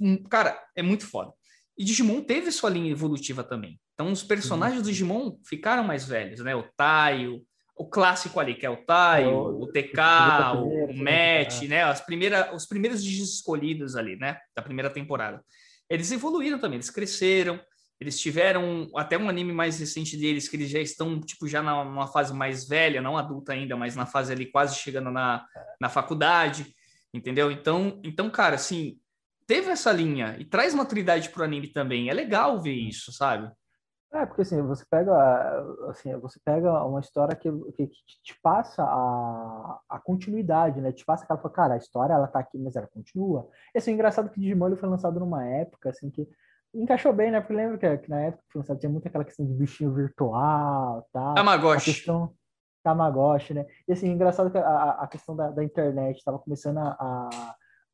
Hum, 0.00 0.22
cara, 0.22 0.58
é 0.74 0.82
muito 0.82 1.06
foda. 1.06 1.32
E 1.76 1.84
Digimon 1.84 2.22
teve 2.22 2.50
sua 2.50 2.70
linha 2.70 2.90
evolutiva 2.90 3.44
também. 3.44 3.78
Então, 4.02 4.12
os 4.12 4.24
personagens 4.24 4.82
do 4.82 4.88
Digimon 4.88 5.38
ficaram 5.44 5.84
mais 5.84 6.04
velhos, 6.04 6.40
né? 6.40 6.56
O 6.56 6.64
Taio, 6.76 7.40
o 7.76 7.88
clássico 7.88 8.40
ali, 8.40 8.56
que 8.56 8.66
é 8.66 8.70
o 8.70 8.84
Taio, 8.84 9.30
o, 9.30 9.62
o 9.62 9.66
TK, 9.68 10.56
o, 10.56 10.86
o 10.86 10.96
Matt, 10.96 11.62
né? 11.68 11.84
As 11.84 12.00
primeiras, 12.00 12.52
os 12.52 12.66
primeiros 12.66 13.02
Digis 13.04 13.34
escolhidos 13.34 13.94
ali, 13.94 14.16
né? 14.16 14.38
Da 14.56 14.62
primeira 14.62 14.90
temporada. 14.90 15.40
Eles 15.88 16.10
evoluíram 16.10 16.58
também, 16.58 16.78
eles 16.78 16.90
cresceram, 16.90 17.60
eles 18.00 18.18
tiveram 18.18 18.90
até 18.96 19.16
um 19.16 19.28
anime 19.28 19.52
mais 19.52 19.78
recente 19.78 20.16
deles, 20.16 20.48
que 20.48 20.56
eles 20.56 20.68
já 20.68 20.80
estão, 20.80 21.20
tipo, 21.20 21.46
já 21.46 21.62
numa 21.62 22.08
fase 22.08 22.34
mais 22.34 22.66
velha, 22.66 23.00
não 23.00 23.16
adulta 23.16 23.52
ainda, 23.52 23.76
mas 23.76 23.94
na 23.94 24.04
fase 24.04 24.32
ali 24.32 24.46
quase 24.46 24.74
chegando 24.74 25.12
na, 25.12 25.46
na 25.80 25.88
faculdade, 25.88 26.74
entendeu? 27.14 27.52
Então, 27.52 28.00
então, 28.02 28.28
cara, 28.28 28.56
assim, 28.56 28.98
teve 29.46 29.70
essa 29.70 29.92
linha 29.92 30.34
e 30.40 30.44
traz 30.44 30.74
maturidade 30.74 31.28
pro 31.28 31.44
anime 31.44 31.68
também. 31.68 32.08
É 32.08 32.12
legal 32.12 32.60
ver 32.60 32.74
isso, 32.74 33.12
sabe? 33.12 33.48
É, 34.12 34.26
porque 34.26 34.42
assim, 34.42 34.60
você 34.60 34.84
pega, 34.90 35.10
assim, 35.88 36.14
você 36.18 36.38
pega 36.44 36.84
uma 36.84 37.00
história 37.00 37.34
que, 37.34 37.50
que, 37.72 37.86
te 38.22 38.38
passa 38.42 38.82
a, 38.82 39.80
a 39.88 39.98
continuidade, 39.98 40.82
né? 40.82 40.92
Te 40.92 41.02
passa 41.02 41.24
aquela, 41.24 41.38
cara, 41.48 41.74
a 41.74 41.78
história 41.78 42.12
ela 42.12 42.28
tá 42.28 42.40
aqui, 42.40 42.58
mas 42.58 42.76
ela 42.76 42.86
continua. 42.86 43.48
E 43.74 43.78
assim, 43.78 43.92
engraçado 43.92 44.28
que 44.28 44.38
Digimon 44.38 44.76
foi 44.76 44.88
lançado 44.88 45.18
numa 45.18 45.46
época, 45.46 45.88
assim, 45.88 46.10
que 46.10 46.28
encaixou 46.74 47.12
bem, 47.14 47.30
né? 47.30 47.40
Porque 47.40 47.54
lembra 47.54 47.78
que, 47.78 47.98
que 48.04 48.10
na 48.10 48.20
época 48.20 48.42
que 48.44 48.52
foi 48.52 48.60
lançado 48.60 48.78
tinha 48.78 48.90
muito 48.90 49.08
aquela 49.08 49.24
questão 49.24 49.46
de 49.46 49.54
bichinho 49.54 49.94
virtual, 49.94 51.08
tal. 51.10 51.34
Tamagotchi. 51.34 51.90
A 51.90 51.94
questão 51.94 52.34
Tamagotchi, 52.82 53.54
né? 53.54 53.66
E 53.88 53.92
assim, 53.92 54.08
engraçado 54.08 54.50
que 54.50 54.58
a, 54.58 54.90
a 54.90 55.06
questão 55.06 55.34
da, 55.34 55.50
da 55.50 55.64
internet 55.64 56.18
estava 56.18 56.38
começando 56.38 56.78
a, 56.78 57.30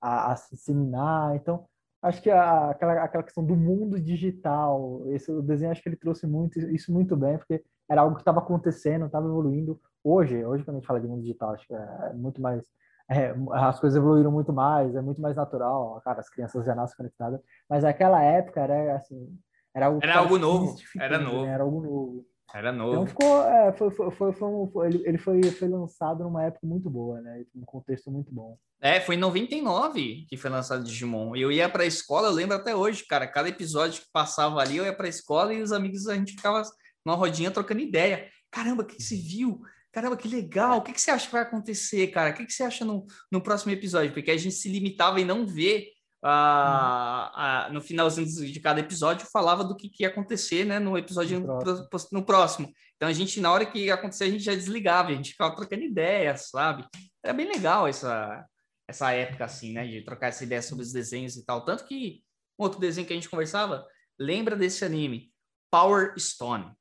a, 0.01 0.33
a 0.33 0.37
se 0.37 0.57
disseminar, 0.57 1.37
então 1.37 1.64
acho 2.03 2.23
que 2.23 2.31
a, 2.31 2.71
aquela, 2.71 3.03
aquela 3.05 3.23
questão 3.23 3.45
do 3.45 3.57
mundo 3.57 4.01
digital, 4.01 5.03
esse 5.09 5.31
o 5.31 5.43
desenho 5.43 5.71
acho 5.73 5.83
que 5.83 5.89
ele 5.89 5.97
trouxe 5.97 6.27
muito 6.27 6.59
isso 6.59 6.93
muito 6.93 7.17
bem, 7.17 7.39
porque 7.39 7.63
era 7.91 8.03
algo 8.03 8.17
que 8.17 8.23
estava 8.23 8.39
acontecendo, 8.39 9.07
estava 9.07 9.27
evoluindo. 9.27 9.81
Hoje, 10.03 10.45
hoje 10.45 10.65
quando 10.65 10.77
a 10.77 10.79
gente 10.79 10.87
fala 10.87 11.01
de 11.01 11.09
mundo 11.09 11.23
digital, 11.23 11.55
acho 11.55 11.67
que 11.67 11.75
é 11.75 12.13
muito 12.15 12.41
mais 12.41 12.65
é, 13.11 13.35
as 13.53 13.81
coisas 13.81 13.97
evoluíram 13.97 14.31
muito 14.31 14.53
mais, 14.53 14.95
é 14.95 15.01
muito 15.01 15.21
mais 15.21 15.37
natural, 15.37 16.01
cara, 16.05 16.21
as 16.21 16.29
crianças 16.29 16.65
já 16.67 16.75
nascem 16.75 16.97
conectadas, 16.97 17.41
mas 17.69 17.83
naquela 17.83 18.23
época 18.23 18.61
era 18.61 18.97
assim, 18.97 19.35
era 19.75 19.87
algo, 19.87 20.01
era 20.03 20.19
algo 20.19 20.39
novo, 20.39 20.77
era 21.01 21.19
novo. 21.19 21.43
Né? 21.47 21.53
Era 21.53 21.63
algo 21.63 21.81
novo. 21.81 22.27
Era 22.55 22.73
novo. 22.73 22.93
Então 22.93 23.07
ficou, 23.07 23.43
é, 23.43 23.73
foi, 23.73 23.91
foi, 23.91 24.11
foi, 24.11 24.33
foi, 24.33 24.87
ele, 24.87 25.03
ele 25.07 25.19
foi, 25.19 25.43
foi 25.43 25.69
lançado 25.69 26.25
numa 26.25 26.45
época 26.45 26.67
muito 26.67 26.89
boa, 26.89 27.21
né? 27.21 27.45
Um 27.55 27.65
contexto 27.65 28.11
muito 28.11 28.33
bom. 28.33 28.57
É, 28.81 29.01
foi 29.01 29.17
em 29.17 29.19
99 29.19 30.25
que 30.29 30.37
foi 30.37 30.51
lançado 30.51 30.85
Digimon. 30.85 31.37
Eu 31.37 31.53
ia 31.53 31.69
para 31.69 31.83
a 31.83 31.87
escola, 31.87 32.29
eu 32.29 32.33
lembro 32.33 32.57
até 32.57 32.75
hoje, 32.75 33.05
cara, 33.05 33.27
cada 33.27 33.49
episódio 33.49 34.01
que 34.01 34.09
passava 34.11 34.61
ali, 34.61 34.79
eu 34.79 34.85
ia 34.85 34.95
para 34.95 35.07
a 35.07 35.11
escola 35.11 35.53
e 35.53 35.61
os 35.61 35.73
amigos 35.73 36.07
a 36.07 36.15
gente 36.15 36.33
ficava 36.33 36.63
numa 37.05 37.17
rodinha 37.17 37.51
trocando 37.51 37.81
ideia. 37.81 38.29
Caramba, 38.51 38.83
o 38.83 38.87
que, 38.87 38.97
que 38.97 39.03
você 39.03 39.17
viu? 39.17 39.61
Caramba, 39.93 40.17
que 40.17 40.29
legal! 40.29 40.79
O 40.79 40.83
que, 40.83 40.93
que 40.93 41.01
você 41.01 41.11
acha 41.11 41.27
que 41.27 41.33
vai 41.33 41.43
acontecer, 41.43 42.07
cara? 42.09 42.31
O 42.31 42.35
que, 42.35 42.47
que 42.47 42.53
você 42.53 42.63
acha 42.63 42.85
no, 42.85 43.05
no 43.31 43.43
próximo 43.43 43.73
episódio? 43.73 44.13
Porque 44.13 44.31
a 44.31 44.37
gente 44.37 44.55
se 44.55 44.69
limitava 44.69 45.21
em 45.21 45.25
não 45.25 45.47
ver 45.47 45.89
uh, 46.25 47.69
uh, 47.69 47.73
no 47.73 47.81
finalzinho 47.81 48.27
de 48.27 48.61
cada 48.61 48.81
episódio, 48.81 49.27
falava 49.33 49.64
do 49.64 49.77
que, 49.77 49.89
que 49.89 50.03
ia 50.03 50.09
acontecer 50.09 50.64
né, 50.64 50.79
no 50.79 50.97
episódio 50.97 51.41
no 51.41 51.59
próximo. 51.59 52.09
no 52.12 52.25
próximo. 52.25 52.73
Então 52.97 53.09
a 53.09 53.12
gente, 53.12 53.41
na 53.41 53.53
hora 53.53 53.64
que 53.64 53.87
ia 53.87 53.95
acontecer, 53.95 54.25
a 54.25 54.31
gente 54.31 54.43
já 54.43 54.55
desligava, 54.55 55.11
a 55.11 55.14
gente 55.14 55.31
ficava 55.31 55.55
trocando 55.55 55.83
ideias, 55.83 56.49
sabe? 56.51 56.85
Era 57.23 57.33
bem 57.33 57.47
legal 57.47 57.87
essa, 57.87 58.45
essa 58.89 59.12
época, 59.12 59.45
assim, 59.45 59.73
né? 59.73 59.87
De 59.87 60.03
trocar 60.03 60.29
essa 60.29 60.45
ideia 60.45 60.62
sobre 60.62 60.85
os 60.85 60.93
desenhos 60.93 61.37
e 61.37 61.45
tal. 61.45 61.64
Tanto 61.64 61.85
que 61.85 62.23
outro 62.57 62.81
desenho 62.81 63.07
que 63.07 63.12
a 63.12 63.16
gente 63.16 63.31
conversava, 63.31 63.87
lembra 64.19 64.57
desse 64.57 64.85
anime? 64.85 65.33
Power 65.71 66.14
Stone. 66.19 66.73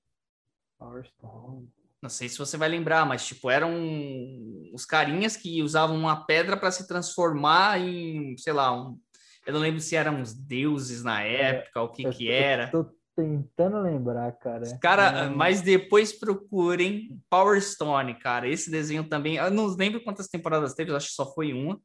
Power 0.79 1.05
Stone. 1.05 1.69
Não 2.01 2.09
sei 2.09 2.29
se 2.29 2.37
você 2.37 2.57
vai 2.57 2.69
lembrar, 2.69 3.05
mas 3.05 3.25
tipo, 3.25 3.49
eram 3.49 3.73
os 4.71 4.85
carinhas 4.85 5.35
que 5.35 5.61
usavam 5.63 5.97
uma 5.97 6.25
pedra 6.25 6.55
para 6.55 6.71
se 6.71 6.87
transformar 6.87 7.79
em, 7.79 8.37
sei 8.37 8.53
lá, 8.53 8.71
um... 8.71 8.99
eu 9.47 9.53
não 9.53 9.61
lembro 9.61 9.79
se 9.79 9.95
eram 9.95 10.15
uns 10.15 10.33
deuses 10.33 11.03
na 11.03 11.23
é, 11.23 11.41
época, 11.51 11.79
é, 11.79 11.81
o 11.81 11.87
que 11.87 12.03
eu, 12.03 12.11
que 12.11 12.29
era. 12.29 12.69
Tô 12.69 12.85
tentando 13.15 13.79
lembrar, 13.81 14.29
cara. 14.33 14.77
Cara, 14.79 15.03
é... 15.23 15.29
mas 15.29 15.61
depois 15.61 16.11
procurem 16.11 17.17
Power 17.29 17.61
Stone, 17.61 18.13
cara. 18.19 18.47
Esse 18.47 18.69
desenho 18.69 19.05
também, 19.07 19.37
eu 19.37 19.49
não 19.49 19.67
lembro 19.67 20.03
quantas 20.03 20.27
temporadas 20.27 20.73
teve, 20.73 20.93
acho 20.93 21.07
que 21.07 21.13
só 21.13 21.33
foi 21.33 21.53
uma. 21.53 21.79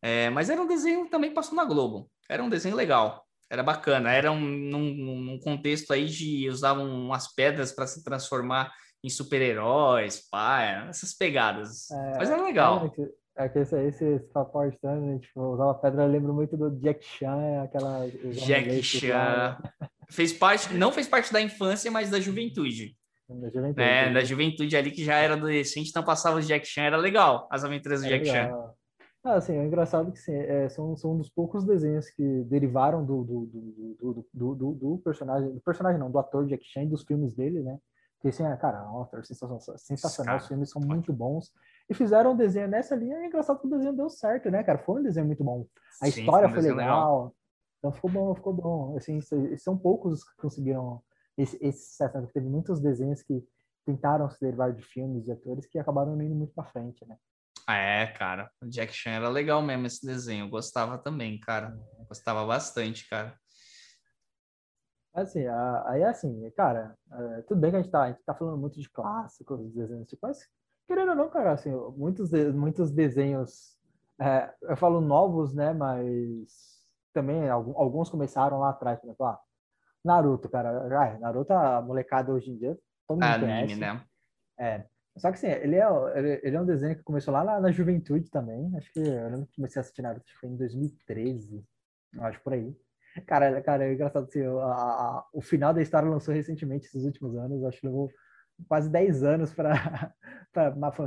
É, 0.00 0.30
mas 0.30 0.48
era 0.48 0.62
um 0.62 0.66
desenho 0.66 1.10
também 1.10 1.34
passou 1.34 1.56
na 1.56 1.64
Globo. 1.64 2.08
Era 2.30 2.42
um 2.42 2.48
desenho 2.48 2.76
legal. 2.76 3.26
Era 3.50 3.64
bacana. 3.64 4.12
Era 4.12 4.30
um, 4.30 4.40
num, 4.40 4.94
num 4.94 5.40
contexto 5.40 5.92
aí 5.92 6.06
de 6.06 6.48
usavam 6.48 6.86
umas 6.86 7.34
pedras 7.34 7.72
para 7.72 7.86
se 7.86 8.04
transformar 8.04 8.72
em 9.04 9.10
super-heróis, 9.10 10.28
pá, 10.30 10.86
essas 10.88 11.12
pegadas. 11.12 11.90
É, 11.90 12.18
Mas 12.18 12.30
era 12.30 12.42
legal. 12.42 12.92
É, 12.96 13.08
é 13.36 13.48
que 13.48 13.58
esse, 13.60 13.76
esse 13.86 14.18
Power 14.32 14.72
Stone, 14.74 15.20
tipo, 15.20 15.40
usava 15.40 15.74
pedra, 15.74 16.04
eu 16.04 16.10
lembro 16.10 16.34
muito 16.34 16.56
do 16.56 16.70
Jack 16.78 17.04
Chan, 17.04 17.62
aquela... 17.62 18.06
Jack 18.08 18.82
Chan. 18.82 19.58
fez 20.10 20.32
parte, 20.32 20.74
não 20.74 20.92
fez 20.92 21.08
parte 21.08 21.32
da 21.32 21.40
infância, 21.40 21.90
mas 21.90 22.10
da 22.10 22.20
juventude. 22.20 22.96
Da 23.28 23.48
juventude. 23.48 23.82
É, 23.82 24.12
da 24.12 24.22
juventude 24.22 24.76
ali 24.76 24.90
que 24.90 25.04
já 25.04 25.16
era 25.16 25.34
adolescente, 25.34 25.88
então 25.88 26.02
passava 26.02 26.36
o 26.36 26.42
Jack 26.42 26.66
Chan, 26.66 26.82
era 26.82 26.96
legal, 26.96 27.48
as 27.50 27.64
aventuras 27.64 28.00
do 28.00 28.06
é 28.06 28.10
Jack 28.10 28.24
legal. 28.24 28.50
Chan. 28.50 28.74
Ah, 29.24 29.34
assim, 29.34 29.56
é 29.56 29.64
engraçado 29.64 30.10
que 30.10 30.18
sim, 30.18 30.34
é, 30.34 30.68
são, 30.68 30.96
são 30.96 31.12
um 31.12 31.18
dos 31.18 31.30
poucos 31.30 31.64
desenhos 31.64 32.10
que 32.10 32.42
derivaram 32.44 33.04
do, 33.04 33.22
do, 33.22 33.46
do, 33.46 34.26
do, 34.34 34.54
do, 34.54 34.72
do 34.72 34.98
personagem, 34.98 35.52
do 35.52 35.60
personagem 35.60 35.98
não, 36.00 36.10
do 36.10 36.18
ator 36.18 36.44
Jack 36.46 36.64
Chan 36.64 36.82
e 36.82 36.88
dos 36.88 37.04
filmes 37.04 37.32
dele, 37.32 37.62
né? 37.62 37.78
Que 38.20 38.28
assim, 38.28 38.44
é, 38.44 38.56
cara, 38.56 38.84
é 39.14 39.22
sensacional, 39.22 39.60
sensacional 39.76 40.36
os 40.38 40.48
filmes 40.48 40.70
são 40.70 40.82
muito 40.82 41.12
bons. 41.12 41.52
E 41.88 41.94
fizeram 41.94 42.32
um 42.32 42.36
desenho 42.36 42.68
nessa 42.68 42.94
linha, 42.94 43.18
e 43.18 43.24
é 43.24 43.26
engraçado 43.26 43.60
que 43.60 43.66
o 43.66 43.70
desenho 43.70 43.94
deu 43.94 44.08
certo, 44.08 44.50
né, 44.50 44.62
cara? 44.62 44.78
Foi 44.78 45.00
um 45.00 45.02
desenho 45.04 45.26
muito 45.26 45.44
bom. 45.44 45.66
A 46.00 46.06
Sim, 46.06 46.20
história 46.20 46.48
foi, 46.48 46.62
legal, 46.62 46.76
legal, 46.76 47.34
Então 47.78 47.92
ficou 47.92 48.10
bom, 48.10 48.34
ficou 48.34 48.52
bom. 48.52 48.96
Assim, 48.96 49.20
são 49.58 49.76
poucos 49.76 50.24
que 50.24 50.36
conseguiram 50.36 51.02
esse, 51.36 51.58
esse 51.60 51.90
sucesso. 51.90 52.20
Né? 52.20 52.28
Teve 52.32 52.48
muitos 52.48 52.80
desenhos 52.80 53.22
que 53.22 53.44
tentaram 53.84 54.30
se 54.30 54.40
derivar 54.40 54.72
de 54.72 54.82
filmes 54.82 55.26
e 55.26 55.32
atores 55.32 55.66
que 55.66 55.78
acabaram 55.78 56.20
indo 56.20 56.34
muito 56.34 56.54
pra 56.54 56.64
frente, 56.64 57.06
né? 57.06 57.16
É, 57.68 58.06
cara, 58.06 58.50
o 58.60 58.66
Jack 58.66 58.92
Chan 58.92 59.10
era 59.10 59.28
legal 59.28 59.62
mesmo 59.62 59.86
esse 59.86 60.04
desenho. 60.04 60.46
Eu 60.46 60.50
gostava 60.50 60.98
também, 60.98 61.38
cara. 61.38 61.76
gostava 62.08 62.44
bastante, 62.44 63.08
cara. 63.08 63.36
Assim, 65.14 65.44
aí 65.86 66.02
assim, 66.04 66.50
cara, 66.52 66.96
é, 67.12 67.42
tudo 67.42 67.60
bem 67.60 67.70
que 67.70 67.76
a 67.76 67.82
gente 67.82 67.92
tá, 67.92 68.04
a 68.04 68.08
gente 68.10 68.24
tá 68.24 68.34
falando 68.34 68.58
muito 68.58 68.80
de 68.80 68.88
clássicos, 68.88 69.70
desenhos, 69.74 70.08
tipo, 70.08 70.26
mas 70.26 70.38
querendo 70.92 71.10
ou 71.10 71.16
não, 71.16 71.30
cara, 71.30 71.52
assim, 71.52 71.70
muitos, 71.96 72.30
muitos 72.52 72.90
desenhos, 72.90 73.78
é, 74.20 74.52
eu 74.62 74.76
falo 74.76 75.00
novos, 75.00 75.54
né, 75.54 75.72
mas 75.72 76.82
também 77.14 77.48
alguns 77.48 78.10
começaram 78.10 78.58
lá 78.58 78.70
atrás, 78.70 79.00
por 79.00 79.06
exemplo, 79.06 79.26
ah, 79.26 79.40
Naruto, 80.04 80.50
cara, 80.50 80.70
ah, 80.70 81.18
Naruto, 81.18 81.52
a 81.54 81.80
molecada 81.80 82.30
hoje 82.30 82.50
em 82.50 82.58
dia, 82.58 82.78
todo 83.08 83.16
mundo 83.16 83.24
Anime, 83.24 83.46
conhece. 83.46 83.80
né? 83.80 84.04
É, 84.58 84.84
só 85.16 85.30
que 85.30 85.38
assim, 85.38 85.46
ele 85.46 85.76
é, 85.76 86.40
ele 86.42 86.56
é 86.56 86.60
um 86.60 86.66
desenho 86.66 86.94
que 86.94 87.02
começou 87.02 87.32
lá 87.32 87.42
na, 87.42 87.58
na 87.58 87.72
juventude 87.72 88.30
também, 88.30 88.70
acho 88.76 88.92
que 88.92 89.00
eu 89.00 89.30
lembro 89.30 89.46
que 89.46 89.56
comecei 89.56 89.80
a 89.80 89.82
assistir 89.82 90.02
Naruto, 90.02 90.24
acho 90.26 90.34
que 90.34 90.40
foi 90.40 90.50
em 90.50 90.56
2013, 90.56 91.64
acho 92.20 92.40
por 92.42 92.52
aí. 92.52 92.76
Cara, 93.26 93.62
cara, 93.62 93.86
é 93.86 93.94
engraçado 93.94 94.24
assim, 94.24 94.42
a, 94.42 94.50
a, 94.50 95.26
o 95.32 95.40
final 95.40 95.72
da 95.72 95.80
história 95.80 96.08
lançou 96.08 96.34
recentemente, 96.34 96.86
esses 96.86 97.04
últimos 97.04 97.34
anos, 97.34 97.64
acho 97.64 97.80
que 97.80 97.86
levou 97.86 98.10
quase 98.68 98.90
10 98.90 99.22
anos 99.22 99.52
para. 99.54 100.14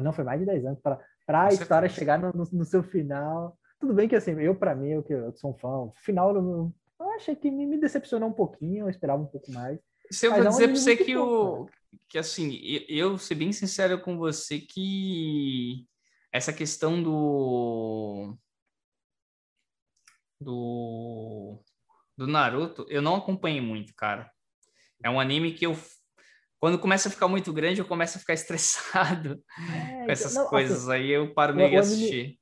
Não, 0.02 0.14
foi 0.14 0.24
mais 0.24 0.40
de 0.40 0.46
10 0.46 0.66
anos, 0.66 0.80
para 0.82 1.44
a 1.44 1.50
história 1.50 1.90
chegar 1.90 2.20
no, 2.20 2.32
no, 2.32 2.44
no, 2.52 2.66
seu 2.66 2.84
final. 2.84 3.58
Tudo 3.80 3.94
bem 3.94 4.08
que 4.08 4.16
assim, 4.16 4.32
eu, 4.40 4.56
para 4.56 4.76
mim, 4.76 4.90
eu 4.90 5.04
que 5.04 5.14
eu 5.14 5.34
sou 5.36 5.52
um 5.52 5.54
fã, 5.54 5.68
o 5.68 5.94
final 5.96 6.36
eu, 6.36 6.74
eu 7.00 7.10
achei 7.12 7.36
que 7.36 7.52
me, 7.52 7.66
me, 7.66 7.78
decepcionou 7.78 8.30
um 8.30 8.34
pouquinho, 8.34 8.86
eu 8.86 8.90
esperava 8.90 9.22
um 9.22 9.28
pouco 9.28 9.52
mais. 9.52 9.80
Se 10.12 10.28
eu 10.28 10.32
vou 10.32 10.44
é 10.44 10.48
dizer 10.48 10.68
para 10.68 10.76
você 10.76 10.98
que 10.98 11.18
o. 11.18 11.68
Que 12.08 12.18
assim, 12.18 12.60
eu, 12.88 13.18
ser 13.18 13.36
bem 13.36 13.52
sincero 13.52 14.00
com 14.02 14.18
você, 14.18 14.60
que 14.60 15.86
essa 16.32 16.54
questão 16.54 17.02
do. 17.02 18.38
Do 20.40 21.64
do 22.18 22.28
Naruto, 22.28 22.86
eu 22.90 23.02
não 23.02 23.16
acompanhei 23.16 23.62
muito, 23.62 23.94
cara. 23.96 24.32
É 25.04 25.10
um 25.10 25.20
anime 25.20 25.54
que 25.54 25.66
eu 25.66 25.76
quando 26.66 26.80
começa 26.80 27.10
a 27.10 27.12
ficar 27.12 27.28
muito 27.28 27.54
grande, 27.54 27.80
eu 27.80 27.88
começo 27.88 28.18
a 28.18 28.20
ficar 28.20 28.34
estressado 28.34 29.40
é, 29.72 30.06
com 30.06 30.12
essas 30.12 30.34
não, 30.34 30.48
coisas 30.48 30.90
assim, 30.90 30.94
aí, 30.94 31.12
eu 31.12 31.32
paro 31.32 31.56
meio 31.56 31.70
de 31.70 31.78
assistir. 31.78 32.40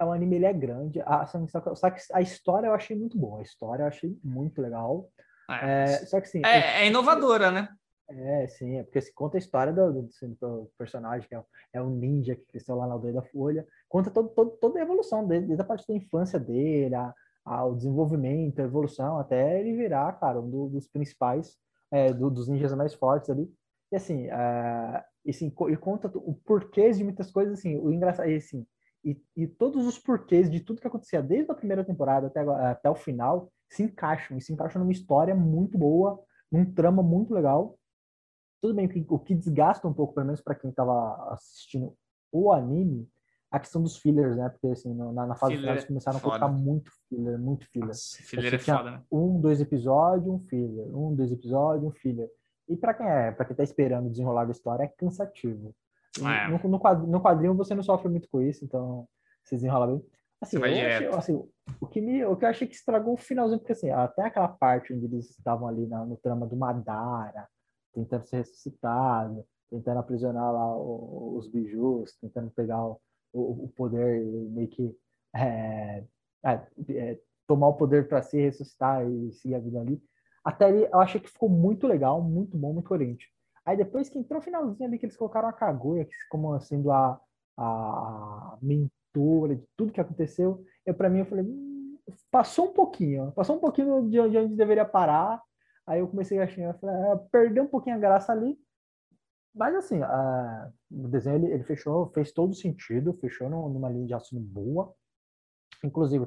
É 0.00 0.04
um 0.04 0.12
anime, 0.12 0.36
ele 0.36 0.46
é 0.46 0.52
grande, 0.54 0.98
a, 1.02 1.26
só 1.26 1.90
que 1.90 2.00
a 2.14 2.22
história 2.22 2.68
eu 2.68 2.72
achei 2.72 2.96
muito 2.96 3.18
boa, 3.18 3.40
a 3.40 3.42
história 3.42 3.82
eu 3.82 3.88
achei 3.88 4.18
muito 4.24 4.62
legal. 4.62 5.10
É, 5.50 5.82
é, 5.82 5.86
só 6.06 6.18
que 6.22 6.26
sim. 6.26 6.40
É, 6.42 6.84
é, 6.84 6.86
inovadora, 6.86 7.50
né? 7.50 7.68
É, 8.08 8.48
sim, 8.48 8.78
é 8.78 8.82
porque 8.82 9.02
se 9.02 9.12
conta 9.12 9.36
a 9.36 9.40
história 9.40 9.74
do, 9.74 9.92
do, 9.92 10.08
do 10.40 10.70
personagem, 10.78 11.28
que 11.28 11.34
é, 11.34 11.42
é 11.74 11.82
um 11.82 11.90
ninja 11.90 12.34
que 12.34 12.46
cresceu 12.46 12.76
lá 12.76 12.86
na 12.86 12.94
aldeia 12.94 13.12
da 13.12 13.22
Folha, 13.22 13.66
conta 13.90 14.10
todo, 14.10 14.30
todo, 14.30 14.52
toda 14.52 14.78
a 14.78 14.82
evolução 14.82 15.26
dele, 15.26 15.44
desde 15.44 15.60
a 15.60 15.66
parte 15.66 15.86
da 15.86 15.94
infância 15.94 16.40
dele, 16.40 16.94
a, 16.94 17.12
ao 17.44 17.74
desenvolvimento, 17.74 18.58
a 18.58 18.64
evolução, 18.64 19.18
até 19.18 19.60
ele 19.60 19.76
virar, 19.76 20.18
cara, 20.18 20.40
um 20.40 20.48
do, 20.48 20.68
dos 20.70 20.86
principais, 20.86 21.58
é, 21.90 22.10
do, 22.12 22.30
dos 22.30 22.48
ninjas 22.48 22.74
mais 22.74 22.94
fortes 22.94 23.28
ali. 23.28 23.50
E 23.92 23.96
assim, 23.96 24.26
uh, 24.26 25.02
e, 25.24 25.30
assim, 25.30 25.52
e 25.68 25.76
conta 25.76 26.10
o 26.14 26.34
porquê 26.44 26.90
de 26.90 27.04
muitas 27.04 27.30
coisas, 27.30 27.58
assim, 27.58 27.76
o 27.76 27.92
engraçado, 27.92 28.28
e, 28.28 28.36
assim, 28.36 28.66
e, 29.04 29.20
e 29.36 29.46
todos 29.46 29.86
os 29.86 29.98
porquês 29.98 30.50
de 30.50 30.60
tudo 30.60 30.80
que 30.80 30.86
acontecia 30.86 31.22
desde 31.22 31.50
a 31.50 31.54
primeira 31.54 31.84
temporada 31.84 32.26
até, 32.26 32.40
até 32.40 32.90
o 32.90 32.94
final 32.94 33.52
se 33.68 33.82
encaixam, 33.82 34.36
e 34.36 34.40
se 34.40 34.52
encaixam 34.52 34.80
numa 34.80 34.92
história 34.92 35.34
muito 35.34 35.78
boa, 35.78 36.20
num 36.50 36.64
trama 36.72 37.02
muito 37.02 37.34
legal. 37.34 37.78
Tudo 38.60 38.74
bem 38.74 38.88
que 38.88 39.04
o 39.08 39.18
que 39.18 39.34
desgasta 39.34 39.86
um 39.86 39.92
pouco, 39.92 40.14
pelo 40.14 40.26
menos 40.26 40.40
para 40.40 40.54
quem 40.54 40.70
estava 40.70 41.32
assistindo 41.32 41.94
o 42.32 42.52
anime, 42.52 43.08
a 43.50 43.60
questão 43.60 43.82
dos 43.82 43.96
fillers, 43.96 44.36
né? 44.36 44.48
Porque 44.48 44.68
assim, 44.68 44.92
na, 44.94 45.26
na 45.26 45.34
fase 45.34 45.52
filler 45.52 45.60
final 45.60 45.74
eles 45.74 45.84
começaram 45.84 46.18
a 46.18 46.20
colocar 46.20 46.48
muito 46.48 46.90
filler, 47.08 47.38
muito 47.38 47.66
filler. 47.66 47.88
Nossa, 47.88 48.22
filler 48.22 48.54
é 48.54 48.58
foda, 48.58 48.90
né? 48.90 49.02
Um, 49.10 49.40
dois 49.40 49.60
episódios, 49.60 50.28
um 50.28 50.40
filler. 50.40 50.96
Um, 50.96 51.14
dois 51.14 51.30
episódios, 51.30 51.84
um 51.84 51.92
filler. 51.92 52.30
E 52.68 52.76
para 52.76 52.94
quem 52.94 53.06
é, 53.06 53.30
para 53.30 53.44
quem 53.44 53.56
tá 53.56 53.62
esperando 53.62 54.06
o 54.06 54.10
desenrolar 54.10 54.44
da 54.44 54.52
história, 54.52 54.84
é 54.84 54.88
cansativo. 54.88 55.74
É. 56.18 56.48
No, 56.48 56.70
no, 56.70 56.80
quadrinho, 56.80 57.10
no 57.10 57.20
quadrinho 57.20 57.54
você 57.54 57.74
não 57.74 57.82
sofre 57.82 58.08
muito 58.08 58.28
com 58.28 58.40
isso, 58.40 58.64
então 58.64 59.06
você 59.44 59.56
desenrola 59.56 59.86
bem. 59.86 60.04
Assim, 60.40 60.58
achei, 60.62 61.06
assim, 61.08 61.48
o, 61.80 61.86
que 61.86 62.00
me, 62.00 62.24
o 62.24 62.36
que 62.36 62.44
eu 62.44 62.48
achei 62.48 62.66
que 62.66 62.74
estragou 62.74 63.14
o 63.14 63.18
finalzinho, 63.18 63.58
porque 63.58 63.72
assim, 63.72 63.90
até 63.90 64.24
aquela 64.24 64.48
parte 64.48 64.92
onde 64.92 65.06
eles 65.06 65.30
estavam 65.30 65.66
ali 65.66 65.86
na, 65.86 66.04
no 66.04 66.16
trama 66.16 66.46
do 66.46 66.56
Madara, 66.56 67.48
tentando 67.94 68.26
ser 68.26 68.38
ressuscitado, 68.38 69.46
tentando 69.70 69.98
aprisionar 69.98 70.52
lá 70.52 70.76
os 70.76 71.48
bijus, 71.48 72.14
tentando 72.20 72.50
pegar 72.50 72.84
o, 72.84 73.00
o, 73.32 73.64
o 73.64 73.68
poder 73.74 74.22
meio 74.24 74.68
que 74.68 74.94
é, 75.34 76.04
é, 76.44 76.60
é, 76.90 77.18
tomar 77.46 77.68
o 77.68 77.74
poder 77.74 78.08
para 78.08 78.22
se 78.22 78.38
ressuscitar 78.38 79.06
e 79.08 79.32
seguir 79.32 79.54
a 79.54 79.60
vida 79.60 79.80
ali. 79.80 80.02
Até 80.46 80.66
ali 80.66 80.84
eu 80.84 81.00
achei 81.00 81.20
que 81.20 81.28
ficou 81.28 81.48
muito 81.48 81.88
legal, 81.88 82.22
muito 82.22 82.56
bom, 82.56 82.72
muito 82.72 82.86
coerente. 82.88 83.28
Aí 83.64 83.76
depois 83.76 84.08
que 84.08 84.16
entrou 84.16 84.38
o 84.38 84.42
finalzinho 84.42 84.88
ali, 84.88 84.96
que 84.96 85.04
eles 85.04 85.16
colocaram 85.16 85.48
a 85.48 85.52
Kaguya 85.52 86.06
como 86.30 86.56
sendo 86.60 86.92
a, 86.92 87.20
a 87.58 88.56
mentora 88.62 89.56
de 89.56 89.66
tudo 89.76 89.92
que 89.92 90.00
aconteceu, 90.00 90.64
eu 90.86 90.94
para 90.94 91.10
mim 91.10 91.18
eu 91.18 91.26
falei, 91.26 91.44
hum, 91.44 91.98
passou 92.30 92.66
um 92.66 92.72
pouquinho, 92.72 93.32
passou 93.32 93.56
um 93.56 93.58
pouquinho 93.58 94.08
de 94.08 94.20
onde 94.20 94.54
deveria 94.54 94.84
parar. 94.84 95.42
Aí 95.84 95.98
eu 95.98 96.06
comecei 96.06 96.38
a 96.38 96.44
achar, 96.44 96.78
ah, 96.84 97.20
perdeu 97.32 97.64
um 97.64 97.68
pouquinho 97.68 97.96
a 97.96 97.98
graça 97.98 98.30
ali, 98.30 98.56
mas 99.52 99.74
assim, 99.74 100.00
a, 100.00 100.70
o 100.92 101.08
desenho 101.08 101.36
ele, 101.36 101.52
ele, 101.54 101.64
fechou, 101.64 102.08
fez 102.10 102.30
todo 102.30 102.54
sentido, 102.54 103.14
fechou 103.14 103.50
numa 103.50 103.90
linha 103.90 104.06
de 104.06 104.12
raciocínio 104.12 104.44
boa. 104.44 104.94
Inclusive, 105.82 106.24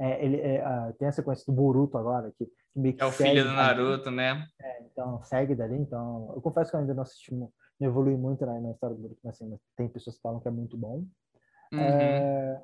é, 0.00 0.24
ele 0.24 0.40
é, 0.40 0.62
tem 0.98 1.08
a 1.08 1.12
sequência 1.12 1.44
do 1.46 1.52
Boruto 1.52 1.98
agora, 1.98 2.32
que, 2.38 2.46
que 2.46 2.52
meio 2.78 2.94
que 2.94 3.02
É 3.02 3.06
o 3.06 3.10
filho 3.10 3.44
do 3.44 3.52
Naruto, 3.52 4.10
né? 4.10 4.46
É, 4.62 4.82
então, 4.82 5.22
segue 5.24 5.54
dali. 5.54 5.76
Então, 5.76 6.32
eu 6.36 6.40
confesso 6.40 6.70
que 6.70 6.76
eu 6.76 6.80
ainda 6.80 6.94
não 6.94 7.02
assisti, 7.02 7.34
não, 7.34 7.50
não 7.80 7.88
evolui 7.88 8.16
muito 8.16 8.46
na, 8.46 8.60
na 8.60 8.70
história 8.70 8.94
do 8.94 9.02
Boruto, 9.02 9.20
mas 9.24 9.34
assim, 9.34 9.58
tem 9.76 9.88
pessoas 9.88 10.16
que 10.16 10.22
falam 10.22 10.40
que 10.40 10.46
é 10.46 10.52
muito 10.52 10.76
bom. 10.76 11.04
Uhum. 11.72 11.80
É, 11.80 12.62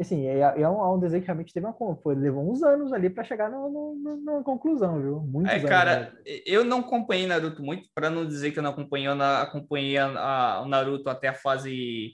assim, 0.00 0.26
é, 0.26 0.38
é, 0.38 0.68
um, 0.68 0.80
é, 0.80 0.94
um, 0.94 0.98
desenho 0.98 1.22
que 1.22 1.26
realmente 1.26 1.52
teve 1.52 1.66
uma 1.66 1.96
foi, 1.96 2.14
levou 2.14 2.48
uns 2.48 2.62
anos 2.62 2.92
ali 2.92 3.08
para 3.08 3.24
chegar 3.24 3.50
no, 3.50 3.70
no, 3.70 4.16
numa 4.16 4.44
conclusão, 4.44 5.00
viu? 5.00 5.20
Muitos 5.20 5.52
é, 5.52 5.60
cara, 5.60 6.12
eu 6.44 6.62
não 6.62 6.80
acompanhei 6.80 7.26
Naruto 7.26 7.62
muito, 7.62 7.88
para 7.94 8.10
não 8.10 8.26
dizer 8.26 8.52
que 8.52 8.58
eu 8.58 8.62
não 8.62 8.70
acompanhei, 8.70 9.08
eu 9.08 9.20
acompanhei 9.22 9.96
a, 9.96 10.06
a, 10.06 10.62
o 10.62 10.68
Naruto 10.68 11.08
até 11.08 11.28
a 11.28 11.34
fase 11.34 12.12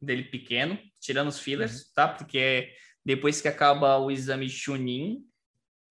dele 0.00 0.24
pequeno, 0.24 0.78
tirando 1.00 1.28
os 1.28 1.38
fillers, 1.38 1.80
uhum. 1.80 1.86
tá? 1.94 2.08
Porque 2.08 2.68
depois 3.04 3.40
que 3.40 3.48
acaba 3.48 3.98
o 3.98 4.10
exame 4.10 4.48
Chunin, 4.48 5.24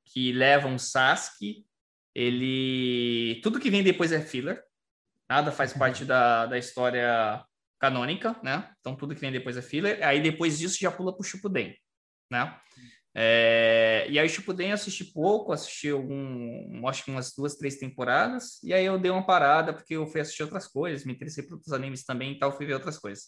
que 0.06 0.32
leva 0.32 0.68
um 0.68 0.78
Sasuke, 0.78 1.66
ele. 2.14 3.40
Tudo 3.44 3.60
que 3.60 3.70
vem 3.70 3.84
depois 3.84 4.12
é 4.12 4.22
filler, 4.22 4.64
nada 5.30 5.52
faz 5.52 5.74
parte 5.74 6.04
da, 6.04 6.46
da 6.46 6.58
história 6.58 7.44
canônica, 7.80 8.40
né? 8.44 8.72
Então 8.80 8.96
tudo 8.96 9.16
que 9.16 9.22
vem 9.22 9.32
depois 9.32 9.58
é 9.58 9.62
filler. 9.62 10.06
Aí 10.06 10.22
depois 10.22 10.60
disso 10.60 10.78
já 10.80 10.92
pula 10.92 11.16
pro 11.16 11.24
Shippuden, 11.24 11.76
né? 12.30 12.60
É... 13.14 14.06
E 14.10 14.20
aí 14.20 14.26
o 14.26 14.30
Shippuden 14.30 14.70
eu 14.70 14.76
assisti 14.76 15.06
pouco, 15.06 15.52
assisti 15.52 15.90
algum, 15.90 16.88
acho 16.88 17.04
que 17.04 17.12
umas 17.12 17.34
duas, 17.36 17.56
três 17.56 17.78
temporadas. 17.78 18.62
E 18.64 18.74
aí 18.74 18.86
eu 18.86 19.00
dei 19.00 19.12
uma 19.12 19.26
parada 19.26 19.74
porque 19.74 19.96
eu 19.96 20.06
fui 20.06 20.22
assistir 20.22 20.44
outras 20.44 20.68
coisas, 20.68 21.06
me 21.06 21.14
interessei 21.14 21.44
por 21.44 21.56
outros 21.56 21.74
animes 21.74 22.04
também 22.04 22.34
e 22.34 22.40
tal, 22.40 22.56
fui 22.56 22.66
ver 22.66 22.76
outras 22.76 22.98
coisas. 22.98 23.26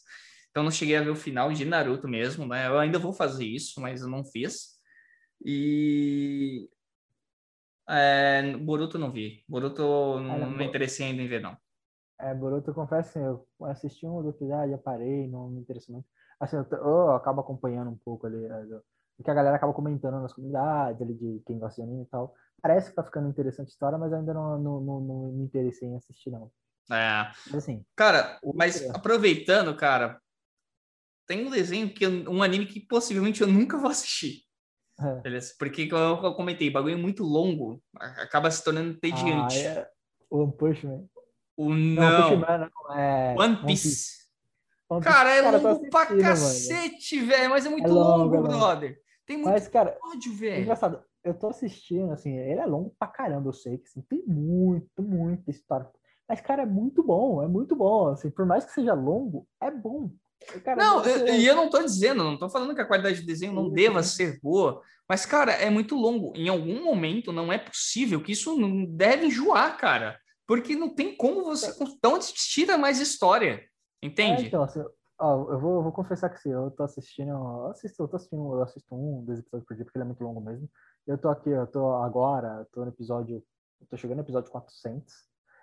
Então 0.53 0.61
não 0.61 0.69
cheguei 0.69 0.95
a 0.95 1.01
ver 1.01 1.09
o 1.09 1.15
final 1.15 1.51
de 1.51 1.65
Naruto 1.65 2.07
mesmo, 2.07 2.45
né? 2.45 2.67
Eu 2.67 2.77
ainda 2.77 2.99
vou 2.99 3.11
fazer 3.11 3.43
isso, 3.43 3.81
mas 3.81 4.03
eu 4.03 4.07
não 4.07 4.23
fiz. 4.23 4.79
E 5.43 6.69
é, 7.89 8.55
Boruto 8.57 8.99
não 8.99 9.11
vi. 9.11 9.43
Boruto 9.49 9.81
não, 9.81 10.37
não 10.37 10.51
me 10.51 10.63
interessei 10.63 11.07
ainda 11.07 11.23
em 11.23 11.27
ver, 11.27 11.41
não. 11.41 11.57
É, 12.19 12.35
Boruto, 12.35 12.69
eu 12.69 12.75
confesso, 12.75 13.09
assim, 13.09 13.19
eu 13.19 13.47
assisti 13.65 14.05
um 14.05 14.21
do 14.21 14.29
episódio, 14.29 14.69
já 14.69 14.77
parei, 14.77 15.27
não 15.27 15.49
me 15.49 15.59
interessou 15.59 15.95
muito. 15.95 16.07
Assim, 16.39 16.55
eu, 16.55 16.67
eu 16.77 17.11
acabo 17.13 17.41
acompanhando 17.41 17.89
um 17.89 17.97
pouco 17.97 18.27
ali, 18.27 18.45
é, 18.45 18.63
porque 19.17 19.31
a 19.31 19.33
galera 19.33 19.55
acaba 19.55 19.73
comentando 19.73 20.21
nas 20.21 20.33
comunidades 20.33 21.01
ali 21.01 21.15
de 21.15 21.41
quem 21.47 21.57
gosta 21.57 21.81
de 21.81 21.87
anime 21.87 22.03
e 22.03 22.09
tal. 22.09 22.35
Parece 22.61 22.91
que 22.91 22.95
tá 22.95 23.03
ficando 23.03 23.27
interessante 23.27 23.69
a 23.69 23.71
história, 23.71 23.97
mas 23.97 24.13
ainda 24.13 24.35
não, 24.35 24.59
não, 24.59 24.79
não, 24.79 25.01
não 25.01 25.31
me 25.31 25.45
interessei 25.45 25.89
em 25.89 25.95
assistir, 25.95 26.29
não. 26.29 26.51
É. 26.91 27.31
Mas, 27.47 27.55
assim, 27.55 27.83
cara, 27.95 28.39
mas 28.53 28.87
aproveitando, 28.91 29.75
cara, 29.75 30.21
tem 31.27 31.47
um 31.47 31.49
desenho 31.49 31.93
que 31.93 32.05
eu, 32.05 32.11
um 32.29 32.43
anime 32.43 32.65
que 32.65 32.79
possivelmente 32.79 33.41
eu 33.41 33.47
nunca 33.47 33.77
vou 33.77 33.89
assistir. 33.89 34.41
É. 34.99 35.21
Beleza? 35.21 35.53
Porque 35.57 35.87
como 35.87 36.25
eu 36.25 36.33
comentei, 36.33 36.69
bagulho 36.69 36.93
é 36.93 36.97
muito 36.97 37.23
longo, 37.23 37.81
acaba 37.95 38.51
se 38.51 38.63
tornando 38.63 38.91
entediante. 38.91 39.57
Ah, 39.57 39.79
é... 39.79 39.89
One 40.29 40.51
Punch 40.55 40.85
Man. 40.85 41.05
O 41.55 41.73
não. 41.73 42.37
não, 42.37 42.69
não 42.87 42.95
é... 42.95 43.35
One 43.37 43.57
Piece. 43.65 44.23
One 44.89 45.01
Piece. 45.01 45.13
Cara, 45.13 45.29
é 45.29 45.41
cara, 45.41 45.57
longo 45.57 45.89
pra 45.89 46.05
cacete, 46.05 47.19
velho, 47.19 47.49
mas 47.49 47.65
é 47.65 47.69
muito 47.69 47.87
é 47.87 47.91
longo, 47.91 48.35
longo, 48.35 48.47
brother. 48.47 48.99
Tem 49.25 49.37
muito 49.37 49.51
mas, 49.51 49.67
cara, 49.67 49.97
ódio, 50.03 50.33
velho. 50.33 50.61
Engraçado, 50.61 51.03
eu 51.23 51.33
tô 51.33 51.47
assistindo, 51.47 52.11
assim, 52.11 52.37
ele 52.37 52.59
é 52.59 52.65
longo 52.65 52.93
pra 52.99 53.07
caramba, 53.07 53.49
eu 53.49 53.53
sei 53.53 53.77
que 53.77 53.87
assim, 53.87 54.01
tem 54.01 54.23
muito, 54.27 55.01
muita 55.01 55.49
história. 55.49 55.89
Mas, 56.27 56.41
cara, 56.41 56.63
é 56.63 56.65
muito 56.65 57.03
bom, 57.03 57.41
é 57.41 57.47
muito 57.47 57.75
bom. 57.75 58.07
Assim, 58.07 58.29
por 58.29 58.45
mais 58.45 58.65
que 58.65 58.71
seja 58.71 58.93
longo, 58.93 59.47
é 59.61 59.69
bom. 59.71 60.11
Cara, 60.63 60.75
não, 60.75 61.05
e 61.05 61.45
eu, 61.45 61.55
não 61.55 61.69
tô 61.69 61.81
dizendo, 61.81 62.23
não 62.23 62.37
tô 62.37 62.49
falando 62.49 62.75
que 62.75 62.81
a 62.81 62.85
qualidade 62.85 63.21
de 63.21 63.25
desenho 63.25 63.53
não 63.53 63.69
deva 63.69 64.03
ser 64.03 64.39
boa, 64.41 64.81
mas, 65.07 65.25
cara, 65.25 65.51
é 65.51 65.69
muito 65.69 65.95
longo. 65.95 66.33
Em 66.35 66.49
algum 66.49 66.83
momento 66.83 67.31
não 67.31 67.51
é 67.51 67.57
possível 67.57 68.21
que 68.21 68.31
isso 68.31 68.57
não 68.57 68.85
deve 68.85 69.27
enjoar, 69.27 69.77
cara. 69.77 70.19
Porque 70.47 70.75
não 70.75 70.93
tem 70.93 71.15
como 71.15 71.43
você. 71.43 71.71
De 71.77 72.07
onde 72.07 72.33
tira 72.33 72.77
mais 72.77 72.99
história? 72.99 73.63
Entende? 74.01 74.43
É, 74.43 74.47
então, 74.47 74.63
assim, 74.63 74.83
ó, 75.19 75.51
eu, 75.51 75.59
vou, 75.59 75.83
vou 75.83 75.91
confessar 75.91 76.29
que 76.29 76.39
sim, 76.39 76.51
eu 76.51 76.71
tô 76.71 76.83
assistindo. 76.83 77.29
Eu 77.29 77.67
assisto, 77.67 78.03
eu 78.03 78.07
tô 78.07 78.15
assistindo, 78.15 78.55
eu 78.55 78.63
assisto 78.63 78.95
um, 78.95 79.23
dois 79.23 79.39
episódios 79.39 79.67
por 79.67 79.75
dia, 79.75 79.85
porque 79.85 79.97
ele 79.97 80.03
é 80.03 80.07
muito 80.07 80.23
longo 80.23 80.41
mesmo. 80.41 80.69
Eu 81.05 81.17
tô 81.17 81.29
aqui, 81.29 81.49
eu 81.49 81.67
tô 81.67 81.95
agora, 81.95 82.59
eu 82.59 82.65
tô 82.65 82.81
no 82.81 82.91
episódio. 82.91 83.43
Eu 83.81 83.87
tô 83.87 83.97
chegando 83.97 84.17
no 84.17 84.23
episódio 84.23 84.51
400. 84.51 85.13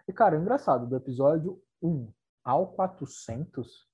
E, 0.06 0.12
cara, 0.12 0.36
é 0.36 0.38
engraçado, 0.38 0.86
do 0.86 0.96
episódio 0.96 1.60
1 1.82 2.10
ao 2.44 2.68
400 2.68 3.89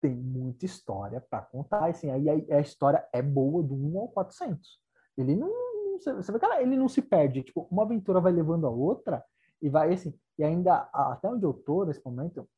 tem 0.00 0.14
muita 0.14 0.64
história 0.64 1.20
para 1.20 1.42
contar. 1.42 1.88
Assim, 1.88 2.10
aí 2.10 2.28
a, 2.28 2.56
a, 2.56 2.60
história 2.60 3.06
é 3.12 3.22
boa 3.22 3.62
do 3.62 3.74
1 3.74 3.98
ao 3.98 4.08
400. 4.08 4.78
Ele 5.16 5.36
não. 5.36 5.50
Você 5.98 6.32
vê 6.32 6.38
que 6.38 6.46
ele 6.46 6.76
não 6.76 6.88
se 6.88 7.02
perde. 7.02 7.42
Tipo, 7.42 7.68
uma 7.70 7.82
aventura 7.82 8.20
vai 8.20 8.32
levando 8.32 8.66
a 8.66 8.70
outra 8.70 9.22
e 9.60 9.68
vai 9.68 9.92
assim. 9.92 10.14
E 10.38 10.44
ainda, 10.44 10.88
até 10.92 11.28
onde 11.28 11.44
eu 11.44 11.52
tô 11.52 11.84
nesse 11.84 12.02
momento, 12.04 12.48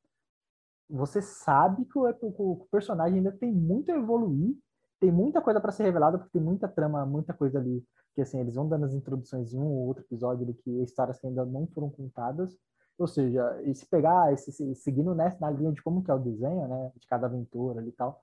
você 0.88 1.20
sabe 1.20 1.84
que 1.86 1.99
o, 1.99 2.07
o, 2.20 2.66
personagem 2.70 3.18
ainda 3.18 3.32
tem 3.32 3.53
muito 3.53 3.90
a 3.90 3.97
evoluir, 3.97 4.57
tem 5.01 5.11
muita 5.11 5.40
coisa 5.40 5.61
para 5.61 5.72
ser 5.72 5.84
revelada, 5.84 6.18
porque 6.18 6.32
tem 6.32 6.43
muita 6.43 6.68
trama, 6.68 7.05
muita 7.05 7.34
coisa 7.34 7.59
ali. 7.59 7.84
Que 8.14 8.20
assim, 8.20 8.38
eles 8.38 8.55
vão 8.55 8.68
dando 8.68 8.84
as 8.84 8.95
introduções 8.95 9.53
em 9.53 9.59
um 9.59 9.66
ou 9.66 9.86
outro 9.88 10.05
episódio 10.05 10.45
ali, 10.45 10.55
que 10.55 10.70
histórias 10.82 11.18
que 11.18 11.26
ainda 11.26 11.45
não 11.45 11.66
foram 11.66 11.90
contadas. 11.90 12.57
Ou 12.99 13.07
seja, 13.07 13.61
e 13.64 13.74
se 13.74 13.86
pegar, 13.86 14.32
esse, 14.32 14.74
seguindo 14.76 15.14
nessa 15.14 15.38
na 15.40 15.51
linha 15.51 15.72
de 15.72 15.82
como 15.82 16.03
que 16.03 16.11
é 16.11 16.14
o 16.14 16.18
desenho, 16.18 16.68
né, 16.68 16.93
de 16.97 17.07
cada 17.07 17.26
aventura 17.26 17.80
ali 17.80 17.88
e 17.88 17.93
tal, 17.93 18.22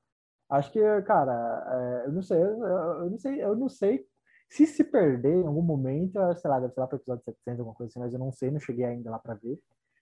acho 0.49 0.71
que, 0.71 0.79
cara, 1.03 2.01
é, 2.03 2.07
eu 2.07 2.11
não 2.13 2.21
sei, 2.21 2.37
eu, 2.37 2.63
eu, 2.65 3.09
não 3.09 3.17
sei, 3.17 3.43
eu 3.43 3.55
não 3.55 3.69
sei 3.69 4.05
se 4.49 4.65
se 4.65 4.83
perder 4.83 5.43
em 5.43 5.47
algum 5.47 5.61
momento, 5.61 6.19
sei 6.35 6.49
lá, 6.49 6.59
deve 6.59 6.73
ser 6.73 6.79
lá 6.79 6.87
para 6.87 6.95
o 6.95 6.99
episódio 6.99 7.23
700, 7.23 7.59
alguma 7.59 7.75
coisa 7.75 7.91
assim, 7.91 7.99
mas 7.99 8.13
eu 8.13 8.19
não 8.19 8.31
sei, 8.31 8.49
não 8.51 8.59
cheguei 8.59 8.85
ainda 8.85 9.11
lá 9.11 9.19
para 9.19 9.35
ver. 9.35 9.59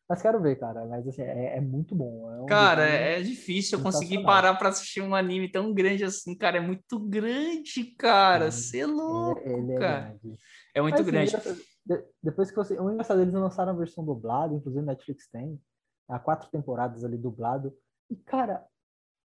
Mas 0.09 0.22
quero 0.22 0.41
ver, 0.41 0.57
cara. 0.57 0.86
Mas 0.86 1.05
assim, 1.05 1.22
é, 1.22 1.57
é 1.57 1.61
muito 1.61 1.93
bom. 1.93 2.32
É 2.32 2.41
um 2.41 2.45
cara, 2.45 2.88
é 2.88 3.22
difícil 3.22 3.78
eu 3.78 3.84
conseguir 3.84 4.24
parar 4.24 4.55
para 4.55 4.70
assistir 4.70 5.01
um 5.01 5.13
anime 5.13 5.51
tão 5.51 5.74
grande 5.74 6.03
assim, 6.05 6.34
cara. 6.34 6.57
É 6.57 6.61
muito 6.61 6.97
grande, 6.97 7.84
cara. 7.97 8.49
Você 8.49 8.78
é, 8.78 8.82
é 8.82 8.88
louco, 8.88 9.41
ele, 9.43 9.72
ele 9.72 9.80
cara. 9.80 10.15
É, 10.74 10.80
é 10.80 10.82
muito 10.82 10.95
mas, 10.95 11.05
grande. 11.05 11.36
Assim, 11.36 11.61
de, 11.88 12.04
depois 12.22 12.52
que 12.52 12.58
você. 12.58 12.78
O 12.80 12.92
engraçado, 12.92 13.22
eles 13.22 13.34
lançaram 13.34 13.72
a 13.72 13.76
versão 13.76 14.04
dublada, 14.04 14.54
inclusive 14.54 14.86
Netflix 14.86 15.30
tem. 15.30 15.60
Há 16.10 16.20
quatro 16.20 16.50
temporadas 16.50 17.04
ali 17.04 17.18
dublado. 17.18 17.74
E, 18.10 18.16
cara, 18.16 18.66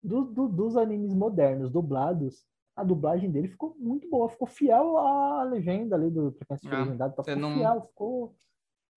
do, 0.03 0.25
do, 0.25 0.49
dos 0.49 0.77
animes 0.77 1.13
modernos 1.13 1.71
dublados, 1.71 2.45
a 2.77 2.85
dublagem 2.85 3.31
dele 3.31 3.49
ficou 3.49 3.77
muito 3.79 4.09
boa. 4.09 4.29
Ficou 4.29 4.47
fiel 4.47 4.97
à 4.97 5.43
legenda 5.43 5.97
ali 5.97 6.11
do 6.11 6.33
pra 6.33 6.57
quem 6.57 6.71
ah, 6.71 6.79
legendado. 6.85 7.17
Ficou 7.17 7.37
não... 7.37 7.55
fiel, 7.55 7.83
ficou. 7.83 8.35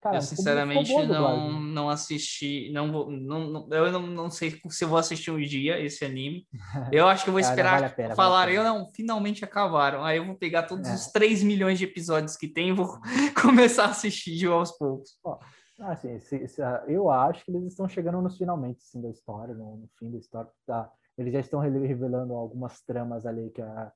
Cara, 0.06 0.16
eu 0.18 0.22
sinceramente 0.22 0.92
não, 1.06 1.60
não 1.60 1.90
assisti, 1.90 2.70
não 2.72 2.92
vou, 2.92 3.10
não, 3.10 3.50
não, 3.50 3.68
eu 3.70 3.92
não, 3.92 4.06
não 4.06 4.30
sei 4.30 4.58
se 4.70 4.84
eu 4.84 4.88
vou 4.88 4.98
assistir 4.98 5.30
um 5.30 5.40
dia 5.40 5.78
esse 5.80 6.04
anime. 6.04 6.46
Eu 6.92 7.06
acho 7.06 7.24
que 7.24 7.30
eu 7.30 7.32
vou 7.32 7.40
esperar 7.40 7.80
vale 7.80 7.92
pena, 7.92 8.14
falar, 8.14 8.46
vale 8.46 8.56
eu 8.56 8.62
não, 8.62 8.88
finalmente 8.90 9.44
acabaram. 9.44 10.04
Aí 10.04 10.18
eu 10.18 10.24
vou 10.24 10.36
pegar 10.36 10.62
todos 10.62 10.88
é. 10.88 10.94
os 10.94 11.06
3 11.08 11.42
milhões 11.42 11.78
de 11.78 11.84
episódios 11.84 12.36
que 12.36 12.48
tem 12.48 12.68
e 12.68 12.72
vou 12.72 12.98
começar 13.40 13.84
a 13.84 13.90
assistir 13.90 14.36
de 14.36 14.46
aos 14.46 14.70
poucos. 14.72 15.18
Ó, 15.24 15.38
assim, 15.80 16.18
se, 16.20 16.46
se, 16.46 16.62
eu 16.86 17.10
acho 17.10 17.44
que 17.44 17.50
eles 17.50 17.72
estão 17.72 17.88
chegando 17.88 18.20
nos 18.22 18.36
finalmente 18.36 18.78
assim, 18.78 19.00
da 19.00 19.10
história, 19.10 19.54
no, 19.54 19.76
no 19.76 19.88
fim 19.98 20.10
da 20.10 20.18
história. 20.18 20.50
Tá? 20.66 20.90
Eles 21.18 21.32
já 21.32 21.40
estão 21.40 21.60
revelando 21.60 22.34
algumas 22.34 22.80
tramas 22.82 23.26
ali 23.26 23.50
que 23.50 23.62
a, 23.62 23.92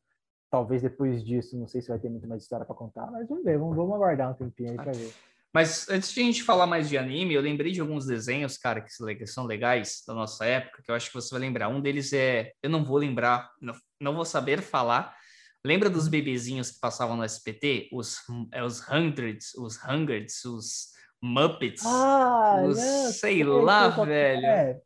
talvez 0.51 0.83
depois 0.83 1.25
disso, 1.25 1.57
não 1.57 1.69
sei 1.69 1.81
se 1.81 1.89
vai 1.89 1.99
ter 1.99 2.11
muito 2.11 2.29
mais 2.29 2.43
história 2.43 2.67
para 2.67 2.75
contar, 2.75 3.11
mas 3.11 3.29
vamos 3.29 3.45
ver, 3.45 3.57
vamos, 3.57 3.77
vamos 3.77 3.95
aguardar 3.95 4.31
um 4.31 4.35
tempinho 4.35 4.71
aí 4.71 4.77
para 4.77 4.93
ver. 4.93 5.13
Mas 5.53 5.89
antes 5.89 6.13
de 6.13 6.21
a 6.21 6.25
gente 6.25 6.43
falar 6.45 6.67
mais 6.67 6.89
de 6.89 6.97
anime, 6.97 7.35
eu 7.35 7.43
lembrei 7.43 7.73
de 7.73 7.81
alguns 7.81 8.07
desenhos, 8.07 8.57
cara, 8.57 8.81
que 8.81 9.27
são 9.27 9.45
legais 9.45 10.03
da 10.07 10.15
nossa 10.15 10.45
época, 10.45 10.83
que 10.83 10.91
eu 10.91 10.95
acho 10.95 11.09
que 11.09 11.15
você 11.15 11.31
vai 11.31 11.41
lembrar. 11.41 11.69
Um 11.69 11.81
deles 11.81 12.13
é, 12.13 12.53
eu 12.63 12.71
não 12.71 12.85
vou 12.85 12.99
lembrar, 12.99 13.51
não, 13.61 13.75
não 14.01 14.15
vou 14.15 14.25
saber 14.25 14.63
falar. 14.63 15.17
Lembra 15.65 15.91
dos 15.91 16.09
bebezinhos 16.09 16.71
que 16.71 16.81
passavam 16.81 17.17
no 17.17 17.25
SPT? 17.25 17.89
Os, 17.93 18.19
é, 18.53 18.63
os 18.63 18.81
Hundreds, 18.89 19.53
os 19.55 19.77
Hundreds, 19.85 20.45
os 20.45 20.91
Muppets, 21.23 21.85
ah, 21.85 22.63
os, 22.65 22.79
não, 22.79 23.13
sei 23.13 23.45
lá, 23.45 23.89
velho. 23.89 24.47
É. 24.47 24.81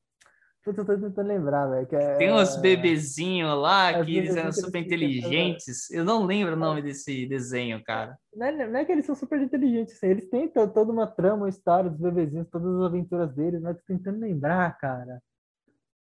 Eu 0.66 0.74
tô 0.74 0.84
tentando 0.84 1.28
lembrar, 1.28 1.66
velho. 1.66 1.86
É... 1.92 2.16
Tem 2.16 2.32
uns 2.32 2.56
bebezinhos 2.56 3.54
lá 3.58 3.90
é, 3.90 4.04
que 4.04 4.16
eles 4.16 4.34
eram 4.34 4.50
super 4.50 4.80
inteligentes. 4.80 5.90
Eu 5.90 6.04
não 6.04 6.24
lembro 6.24 6.54
o 6.54 6.58
nome 6.58 6.80
desse 6.80 7.26
desenho, 7.26 7.82
cara. 7.84 8.16
Não 8.34 8.46
é, 8.46 8.66
não 8.66 8.78
é 8.78 8.84
que 8.84 8.92
eles 8.92 9.04
são 9.04 9.14
super 9.14 9.40
inteligentes, 9.40 9.94
assim. 9.94 10.06
eles 10.06 10.28
têm 10.30 10.48
toda 10.48 10.90
uma 10.90 11.06
trama, 11.06 11.42
uma 11.42 11.48
história 11.50 11.90
dos 11.90 12.00
bebezinhos, 12.00 12.48
todas 12.50 12.74
as 12.76 12.82
aventuras 12.82 13.34
deles, 13.34 13.60
mas 13.60 13.76
tô 13.76 13.82
tentando 13.86 14.20
lembrar, 14.20 14.76
cara. 14.78 15.22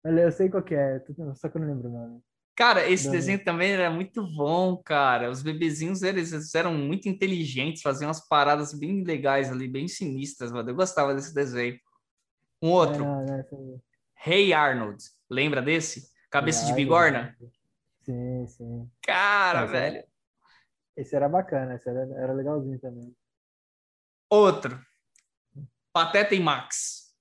Eu 0.05 0.33
sei 0.33 0.51
qual 0.51 0.63
que 0.63 0.75
é, 0.75 1.01
só 1.35 1.49
que 1.49 1.57
eu 1.57 1.61
não 1.61 1.69
lembro 1.69 1.89
o 1.89 1.93
nome. 1.93 2.21
Cara, 2.55 2.87
esse 2.89 3.07
não. 3.07 3.13
desenho 3.13 3.43
também 3.43 3.73
era 3.73 3.91
muito 3.91 4.23
bom, 4.37 4.77
cara. 4.77 5.31
Os 5.31 5.43
bebezinhos 5.43 6.03
eles 6.03 6.55
eram 6.55 6.75
muito 6.75 7.09
inteligentes, 7.09 7.81
faziam 7.81 8.09
umas 8.09 8.27
paradas 8.29 8.75
bem 8.75 9.03
legais 9.03 9.51
ali, 9.51 9.67
bem 9.67 9.89
sinistras, 9.89 10.53
mano. 10.53 10.69
Eu 10.69 10.75
gostava 10.75 11.15
desse 11.15 11.35
desenho. 11.35 11.79
Um 12.61 12.71
outro. 12.71 13.03
É, 13.03 13.07
não, 13.07 13.25
não, 13.25 13.81
Hey 14.25 14.53
Arnold. 14.53 15.03
Lembra 15.29 15.61
desse? 15.61 16.13
Cabeça 16.31 16.65
de 16.67 16.73
bigorna? 16.75 17.37
Sim, 18.03 18.47
sim. 18.47 18.91
Cara, 19.03 19.65
velho. 19.65 20.05
Esse 20.97 21.17
era 21.17 21.29
bacana, 21.29 21.75
esse 21.75 21.89
era, 21.89 22.03
era 22.15 22.33
legalzinho 22.33 22.79
também. 22.79 23.17
Outro. 24.31 24.81
Pateta 25.93 26.37
e 26.37 26.41
Max. 26.41 27.13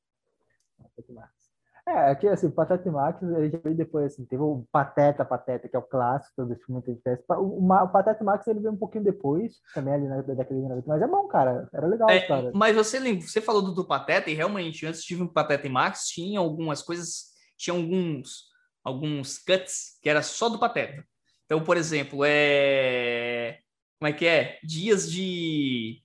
Pateta 0.77 1.11
e 1.11 1.15
Max. 1.15 1.40
É, 1.87 2.11
aqui 2.11 2.27
assim, 2.27 2.49
Pateta 2.49 2.87
e 2.87 2.91
Max, 2.91 3.21
ele 3.23 3.49
já 3.49 3.57
veio 3.57 3.75
depois, 3.75 4.13
assim, 4.13 4.25
teve 4.25 4.41
o 4.41 4.65
Pateta, 4.71 5.25
Pateta, 5.25 5.67
que 5.67 5.75
é 5.75 5.79
o 5.79 5.83
clássico 5.83 6.45
do 6.45 6.55
filme 6.57 6.81
de 6.81 7.01
festa. 7.01 7.39
O, 7.39 7.65
o, 7.65 7.87
Pateta 7.89 8.21
e 8.21 8.25
Max 8.25 8.47
ele 8.47 8.59
veio 8.59 8.73
um 8.73 8.77
pouquinho 8.77 9.03
depois, 9.03 9.53
também 9.73 9.93
ali 9.93 10.07
na 10.07 10.21
década 10.21 10.55
de 10.55 10.61
90, 10.61 10.83
mas 10.87 11.01
é 11.01 11.07
bom, 11.07 11.27
cara, 11.27 11.67
era 11.73 11.87
legal 11.87 12.09
é, 12.09 12.21
cara. 12.21 12.51
Mas 12.53 12.75
você 12.75 12.99
lembra, 12.99 13.25
você 13.25 13.41
falou 13.41 13.61
do, 13.61 13.73
do 13.73 13.85
Pateta, 13.87 14.29
e 14.29 14.35
realmente, 14.35 14.85
antes 14.85 15.03
de 15.03 15.15
vir 15.15 15.23
o 15.23 15.33
Pateta 15.33 15.65
e 15.65 15.69
Max, 15.69 16.07
tinha 16.07 16.39
algumas 16.39 16.83
coisas, 16.83 17.31
tinha 17.57 17.75
alguns, 17.75 18.45
alguns 18.83 19.39
cuts 19.39 19.97
que 20.01 20.09
era 20.09 20.21
só 20.21 20.49
do 20.49 20.59
Pateta. 20.59 21.03
Então, 21.45 21.63
por 21.63 21.77
exemplo, 21.77 22.21
é... 22.23 23.59
Como 23.99 24.07
é 24.07 24.13
que 24.13 24.25
é? 24.25 24.59
Dias 24.63 25.11
de... 25.11 26.01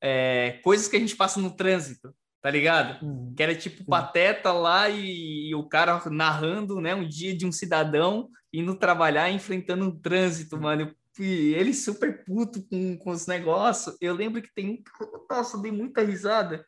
É... 0.00 0.60
Coisas 0.62 0.86
que 0.86 0.96
a 0.96 1.00
gente 1.00 1.16
passa 1.16 1.40
no 1.40 1.50
trânsito 1.50 2.14
tá 2.40 2.50
ligado? 2.50 3.04
Uhum. 3.04 3.34
Que 3.36 3.42
era 3.42 3.54
tipo 3.54 3.84
pateta 3.84 4.52
lá 4.52 4.88
e, 4.88 5.50
e, 5.50 5.54
o 5.54 5.68
cara 5.68 6.00
narrando, 6.10 6.80
né, 6.80 6.94
um 6.94 7.06
dia 7.06 7.36
de 7.36 7.46
um 7.46 7.52
cidadão 7.52 8.28
indo 8.52 8.74
trabalhar 8.74 9.30
enfrentando 9.30 9.84
um 9.84 9.96
trânsito, 9.96 10.56
uhum. 10.56 10.62
mano. 10.62 10.94
E 11.18 11.54
ele 11.54 11.74
super 11.74 12.24
puto 12.24 12.66
com, 12.68 12.96
com 12.96 13.10
os 13.10 13.26
negócios. 13.26 13.96
Eu 14.00 14.14
lembro 14.14 14.40
que 14.40 14.52
tem 14.54 14.82
nossa, 15.30 15.60
dei 15.60 15.70
muita 15.70 16.02
risada, 16.02 16.64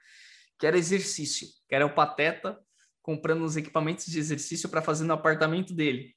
que 0.59 0.66
era 0.66 0.77
exercício, 0.77 1.49
que 1.69 1.74
era 1.74 1.86
o 1.86 1.94
pateta 1.94 2.59
comprando 3.01 3.44
os 3.44 3.57
equipamentos 3.57 4.07
de 4.07 4.19
exercício 4.19 4.69
para 4.69 4.82
fazer 4.82 5.05
no 5.05 5.15
apartamento 5.15 5.74
dele. 5.74 6.15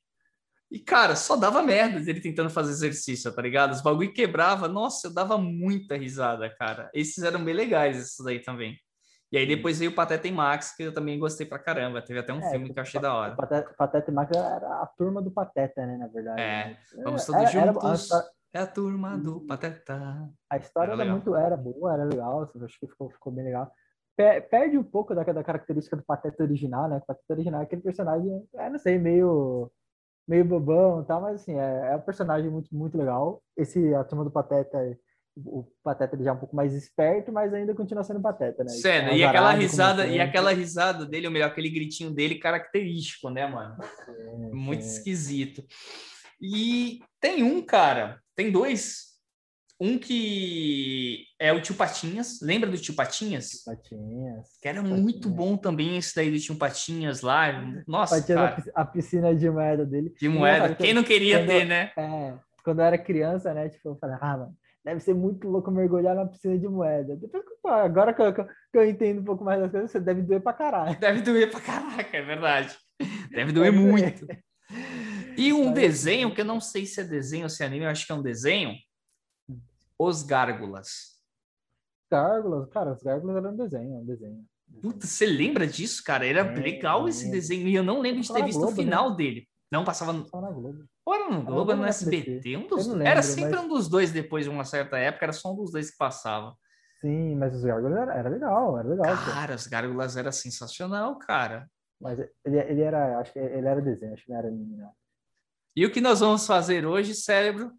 E, 0.70 0.80
cara, 0.80 1.16
só 1.16 1.36
dava 1.36 1.62
merda 1.62 2.00
ele 2.10 2.20
tentando 2.20 2.50
fazer 2.50 2.72
exercício, 2.72 3.34
tá 3.34 3.42
ligado? 3.42 3.72
Os 3.72 3.82
bagulho 3.82 4.14
quebrava. 4.14 4.68
Nossa, 4.68 5.08
eu 5.08 5.14
dava 5.14 5.38
muita 5.38 5.96
risada, 5.96 6.50
cara. 6.58 6.90
Esses 6.94 7.24
eram 7.24 7.44
bem 7.44 7.54
legais, 7.54 7.98
esses 7.98 8.26
aí 8.26 8.40
também. 8.40 8.78
E 9.36 9.38
aí 9.38 9.46
depois 9.46 9.78
veio 9.78 9.92
o 9.92 9.94
Pateta 9.94 10.30
e 10.30 10.32
Max, 10.32 10.74
que 10.74 10.84
eu 10.84 10.94
também 10.94 11.20
gostei 11.20 11.46
pra 11.46 11.60
caramba. 11.60 12.02
Teve 12.02 12.20
até 12.20 12.32
um 12.32 12.40
é, 12.40 12.52
filme 12.52 12.72
que 12.72 12.80
eu 12.80 12.84
achei 12.84 13.02
da 13.02 13.14
hora. 13.14 13.36
Pateta, 13.36 13.74
Pateta 13.78 14.10
e 14.10 14.14
Max 14.14 14.32
era 14.34 14.82
a 14.82 14.86
turma 14.98 15.22
do 15.22 15.30
Pateta, 15.30 15.86
né, 15.86 15.98
na 15.98 16.08
verdade. 16.08 16.40
É, 16.40 16.78
vamos 17.04 17.26
todos 17.26 17.42
era, 17.42 17.74
juntos. 17.74 18.10
Era, 18.10 18.24
é 18.54 18.60
a 18.60 18.66
turma 18.66 19.18
do 19.18 19.42
Pateta. 19.42 20.30
A 20.50 20.56
história 20.56 20.94
era, 20.94 21.04
era 21.04 21.12
muito, 21.12 21.36
era 21.36 21.58
boa, 21.58 21.94
era 21.94 22.06
legal, 22.06 22.50
acho 22.64 22.80
que 22.80 22.88
ficou, 22.88 23.10
ficou 23.10 23.34
bem 23.34 23.44
legal. 23.44 23.70
Perde 24.50 24.78
um 24.78 24.84
pouco 24.84 25.14
da, 25.14 25.24
da 25.24 25.44
característica 25.44 25.98
do 25.98 26.06
Pateta 26.06 26.42
original, 26.42 26.88
né? 26.88 26.96
O 26.96 27.06
Pateta 27.06 27.34
original 27.34 27.60
é 27.60 27.64
aquele 27.66 27.82
personagem, 27.82 28.48
é, 28.54 28.70
não 28.70 28.80
sei, 28.80 28.98
meio 28.98 29.70
meio 30.26 30.46
bobão 30.46 31.02
e 31.02 31.06
tal, 31.06 31.22
mas 31.22 31.42
assim, 31.42 31.60
é, 31.60 31.92
é 31.92 31.96
um 31.98 32.02
personagem 32.02 32.50
muito, 32.50 32.74
muito 32.74 32.98
legal. 32.98 33.44
Esse, 33.58 33.94
a 33.94 34.04
turma 34.06 34.24
do 34.24 34.32
Pateta 34.32 34.98
o 35.38 35.66
Pateta 35.84 36.18
já 36.24 36.30
é 36.30 36.34
um 36.34 36.40
pouco 36.40 36.56
mais 36.56 36.74
esperto, 36.74 37.32
mas 37.32 37.54
ainda 37.54 37.76
continua 37.76 38.04
sendo 38.04 38.22
Pateta, 38.22 38.64
né? 38.64 38.70
Sério, 38.70 39.14
e 39.14 39.24
aquela 39.24 39.52
risada, 39.52 40.08
e 40.08 40.20
aquela 40.20 40.54
risada 40.54 41.06
dele, 41.06 41.28
ou 41.28 41.34
melhor, 41.34 41.48
aquele 41.48 41.70
gritinho 41.70 42.12
dele 42.12 42.36
característico, 42.36 43.30
né, 43.30 43.46
mano? 43.46 43.76
Muito 44.54 44.82
esquisito. 44.82 45.64
E 46.42 47.00
tem 47.20 47.44
um, 47.44 47.62
cara, 47.62 48.20
tem 48.36 48.52
dois. 48.52 49.14
Um 49.80 49.98
que 49.98 51.26
é 51.38 51.52
o 51.52 51.62
Tio 51.62 51.76
Patinhas. 51.76 52.40
Lembra 52.42 52.70
do 52.70 52.78
Tio 52.78 52.96
Patinhas? 52.96 53.50
Tio 53.50 53.66
Patinhas. 53.66 54.48
Que 54.62 54.70
era 54.70 54.82
Patinhas. 54.82 55.02
muito 55.02 55.30
bom 55.30 55.58
também 55.58 55.98
esse 55.98 56.16
daí 56.16 56.32
do 56.32 56.40
Tio 56.40 56.56
Patinhas 56.56 57.22
lá. 57.22 57.62
Nossa, 57.86 58.22
Patinhas. 58.22 58.70
A 58.74 58.86
piscina 58.86 59.36
de 59.36 59.50
moeda 59.50 59.86
dele. 59.86 60.14
De 60.18 60.30
moeda. 60.30 60.74
Quem 60.76 60.94
não 60.94 61.04
queria 61.04 61.40
quando, 61.40 61.48
ter, 61.48 61.66
né? 61.66 61.92
É, 61.98 62.34
quando 62.64 62.80
eu 62.80 62.86
era 62.86 62.98
criança, 62.98 63.54
né? 63.54 63.68
Tipo, 63.68 63.90
eu 63.90 63.98
falei, 63.98 64.16
ah, 64.22 64.38
mano, 64.38 64.58
deve 64.86 65.00
ser 65.00 65.16
muito 65.16 65.50
louco 65.50 65.72
mergulhar 65.72 66.16
na 66.16 66.28
piscina 66.28 66.58
de 66.58 66.68
moeda. 66.68 67.16
Depois, 67.16 67.44
agora 67.66 68.14
que 68.14 68.22
eu, 68.22 68.34
que 68.34 68.48
eu, 68.76 68.88
entendo 68.88 69.22
um 69.22 69.24
pouco 69.24 69.44
mais 69.44 69.60
das 69.60 69.72
coisas, 69.72 69.90
você 69.90 70.00
deve 70.00 70.22
doer 70.22 70.42
pra 70.42 70.54
caralho. 70.54 70.98
Deve 71.02 71.22
doer 71.22 71.50
pra 71.50 71.60
caraca, 71.60 72.16
é 72.16 72.22
verdade. 72.22 72.78
Deve 73.32 73.52
doer 73.52 73.72
deve 73.72 73.84
muito. 73.84 74.28
Doer. 74.28 74.44
E 75.36 75.52
um 75.52 75.66
Mas, 75.66 75.74
desenho, 75.74 76.34
que 76.34 76.42
eu 76.42 76.46
não 76.46 76.62
sei 76.62 76.86
se 76.86 77.02
é 77.02 77.04
desenho 77.04 77.44
ou 77.44 77.50
se 77.50 77.64
é 77.64 77.66
anime, 77.66 77.86
eu 77.86 77.90
acho 77.90 78.06
que 78.06 78.12
é 78.12 78.16
um 78.16 78.22
desenho. 78.22 78.76
Os 79.98 80.22
Gárgulas. 80.22 81.16
Gárgulas? 82.12 82.70
Cara, 82.70 82.94
os 82.94 83.02
Gárgulas 83.02 83.38
eram 83.38 83.54
um 83.54 83.58
desenho, 83.58 83.96
um 83.96 84.06
desenho. 84.06 84.46
Puta, 84.82 85.08
você 85.08 85.26
lembra 85.26 85.66
disso, 85.66 86.04
cara? 86.04 86.28
Era 86.28 86.42
é, 86.42 86.56
legal 86.60 87.08
esse 87.08 87.30
desenho. 87.32 87.68
E 87.68 87.74
eu 87.74 87.84
não 87.84 88.02
lembro 88.02 88.22
de 88.22 88.32
ter 88.32 88.46
visto 88.46 88.60
Globo, 88.60 88.74
o 88.74 88.76
final 88.76 89.12
né? 89.12 89.16
dele. 89.18 89.50
Não 89.72 89.84
passava 89.84 90.14
no. 90.14 90.24
Passava 90.24 90.48
na 90.48 90.52
Globo. 90.52 90.86
Ou 91.06 91.14
era 91.14 91.30
no 91.30 91.44
Globo, 91.44 91.72
era 91.72 91.82
no 91.82 91.88
SBT. 91.88 92.58
Um 92.58 92.68
dos... 92.68 92.88
lembro, 92.88 93.08
era 93.08 93.22
sempre 93.22 93.56
mas... 93.56 93.64
um 93.64 93.68
dos 93.68 93.88
dois 93.88 94.12
depois 94.12 94.46
de 94.46 94.50
uma 94.50 94.64
certa 94.64 94.98
época, 94.98 95.26
era 95.26 95.34
só 95.34 95.52
um 95.52 95.56
dos 95.56 95.72
dois 95.72 95.92
que 95.92 95.98
passava. 95.98 96.56
Sim, 97.02 97.36
mas 97.36 97.54
os 97.54 97.64
Gárgulas 97.64 97.98
era, 97.98 98.14
era 98.14 98.30
legal, 98.30 98.80
era 98.80 98.88
legal. 98.88 99.16
Cara, 99.26 99.56
os 99.56 99.68
Gárgulas 99.68 100.18
era 100.18 100.32
sensacional, 100.32 101.18
cara. 101.20 101.70
Mas 102.00 102.20
ele, 102.20 102.58
ele 102.58 102.82
era, 102.82 103.20
acho 103.20 103.32
que 103.32 103.40
ele 103.40 103.68
era 103.68 103.82
desenho, 103.82 104.14
acho 104.14 104.24
que 104.24 104.32
não 104.32 104.38
era 104.38 104.48
anime, 104.48 104.78
não. 104.78 104.92
E 105.76 105.86
o 105.86 105.92
que 105.92 106.02
nós 106.02 106.22
vamos 106.22 106.48
fazer 106.48 106.86
hoje, 106.86 107.14
cérebro? 107.14 107.72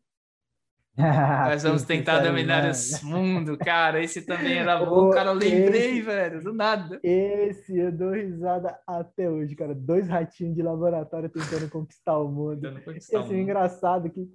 Nós 0.96 1.62
vamos 1.62 1.82
tentar 1.82 2.20
dominar 2.20 2.68
esse 2.70 3.04
mundo, 3.04 3.58
cara. 3.58 4.02
Esse 4.02 4.22
também 4.22 4.58
era 4.58 4.78
bom, 4.84 5.10
cara. 5.10 5.30
Eu 5.30 5.34
lembrei, 5.34 5.90
esse, 5.90 6.02
velho, 6.02 6.42
do 6.42 6.52
nada. 6.54 6.98
Esse 7.02 7.76
eu 7.76 7.92
dou 7.92 8.12
risada 8.12 8.78
até 8.86 9.30
hoje, 9.30 9.54
cara. 9.54 9.74
Dois 9.74 10.08
ratinhos 10.08 10.54
de 10.54 10.62
laboratório 10.62 11.28
tentando 11.28 11.68
conquistar 11.68 12.18
o 12.18 12.28
mundo. 12.28 12.60
Tentando 12.60 12.82
conquistar 12.82 13.18
e 13.18 13.20
assim, 13.20 13.28
o 13.28 13.32
mundo. 13.32 13.42
engraçado 13.42 14.10
que 14.10 14.26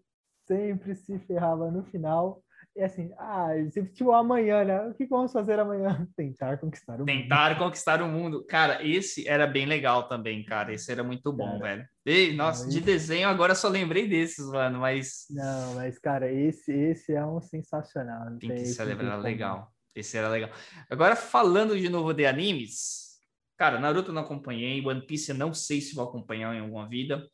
sempre 0.48 0.96
se 0.96 1.18
ferrava 1.20 1.72
no 1.72 1.84
final. 1.86 2.44
E 2.74 2.82
assim, 2.82 3.12
ah, 3.18 3.50
sempre 3.70 3.92
tipo 3.92 4.14
amanhã, 4.14 4.64
né? 4.64 4.82
O 4.88 4.94
que 4.94 5.06
vamos 5.06 5.34
fazer 5.34 5.60
amanhã? 5.60 6.08
Tentar 6.16 6.58
conquistar 6.58 6.96
o 6.96 7.00
mundo. 7.00 7.06
Tentar 7.06 7.58
conquistar 7.58 8.02
o 8.02 8.08
mundo. 8.08 8.46
Cara, 8.46 8.86
esse 8.86 9.28
era 9.28 9.46
bem 9.46 9.66
legal 9.66 10.08
também, 10.08 10.44
cara. 10.46 10.74
Esse 10.74 10.90
era 10.90 11.04
muito 11.04 11.34
bom, 11.34 11.60
cara, 11.60 11.76
velho. 11.76 11.88
E, 12.06 12.34
nossa, 12.34 12.70
de 12.70 12.80
desenho 12.80 13.28
agora 13.28 13.56
só 13.56 13.68
lembrei 13.68 14.08
desses, 14.08 14.46
mano, 14.48 14.80
mas. 14.80 15.26
Não, 15.30 15.76
mas, 15.76 16.00
cara, 16.00 16.32
esse, 16.32 16.72
esse 16.72 17.14
é 17.14 17.26
um 17.26 17.42
sensacional. 17.42 18.38
Tem, 18.40 18.56
que 18.56 18.66
celebrar 18.68 19.20
legal. 19.20 19.70
Esse 19.94 20.18
era 20.18 20.30
legal. 20.30 20.50
Agora, 20.90 21.18
falando 21.18 21.78
de 21.78 21.90
novo 21.90 22.14
de 22.14 22.26
animes, 22.26 23.20
cara, 23.58 23.80
Naruto 23.80 24.14
não 24.14 24.22
acompanhei, 24.22 24.86
One 24.86 25.06
Piece 25.06 25.32
eu 25.32 25.38
não 25.38 25.54
sei 25.54 25.82
se 25.82 25.94
vou 25.94 26.06
acompanhar 26.06 26.56
em 26.56 26.62
alguma 26.62 26.88
vida, 26.88 27.28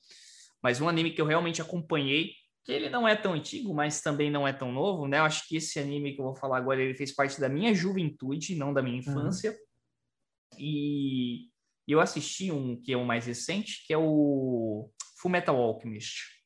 mas 0.64 0.82
um 0.82 0.90
anime 0.90 1.12
que 1.12 1.22
eu 1.22 1.28
realmente 1.28 1.62
acompanhei 1.62 2.32
que 2.68 2.74
ele 2.74 2.90
não 2.90 3.08
é 3.08 3.16
tão 3.16 3.32
antigo, 3.32 3.74
mas 3.74 4.02
também 4.02 4.30
não 4.30 4.46
é 4.46 4.52
tão 4.52 4.74
novo, 4.74 5.08
né? 5.08 5.20
Eu 5.20 5.24
acho 5.24 5.48
que 5.48 5.56
esse 5.56 5.80
anime 5.80 6.14
que 6.14 6.20
eu 6.20 6.26
vou 6.26 6.36
falar 6.36 6.58
agora, 6.58 6.82
ele 6.82 6.94
fez 6.94 7.16
parte 7.16 7.40
da 7.40 7.48
minha 7.48 7.74
juventude, 7.74 8.58
não 8.58 8.74
da 8.74 8.84
minha 8.84 8.98
infância. 8.98 9.52
Uhum. 9.52 9.58
E 10.60 11.50
eu 11.88 12.02
assisti 12.02 12.52
um 12.52 12.76
que 12.76 12.92
é 12.92 12.98
o 12.98 13.06
mais 13.06 13.26
recente, 13.26 13.86
que 13.88 13.94
é 13.94 13.98
o 13.98 14.92
Fullmetal 15.22 15.56
Alchemist. 15.56 16.44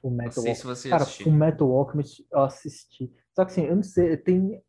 Fullmetal 0.00 0.36
não 0.36 0.42
sei 0.44 0.54
se 0.54 0.64
você 0.64 0.88
Cara, 0.90 1.02
assistiu. 1.02 1.24
Fullmetal 1.24 1.72
Alchemist 1.72 2.24
eu 2.30 2.40
assisti. 2.40 3.12
Só 3.34 3.44
que 3.44 3.50
assim, 3.50 3.64
eu 3.64 3.74
não 3.74 3.82
sei, 3.82 4.16
tem... 4.16 4.62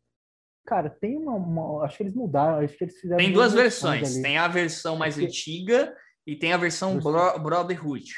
Cara, 0.66 0.90
tem 0.90 1.16
uma, 1.16 1.34
uma... 1.34 1.84
Acho 1.84 1.98
que 1.98 2.02
eles 2.02 2.14
mudaram, 2.14 2.64
acho 2.64 2.76
que 2.76 2.82
eles 2.82 2.98
fizeram... 2.98 3.18
Tem 3.18 3.32
duas 3.32 3.52
versões. 3.52 4.14
Ali. 4.14 4.22
Tem 4.22 4.38
a 4.38 4.48
versão 4.48 4.96
mais 4.96 5.16
antiga 5.16 5.96
e 6.26 6.34
tem 6.34 6.52
a 6.52 6.56
versão 6.56 6.98
Bro 6.98 7.38
Brotherhood. 7.38 8.12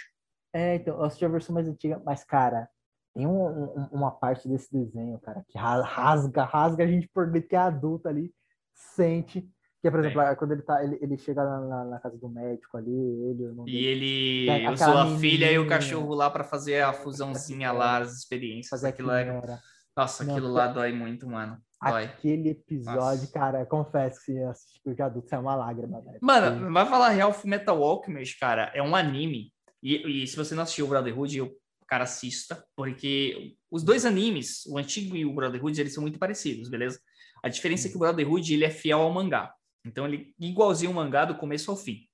É, 0.53 0.77
então, 0.77 0.97
eu 0.97 1.05
assisti 1.05 1.25
a 1.25 1.29
versão 1.29 1.55
mais 1.55 1.67
antiga, 1.67 2.01
mas, 2.05 2.25
cara, 2.25 2.69
tem 3.15 3.27
um, 3.27 3.47
um, 3.47 3.89
uma 3.93 4.11
parte 4.11 4.49
desse 4.49 4.73
desenho, 4.73 5.19
cara, 5.21 5.45
que 5.49 5.59
rasga, 5.59 6.45
rasga 6.45 6.85
a 6.85 6.87
gente 6.87 7.09
por 7.09 7.31
dentro 7.31 7.49
que 7.49 7.57
é 7.57 7.59
adulto 7.59 8.09
ali, 8.09 8.33
sente. 8.75 9.47
Que 9.81 9.89
é, 9.89 9.91
por 9.91 10.01
exemplo, 10.01 10.21
é. 10.21 10.37
quando 10.37 10.53
ele 10.53 10.63
tá, 10.63 10.85
ele, 10.85 10.97
ele 11.01 11.19
chega 11.19 11.43
na, 11.45 11.85
na, 11.85 11.99
casa 11.99 12.17
do 12.17 12.29
médico 12.29 12.77
ali, 12.77 12.93
ele. 12.93 13.53
E 13.67 13.87
ele 13.87 14.69
usou 14.69 14.97
a 14.97 15.19
filha 15.19 15.51
e 15.51 15.59
o 15.59 15.67
cachorro 15.67 16.15
lá 16.15 16.31
para 16.31 16.45
fazer 16.45 16.83
a 16.83 16.93
fusãozinha 16.93 17.73
lá, 17.73 17.99
as 17.99 18.13
experiências. 18.13 18.69
Fazer 18.69 18.89
aquilo 18.89 19.11
era... 19.11 19.59
Nossa, 19.97 20.23
aquilo 20.23 20.49
Não, 20.49 20.55
lá 20.55 20.69
dói 20.69 20.93
muito, 20.93 21.27
mano. 21.29 21.59
Dói. 21.83 22.05
Aquele 22.05 22.51
episódio, 22.51 23.23
Nossa. 23.23 23.33
cara, 23.33 23.67
confesso 23.67 24.21
que 24.21 24.33
se 24.33 24.43
assistir 24.45 24.81
porque 24.85 25.03
adulto 25.03 25.35
é 25.35 25.39
uma 25.39 25.57
lágrima, 25.57 26.01
velho. 26.01 26.19
Mano, 26.23 26.73
vai 26.73 26.87
falar 26.87 27.09
real, 27.09 27.35
Metal 27.45 27.83
Alchemist, 27.83 28.39
cara, 28.39 28.71
é 28.73 28.81
um 28.81 28.95
anime 28.95 29.53
e, 29.83 30.23
e 30.23 30.27
se 30.27 30.37
você 30.37 30.55
não 30.55 30.63
assistiu 30.63 30.87
o 30.87 30.89
Brotherhood, 30.89 31.37
eu, 31.37 31.59
cara, 31.87 32.05
assista, 32.05 32.65
porque 32.77 33.57
os 33.71 33.83
dois 33.83 34.05
animes, 34.05 34.65
o 34.67 34.79
antigo 34.79 35.17
e 35.17 35.25
o 35.25 35.35
Brotherhood, 35.35 35.81
eles 35.81 35.93
são 35.93 36.03
muito 36.03 36.19
parecidos, 36.19 36.69
beleza? 36.69 37.01
A 37.43 37.49
diferença 37.49 37.89
é 37.89 37.91
que 37.91 37.97
o 37.97 38.01
Brotherhood, 38.01 38.55
ele 38.55 38.65
é 38.65 38.71
fiel 38.71 39.01
ao 39.01 39.13
mangá. 39.13 39.53
Então, 39.85 40.07
ele 40.07 40.33
igualzinho 40.39 40.93
o 40.93 40.95
mangá 40.95 41.25
do 41.25 41.37
começo 41.37 41.71
ao 41.71 41.77
fim, 41.77 42.07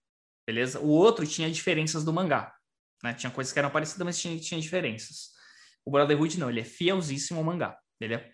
beleza? 0.46 0.80
O 0.80 0.88
outro 0.88 1.26
tinha 1.26 1.50
diferenças 1.50 2.04
do 2.04 2.12
mangá, 2.12 2.54
né? 3.02 3.12
Tinha 3.12 3.30
coisas 3.30 3.52
que 3.52 3.58
eram 3.58 3.70
parecidas, 3.70 4.04
mas 4.04 4.18
tinha, 4.18 4.38
tinha 4.38 4.60
diferenças. 4.60 5.32
O 5.84 5.90
Brotherhood 5.90 6.38
não, 6.38 6.50
ele 6.50 6.60
é 6.60 6.64
fielzíssimo 6.64 7.38
ao 7.38 7.44
mangá, 7.44 7.78
beleza? 8.00 8.24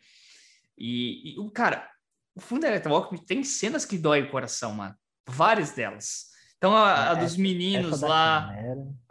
E, 0.79 1.37
o 1.39 1.51
cara, 1.51 1.91
o 2.35 2.41
Fullmetal 2.41 2.95
Alchemist 2.95 3.27
tem 3.27 3.45
cenas 3.45 3.85
que 3.85 3.99
dói 3.99 4.23
o 4.23 4.31
coração, 4.31 4.73
mano. 4.73 4.95
Várias 5.29 5.73
delas. 5.73 6.34
Então, 6.65 6.75
a, 6.75 7.11
a 7.11 7.15
dos 7.15 7.37
meninos 7.37 7.97
essa 7.97 8.07
lá, 8.07 8.57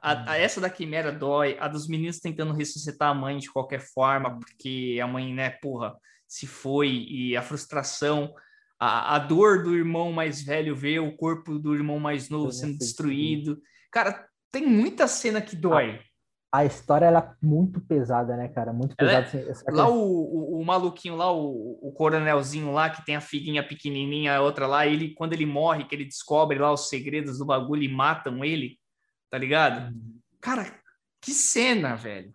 a, 0.02 0.32
a, 0.32 0.38
essa 0.40 0.60
da 0.60 0.72
Quimera 0.72 1.12
dói, 1.12 1.56
a 1.60 1.68
dos 1.68 1.88
meninos 1.88 2.20
tentando 2.20 2.52
ressuscitar 2.52 3.12
a 3.12 3.14
mãe 3.14 3.38
de 3.38 3.52
qualquer 3.52 3.80
forma, 3.80 4.30
hum. 4.30 4.40
porque 4.40 5.00
a 5.00 5.06
mãe, 5.06 5.32
né, 5.32 5.52
porra, 5.62 5.96
se 6.28 6.48
foi, 6.48 6.90
e 6.90 7.38
a 7.38 7.44
frustração, 7.44 8.34
a, 8.80 9.14
a 9.14 9.20
dor 9.20 9.62
do 9.62 9.76
irmão 9.76 10.12
mais 10.12 10.42
velho 10.42 10.76
ver 10.76 10.98
o 10.98 11.16
corpo 11.16 11.60
do 11.60 11.76
irmão 11.76 12.00
mais 12.00 12.28
novo 12.28 12.52
sendo 12.52 12.76
destruído. 12.76 13.62
Cara, 13.92 14.28
tem 14.52 14.66
muita 14.66 15.08
cena 15.08 15.40
que 15.40 15.56
dói 15.56 16.02
a 16.54 16.64
história 16.64 17.08
ela 17.08 17.20
é 17.20 17.46
muito 17.46 17.82
pesada, 17.82 18.38
né, 18.38 18.48
cara? 18.48 18.72
Muito 18.72 18.96
pesada. 18.96 19.26
É... 19.36 19.50
Assim, 19.50 19.72
lá 19.72 19.90
o, 19.90 19.96
o, 19.96 20.62
o, 20.62 20.64
maluquinho 20.64 21.16
lá, 21.16 21.34
o, 21.34 21.80
o 21.82 21.92
coronelzinho 21.94 22.72
lá, 22.72 22.92
que 22.92 23.04
tem 23.04 23.16
a 23.16 23.22
filhinha 23.22 23.68
pequenininha, 23.68 24.36
a 24.36 24.42
outra 24.42 24.68
lá, 24.68 24.86
ele, 24.86 25.16
quando 25.16 25.34
ele 25.34 25.48
morre, 25.48 25.86
que 25.86 25.96
ele 25.96 26.06
descobre 26.06 26.60
lá 26.60 26.72
os 26.72 26.90
segredos 26.90 27.40
do 27.40 27.46
bagulho 27.46 27.82
e 27.82 27.92
matam 27.92 28.46
ele, 28.46 28.78
tá 29.32 29.38
ligado? 29.40 29.92
Uhum. 29.92 30.20
Cara, 30.40 30.80
que 31.20 31.32
cena, 31.32 31.96
velho. 31.96 32.32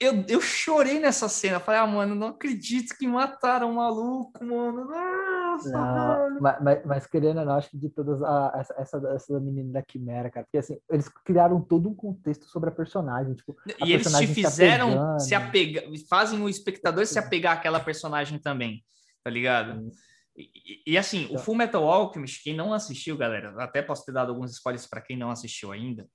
Eu, 0.00 0.24
eu 0.28 0.40
chorei 0.40 0.98
nessa 0.98 1.28
cena. 1.28 1.60
Falei, 1.60 1.80
ah, 1.80 1.86
mano, 1.86 2.16
não 2.16 2.28
acredito 2.28 2.96
que 2.98 3.06
mataram 3.06 3.70
o 3.70 3.76
maluco, 3.76 4.44
mano. 4.44 4.90
Ah! 4.92 5.23
Nossa, 5.54 6.38
mas, 6.40 6.62
mas, 6.62 6.86
mas, 6.86 7.06
querendo 7.06 7.38
ou 7.38 7.44
não, 7.44 7.54
acho 7.54 7.70
que 7.70 7.78
de 7.78 7.88
todas 7.88 8.22
a, 8.22 8.52
essa, 8.56 8.74
essa, 8.78 9.08
essa 9.14 9.40
menina 9.40 9.72
da 9.72 9.82
Quimera, 9.82 10.30
cara, 10.30 10.44
porque 10.44 10.58
assim, 10.58 10.78
eles 10.90 11.08
criaram 11.24 11.60
todo 11.60 11.88
um 11.88 11.94
contexto 11.94 12.46
sobre 12.46 12.70
a 12.70 12.72
personagem. 12.72 13.34
Tipo, 13.34 13.56
a 13.80 13.86
e 13.86 13.92
eles 13.92 14.12
te 14.12 14.26
fizeram 14.26 15.18
se, 15.18 15.28
se 15.28 15.34
apegar, 15.34 15.84
fazem 16.08 16.40
o 16.40 16.48
espectador 16.48 17.06
se 17.06 17.18
apegar 17.18 17.56
àquela 17.56 17.80
personagem 17.80 18.38
também, 18.38 18.84
tá 19.22 19.30
ligado? 19.30 19.90
E, 20.36 20.82
e, 20.86 20.98
assim, 20.98 21.24
então, 21.24 21.36
o 21.36 21.38
Full 21.38 21.54
Metal 21.54 21.88
Alchemist, 21.88 22.42
quem 22.42 22.54
não 22.54 22.72
assistiu, 22.72 23.16
galera, 23.16 23.54
até 23.62 23.80
posso 23.82 24.04
ter 24.04 24.12
dado 24.12 24.30
alguns 24.30 24.50
spoilers 24.52 24.86
para 24.86 25.00
quem 25.00 25.16
não 25.16 25.30
assistiu 25.30 25.70
ainda. 25.70 26.08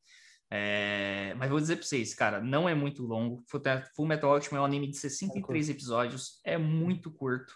É, 0.52 1.34
mas 1.36 1.50
vou 1.50 1.60
dizer 1.60 1.76
para 1.78 1.86
vocês, 1.86 2.14
cara, 2.14 2.42
não 2.42 2.68
é 2.68 2.76
muito 2.76 3.04
longo. 3.06 3.44
Full 3.96 4.06
Metal 4.06 4.30
Alchemist 4.30 4.56
é 4.56 4.60
um 4.60 4.66
anime 4.66 4.90
de 4.90 4.98
63 4.98 5.70
episódios, 5.70 6.42
é 6.44 6.58
muito 6.58 7.12
curto 7.12 7.54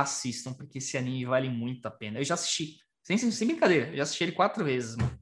assistam, 0.00 0.54
porque 0.54 0.78
esse 0.78 0.96
anime 0.96 1.26
vale 1.26 1.50
muito 1.50 1.86
a 1.86 1.90
pena. 1.90 2.18
Eu 2.18 2.24
já 2.24 2.34
assisti, 2.34 2.78
sem, 3.02 3.18
sem 3.18 3.46
brincadeira, 3.46 3.90
eu 3.90 3.96
já 3.96 4.02
assisti 4.04 4.24
ele 4.24 4.32
quatro 4.32 4.64
vezes, 4.64 4.96
mano. 4.96 5.18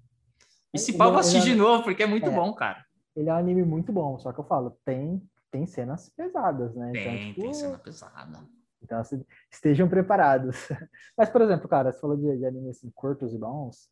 E 0.73 0.79
se 0.79 0.97
pau, 0.97 1.11
vou 1.11 1.19
assistir 1.19 1.39
é, 1.39 1.53
de 1.53 1.55
novo, 1.57 1.83
porque 1.83 2.05
é 2.05 2.07
muito 2.07 2.29
é, 2.29 2.31
bom, 2.31 2.53
cara. 2.55 2.85
Ele 3.17 3.29
é 3.29 3.33
um 3.35 3.37
anime 3.37 3.65
muito 3.65 3.93
bom, 3.93 4.17
só 4.19 4.33
que 4.33 4.39
eu 4.39 4.45
falo, 4.45 4.79
tem, 4.85 5.21
tem 5.51 5.67
cenas 5.67 6.09
pesadas, 6.11 6.75
né? 6.77 6.91
Então, 6.91 7.03
tem, 7.03 7.15
então, 7.15 7.29
tipo, 7.33 7.43
tem 7.43 7.55
cena 7.55 7.79
pesada. 7.79 8.49
Então, 8.81 8.99
assim, 9.01 9.25
estejam 9.51 9.89
preparados. 9.89 10.57
Mas, 11.19 11.29
por 11.29 11.43
exemplo, 11.43 11.69
cara, 11.69 11.93
você 11.93 12.01
falou 12.01 12.17
de, 12.17 12.39
de 12.39 12.47
anime 12.47 12.71
assim, 12.71 12.91
curtos 12.95 13.35
e 13.35 13.39
bons. 13.39 13.91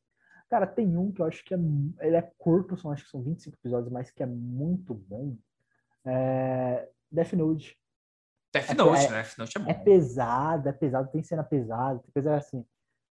Cara, 0.49 0.67
tem 0.67 0.97
um 0.97 1.11
que 1.11 1.21
eu 1.21 1.27
acho 1.27 1.45
que 1.45 1.53
é, 1.53 1.59
ele 2.01 2.17
é 2.17 2.23
curto, 2.39 2.77
são, 2.77 2.93
acho 2.93 3.05
que 3.05 3.11
são 3.11 3.23
25 3.23 3.57
episódios, 3.57 3.93
mas 3.93 4.11
que 4.11 4.23
é 4.23 4.27
muito 4.27 4.95
bom. 4.95 5.37
É 6.07 6.89
Death 7.11 7.33
Note. 7.33 7.77
Death 8.53 8.75
Note, 8.77 9.05
é, 9.05 9.11
né? 9.11 9.23
Death 9.23 9.39
Note 9.39 9.59
é 9.59 9.61
bom. 9.61 9.71
É 9.71 9.75
pesado, 9.75 10.69
é 10.69 10.73
pesado, 10.73 11.11
tem 11.11 11.23
cena 11.23 11.45
pesada, 11.45 11.99
tem 12.01 12.13
coisa 12.13 12.37
assim. 12.37 12.65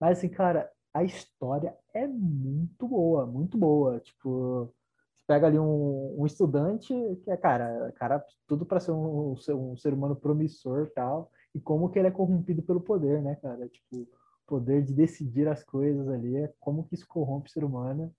Mas 0.00 0.18
assim, 0.18 0.28
cara, 0.28 0.70
a 0.92 1.02
história 1.02 1.76
é 1.92 2.06
muito 2.06 2.86
boa, 2.86 3.26
muito 3.26 3.58
boa. 3.58 3.98
Tipo, 4.00 4.72
você 5.16 5.24
pega 5.26 5.48
ali 5.48 5.58
um, 5.58 6.14
um 6.18 6.26
estudante 6.26 6.94
que 7.24 7.30
é, 7.30 7.36
cara, 7.36 7.92
cara, 7.96 8.24
tudo 8.46 8.64
para 8.64 8.78
ser 8.78 8.92
um, 8.92 9.32
um, 9.32 9.76
ser 9.76 9.92
humano 9.92 10.14
promissor 10.14 10.90
tal, 10.94 11.30
e 11.54 11.60
como 11.60 11.90
que 11.90 11.98
ele 11.98 12.08
é 12.08 12.12
corrompido 12.12 12.62
pelo 12.62 12.80
poder, 12.80 13.20
né, 13.20 13.34
cara? 13.36 13.68
Tipo, 13.68 14.08
poder 14.46 14.82
de 14.82 14.92
decidir 14.92 15.48
as 15.48 15.64
coisas 15.64 16.08
ali, 16.08 16.36
é 16.36 16.52
como 16.60 16.84
que 16.84 16.94
isso 16.94 17.06
corrompe 17.08 17.48
o 17.48 17.52
ser 17.52 17.64
humano. 17.64 18.14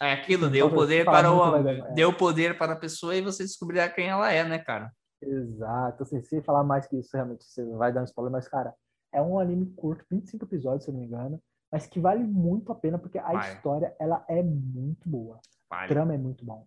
É 0.00 0.12
aquilo, 0.12 0.50
deu 0.50 0.70
poder 0.70 1.04
para 1.04 1.32
o 1.32 1.68
é. 1.68 1.92
deu 1.92 2.16
poder 2.16 2.56
para 2.56 2.72
a 2.72 2.76
pessoa 2.76 3.14
e 3.14 3.20
você 3.20 3.42
descobrirá 3.42 3.88
quem 3.88 4.08
ela 4.08 4.32
é, 4.32 4.44
né, 4.44 4.58
cara? 4.58 4.92
Exato. 5.22 6.02
Assim, 6.02 6.20
se 6.22 6.42
falar 6.42 6.64
mais 6.64 6.86
que 6.86 6.96
isso, 6.98 7.10
realmente 7.14 7.44
você 7.44 7.64
vai 7.64 7.92
dar 7.92 8.02
um 8.02 8.04
spoiler, 8.04 8.32
mas, 8.32 8.48
cara, 8.48 8.74
é 9.12 9.22
um 9.22 9.38
anime 9.38 9.66
curto, 9.74 10.04
25 10.10 10.44
episódios, 10.44 10.84
se 10.84 10.90
eu 10.90 10.94
não 10.94 11.00
me 11.00 11.06
engano, 11.06 11.42
mas 11.70 11.86
que 11.86 12.00
vale 12.00 12.24
muito 12.24 12.72
a 12.72 12.74
pena, 12.74 12.98
porque 12.98 13.18
a 13.18 13.32
vai. 13.32 13.54
história, 13.54 13.94
ela 14.00 14.24
é 14.28 14.42
muito 14.42 15.08
boa. 15.08 15.40
Vale. 15.70 15.84
O 15.86 15.88
trama 15.88 16.14
é 16.14 16.18
muito 16.18 16.44
bom. 16.44 16.66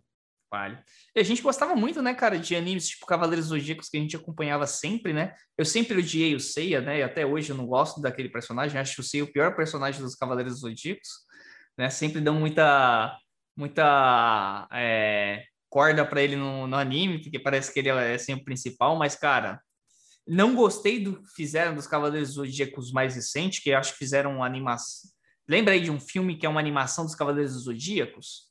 Vale. 0.52 0.80
E 1.16 1.20
a 1.20 1.24
gente 1.24 1.42
gostava 1.42 1.76
muito, 1.76 2.02
né, 2.02 2.14
cara, 2.14 2.40
de 2.40 2.56
animes 2.56 2.88
tipo 2.88 3.06
Cavaleiros 3.06 3.48
Zodíacos, 3.48 3.90
que 3.90 3.98
a 3.98 4.00
gente 4.00 4.16
acompanhava 4.16 4.66
sempre, 4.66 5.12
né? 5.12 5.36
Eu 5.58 5.66
sempre 5.66 5.98
odiei 5.98 6.34
o 6.34 6.40
Seiya, 6.40 6.80
né? 6.82 7.00
E 7.00 7.04
até 7.04 7.26
hoje 7.26 7.52
eu 7.52 7.58
não 7.58 7.68
gosto 7.68 8.00
daquele 8.00 8.30
personagem. 8.30 8.80
Acho 8.80 9.02
o 9.02 9.04
Seiya 9.04 9.26
o 9.26 9.32
pior 9.32 9.56
personagem 9.56 10.02
dos 10.02 10.16
Cavaleiros 10.16 10.60
Zodíacos, 10.60 11.10
né? 11.78 11.90
Sempre 11.90 12.22
dão 12.22 12.36
muita... 12.36 13.18
Muita... 13.58 14.68
É 14.72 15.44
corda 15.76 16.06
para 16.06 16.22
ele 16.22 16.38
no, 16.38 16.66
no, 16.68 16.78
anime, 16.78 17.20
porque 17.20 17.38
parece 17.38 17.74
que 17.74 17.80
ele 17.80 17.90
é 17.90 18.18
sempre 18.18 18.44
o 18.44 18.46
principal, 18.46 18.96
mas, 18.96 19.14
cara, 19.14 19.62
não 20.26 20.56
gostei 20.56 21.04
do 21.04 21.22
que 21.22 21.28
fizeram 21.36 21.76
dos 21.76 21.86
Cavaleiros 21.86 22.30
Zodíacos 22.30 22.94
mais 22.94 23.14
recentes, 23.14 23.60
que 23.60 23.74
acho 23.74 23.92
que 23.92 23.98
fizeram 23.98 24.38
uma 24.38 24.46
animação. 24.46 25.12
Lembra 25.46 25.74
aí 25.74 25.82
de 25.82 25.92
um 25.92 26.00
filme 26.00 26.38
que 26.38 26.46
é 26.46 26.50
uma 26.50 26.62
animação 26.62 27.04
dos 27.04 27.14
Cavaleiros 27.14 27.52
Zodíacos? 27.52 28.50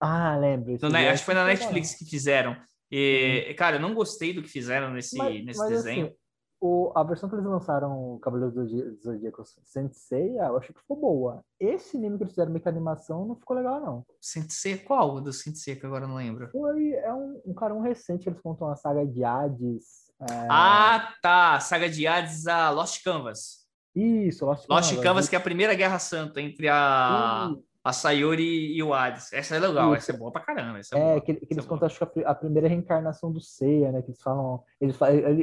Ah, 0.00 0.36
lembro. 0.36 0.72
Então, 0.72 0.90
né, 0.90 1.08
acho 1.08 1.22
que 1.22 1.26
foi 1.26 1.34
na 1.34 1.46
Netflix 1.46 1.94
que 1.94 2.04
fizeram. 2.04 2.56
E, 2.90 3.54
cara, 3.56 3.76
eu 3.76 3.80
não 3.80 3.94
gostei 3.94 4.32
do 4.32 4.42
que 4.42 4.48
fizeram 4.48 4.90
nesse, 4.90 5.16
mas, 5.16 5.44
nesse 5.44 5.60
mas, 5.60 5.68
desenho. 5.70 6.06
Assim, 6.06 6.16
o, 6.60 6.92
a 6.94 7.02
versão 7.02 7.28
que 7.28 7.34
eles 7.34 7.46
lançaram, 7.46 8.14
o 8.14 8.18
Cavaleiro 8.18 8.52
do 8.52 8.96
Zodíaco 9.00 9.44
Sensei, 9.64 10.38
eu 10.38 10.56
acho 10.56 10.72
que 10.72 10.80
ficou 10.80 10.96
boa. 10.96 11.44
Esse 11.60 11.96
anime 11.96 12.16
que 12.16 12.24
eles 12.24 12.32
fizeram 12.32 12.50
meio 12.50 12.62
que 12.62 12.68
animação 12.68 13.24
não 13.26 13.36
ficou 13.36 13.56
legal, 13.56 13.80
não. 13.80 14.04
Sensei, 14.20 14.76
qual 14.76 15.20
do 15.20 15.32
Sensei 15.32 15.76
que 15.76 15.86
agora 15.86 16.06
não 16.06 16.16
lembro? 16.16 16.48
Foi, 16.50 16.92
é 16.92 17.12
um, 17.12 17.40
um 17.46 17.54
cara 17.54 17.78
recente 17.80 18.24
que 18.24 18.28
eles 18.28 18.40
contam 18.40 18.68
a 18.68 18.76
saga 18.76 19.06
de 19.06 19.22
Hades. 19.22 20.08
É... 20.20 20.46
Ah, 20.50 21.14
tá. 21.22 21.60
Saga 21.60 21.88
de 21.88 22.06
Hades, 22.06 22.46
a 22.46 22.70
Lost 22.70 23.04
Canvas. 23.04 23.66
Isso, 23.94 24.44
Lost 24.44 24.66
Canvas. 24.66 24.90
Lost 24.90 25.02
Canvas, 25.02 25.28
que 25.28 25.36
é 25.36 25.38
a 25.38 25.42
primeira 25.42 25.74
Guerra 25.74 25.98
Santa 25.98 26.40
entre 26.40 26.68
a, 26.68 27.50
a 27.88 27.92
Sayori 27.92 28.76
e 28.76 28.82
o 28.82 28.92
Hades. 28.92 29.32
Essa 29.32 29.56
é 29.56 29.58
legal, 29.58 29.94
Isso. 29.94 30.10
essa 30.10 30.12
é 30.12 30.16
boa 30.18 30.30
pra 30.30 30.42
caramba. 30.42 30.78
é, 30.92 31.16
é 31.16 31.20
que, 31.20 31.34
que 31.34 31.54
eles 31.54 31.64
é 31.64 31.68
contam, 31.68 31.86
acho 31.86 32.06
que 32.06 32.24
a, 32.24 32.34
primeira 32.34 32.68
reencarnação 32.68 33.32
do 33.32 33.40
Seiya, 33.40 33.90
né? 33.90 34.02
Que 34.02 34.10
eles 34.10 34.20
falam. 34.20 34.62
Eles, 34.78 34.98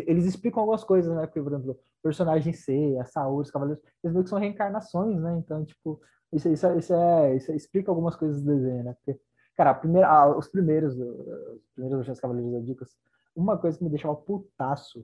eles 0.05 0.25
explicam 0.25 0.61
algumas 0.61 0.83
coisas, 0.83 1.15
né? 1.15 1.25
Porque, 1.25 1.41
por 1.41 1.51
exemplo, 1.51 1.79
personagem 2.03 2.53
Seiya, 2.53 3.03
Saori, 3.05 3.41
os 3.41 3.51
Cavaleiros, 3.51 3.83
eles 4.03 4.13
meio 4.13 4.23
que 4.23 4.29
são 4.29 4.37
reencarnações, 4.37 5.19
né? 5.19 5.35
Então, 5.39 5.65
tipo, 5.65 5.99
isso, 6.31 6.47
isso, 6.49 6.71
isso, 6.77 6.93
é, 6.93 7.35
isso 7.35 7.51
explica 7.53 7.89
algumas 7.89 8.15
coisas 8.15 8.43
do 8.43 8.53
desenho, 8.53 8.83
né? 8.83 8.93
Porque, 8.93 9.19
cara, 9.55 9.71
a 9.71 9.75
primeira, 9.75 10.07
ah, 10.07 10.37
os 10.37 10.47
primeiros, 10.47 10.95
os 10.95 11.61
primeiros 11.73 12.05
dos 12.05 12.19
Cavaleiros 12.19 12.53
da 12.53 12.59
Dicas, 12.59 12.89
uma 13.35 13.57
coisa 13.57 13.77
que 13.77 13.83
me 13.83 13.89
deixava 13.89 14.15
putaço 14.15 15.03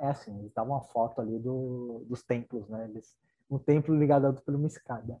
é 0.00 0.08
assim, 0.08 0.38
eles 0.38 0.52
davam 0.54 0.74
uma 0.74 0.82
foto 0.82 1.20
ali 1.20 1.38
do, 1.38 2.04
dos 2.08 2.22
templos, 2.22 2.66
né? 2.68 2.88
Eles, 2.88 3.14
um 3.50 3.58
templo 3.58 3.94
ligado 3.94 4.24
a 4.24 4.28
outro 4.28 4.42
por 4.42 4.54
uma 4.54 4.66
escada. 4.66 5.20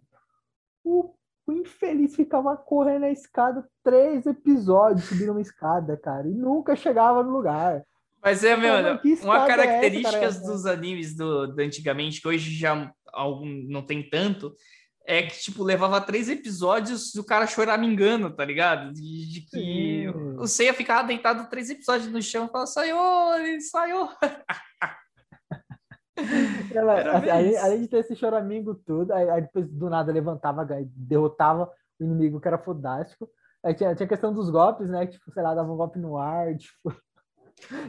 O 0.84 1.14
o 1.50 1.52
infeliz 1.52 2.14
ficava 2.14 2.56
correndo 2.56 3.04
a 3.04 3.10
escada 3.10 3.66
três 3.82 4.26
episódios 4.26 5.06
subindo 5.06 5.32
uma 5.32 5.40
escada, 5.40 5.96
cara, 5.96 6.28
e 6.28 6.34
nunca 6.34 6.76
chegava 6.76 7.22
no 7.22 7.30
lugar. 7.30 7.82
Mas 8.22 8.44
é, 8.44 8.56
meu, 8.56 8.74
uma 9.22 9.46
característica 9.46 10.18
é 10.18 10.24
essa, 10.24 10.40
dos 10.40 10.66
animes 10.66 11.14
do, 11.14 11.46
do, 11.46 11.60
antigamente, 11.60 12.20
que 12.20 12.28
hoje 12.28 12.54
já 12.54 12.92
algum, 13.12 13.46
não 13.68 13.80
tem 13.80 14.08
tanto, 14.08 14.54
é 15.06 15.22
que, 15.22 15.38
tipo, 15.40 15.64
levava 15.64 16.00
três 16.00 16.28
episódios 16.28 17.12
do 17.12 17.24
cara 17.24 17.46
chorar 17.46 17.78
me 17.78 17.86
engano, 17.86 18.30
tá 18.30 18.44
ligado? 18.44 18.92
De, 18.92 19.32
de 19.32 19.40
que 19.40 19.48
Sim. 19.48 20.08
o 20.36 20.46
Seiya 20.46 20.74
ficava 20.74 21.08
deitado 21.08 21.48
três 21.48 21.70
episódios 21.70 22.12
no 22.12 22.20
chão 22.20 22.44
e 22.44 22.48
falava, 22.48 22.66
saiu, 22.66 22.98
ele 23.38 23.60
saiu. 23.62 24.08
Ela, 26.74 27.18
assim, 27.18 27.56
além, 27.56 27.80
de 27.82 27.88
ter 27.88 27.98
esse 27.98 28.16
choramingo 28.16 28.74
tudo, 28.74 29.12
aí, 29.12 29.28
aí, 29.30 29.42
depois 29.42 29.68
do 29.68 29.88
nada 29.88 30.12
levantava, 30.12 30.66
derrotava 30.94 31.70
o 31.98 32.04
inimigo 32.04 32.40
que 32.40 32.48
era 32.48 32.58
fodástico. 32.58 33.28
Aí 33.64 33.74
tinha, 33.74 33.94
tinha 33.94 34.06
a 34.06 34.08
questão 34.08 34.32
dos 34.32 34.50
golpes, 34.50 34.88
né? 34.88 35.06
Tipo, 35.06 35.32
sei 35.32 35.42
lá, 35.42 35.54
dava 35.54 35.72
um 35.72 35.76
golpe 35.76 35.98
no 35.98 36.16
ar, 36.16 36.54
tipo. 36.56 36.94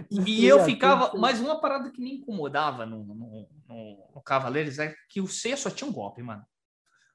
E 0.10 0.46
eu 0.46 0.64
ficava. 0.64 1.16
Mas 1.18 1.40
uma 1.40 1.62
parada 1.62 1.92
que 1.92 2.02
me 2.02 2.16
incomodava 2.16 2.86
no, 2.86 3.04
no, 3.04 3.48
no, 3.68 4.12
no 4.16 4.22
Cavaleiros 4.22 4.80
é 4.80 4.96
que 5.08 5.22
o 5.22 5.28
C 5.28 5.56
só 5.56 5.70
tinha 5.70 5.90
um 5.90 5.94
golpe, 5.94 6.24
mano. 6.24 6.44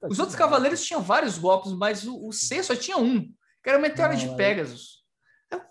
Os 0.02 0.18
outros 0.18 0.36
Cavaleiros 0.36 0.84
tinham 0.84 1.00
vários 1.00 1.38
golpes, 1.38 1.72
mas 1.72 2.06
o, 2.06 2.28
o 2.28 2.32
C 2.32 2.62
só 2.62 2.76
tinha 2.76 2.98
um, 2.98 3.22
que 3.62 3.70
era 3.70 3.78
o 3.78 3.82
Meteoro 3.82 4.14
de 4.14 4.28
Pegasus. 4.36 5.03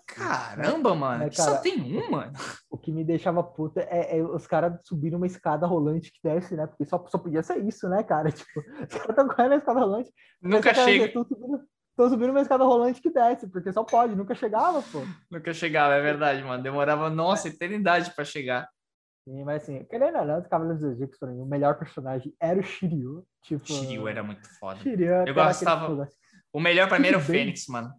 Caramba, 0.06 0.94
mano, 0.94 1.18
cara, 1.24 1.32
só 1.32 1.56
tem 1.58 1.80
um, 1.80 2.10
mano. 2.10 2.32
O 2.70 2.78
que 2.78 2.92
me 2.92 3.04
deixava 3.04 3.42
puta 3.42 3.80
é, 3.80 4.18
é 4.18 4.22
os 4.22 4.46
caras 4.46 4.78
subiram 4.84 5.16
uma 5.16 5.26
escada 5.26 5.66
rolante 5.66 6.12
que 6.12 6.20
desce, 6.22 6.54
né? 6.54 6.66
Porque 6.68 6.84
só, 6.84 7.04
só 7.08 7.18
podia 7.18 7.42
ser 7.42 7.58
isso, 7.64 7.88
né, 7.88 8.02
cara? 8.04 8.30
Tipo, 8.32 8.60
os 8.60 8.86
caras 8.88 9.08
estão 9.08 9.26
correndo 9.28 9.50
na 9.50 9.56
escada 9.56 9.80
rolante. 9.80 10.12
Nunca 10.40 10.72
chega. 10.72 11.06
Estão 11.06 11.24
subindo, 11.24 11.60
subindo 12.10 12.30
uma 12.30 12.40
escada 12.40 12.64
rolante 12.64 13.00
que 13.02 13.10
desce, 13.10 13.48
porque 13.48 13.72
só 13.72 13.82
pode, 13.82 14.14
nunca 14.14 14.34
chegava, 14.36 14.80
pô. 14.82 15.00
Nunca 15.30 15.52
chegava, 15.52 15.94
é 15.94 16.00
verdade, 16.00 16.42
mano. 16.44 16.62
Demorava, 16.62 17.10
nossa, 17.10 17.48
eternidade 17.48 18.14
para 18.14 18.24
chegar. 18.24 18.68
Sim, 19.26 19.42
mas 19.42 19.62
assim, 19.62 19.84
querendo 19.86 20.18
ou 20.18 20.24
não, 20.26 20.38
os 20.38 20.46
Cavaleiros 20.46 20.80
do 20.82 20.90
Zodíaco, 20.90 21.14
pra 21.18 21.30
mim, 21.30 21.40
o 21.40 21.46
melhor 21.46 21.76
personagem 21.78 22.32
era 22.38 22.60
o 22.60 22.62
Shiryu. 22.62 23.26
Tipo, 23.42 23.66
Shiryu 23.66 24.06
era 24.06 24.22
muito 24.22 24.46
foda. 24.60 24.78
Shiryu, 24.80 25.10
Eu 25.26 25.34
gostava- 25.34 26.08
O 26.52 26.60
melhor 26.60 26.88
pra 26.88 26.98
mim 27.00 27.08
era 27.08 27.18
o. 27.18 27.20
Fênix, 27.20 27.66
mano. 27.68 27.90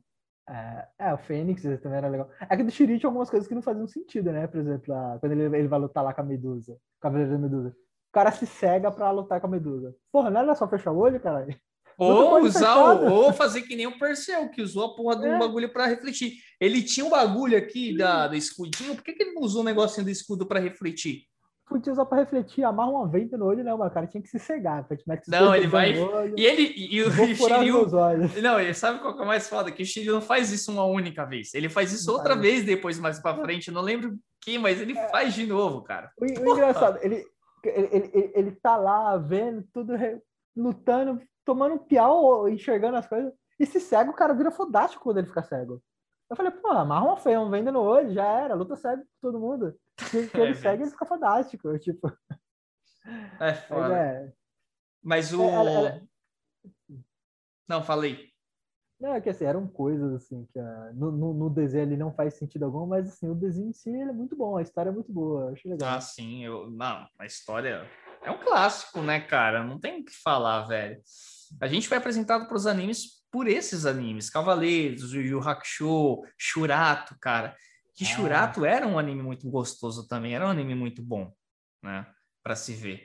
É, 0.47 0.87
é, 0.99 1.13
o 1.13 1.17
Fênix 1.17 1.63
também 1.81 1.97
era 1.97 2.07
legal. 2.07 2.29
É 2.49 2.55
que 2.55 2.63
do 2.63 2.69
Shiryu 2.71 2.99
tinha 2.99 3.07
algumas 3.09 3.29
coisas 3.29 3.47
que 3.47 3.55
não 3.55 3.61
faziam 3.63 3.87
sentido, 3.87 4.31
né? 4.31 4.45
Por 4.47 4.59
exemplo, 4.59 4.93
a- 4.93 5.17
quando 5.19 5.31
ele, 5.31 5.43
ele 5.57 5.67
vai 5.67 5.79
lutar 5.79 6.03
lá 6.03 6.13
com 6.13 6.21
a 6.21 6.23
Medusa, 6.23 6.73
o 6.73 7.01
Cavaleiro 7.01 7.31
da 7.31 7.37
Medusa. 7.39 7.69
O 7.69 8.13
cara 8.13 8.31
se 8.31 8.45
cega 8.45 8.91
pra 8.91 9.09
lutar 9.11 9.41
com 9.41 9.47
a 9.47 9.49
Medusa. 9.49 9.95
Porra, 10.11 10.29
não 10.29 10.41
era 10.41 10.55
só 10.55 10.67
fechar 10.67 10.91
o 10.91 10.97
olho, 10.99 11.19
caralho? 11.19 11.47
Ou 11.97 12.41
usar, 12.41 12.75
o- 12.77 13.09
ou 13.09 13.31
fazer 13.33 13.61
que 13.61 13.73
nem 13.75 13.87
o 13.87 13.97
Perseu, 13.97 14.49
que 14.49 14.61
usou 14.61 14.83
a 14.85 14.95
porra 14.95 15.15
de 15.15 15.27
um 15.27 15.35
É. 15.35 15.39
bagulho 15.39 15.71
pra 15.71 15.85
refletir. 15.85 16.33
Ele 16.59 16.83
tinha 16.83 17.05
um 17.05 17.09
bagulho 17.09 17.57
aqui 17.57 17.95
da, 17.97 18.27
do 18.27 18.35
escudinho, 18.35 18.95
por 18.95 19.03
que, 19.03 19.13
que 19.13 19.23
ele 19.23 19.33
não 19.33 19.41
usou 19.41 19.61
um 19.61 19.65
negocinho 19.65 20.03
do 20.03 20.09
escudo 20.11 20.45
pra 20.45 20.59
refletir? 20.59 21.21
Podia 21.67 21.91
usar 21.91 22.05
pra 22.05 22.19
refletir, 22.19 22.63
amarra 22.63 22.91
uma 22.91 23.07
venda 23.07 23.35
no 23.37 23.45
olho, 23.45 23.63
não, 23.63 23.75
mas 23.77 23.89
o 23.89 23.93
cara 23.93 24.05
tinha 24.05 24.21
que 24.21 24.29
se 24.29 24.37
cegar. 24.37 24.85
Meter 25.07 25.23
Não, 25.27 25.55
ele 25.55 25.65
vai- 25.65 25.97
olho, 25.97 26.35
E 26.37 26.45
ele 26.45 26.73
e, 26.77 27.01
o 27.01 27.11
Shiryu. 27.11 27.87
Não, 28.41 28.59
ele 28.59 28.73
sabe 28.75 28.99
qual 28.99 29.15
que 29.15 29.19
é 29.21 29.23
o 29.23 29.27
mais 29.27 29.49
foda? 29.49 29.71
Que 29.71 29.81
o 29.81 29.85
Shiryu 29.85 30.13
não 30.13 30.21
faz 30.21 30.51
isso 30.51 30.71
uma 30.71 30.85
única 30.85 31.25
vez. 31.25 31.53
Ele 31.55 31.67
faz 31.67 31.91
isso 31.91 32.05
Não 32.07 32.13
outra 32.15 32.33
faz. 32.33 32.41
vez 32.41 32.63
depois, 32.63 32.99
mais 32.99 33.19
pra 33.19 33.35
frente. 33.41 33.69
Eu 33.69 33.73
não 33.73 33.81
lembro 33.81 34.15
que, 34.41 34.59
mas 34.59 34.79
ele 34.79 34.95
É. 34.95 35.09
faz 35.09 35.33
de 35.33 35.47
novo, 35.47 35.81
cara. 35.81 36.11
O, 36.17 36.23
o 36.25 36.53
engraçado, 36.53 36.99
ele, 37.01 37.25
ele, 37.63 37.89
ele, 37.91 38.31
ele- 38.35 38.51
tá 38.51 38.77
lá 38.77 39.17
vendo 39.17 39.63
tudo, 39.73 39.95
re- 39.95 40.21
lutando, 40.55 41.19
tomando 41.43 41.75
um 41.75 41.79
piau, 41.79 42.47
enxergando 42.47 42.97
as 42.97 43.07
coisas, 43.07 43.33
e 43.59 43.65
se 43.65 43.79
cega, 43.79 44.11
o 44.11 44.15
cara 44.15 44.33
vira 44.33 44.51
fodástico 44.51 45.03
quando 45.03 45.17
ele 45.17 45.27
fica 45.27 45.41
cego. 45.41 45.81
Eu 46.29 46.35
falei, 46.35 46.51
pô, 46.51 46.69
amarra 46.69 47.05
uma 47.05 47.17
feia, 47.17 47.39
um 47.39 47.49
venda 47.49 47.71
no 47.71 47.81
olho, 47.81 48.11
já 48.13 48.23
era, 48.25 48.55
luta 48.55 48.75
cego 48.75 49.03
com 49.03 49.09
todo 49.31 49.39
mundo. 49.39 49.75
Se, 49.99 50.23
se 50.29 50.37
É, 50.37 50.41
ele 50.41 50.55
segue, 50.55 50.83
ele 50.83 50.91
fica 50.91 51.05
fodástico. 51.05 51.67
eu, 51.69 51.77
Tipo, 51.79 52.11
É 53.39 53.51
mas 53.51 53.59
foda. 53.67 53.97
é. 53.97 54.33
Mas 55.03 55.33
o. 55.33 55.43
É, 55.43 55.53
ela- 55.53 55.71
ela- 55.71 56.01
Não, 57.67 57.83
falei. 57.83 58.33
Não, 58.99 59.13
é 59.13 59.19
que 59.21 59.29
assim, 59.29 59.43
eram 59.43 59.67
coisas 59.67 60.13
assim 60.13 60.45
que 60.53 60.57
ah, 60.57 60.91
no, 60.93 61.11
no, 61.11 61.33
no 61.33 61.49
desenho 61.49 61.83
ele 61.83 61.97
não 61.97 62.13
faz 62.13 62.35
sentido 62.35 62.63
algum, 62.63 62.87
mas 62.87 63.09
assim, 63.09 63.29
o 63.29 63.35
desenho 63.35 63.69
em 63.69 63.73
si 63.73 63.89
ele 63.89 64.09
é 64.09 64.13
muito 64.13 64.37
bom, 64.37 64.55
a 64.55 64.61
história 64.61 64.89
é 64.89 64.93
muito 64.93 65.11
boa, 65.11 65.47
eu 65.47 65.49
achei 65.49 65.69
legal. 65.69 65.97
Ah, 65.97 66.01
sim. 66.01 66.45
Eu... 66.45 66.71
Não, 66.71 67.05
a 67.19 67.25
história 67.25 67.85
é 68.23 68.31
um 68.31 68.39
clássico, 68.39 69.01
né, 69.01 69.19
cara? 69.19 69.63
Não 69.65 69.77
tem 69.79 69.99
o 70.01 70.05
que 70.05 70.13
falar, 70.23 70.63
velho. 70.63 71.01
A 71.61 71.67
gente 71.67 71.89
foi 71.89 71.97
apresentado 71.97 72.47
para 72.47 72.55
os 72.55 72.65
animes 72.65 73.24
por 73.31 73.47
esses 73.47 73.85
animes. 73.85 74.29
Cavaleiros, 74.29 75.13
Yu 75.13 75.21
Yu 75.21 75.39
Hakusho, 75.39 76.21
Shurato, 76.37 77.15
cara. 77.19 77.55
Que 77.95 78.03
Ah. 78.03 78.07
Shurato 78.07 78.65
era 78.65 78.85
um 78.87 78.97
anime 78.99 79.21
muito 79.23 79.49
gostoso 79.49 80.07
também. 80.07 80.35
Era 80.35 80.45
um 80.45 80.49
anime 80.49 80.75
muito 80.75 81.01
bom, 81.01 81.31
né? 81.83 82.05
Para 82.43 82.55
se 82.55 82.73
ver. 82.73 83.01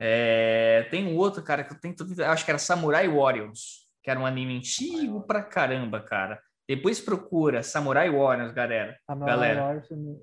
É, 0.00 0.86
Tem 0.90 1.06
um 1.06 1.16
outro, 1.16 1.42
cara, 1.42 1.62
que 1.64 1.72
eu 1.72 1.80
tento... 1.80 2.04
Acho 2.24 2.44
que 2.44 2.50
era 2.50 2.58
Samurai 2.58 3.06
Warriors. 3.08 3.82
Que 4.02 4.10
era 4.10 4.18
um 4.18 4.26
anime 4.26 4.56
antigo 4.56 5.20
pra 5.22 5.42
caramba, 5.42 6.00
cara. 6.00 6.40
Depois 6.68 7.00
procura 7.00 7.62
Samurai 7.62 8.10
Warriors, 8.10 8.52
galera. 8.52 8.98
A 9.06 9.14
Galera. 9.14 9.60
maior, 9.62 9.82
se 9.84 9.94
não, 9.94 10.20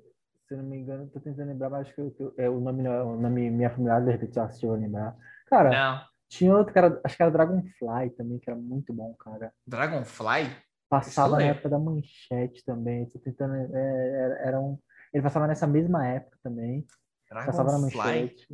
se 0.48 0.54
não 0.56 0.64
me 0.64 0.76
engano, 0.76 1.06
tô 1.08 1.18
tentando 1.20 1.48
lembrar, 1.48 1.70
mas 1.70 1.86
acho 1.86 1.94
que 1.94 2.00
eu- 2.02 2.14
eu- 2.18 2.34
é 2.36 2.48
o 2.50 2.60
nome, 2.60 2.82
não 2.82 2.92
é- 2.92 3.02
o 3.02 3.16
nome 3.16 3.50
minha 3.50 3.70
familiar, 3.70 4.04
de 4.04 4.10
repente, 4.12 4.36
eu 4.36 4.42
assisti, 4.42 4.66
eu 4.66 4.72
vou 4.72 4.80
lembrar. 4.80 5.16
Cara, 5.46 5.70
Não. 5.70 6.04
Tinha 6.30 6.56
outro 6.56 6.72
cara, 6.72 7.00
acho 7.04 7.16
que 7.16 7.22
era 7.22 7.30
Dragonfly 7.32 8.10
também, 8.16 8.38
que 8.38 8.48
era 8.48 8.58
muito 8.58 8.92
bom, 8.92 9.12
cara. 9.14 9.52
Dragonfly? 9.66 10.56
Passava 10.88 11.32
na 11.32 11.36
lembro. 11.38 11.52
época 11.54 11.68
da 11.68 11.78
manchete 11.78 12.64
também, 12.64 13.06
tô 13.10 13.18
tentando, 13.18 13.54
é, 13.54 14.42
era, 14.46 14.60
um, 14.60 14.78
ele 15.12 15.22
passava 15.22 15.46
nessa 15.46 15.66
mesma 15.66 16.06
época 16.06 16.38
também, 16.42 16.86
passava 17.28 17.72
na 17.72 17.78
manchete. 17.78 18.46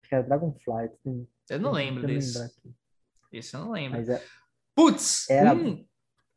Acho 0.00 0.08
que 0.08 0.14
era 0.14 0.24
Dragonfly. 0.24 0.90
Eu 1.50 1.60
não 1.60 1.72
lembro 1.72 2.06
desse. 2.06 2.50
Esse 3.30 3.54
eu 3.56 3.60
não 3.60 3.72
lembro. 3.72 3.98
Mas 3.98 4.08
é, 4.08 4.22
Putz, 4.74 5.28
Era- 5.30 5.54
um, 5.54 5.86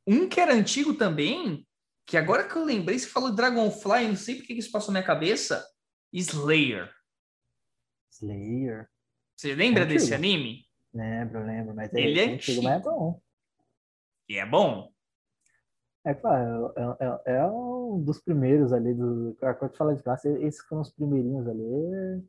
um 0.08 0.28
que 0.30 0.40
era 0.40 0.54
antigo 0.54 0.94
também, 0.94 1.66
que 2.06 2.18
agora 2.18 2.48
que 2.48 2.56
eu 2.56 2.64
lembrei, 2.66 3.00
você 3.00 3.08
falou 3.08 3.34
Dragonfly, 3.34 4.08
não 4.10 4.16
sei 4.16 4.36
porque 4.36 4.54
que 4.54 4.60
isso 4.60 4.72
passou 4.72 4.94
na 4.94 5.00
minha 5.00 5.08
cabeça. 5.08 5.66
Slayer. 6.14 6.90
Slayer, 8.12 8.88
Você 9.36 9.54
lembra 9.54 9.84
Antigo. 9.84 10.00
desse 10.00 10.14
anime? 10.14 10.65
Lembro, 10.96 11.46
lembro, 11.46 11.76
mas 11.76 11.94
Ele 11.94 12.20
é 12.20 12.26
antigo, 12.34 12.64
mas 12.64 12.82
é 12.82 12.84
bom. 12.84 13.22
E 14.28 14.38
é 14.38 14.46
bom. 14.46 14.92
É 16.04 16.14
claro, 16.14 16.72
é, 16.78 17.32
é- 17.32 17.36
é 17.38 17.46
um 17.48 18.02
dos 18.04 18.22
primeiros 18.22 18.72
ali 18.72 18.94
do. 18.94 19.36
Quando 19.40 19.72
tu 19.72 19.78
fala 19.78 19.96
de 19.96 20.04
classe, 20.04 20.30
esses 20.42 20.64
foram 20.66 20.82
os 20.82 20.92
primeirinhos 20.92 21.48
ali. 21.48 22.24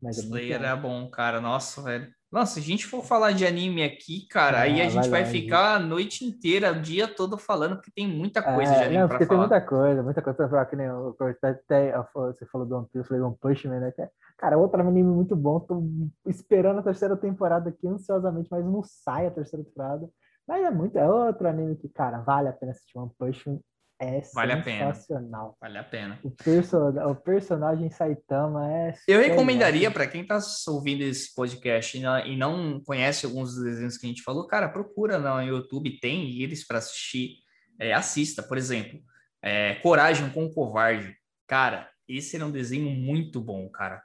Mas 0.00 0.18
é 0.18 0.20
Slayer 0.20 0.58
bom. 0.58 0.64
era 0.64 0.76
bom, 0.76 1.10
cara. 1.10 1.40
Nossa, 1.40 1.82
velho. 1.82 2.14
Nossa, 2.34 2.54
se 2.54 2.58
a 2.58 2.62
gente 2.64 2.84
for 2.84 3.04
falar 3.04 3.30
de 3.30 3.46
anime 3.46 3.84
aqui, 3.84 4.26
cara, 4.28 4.62
aí 4.62 4.80
a 4.80 4.86
Ah, 4.86 4.88
gente 4.88 5.08
vai 5.08 5.22
vai 5.22 5.24
ficar 5.30 5.76
a 5.76 5.78
noite 5.78 6.24
inteira, 6.24 6.72
o 6.72 6.82
dia 6.82 7.06
todo 7.06 7.38
falando, 7.38 7.76
porque 7.76 7.92
tem 7.94 8.08
muita 8.08 8.42
coisa 8.42 8.72
de 8.72 8.82
É, 8.82 8.86
anime 8.86 9.02
não, 9.02 9.06
pra 9.08 9.18
porque 9.18 9.24
tem 9.24 9.36
falar. 9.36 9.48
muita 9.48 9.60
coisa, 9.60 10.02
muita 10.02 10.20
coisa 10.20 10.36
pra 10.36 10.48
falar, 10.48 10.66
que 10.66 10.74
nem 10.74 10.90
o- 10.90 11.10
o- 11.18 11.24
até, 11.24 11.94
você 12.12 12.44
falou 12.46 12.66
do 12.66 12.74
One 12.76 12.86
Piece, 12.86 12.98
eu 12.98 13.04
falei 13.04 13.22
One 13.22 13.36
Punch 13.40 13.68
Man, 13.68 13.78
né? 13.78 13.92
é- 13.96 14.10
Cara, 14.36 14.58
outro 14.58 14.80
anime 14.80 15.04
muito 15.04 15.36
bom, 15.36 15.60
tô 15.60 15.80
esperando 16.26 16.80
a 16.80 16.82
terceira 16.82 17.16
temporada 17.16 17.70
aqui 17.70 17.86
ansiosamente, 17.86 18.48
mas 18.50 18.64
não 18.64 18.82
sai 18.82 19.28
a 19.28 19.30
terceira 19.30 19.64
temporada. 19.64 20.10
Mas 20.44 20.64
é 20.64 20.70
muito, 20.72 20.98
é 20.98 21.08
outro 21.08 21.46
anime 21.48 21.76
que, 21.76 21.88
cara, 21.88 22.18
vale 22.18 22.48
a 22.48 22.52
pena 22.52 22.72
assistir 22.72 22.98
One 22.98 23.12
Punch 23.16 23.48
Man, 23.48 23.60
é 24.04 24.22
Vale 24.34 24.52
a 24.52 24.62
pena. 24.62 24.92
sensacional. 24.94 25.56
Vale 25.60 25.78
a 25.78 25.84
pena. 25.84 26.18
O, 26.22 26.30
perso 26.30 26.76
o 26.78 27.14
personagem 27.14 27.90
Saitama 27.90 28.70
é... 28.70 28.94
Eu 29.08 29.20
recomendaria 29.20 29.90
para 29.90 30.06
quem 30.06 30.22
está 30.22 30.38
ouvindo 30.68 31.02
esse 31.02 31.34
podcast 31.34 31.98
e 31.98 32.36
não, 32.36 32.80
conhece 32.84 33.26
alguns 33.26 33.54
dos 33.54 33.64
desenhos 33.64 33.96
que 33.96 34.06
a 34.06 34.08
gente 34.08 34.22
falou, 34.22 34.46
cara, 34.46 34.68
procura 34.68 35.18
no 35.18 35.40
YouTube, 35.42 35.98
tem 36.00 36.40
eles 36.42 36.66
para 36.66 36.78
assistir, 36.78 37.36
é, 37.78 37.92
assista, 37.92 38.42
por 38.42 38.56
exemplo, 38.58 39.00
é, 39.42 39.74
Coragem 39.76 40.30
com 40.30 40.44
o 40.44 40.52
Covarde. 40.52 41.14
Cara, 41.46 41.88
esse 42.08 42.36
era 42.36 42.46
um 42.46 42.50
desenho 42.50 42.90
muito 42.90 43.40
bom, 43.40 43.68
cara. 43.68 44.02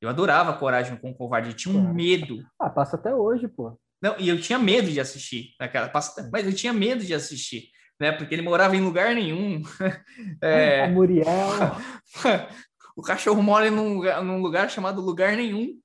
Eu 0.00 0.08
adorava 0.08 0.52
Coragem 0.54 0.96
com 0.96 1.10
o 1.10 1.14
Covarde, 1.14 1.50
eu 1.50 1.54
tinha 1.56 1.74
um 1.74 1.80
Claro. 1.80 1.94
medo. 1.94 2.38
Ah, 2.58 2.70
passa 2.70 2.96
até 2.96 3.14
hoje, 3.14 3.46
pô. 3.46 3.78
Não, 4.02 4.18
e 4.18 4.28
eu 4.30 4.40
tinha 4.40 4.58
medo 4.58 4.90
de 4.90 4.98
assistir 4.98 5.54
naquela, 5.60 5.86
passa- 5.88 6.26
mas 6.32 6.46
eu 6.46 6.54
tinha 6.54 6.72
medo 6.72 7.04
de 7.04 7.12
assistir, 7.12 7.64
né? 8.00 8.10
Porque 8.12 8.34
ele 8.34 8.42
morava 8.42 8.74
em 8.74 8.80
lugar 8.80 9.14
nenhum. 9.14 9.62
É, 10.42 10.84
A 10.84 10.88
Muriel. 10.88 11.26
o 12.96 13.02
cachorro 13.02 13.42
mora 13.42 13.66
em 13.68 13.70
um 13.70 13.94
lugar, 13.94 14.22
num 14.24 14.40
lugar 14.40 14.70
chamado 14.70 15.00
lugar 15.00 15.36
nenhum. 15.36 15.78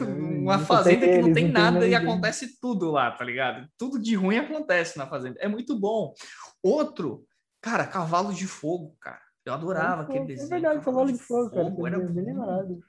uma 0.00 0.56
Nunca 0.56 0.58
fazenda 0.66 1.06
que 1.06 1.18
não 1.18 1.32
tem 1.32 1.48
nada 1.48 1.86
e 1.86 1.94
acontece 1.94 2.58
tudo 2.60 2.90
lá, 2.90 3.10
tá 3.10 3.24
ligado? 3.24 3.68
Tudo 3.76 3.98
de 3.98 4.14
ruim 4.14 4.38
acontece 4.38 4.96
na 4.98 5.06
fazenda. 5.06 5.38
É 5.40 5.48
muito 5.48 5.78
bom. 5.78 6.14
Outro, 6.62 7.24
cara, 7.60 7.86
Cavalo 7.86 8.32
de 8.32 8.46
Fogo, 8.46 8.96
cara. 9.00 9.20
Eu 9.44 9.54
adorava 9.54 10.02
aquele 10.02 10.24
É 10.24 10.26
desenho. 10.26 10.48
verdade, 10.48 10.84
Cavalo 10.84 11.10
de 11.12 11.18
Fogo, 11.18 11.50
cara. 11.50 11.74
Era 11.86 11.98
bem 12.00 12.24
lembrado. 12.24 12.80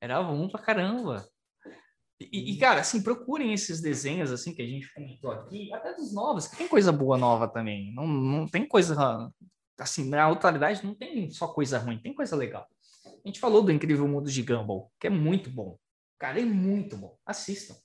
Era 0.00 0.22
bom 0.22 0.48
pra 0.48 0.60
caramba. 0.60 1.24
E, 2.20 2.52
e, 2.52 2.58
cara, 2.58 2.80
assim, 2.80 3.02
procurem 3.02 3.52
esses 3.52 3.80
desenhos 3.80 4.32
assim 4.32 4.52
que 4.52 4.60
a 4.60 4.66
gente 4.66 4.92
comentou 4.92 5.30
aqui, 5.30 5.72
até 5.72 5.94
dos 5.94 6.12
novos, 6.12 6.48
que 6.48 6.56
tem 6.56 6.66
coisa 6.66 6.90
boa 6.90 7.16
nova 7.16 7.46
também. 7.46 7.94
Não, 7.94 8.06
não 8.06 8.46
tem 8.46 8.66
coisa 8.66 9.32
assim, 9.78 10.08
na 10.08 10.26
atualidade 10.26 10.84
não 10.84 10.94
tem 10.94 11.30
só 11.30 11.46
coisa 11.48 11.78
ruim, 11.78 12.00
tem 12.00 12.12
coisa 12.12 12.34
legal. 12.34 12.66
A 13.24 13.28
gente 13.28 13.38
falou 13.38 13.62
do 13.62 13.70
Incrível 13.70 14.08
Mundo 14.08 14.30
de 14.30 14.42
Gumball, 14.42 14.90
que 14.98 15.06
é 15.06 15.10
muito 15.10 15.50
bom. 15.50 15.78
Cara, 16.18 16.40
é 16.40 16.44
muito 16.44 16.96
bom. 16.96 17.16
Assistam. 17.24 17.76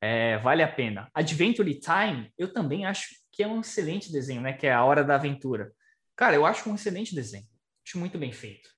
É, 0.00 0.38
vale 0.38 0.62
a 0.62 0.72
pena. 0.72 1.10
Adventure 1.12 1.78
Time, 1.78 2.32
eu 2.38 2.52
também 2.52 2.86
acho 2.86 3.08
que 3.32 3.42
é 3.42 3.48
um 3.48 3.60
excelente 3.60 4.10
desenho, 4.10 4.40
né? 4.40 4.52
Que 4.52 4.66
é 4.66 4.72
a 4.72 4.84
Hora 4.84 5.04
da 5.04 5.16
Aventura. 5.16 5.72
Cara, 6.16 6.34
eu 6.34 6.46
acho 6.46 6.70
um 6.70 6.74
excelente 6.74 7.14
desenho. 7.14 7.46
Acho 7.86 7.98
muito 7.98 8.16
bem 8.18 8.32
feito. 8.32 8.70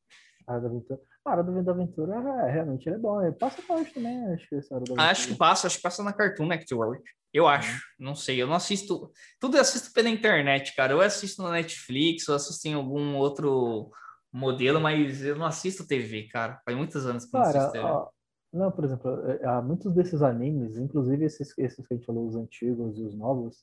A 0.46 0.52
Hora 0.52 0.62
da 0.62 0.68
Aventura. 0.68 1.00
A 1.24 1.32
Hora 1.32 1.42
da 1.44 1.70
Aventura, 1.72 2.14
é, 2.46 2.50
realmente, 2.50 2.86
ele 2.88 2.96
é 2.96 2.98
bom. 2.98 3.20
Ele 3.22 3.32
passa 3.32 3.60
hoje 3.68 3.92
também, 3.92 4.24
acho 4.32 4.48
que 4.48 4.54
essa 4.56 4.74
Hora 4.74 4.84
da 4.84 4.92
Aventura. 4.92 5.10
Acho 5.10 5.28
que 5.28 5.34
passa, 5.36 5.66
acho 5.66 5.76
que 5.76 5.82
passa 5.82 6.02
na 6.02 6.12
Cartoon 6.12 6.46
Network. 6.46 7.02
Eu 7.32 7.46
acho, 7.46 7.80
não 7.98 8.14
sei, 8.14 8.42
eu 8.42 8.46
não 8.46 8.54
assisto. 8.54 9.12
Tudo 9.38 9.56
eu 9.56 9.60
assisto 9.60 9.92
pela 9.92 10.08
internet, 10.08 10.74
cara. 10.74 10.92
Eu 10.92 11.00
assisto 11.00 11.42
na 11.42 11.50
Netflix, 11.52 12.26
eu 12.26 12.34
assisto 12.34 12.66
em 12.66 12.74
algum 12.74 13.14
outro 13.16 13.90
modelo, 14.32 14.80
mas 14.80 15.22
eu 15.22 15.36
não 15.36 15.46
assisto 15.46 15.86
TV, 15.86 16.24
cara. 16.28 16.60
Faz 16.64 16.76
muitos 16.76 17.06
anos 17.06 17.24
que 17.26 17.36
eu 17.36 17.38
não 17.40 17.46
Cara, 17.46 17.58
assisto 17.58 17.72
TV. 17.72 17.84
ó, 17.84 18.08
não, 18.52 18.70
por 18.72 18.84
exemplo, 18.84 19.10
é, 19.30 19.46
há 19.46 19.62
muitos 19.62 19.92
desses 19.94 20.22
animes, 20.22 20.76
inclusive 20.76 21.24
esses, 21.24 21.56
esses 21.58 21.86
que 21.86 21.94
a 21.94 21.96
gente 21.96 22.06
falou, 22.06 22.26
os 22.26 22.34
antigos 22.34 22.98
e 22.98 23.02
os 23.04 23.14
novos, 23.14 23.58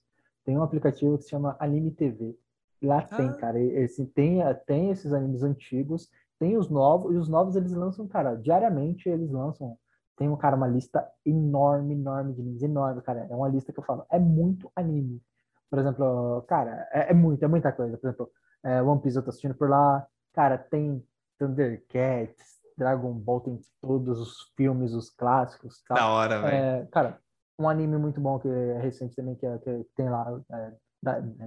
tem 0.45 0.57
um 0.57 0.63
aplicativo 0.63 1.17
que 1.17 1.23
se 1.25 1.31
chama 1.31 1.57
Anime 1.59 1.91
TV. 1.91 2.35
Lá 2.81 3.01
tem, 3.01 3.27
Ah. 3.27 3.33
cara, 3.33 3.59
e- 3.59 3.69
esse, 3.83 4.05
tem, 4.05 4.39
tem 4.65 4.91
esses 4.91 5.11
animes 5.11 5.43
antigos, 5.43 6.09
tem 6.39 6.57
os 6.57 6.69
novos, 6.69 7.13
e 7.13 7.17
os 7.17 7.27
novos 7.27 7.55
eles 7.55 7.71
lançam, 7.73 8.07
cara, 8.07 8.35
diariamente 8.35 9.09
eles 9.09 9.31
lançam. 9.31 9.77
Tem 10.15 10.27
um 10.27 10.35
cara, 10.35 10.55
uma 10.55 10.67
lista 10.67 11.07
enorme, 11.25 11.93
enorme 11.93 12.33
de 12.33 12.41
animes, 12.41 12.63
enorme, 12.63 13.01
cara. 13.01 13.27
É 13.29 13.35
uma 13.35 13.47
lista 13.47 13.71
que 13.71 13.79
eu 13.79 13.83
falo, 13.83 14.05
é 14.09 14.17
muito 14.17 14.71
anime. 14.75 15.21
Por 15.69 15.79
exemplo, 15.79 16.41
cara, 16.47 16.87
é, 16.91 17.11
é 17.11 17.13
muito, 17.13 17.43
é 17.43 17.47
muita 17.47 17.71
coisa. 17.71 17.97
Por 17.97 18.07
exemplo, 18.07 18.31
é, 18.63 18.81
One 18.81 19.01
Piece 19.01 19.17
eu 19.17 19.23
tô 19.23 19.29
assistindo 19.29 19.53
por 19.53 19.69
lá. 19.69 20.07
Cara, 20.33 20.57
tem 20.57 21.03
Thundercats, 21.37 22.57
Dragon 22.77 23.13
Ball 23.13 23.41
tem 23.41 23.59
todos 23.81 24.19
os 24.19 24.51
filmes, 24.55 24.93
os 24.93 25.09
clássicos. 25.09 25.83
Tal. 25.87 25.97
Da 25.97 26.09
hora, 26.09 26.41
velho. 26.41 26.55
É, 26.55 26.85
cara, 26.91 27.19
um 27.59 27.67
anime 27.69 27.97
muito 27.97 28.21
bom 28.21 28.39
que 28.39 28.47
é 28.47 28.79
recente 28.79 29.15
também, 29.15 29.35
que, 29.35 29.45
é, 29.45 29.57
que 29.57 29.85
tem 29.95 30.09
lá, 30.09 30.39
é, 30.51 30.73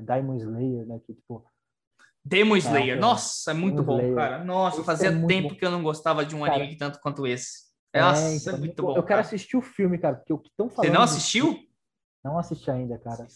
Diamond 0.03 0.43
Slayer, 0.43 0.87
né? 0.87 1.01
Que, 1.07 1.15
tipo, 1.15 1.45
Demon 2.25 2.57
Slayer, 2.57 2.97
é, 2.97 3.01
nossa, 3.01 3.51
é 3.51 3.55
muito 3.55 3.83
Demon 3.83 3.87
bom, 3.87 3.99
Slayer. 3.99 4.15
cara. 4.15 4.45
Nossa, 4.45 4.77
Esse 4.77 4.87
fazia 4.87 5.09
é 5.09 5.27
tempo 5.27 5.49
bom. 5.51 5.55
que 5.55 5.65
eu 5.65 5.71
não 5.71 5.83
gostava 5.83 6.25
de 6.25 6.37
um 6.37 6.43
cara, 6.43 6.57
anime 6.57 6.77
tanto 6.77 7.01
quanto 7.01 7.27
esse. 7.27 7.71
É, 7.93 8.01
nossa, 8.01 8.35
então, 8.35 8.55
é 8.55 8.59
muito 8.59 8.83
bom. 8.83 8.97
Eu 8.97 9.03
quero 9.03 9.21
assistir 9.21 9.57
o 9.57 9.63
filme, 9.63 9.99
cara, 9.99 10.17
porque 10.17 10.33
o 10.33 10.39
que 10.39 10.49
estão 10.49 10.69
falando. 10.69 10.91
Você 10.91 10.97
não 10.97 11.03
assistiu? 11.03 11.59
Não 12.23 12.39
assisti 12.39 12.71
ainda, 12.71 12.99
cara. 12.99 13.27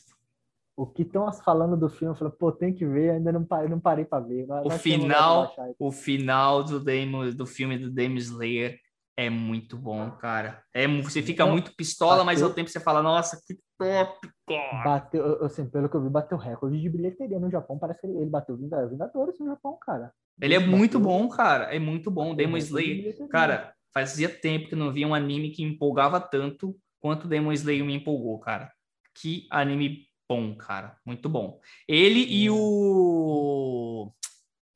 O 0.76 0.86
que 0.86 1.02
estão 1.02 1.32
falando 1.32 1.76
do 1.76 1.88
filme, 1.88 2.12
eu 2.12 2.18
falei, 2.18 2.34
pô, 2.38 2.52
tem 2.52 2.74
que 2.74 2.84
ver, 2.84 3.10
ainda 3.10 3.32
não 3.32 3.44
parei, 3.44 3.68
não 3.68 3.80
parei 3.80 4.04
para 4.04 4.24
ver. 4.24 4.46
o 4.64 4.70
final, 4.70 5.54
o 5.78 5.90
final 5.92 6.64
do, 6.64 6.80
Demon, 6.80 7.30
do 7.30 7.46
filme 7.46 7.78
do 7.78 7.90
Demon 7.90 8.16
Slayer 8.16 8.78
é 9.16 9.30
muito 9.30 9.76
bom, 9.76 10.10
cara. 10.12 10.62
É, 10.72 10.86
você 10.88 11.22
fica 11.22 11.46
muito 11.46 11.74
pistola, 11.76 12.16
bateu, 12.16 12.24
mas 12.24 12.42
ao 12.42 12.52
tempo 12.52 12.68
você 12.68 12.80
fala, 12.80 13.02
nossa, 13.02 13.40
que 13.46 13.58
top, 13.78 14.28
cara. 14.46 14.84
Bateu, 14.84 15.44
assim, 15.44 15.68
pelo 15.68 15.88
que 15.88 15.96
eu 15.96 16.02
vi, 16.02 16.10
bateu 16.10 16.36
recorde 16.36 16.80
de 16.80 16.88
bilheteria 16.88 17.38
no 17.38 17.50
Japão. 17.50 17.78
Parece 17.78 18.00
que 18.00 18.06
ele, 18.06 18.18
ele 18.18 18.30
bateu 18.30 18.56
Vingadores 18.56 19.38
no 19.38 19.46
Japão, 19.46 19.78
cara. 19.80 20.12
Ele, 20.40 20.54
é 20.54 20.58
muito 20.58 20.98
bom, 20.98 21.28
cara. 21.28 21.74
É 21.74 21.78
muito 21.78 22.10
bom. 22.10 22.34
Demon 22.34 22.56
Slayer. 22.56 23.28
Cara, 23.28 23.72
fazia 23.92 24.28
tempo 24.28 24.68
que 24.68 24.74
não 24.74 24.92
via 24.92 25.06
um 25.06 25.14
anime 25.14 25.50
que 25.50 25.62
empolgava 25.62 26.20
tanto 26.20 26.76
quanto 27.00 27.28
Demon 27.28 27.52
Slayer 27.52 27.84
me 27.84 27.94
empolgou, 27.94 28.38
cara. 28.40 28.72
Que 29.14 29.46
anime 29.50 30.08
bom, 30.28 30.56
cara. 30.56 30.96
Muito 31.06 31.28
bom. 31.28 31.60
Ele 31.86 32.20
e 32.20 32.50
o 32.50 34.10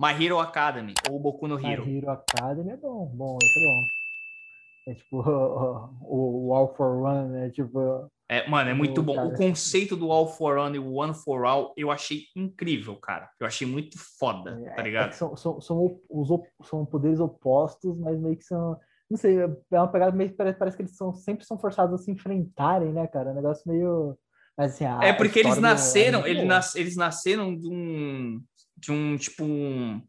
My 0.00 0.12
Hero 0.12 0.38
Academy, 0.38 0.94
ou 1.10 1.18
Boku 1.18 1.48
no 1.48 1.58
Hero. 1.58 1.84
My 1.84 1.96
Hero 1.96 2.10
Academy 2.10 2.70
é 2.70 2.76
bom. 2.76 3.06
Bom, 3.06 3.36
esse 3.42 3.58
é 3.58 3.66
bom. 3.66 3.97
É 4.88 4.94
tipo 4.94 5.20
o, 5.20 6.48
o 6.48 6.54
All 6.54 6.74
for 6.74 6.96
One, 7.02 7.28
né? 7.28 7.50
Tipo. 7.50 8.10
É, 8.30 8.48
mano, 8.48 8.70
é 8.70 8.74
muito 8.74 9.02
bom. 9.02 9.14
Cara. 9.14 9.28
O 9.28 9.36
conceito 9.36 9.96
do 9.96 10.10
All 10.10 10.26
for 10.26 10.56
One 10.56 10.76
e 10.76 10.78
o 10.78 10.94
One 10.94 11.14
for 11.14 11.44
All 11.44 11.74
eu 11.76 11.90
achei 11.90 12.22
incrível, 12.34 12.96
cara. 12.96 13.28
Eu 13.38 13.46
achei 13.46 13.66
muito 13.66 13.98
foda, 14.18 14.58
é, 14.66 14.74
tá 14.74 14.82
ligado? 14.82 15.10
É 15.10 15.12
são, 15.12 15.36
são, 15.36 15.60
são, 15.60 16.00
os, 16.08 16.28
são 16.64 16.84
poderes 16.86 17.20
opostos, 17.20 17.98
mas 17.98 18.18
meio 18.18 18.36
que 18.36 18.44
são. 18.44 18.78
Não 19.10 19.16
sei, 19.16 19.38
é 19.38 19.78
uma 19.78 19.88
pegada 19.88 20.14
meio 20.14 20.30
que 20.30 20.36
parece 20.36 20.76
que 20.76 20.82
eles 20.82 20.96
são, 20.96 21.14
sempre 21.14 21.44
são 21.44 21.58
forçados 21.58 21.98
a 21.98 22.02
se 22.02 22.10
enfrentarem, 22.10 22.92
né, 22.92 23.06
cara? 23.06 23.30
É 23.30 23.32
um 23.32 23.36
negócio 23.36 23.70
meio. 23.70 24.18
Assim, 24.56 24.84
é 24.84 25.12
porque 25.12 25.38
eles 25.38 25.56
nasceram, 25.56 26.26
eles, 26.26 26.44
nas, 26.44 26.74
eles 26.74 26.96
nasceram 26.96 27.56
de 27.56 27.68
um, 27.70 28.42
de 28.76 28.90
um 28.90 29.16
tipo 29.16 29.44
um, 29.44 30.02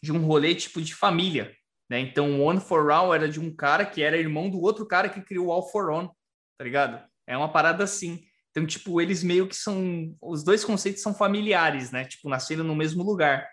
de 0.00 0.12
um 0.12 0.24
rolê 0.24 0.54
tipo 0.54 0.80
de 0.80 0.94
família, 0.94 1.52
né? 1.88 2.00
Então, 2.00 2.40
o 2.40 2.42
One 2.42 2.60
for 2.60 2.90
All 2.90 3.14
era 3.14 3.28
de 3.28 3.40
um 3.40 3.54
cara 3.54 3.86
que 3.86 4.02
era 4.02 4.16
irmão 4.16 4.50
do 4.50 4.60
outro 4.60 4.86
cara 4.86 5.08
que 5.08 5.22
criou 5.22 5.46
o 5.46 5.52
All 5.52 5.68
for 5.68 5.90
One, 5.90 6.08
tá 6.58 6.64
ligado? 6.64 7.02
É 7.26 7.36
uma 7.36 7.50
parada 7.50 7.84
assim. 7.84 8.22
Então, 8.50 8.66
tipo, 8.66 9.00
eles 9.00 9.22
meio 9.22 9.46
que 9.46 9.56
são 9.56 10.14
os 10.20 10.42
dois 10.42 10.64
conceitos 10.64 11.02
são 11.02 11.14
familiares, 11.14 11.90
né? 11.90 12.04
Tipo, 12.04 12.28
nasceram 12.28 12.64
no 12.64 12.74
mesmo 12.74 13.02
lugar. 13.02 13.48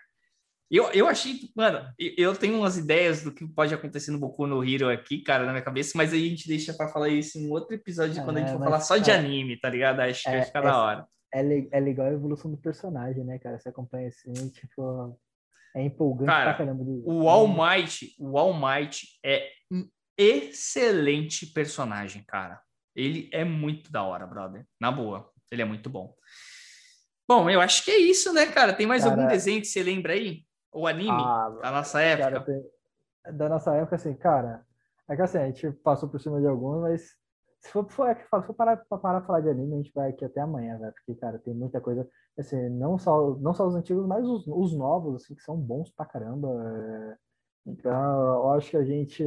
Eu, 0.68 0.90
eu 0.90 1.06
achei, 1.06 1.38
mano, 1.54 1.88
eu 1.96 2.34
tenho 2.34 2.58
umas 2.58 2.76
ideias 2.76 3.22
do 3.22 3.32
que 3.32 3.46
pode 3.46 3.72
acontecer 3.72 4.10
no 4.10 4.18
Boku 4.18 4.48
no 4.48 4.64
Hero 4.64 4.88
aqui, 4.88 5.22
cara, 5.22 5.46
na 5.46 5.52
minha 5.52 5.62
cabeça, 5.62 5.92
mas 5.94 6.12
aí 6.12 6.26
a 6.26 6.28
gente 6.28 6.48
deixa 6.48 6.74
para 6.74 6.88
falar 6.88 7.08
isso 7.08 7.38
em 7.38 7.48
outro 7.48 7.72
episódio, 7.72 8.20
é, 8.20 8.24
quando 8.24 8.38
a 8.38 8.40
gente 8.40 8.50
for 8.50 8.58
falar 8.58 8.80
só 8.80 8.96
de 8.96 9.10
é, 9.12 9.14
anime, 9.14 9.60
tá 9.60 9.70
ligado? 9.70 10.00
Acho 10.00 10.24
que 10.24 10.28
é, 10.28 10.38
vai 10.38 10.42
ficar 10.42 10.62
da 10.62 10.82
hora. 10.82 11.06
É, 11.32 11.40
é 11.70 11.80
legal 11.80 12.06
a 12.06 12.12
evolução 12.12 12.50
do 12.50 12.56
personagem, 12.56 13.22
né, 13.22 13.38
cara? 13.38 13.60
Você 13.60 13.68
acompanha 13.68 14.08
assim, 14.08 14.32
tipo, 14.48 15.16
é 15.76 15.82
empolgante 15.82 16.26
cara, 16.28 16.54
pra 16.54 16.64
caramba. 16.64 16.82
O 17.04 17.28
All 17.28 17.46
Might, 17.46 18.16
o 18.18 18.38
All 18.38 18.54
Might 18.54 19.06
é 19.22 19.50
um 19.70 19.86
excelente 20.16 21.46
personagem, 21.46 22.24
cara. 22.26 22.58
Ele 22.94 23.28
é 23.30 23.44
muito 23.44 23.92
da 23.92 24.02
hora, 24.02 24.26
brother. 24.26 24.66
Na 24.80 24.90
boa, 24.90 25.30
ele 25.50 25.60
é 25.60 25.64
muito 25.66 25.90
bom. 25.90 26.14
Bom, 27.28 27.50
eu 27.50 27.60
acho 27.60 27.84
que 27.84 27.90
é 27.90 27.98
isso, 27.98 28.32
né, 28.32 28.46
cara? 28.46 28.72
Tem 28.72 28.86
mais 28.86 29.02
cara, 29.02 29.14
algum 29.14 29.28
desenho 29.28 29.60
que 29.60 29.66
você 29.66 29.82
lembra 29.82 30.14
aí? 30.14 30.44
O 30.72 30.86
anime 30.86 31.10
ah, 31.10 31.58
da 31.60 31.70
nossa 31.70 32.00
época? 32.00 32.30
Cara, 32.30 32.44
tem... 32.44 33.36
Da 33.36 33.48
nossa 33.48 33.74
época, 33.74 33.96
assim, 33.96 34.14
cara, 34.14 34.64
é 35.08 35.14
que 35.14 35.20
assim, 35.20 35.38
a 35.38 35.46
gente 35.46 35.70
passou 35.82 36.08
por 36.08 36.18
cima 36.18 36.40
de 36.40 36.46
alguns, 36.46 36.80
mas 36.80 37.10
se 37.60 37.70
for, 37.70 37.88
for, 37.90 38.08
é 38.08 38.14
se 38.14 38.28
for 38.28 38.54
parar 38.54 38.76
para 38.76 38.98
parar 38.98 39.22
falar 39.22 39.40
de 39.40 39.48
anime, 39.48 39.74
a 39.74 39.76
gente 39.78 39.92
vai 39.94 40.10
aqui 40.10 40.24
até 40.24 40.40
amanhã, 40.40 40.78
velho, 40.78 40.92
porque, 40.92 41.14
cara, 41.14 41.38
tem 41.38 41.54
muita 41.54 41.80
coisa, 41.80 42.08
assim, 42.38 42.68
não 42.70 42.98
só, 42.98 43.34
não 43.36 43.52
só 43.54 43.66
os 43.66 43.74
antigos, 43.74 44.06
mas 44.06 44.26
os, 44.26 44.46
os 44.46 44.76
novos, 44.76 45.22
assim, 45.22 45.34
que 45.34 45.42
são 45.42 45.56
bons 45.56 45.90
pra 45.90 46.06
caramba. 46.06 46.48
É... 46.48 47.16
Então, 47.66 47.92
eu 47.92 48.50
acho 48.52 48.70
que 48.70 48.76
a 48.76 48.84
gente 48.84 49.24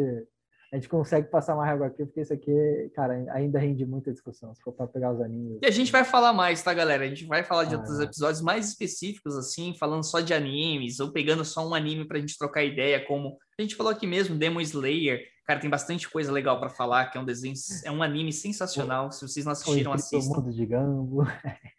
a 0.72 0.76
gente 0.76 0.88
consegue 0.88 1.28
passar 1.30 1.56
mais 1.56 1.72
água 1.72 1.88
aqui, 1.88 2.06
porque 2.06 2.22
isso 2.22 2.32
aqui, 2.32 2.92
cara, 2.94 3.14
ainda 3.32 3.58
rende 3.58 3.84
muita 3.86 4.12
discussão, 4.12 4.54
se 4.54 4.62
for 4.62 4.72
para 4.72 4.86
pegar 4.86 5.12
os 5.12 5.20
animes. 5.20 5.58
E 5.64 5.66
a 5.66 5.72
gente 5.72 5.92
vai 5.92 6.04
falar 6.04 6.32
mais, 6.32 6.62
tá, 6.62 6.72
galera? 6.74 7.04
A 7.04 7.08
gente 7.08 7.26
vai 7.26 7.44
falar 7.44 7.64
de 7.64 7.74
ah, 7.74 7.80
outros 7.80 8.00
é. 8.00 8.04
episódios 8.04 8.42
mais 8.42 8.70
específicos, 8.70 9.36
assim, 9.36 9.74
falando 9.80 10.04
só 10.04 10.20
de 10.20 10.32
animes, 10.32 11.00
ou 11.00 11.12
pegando 11.12 11.44
só 11.44 11.68
um 11.68 11.74
anime 11.74 12.08
pra 12.08 12.20
gente 12.20 12.38
trocar 12.38 12.64
ideia, 12.64 13.04
como 13.04 13.36
a 13.58 13.62
gente 13.62 13.76
falou 13.76 13.92
aqui 13.92 14.06
mesmo, 14.06 14.38
Demon 14.38 14.62
Slayer. 14.62 15.20
Cara, 15.50 15.60
tem 15.60 15.68
bastante 15.68 16.08
coisa 16.08 16.32
legal 16.32 16.60
para 16.60 16.70
falar, 16.70 17.08
que 17.08 17.18
é 17.18 17.22
um 17.22 17.26
desenho, 17.26 17.56
é 17.84 17.90
um 17.90 18.04
anime 18.04 18.32
sensacional. 18.32 19.12
Se 19.12 19.28
vocês 19.28 19.44
não 19.44 19.52
assistiram, 19.52 19.92
assistam. 19.92 20.32
O 20.32 20.36
Mundo 20.36 20.54
de 20.54 20.64
Gumball. 20.64 21.26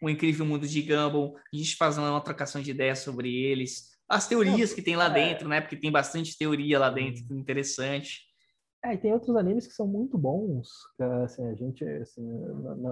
o 0.03 0.09
Incrível 0.09 0.45
Mundo 0.45 0.67
de 0.67 0.81
Gumball. 0.81 1.37
A 1.37 1.55
gente 1.55 1.77
faz 1.77 1.97
uma 1.97 2.19
trocação 2.19 2.61
de 2.61 2.69
ideias 2.69 2.99
sobre 2.99 3.33
eles. 3.33 3.97
As 4.09 4.27
teorias 4.27 4.73
que 4.73 4.81
tem 4.81 4.97
lá 4.97 5.05
é. 5.05 5.13
dentro, 5.13 5.47
né? 5.47 5.61
Porque 5.61 5.77
tem 5.77 5.89
bastante 5.89 6.37
teoria 6.37 6.77
lá 6.77 6.89
dentro, 6.89 7.23
interessante. 7.33 8.23
É, 8.83 8.93
e 8.93 8.97
tem 8.97 9.13
outros 9.13 9.37
animes 9.37 9.65
que 9.65 9.73
são 9.73 9.87
muito 9.87 10.17
bons, 10.17 10.67
que, 10.97 11.03
assim, 11.03 11.47
a 11.47 11.55
gente 11.55 11.85
assim, 11.85 12.29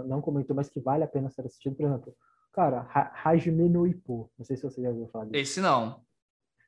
não, 0.08 0.22
comentou, 0.22 0.56
mas 0.56 0.70
que 0.70 0.80
vale 0.80 1.04
a 1.04 1.08
pena 1.10 1.30
ser 1.30 1.46
assistido. 1.46 1.76
Por 1.76 1.88
exemplo, 1.88 2.16
cara, 2.54 2.88
Hajime 3.22 3.68
no 3.68 3.86
Ippo. 3.86 4.32
Não 4.40 4.46
sei 4.46 4.56
se 4.56 4.64
você 4.64 4.82
já 4.82 4.88
ouviu 4.92 5.10
falar 5.10 5.26
disso. 5.26 5.36
Esse 5.36 5.60
não. 5.60 6.00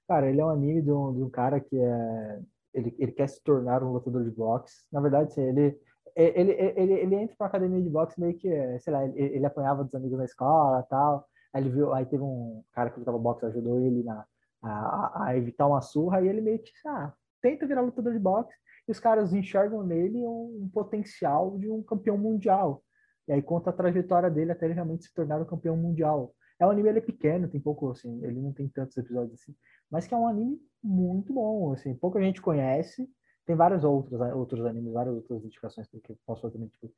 Cara, 0.05 0.29
ele 0.29 0.41
é 0.41 0.45
um 0.45 0.49
anime 0.49 0.81
de 0.81 0.91
um, 0.91 1.13
de 1.13 1.23
um 1.23 1.29
cara 1.29 1.61
que 1.61 1.77
é... 1.77 2.41
Ele, 2.73 2.95
ele 2.97 3.11
quer 3.11 3.27
se 3.27 3.43
tornar 3.43 3.83
um 3.83 3.91
lutador 3.91 4.23
de 4.23 4.31
boxe. 4.31 4.85
Na 4.91 5.01
verdade, 5.01 5.31
assim, 5.31 5.41
ele, 5.41 5.79
ele, 6.15 6.51
ele, 6.51 6.93
ele 6.93 7.15
entra 7.15 7.35
pra 7.37 7.47
academia 7.47 7.81
de 7.81 7.89
boxe 7.89 8.19
meio 8.19 8.37
que, 8.37 8.49
sei 8.79 8.93
lá, 8.93 9.05
ele, 9.05 9.35
ele 9.35 9.45
apanhava 9.45 9.83
dos 9.83 9.93
amigos 9.95 10.17
na 10.17 10.25
escola 10.25 10.83
tal. 10.83 11.25
Aí 11.53 11.61
ele 11.61 11.69
viu, 11.69 11.93
aí 11.93 12.05
teve 12.05 12.23
um 12.23 12.63
cara 12.71 12.89
que 12.89 12.99
lutava 12.99 13.17
boxe, 13.17 13.45
ajudou 13.45 13.79
ele 13.79 14.03
na, 14.03 14.25
a, 14.61 15.25
a 15.25 15.37
evitar 15.37 15.67
uma 15.67 15.81
surra, 15.81 16.21
e 16.21 16.27
ele 16.27 16.41
meio 16.41 16.59
que, 16.59 16.71
ah, 16.85 17.13
tenta 17.41 17.65
virar 17.65 17.81
lutador 17.81 18.13
de 18.13 18.19
boxe 18.19 18.55
e 18.87 18.91
os 18.91 18.99
caras 18.99 19.33
enxergam 19.33 19.83
nele 19.83 20.25
um, 20.25 20.63
um, 20.63 20.69
potencial 20.69 21.57
de 21.57 21.69
um 21.69 21.83
campeão 21.83 22.17
mundial. 22.17 22.83
E 23.27 23.33
aí 23.33 23.41
conta 23.41 23.69
a 23.69 23.73
trajetória 23.73 24.29
dele 24.29 24.51
até 24.51 24.65
ele 24.65 24.73
realmente 24.73 25.05
se 25.05 25.13
tornar 25.13 25.41
um 25.41 25.45
campeão 25.45 25.75
mundial. 25.77 26.33
É 26.61 26.65
um 26.65 26.69
anime 26.69 26.89
ele 26.89 26.99
é 26.99 27.01
pequeno, 27.01 27.47
tem 27.47 27.59
pouco 27.59 27.89
assim, 27.89 28.23
ele 28.23 28.39
não 28.39 28.53
tem 28.53 28.67
tantos 28.67 28.95
episódios 28.95 29.41
assim, 29.41 29.55
mas 29.89 30.05
que 30.05 30.13
é 30.13 30.17
um 30.17 30.27
anime 30.27 30.61
muito 30.83 31.33
bom, 31.33 31.73
assim, 31.73 31.95
pouca 31.95 32.21
gente 32.21 32.39
conhece. 32.39 33.09
Tem 33.47 33.55
vários 33.55 33.83
outros 33.83 34.21
outros 34.35 34.63
animes, 34.63 34.93
várias 34.93 35.15
outras 35.15 35.43
indicações 35.43 35.87
que 35.87 35.97
eu 35.97 36.17
posso 36.23 36.43
fazer 36.43 36.59
tipo, 36.59 36.93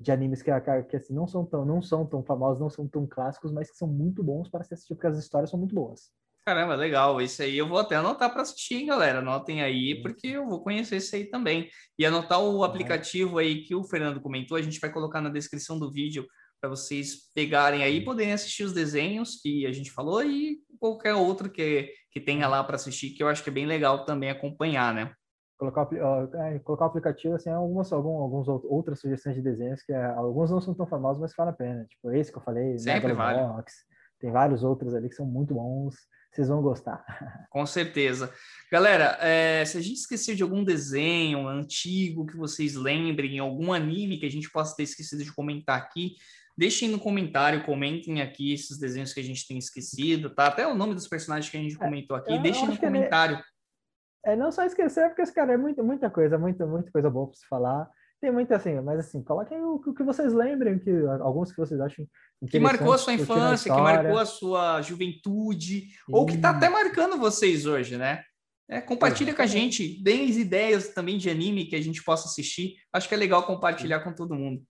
de 0.00 0.10
animes 0.10 0.40
que, 0.40 0.50
que 0.88 0.96
assim 0.96 1.12
não 1.12 1.26
são 1.26 1.44
tão 1.44 1.62
não 1.62 1.82
são 1.82 2.06
tão 2.06 2.24
famosos, 2.24 2.58
não 2.58 2.70
são 2.70 2.88
tão 2.88 3.06
clássicos, 3.06 3.52
mas 3.52 3.70
que 3.70 3.76
são 3.76 3.86
muito 3.86 4.24
bons 4.24 4.48
para 4.48 4.64
se 4.64 4.72
assistir 4.72 4.94
porque 4.94 5.06
as 5.06 5.18
histórias 5.18 5.50
são 5.50 5.58
muito 5.58 5.74
boas. 5.74 6.10
Caramba, 6.46 6.74
legal. 6.74 7.20
Isso 7.20 7.42
aí 7.42 7.58
eu 7.58 7.68
vou 7.68 7.78
até 7.78 7.96
anotar 7.96 8.32
para 8.32 8.40
assistir, 8.40 8.76
hein, 8.76 8.86
galera. 8.86 9.18
Anotem 9.18 9.62
aí, 9.62 10.00
porque 10.00 10.28
eu 10.28 10.48
vou 10.48 10.62
conhecer 10.62 10.96
isso 10.96 11.14
aí 11.14 11.26
também. 11.26 11.68
E 11.98 12.06
anotar 12.06 12.40
o 12.40 12.64
aplicativo 12.64 13.38
aí 13.38 13.62
que 13.62 13.74
o 13.74 13.84
Fernando 13.84 14.22
comentou, 14.22 14.56
a 14.56 14.62
gente 14.62 14.80
vai 14.80 14.90
colocar 14.90 15.20
na 15.20 15.28
descrição 15.28 15.78
do 15.78 15.92
vídeo 15.92 16.26
para 16.62 16.70
vocês 16.70 17.32
pegarem 17.34 17.82
aí 17.82 17.96
e 17.96 18.04
poderem 18.04 18.32
assistir 18.32 18.62
os 18.62 18.72
desenhos 18.72 19.40
que 19.42 19.66
a 19.66 19.72
gente 19.72 19.90
falou 19.90 20.22
e 20.22 20.60
qualquer 20.78 21.12
outro 21.12 21.50
que, 21.50 21.92
que 22.08 22.20
tenha 22.20 22.46
lá 22.46 22.62
para 22.62 22.76
assistir, 22.76 23.10
que 23.10 23.22
eu 23.22 23.26
acho 23.26 23.42
que 23.42 23.50
é 23.50 23.52
bem 23.52 23.66
legal 23.66 24.04
também 24.04 24.30
acompanhar, 24.30 24.94
né? 24.94 25.12
Colocar, 25.58 25.88
é, 25.92 26.60
colocar 26.60 26.84
o 26.84 26.88
aplicativo, 26.88 27.34
assim, 27.34 27.50
algumas, 27.50 27.92
algumas, 27.92 28.22
algumas 28.22 28.64
outras 28.64 29.00
sugestões 29.00 29.34
de 29.34 29.42
desenhos 29.42 29.82
que 29.82 29.92
é, 29.92 30.04
alguns 30.04 30.52
não 30.52 30.60
são 30.60 30.72
tão 30.72 30.86
famosos, 30.86 31.20
mas 31.20 31.34
vale 31.36 31.50
a 31.50 31.54
pena. 31.54 31.84
Tipo, 31.86 32.12
esse 32.12 32.30
que 32.30 32.38
eu 32.38 32.42
falei, 32.42 32.78
Sempre 32.78 33.12
vale. 33.12 33.40
tem 34.20 34.30
vários 34.30 34.62
outros 34.62 34.94
ali 34.94 35.08
que 35.08 35.16
são 35.16 35.26
muito 35.26 35.54
bons 35.54 35.96
vocês 36.32 36.48
vão 36.48 36.62
gostar. 36.62 37.04
Com 37.50 37.66
certeza. 37.66 38.32
Galera, 38.70 39.18
é, 39.20 39.64
se 39.66 39.76
a 39.76 39.82
gente 39.82 39.98
esqueceu 39.98 40.34
de 40.34 40.42
algum 40.42 40.64
desenho 40.64 41.46
antigo 41.46 42.24
que 42.24 42.36
vocês 42.36 42.74
lembrem, 42.74 43.38
algum 43.38 43.72
anime 43.72 44.18
que 44.18 44.24
a 44.24 44.30
gente 44.30 44.50
possa 44.50 44.74
ter 44.74 44.84
esquecido 44.84 45.22
de 45.22 45.34
comentar 45.34 45.78
aqui, 45.78 46.16
deixem 46.56 46.88
no 46.88 46.98
comentário, 46.98 47.64
comentem 47.64 48.20
aqui 48.20 48.52
esses 48.52 48.78
desenhos 48.78 49.12
que 49.12 49.20
a 49.20 49.24
gente 49.24 49.46
tem 49.46 49.58
esquecido, 49.58 50.30
tá? 50.30 50.46
Até 50.46 50.66
o 50.66 50.74
nome 50.74 50.94
dos 50.94 51.08
personagens 51.08 51.50
que 51.50 51.56
a 51.56 51.60
gente 51.60 51.76
é, 51.76 51.78
comentou 51.78 52.16
aqui, 52.16 52.38
deixem 52.38 52.66
no 52.66 52.76
comentário. 52.76 53.42
É, 54.24 54.32
é, 54.32 54.36
não 54.36 54.52
só 54.52 54.64
esquecer, 54.64 55.08
porque, 55.08 55.30
cara, 55.32 55.54
é 55.54 55.56
muita, 55.56 55.82
muita 55.82 56.10
coisa, 56.10 56.38
muita, 56.38 56.66
muita 56.66 56.90
coisa 56.90 57.10
boa 57.10 57.26
para 57.26 57.36
se 57.36 57.46
falar. 57.46 57.88
Tem 58.20 58.30
muito 58.30 58.54
assim, 58.54 58.80
mas 58.80 59.00
assim, 59.00 59.20
coloquem 59.20 59.60
o, 59.60 59.82
o, 59.84 59.94
que 59.94 60.04
vocês 60.04 60.32
lembrem, 60.32 60.78
que, 60.78 60.90
alguns 61.20 61.50
que 61.50 61.58
vocês 61.58 61.80
acham 61.80 62.06
que 62.48 62.60
marcou 62.60 62.92
a 62.92 62.98
sua 62.98 63.14
infância, 63.14 63.72
que 63.72 63.80
marcou 63.80 64.18
a 64.18 64.24
sua 64.24 64.80
juventude, 64.80 65.88
ou 66.08 66.24
que 66.24 66.34
está 66.34 66.50
até 66.50 66.68
marcando 66.68 67.18
vocês 67.18 67.66
hoje, 67.66 67.96
né? 67.96 68.22
É, 68.70 68.80
compartilha 68.80 69.34
com 69.34 69.42
a 69.42 69.46
gente, 69.46 70.02
deem 70.02 70.30
ideias 70.30 70.88
também 70.90 71.18
de 71.18 71.28
anime 71.28 71.66
que 71.66 71.76
a 71.76 71.82
gente 71.82 72.02
possa 72.02 72.28
assistir. 72.28 72.76
Acho 72.92 73.08
que 73.08 73.14
é 73.14 73.18
legal 73.18 73.42
compartilhar 73.42 74.00
com 74.00 74.14
todo 74.14 74.34
mundo. 74.34 74.62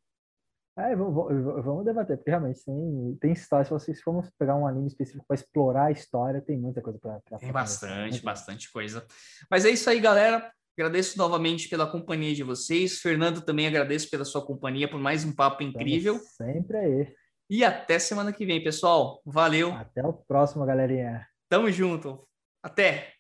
É, 0.77 0.97
vamos, 0.97 1.65
vamos 1.65 1.85
debater, 1.85 2.17
porque 2.17 2.31
realmente 2.31 2.65
tem, 2.65 3.19
tem 3.21 3.33
história. 3.33 3.65
Se 3.65 3.71
vocês 3.71 4.01
formos 4.01 4.31
pegar 4.39 4.57
um 4.57 4.67
anime 4.67 4.87
específico 4.87 5.25
para 5.27 5.35
explorar 5.35 5.85
a 5.87 5.91
história, 5.91 6.41
tem 6.41 6.59
muita 6.59 6.81
coisa 6.81 6.99
para. 6.99 7.21
Tem 7.39 7.53
bastante, 7.53 8.23
bastante 8.23 8.73
coisa. 8.73 9.07
Mas 9.51 9.67
é 9.67 9.71
isso 9.71 9.91
aí, 9.91 10.01
galera. 10.01 10.51
Agradeço 10.79 11.19
novamente 11.19 11.69
pela 11.69 11.87
companhia 11.87 12.35
de 12.35 12.43
vocês. 12.43 12.99
Fernando, 13.01 13.43
também 13.43 13.67
agradeço 13.67 14.09
pela 14.09 14.25
sua 14.25 14.45
companhia, 14.45 14.89
por 14.89 14.99
mais 14.99 15.25
um 15.25 15.35
papo 15.35 15.63
incrível. 15.63 16.17
Estamos 16.17 16.57
sempre 16.57 16.77
aí. 16.79 17.15
E 17.51 17.63
até 17.63 17.99
semana 17.99 18.33
que 18.33 18.47
vem, 18.47 18.65
pessoal. 18.65 19.21
Valeu. 19.27 19.73
Até 19.73 20.03
o 20.03 20.15
próximo, 20.15 20.65
galerinha. 20.65 21.27
Tamo 21.51 21.71
junto. 21.71 22.27
Até. 22.63 23.13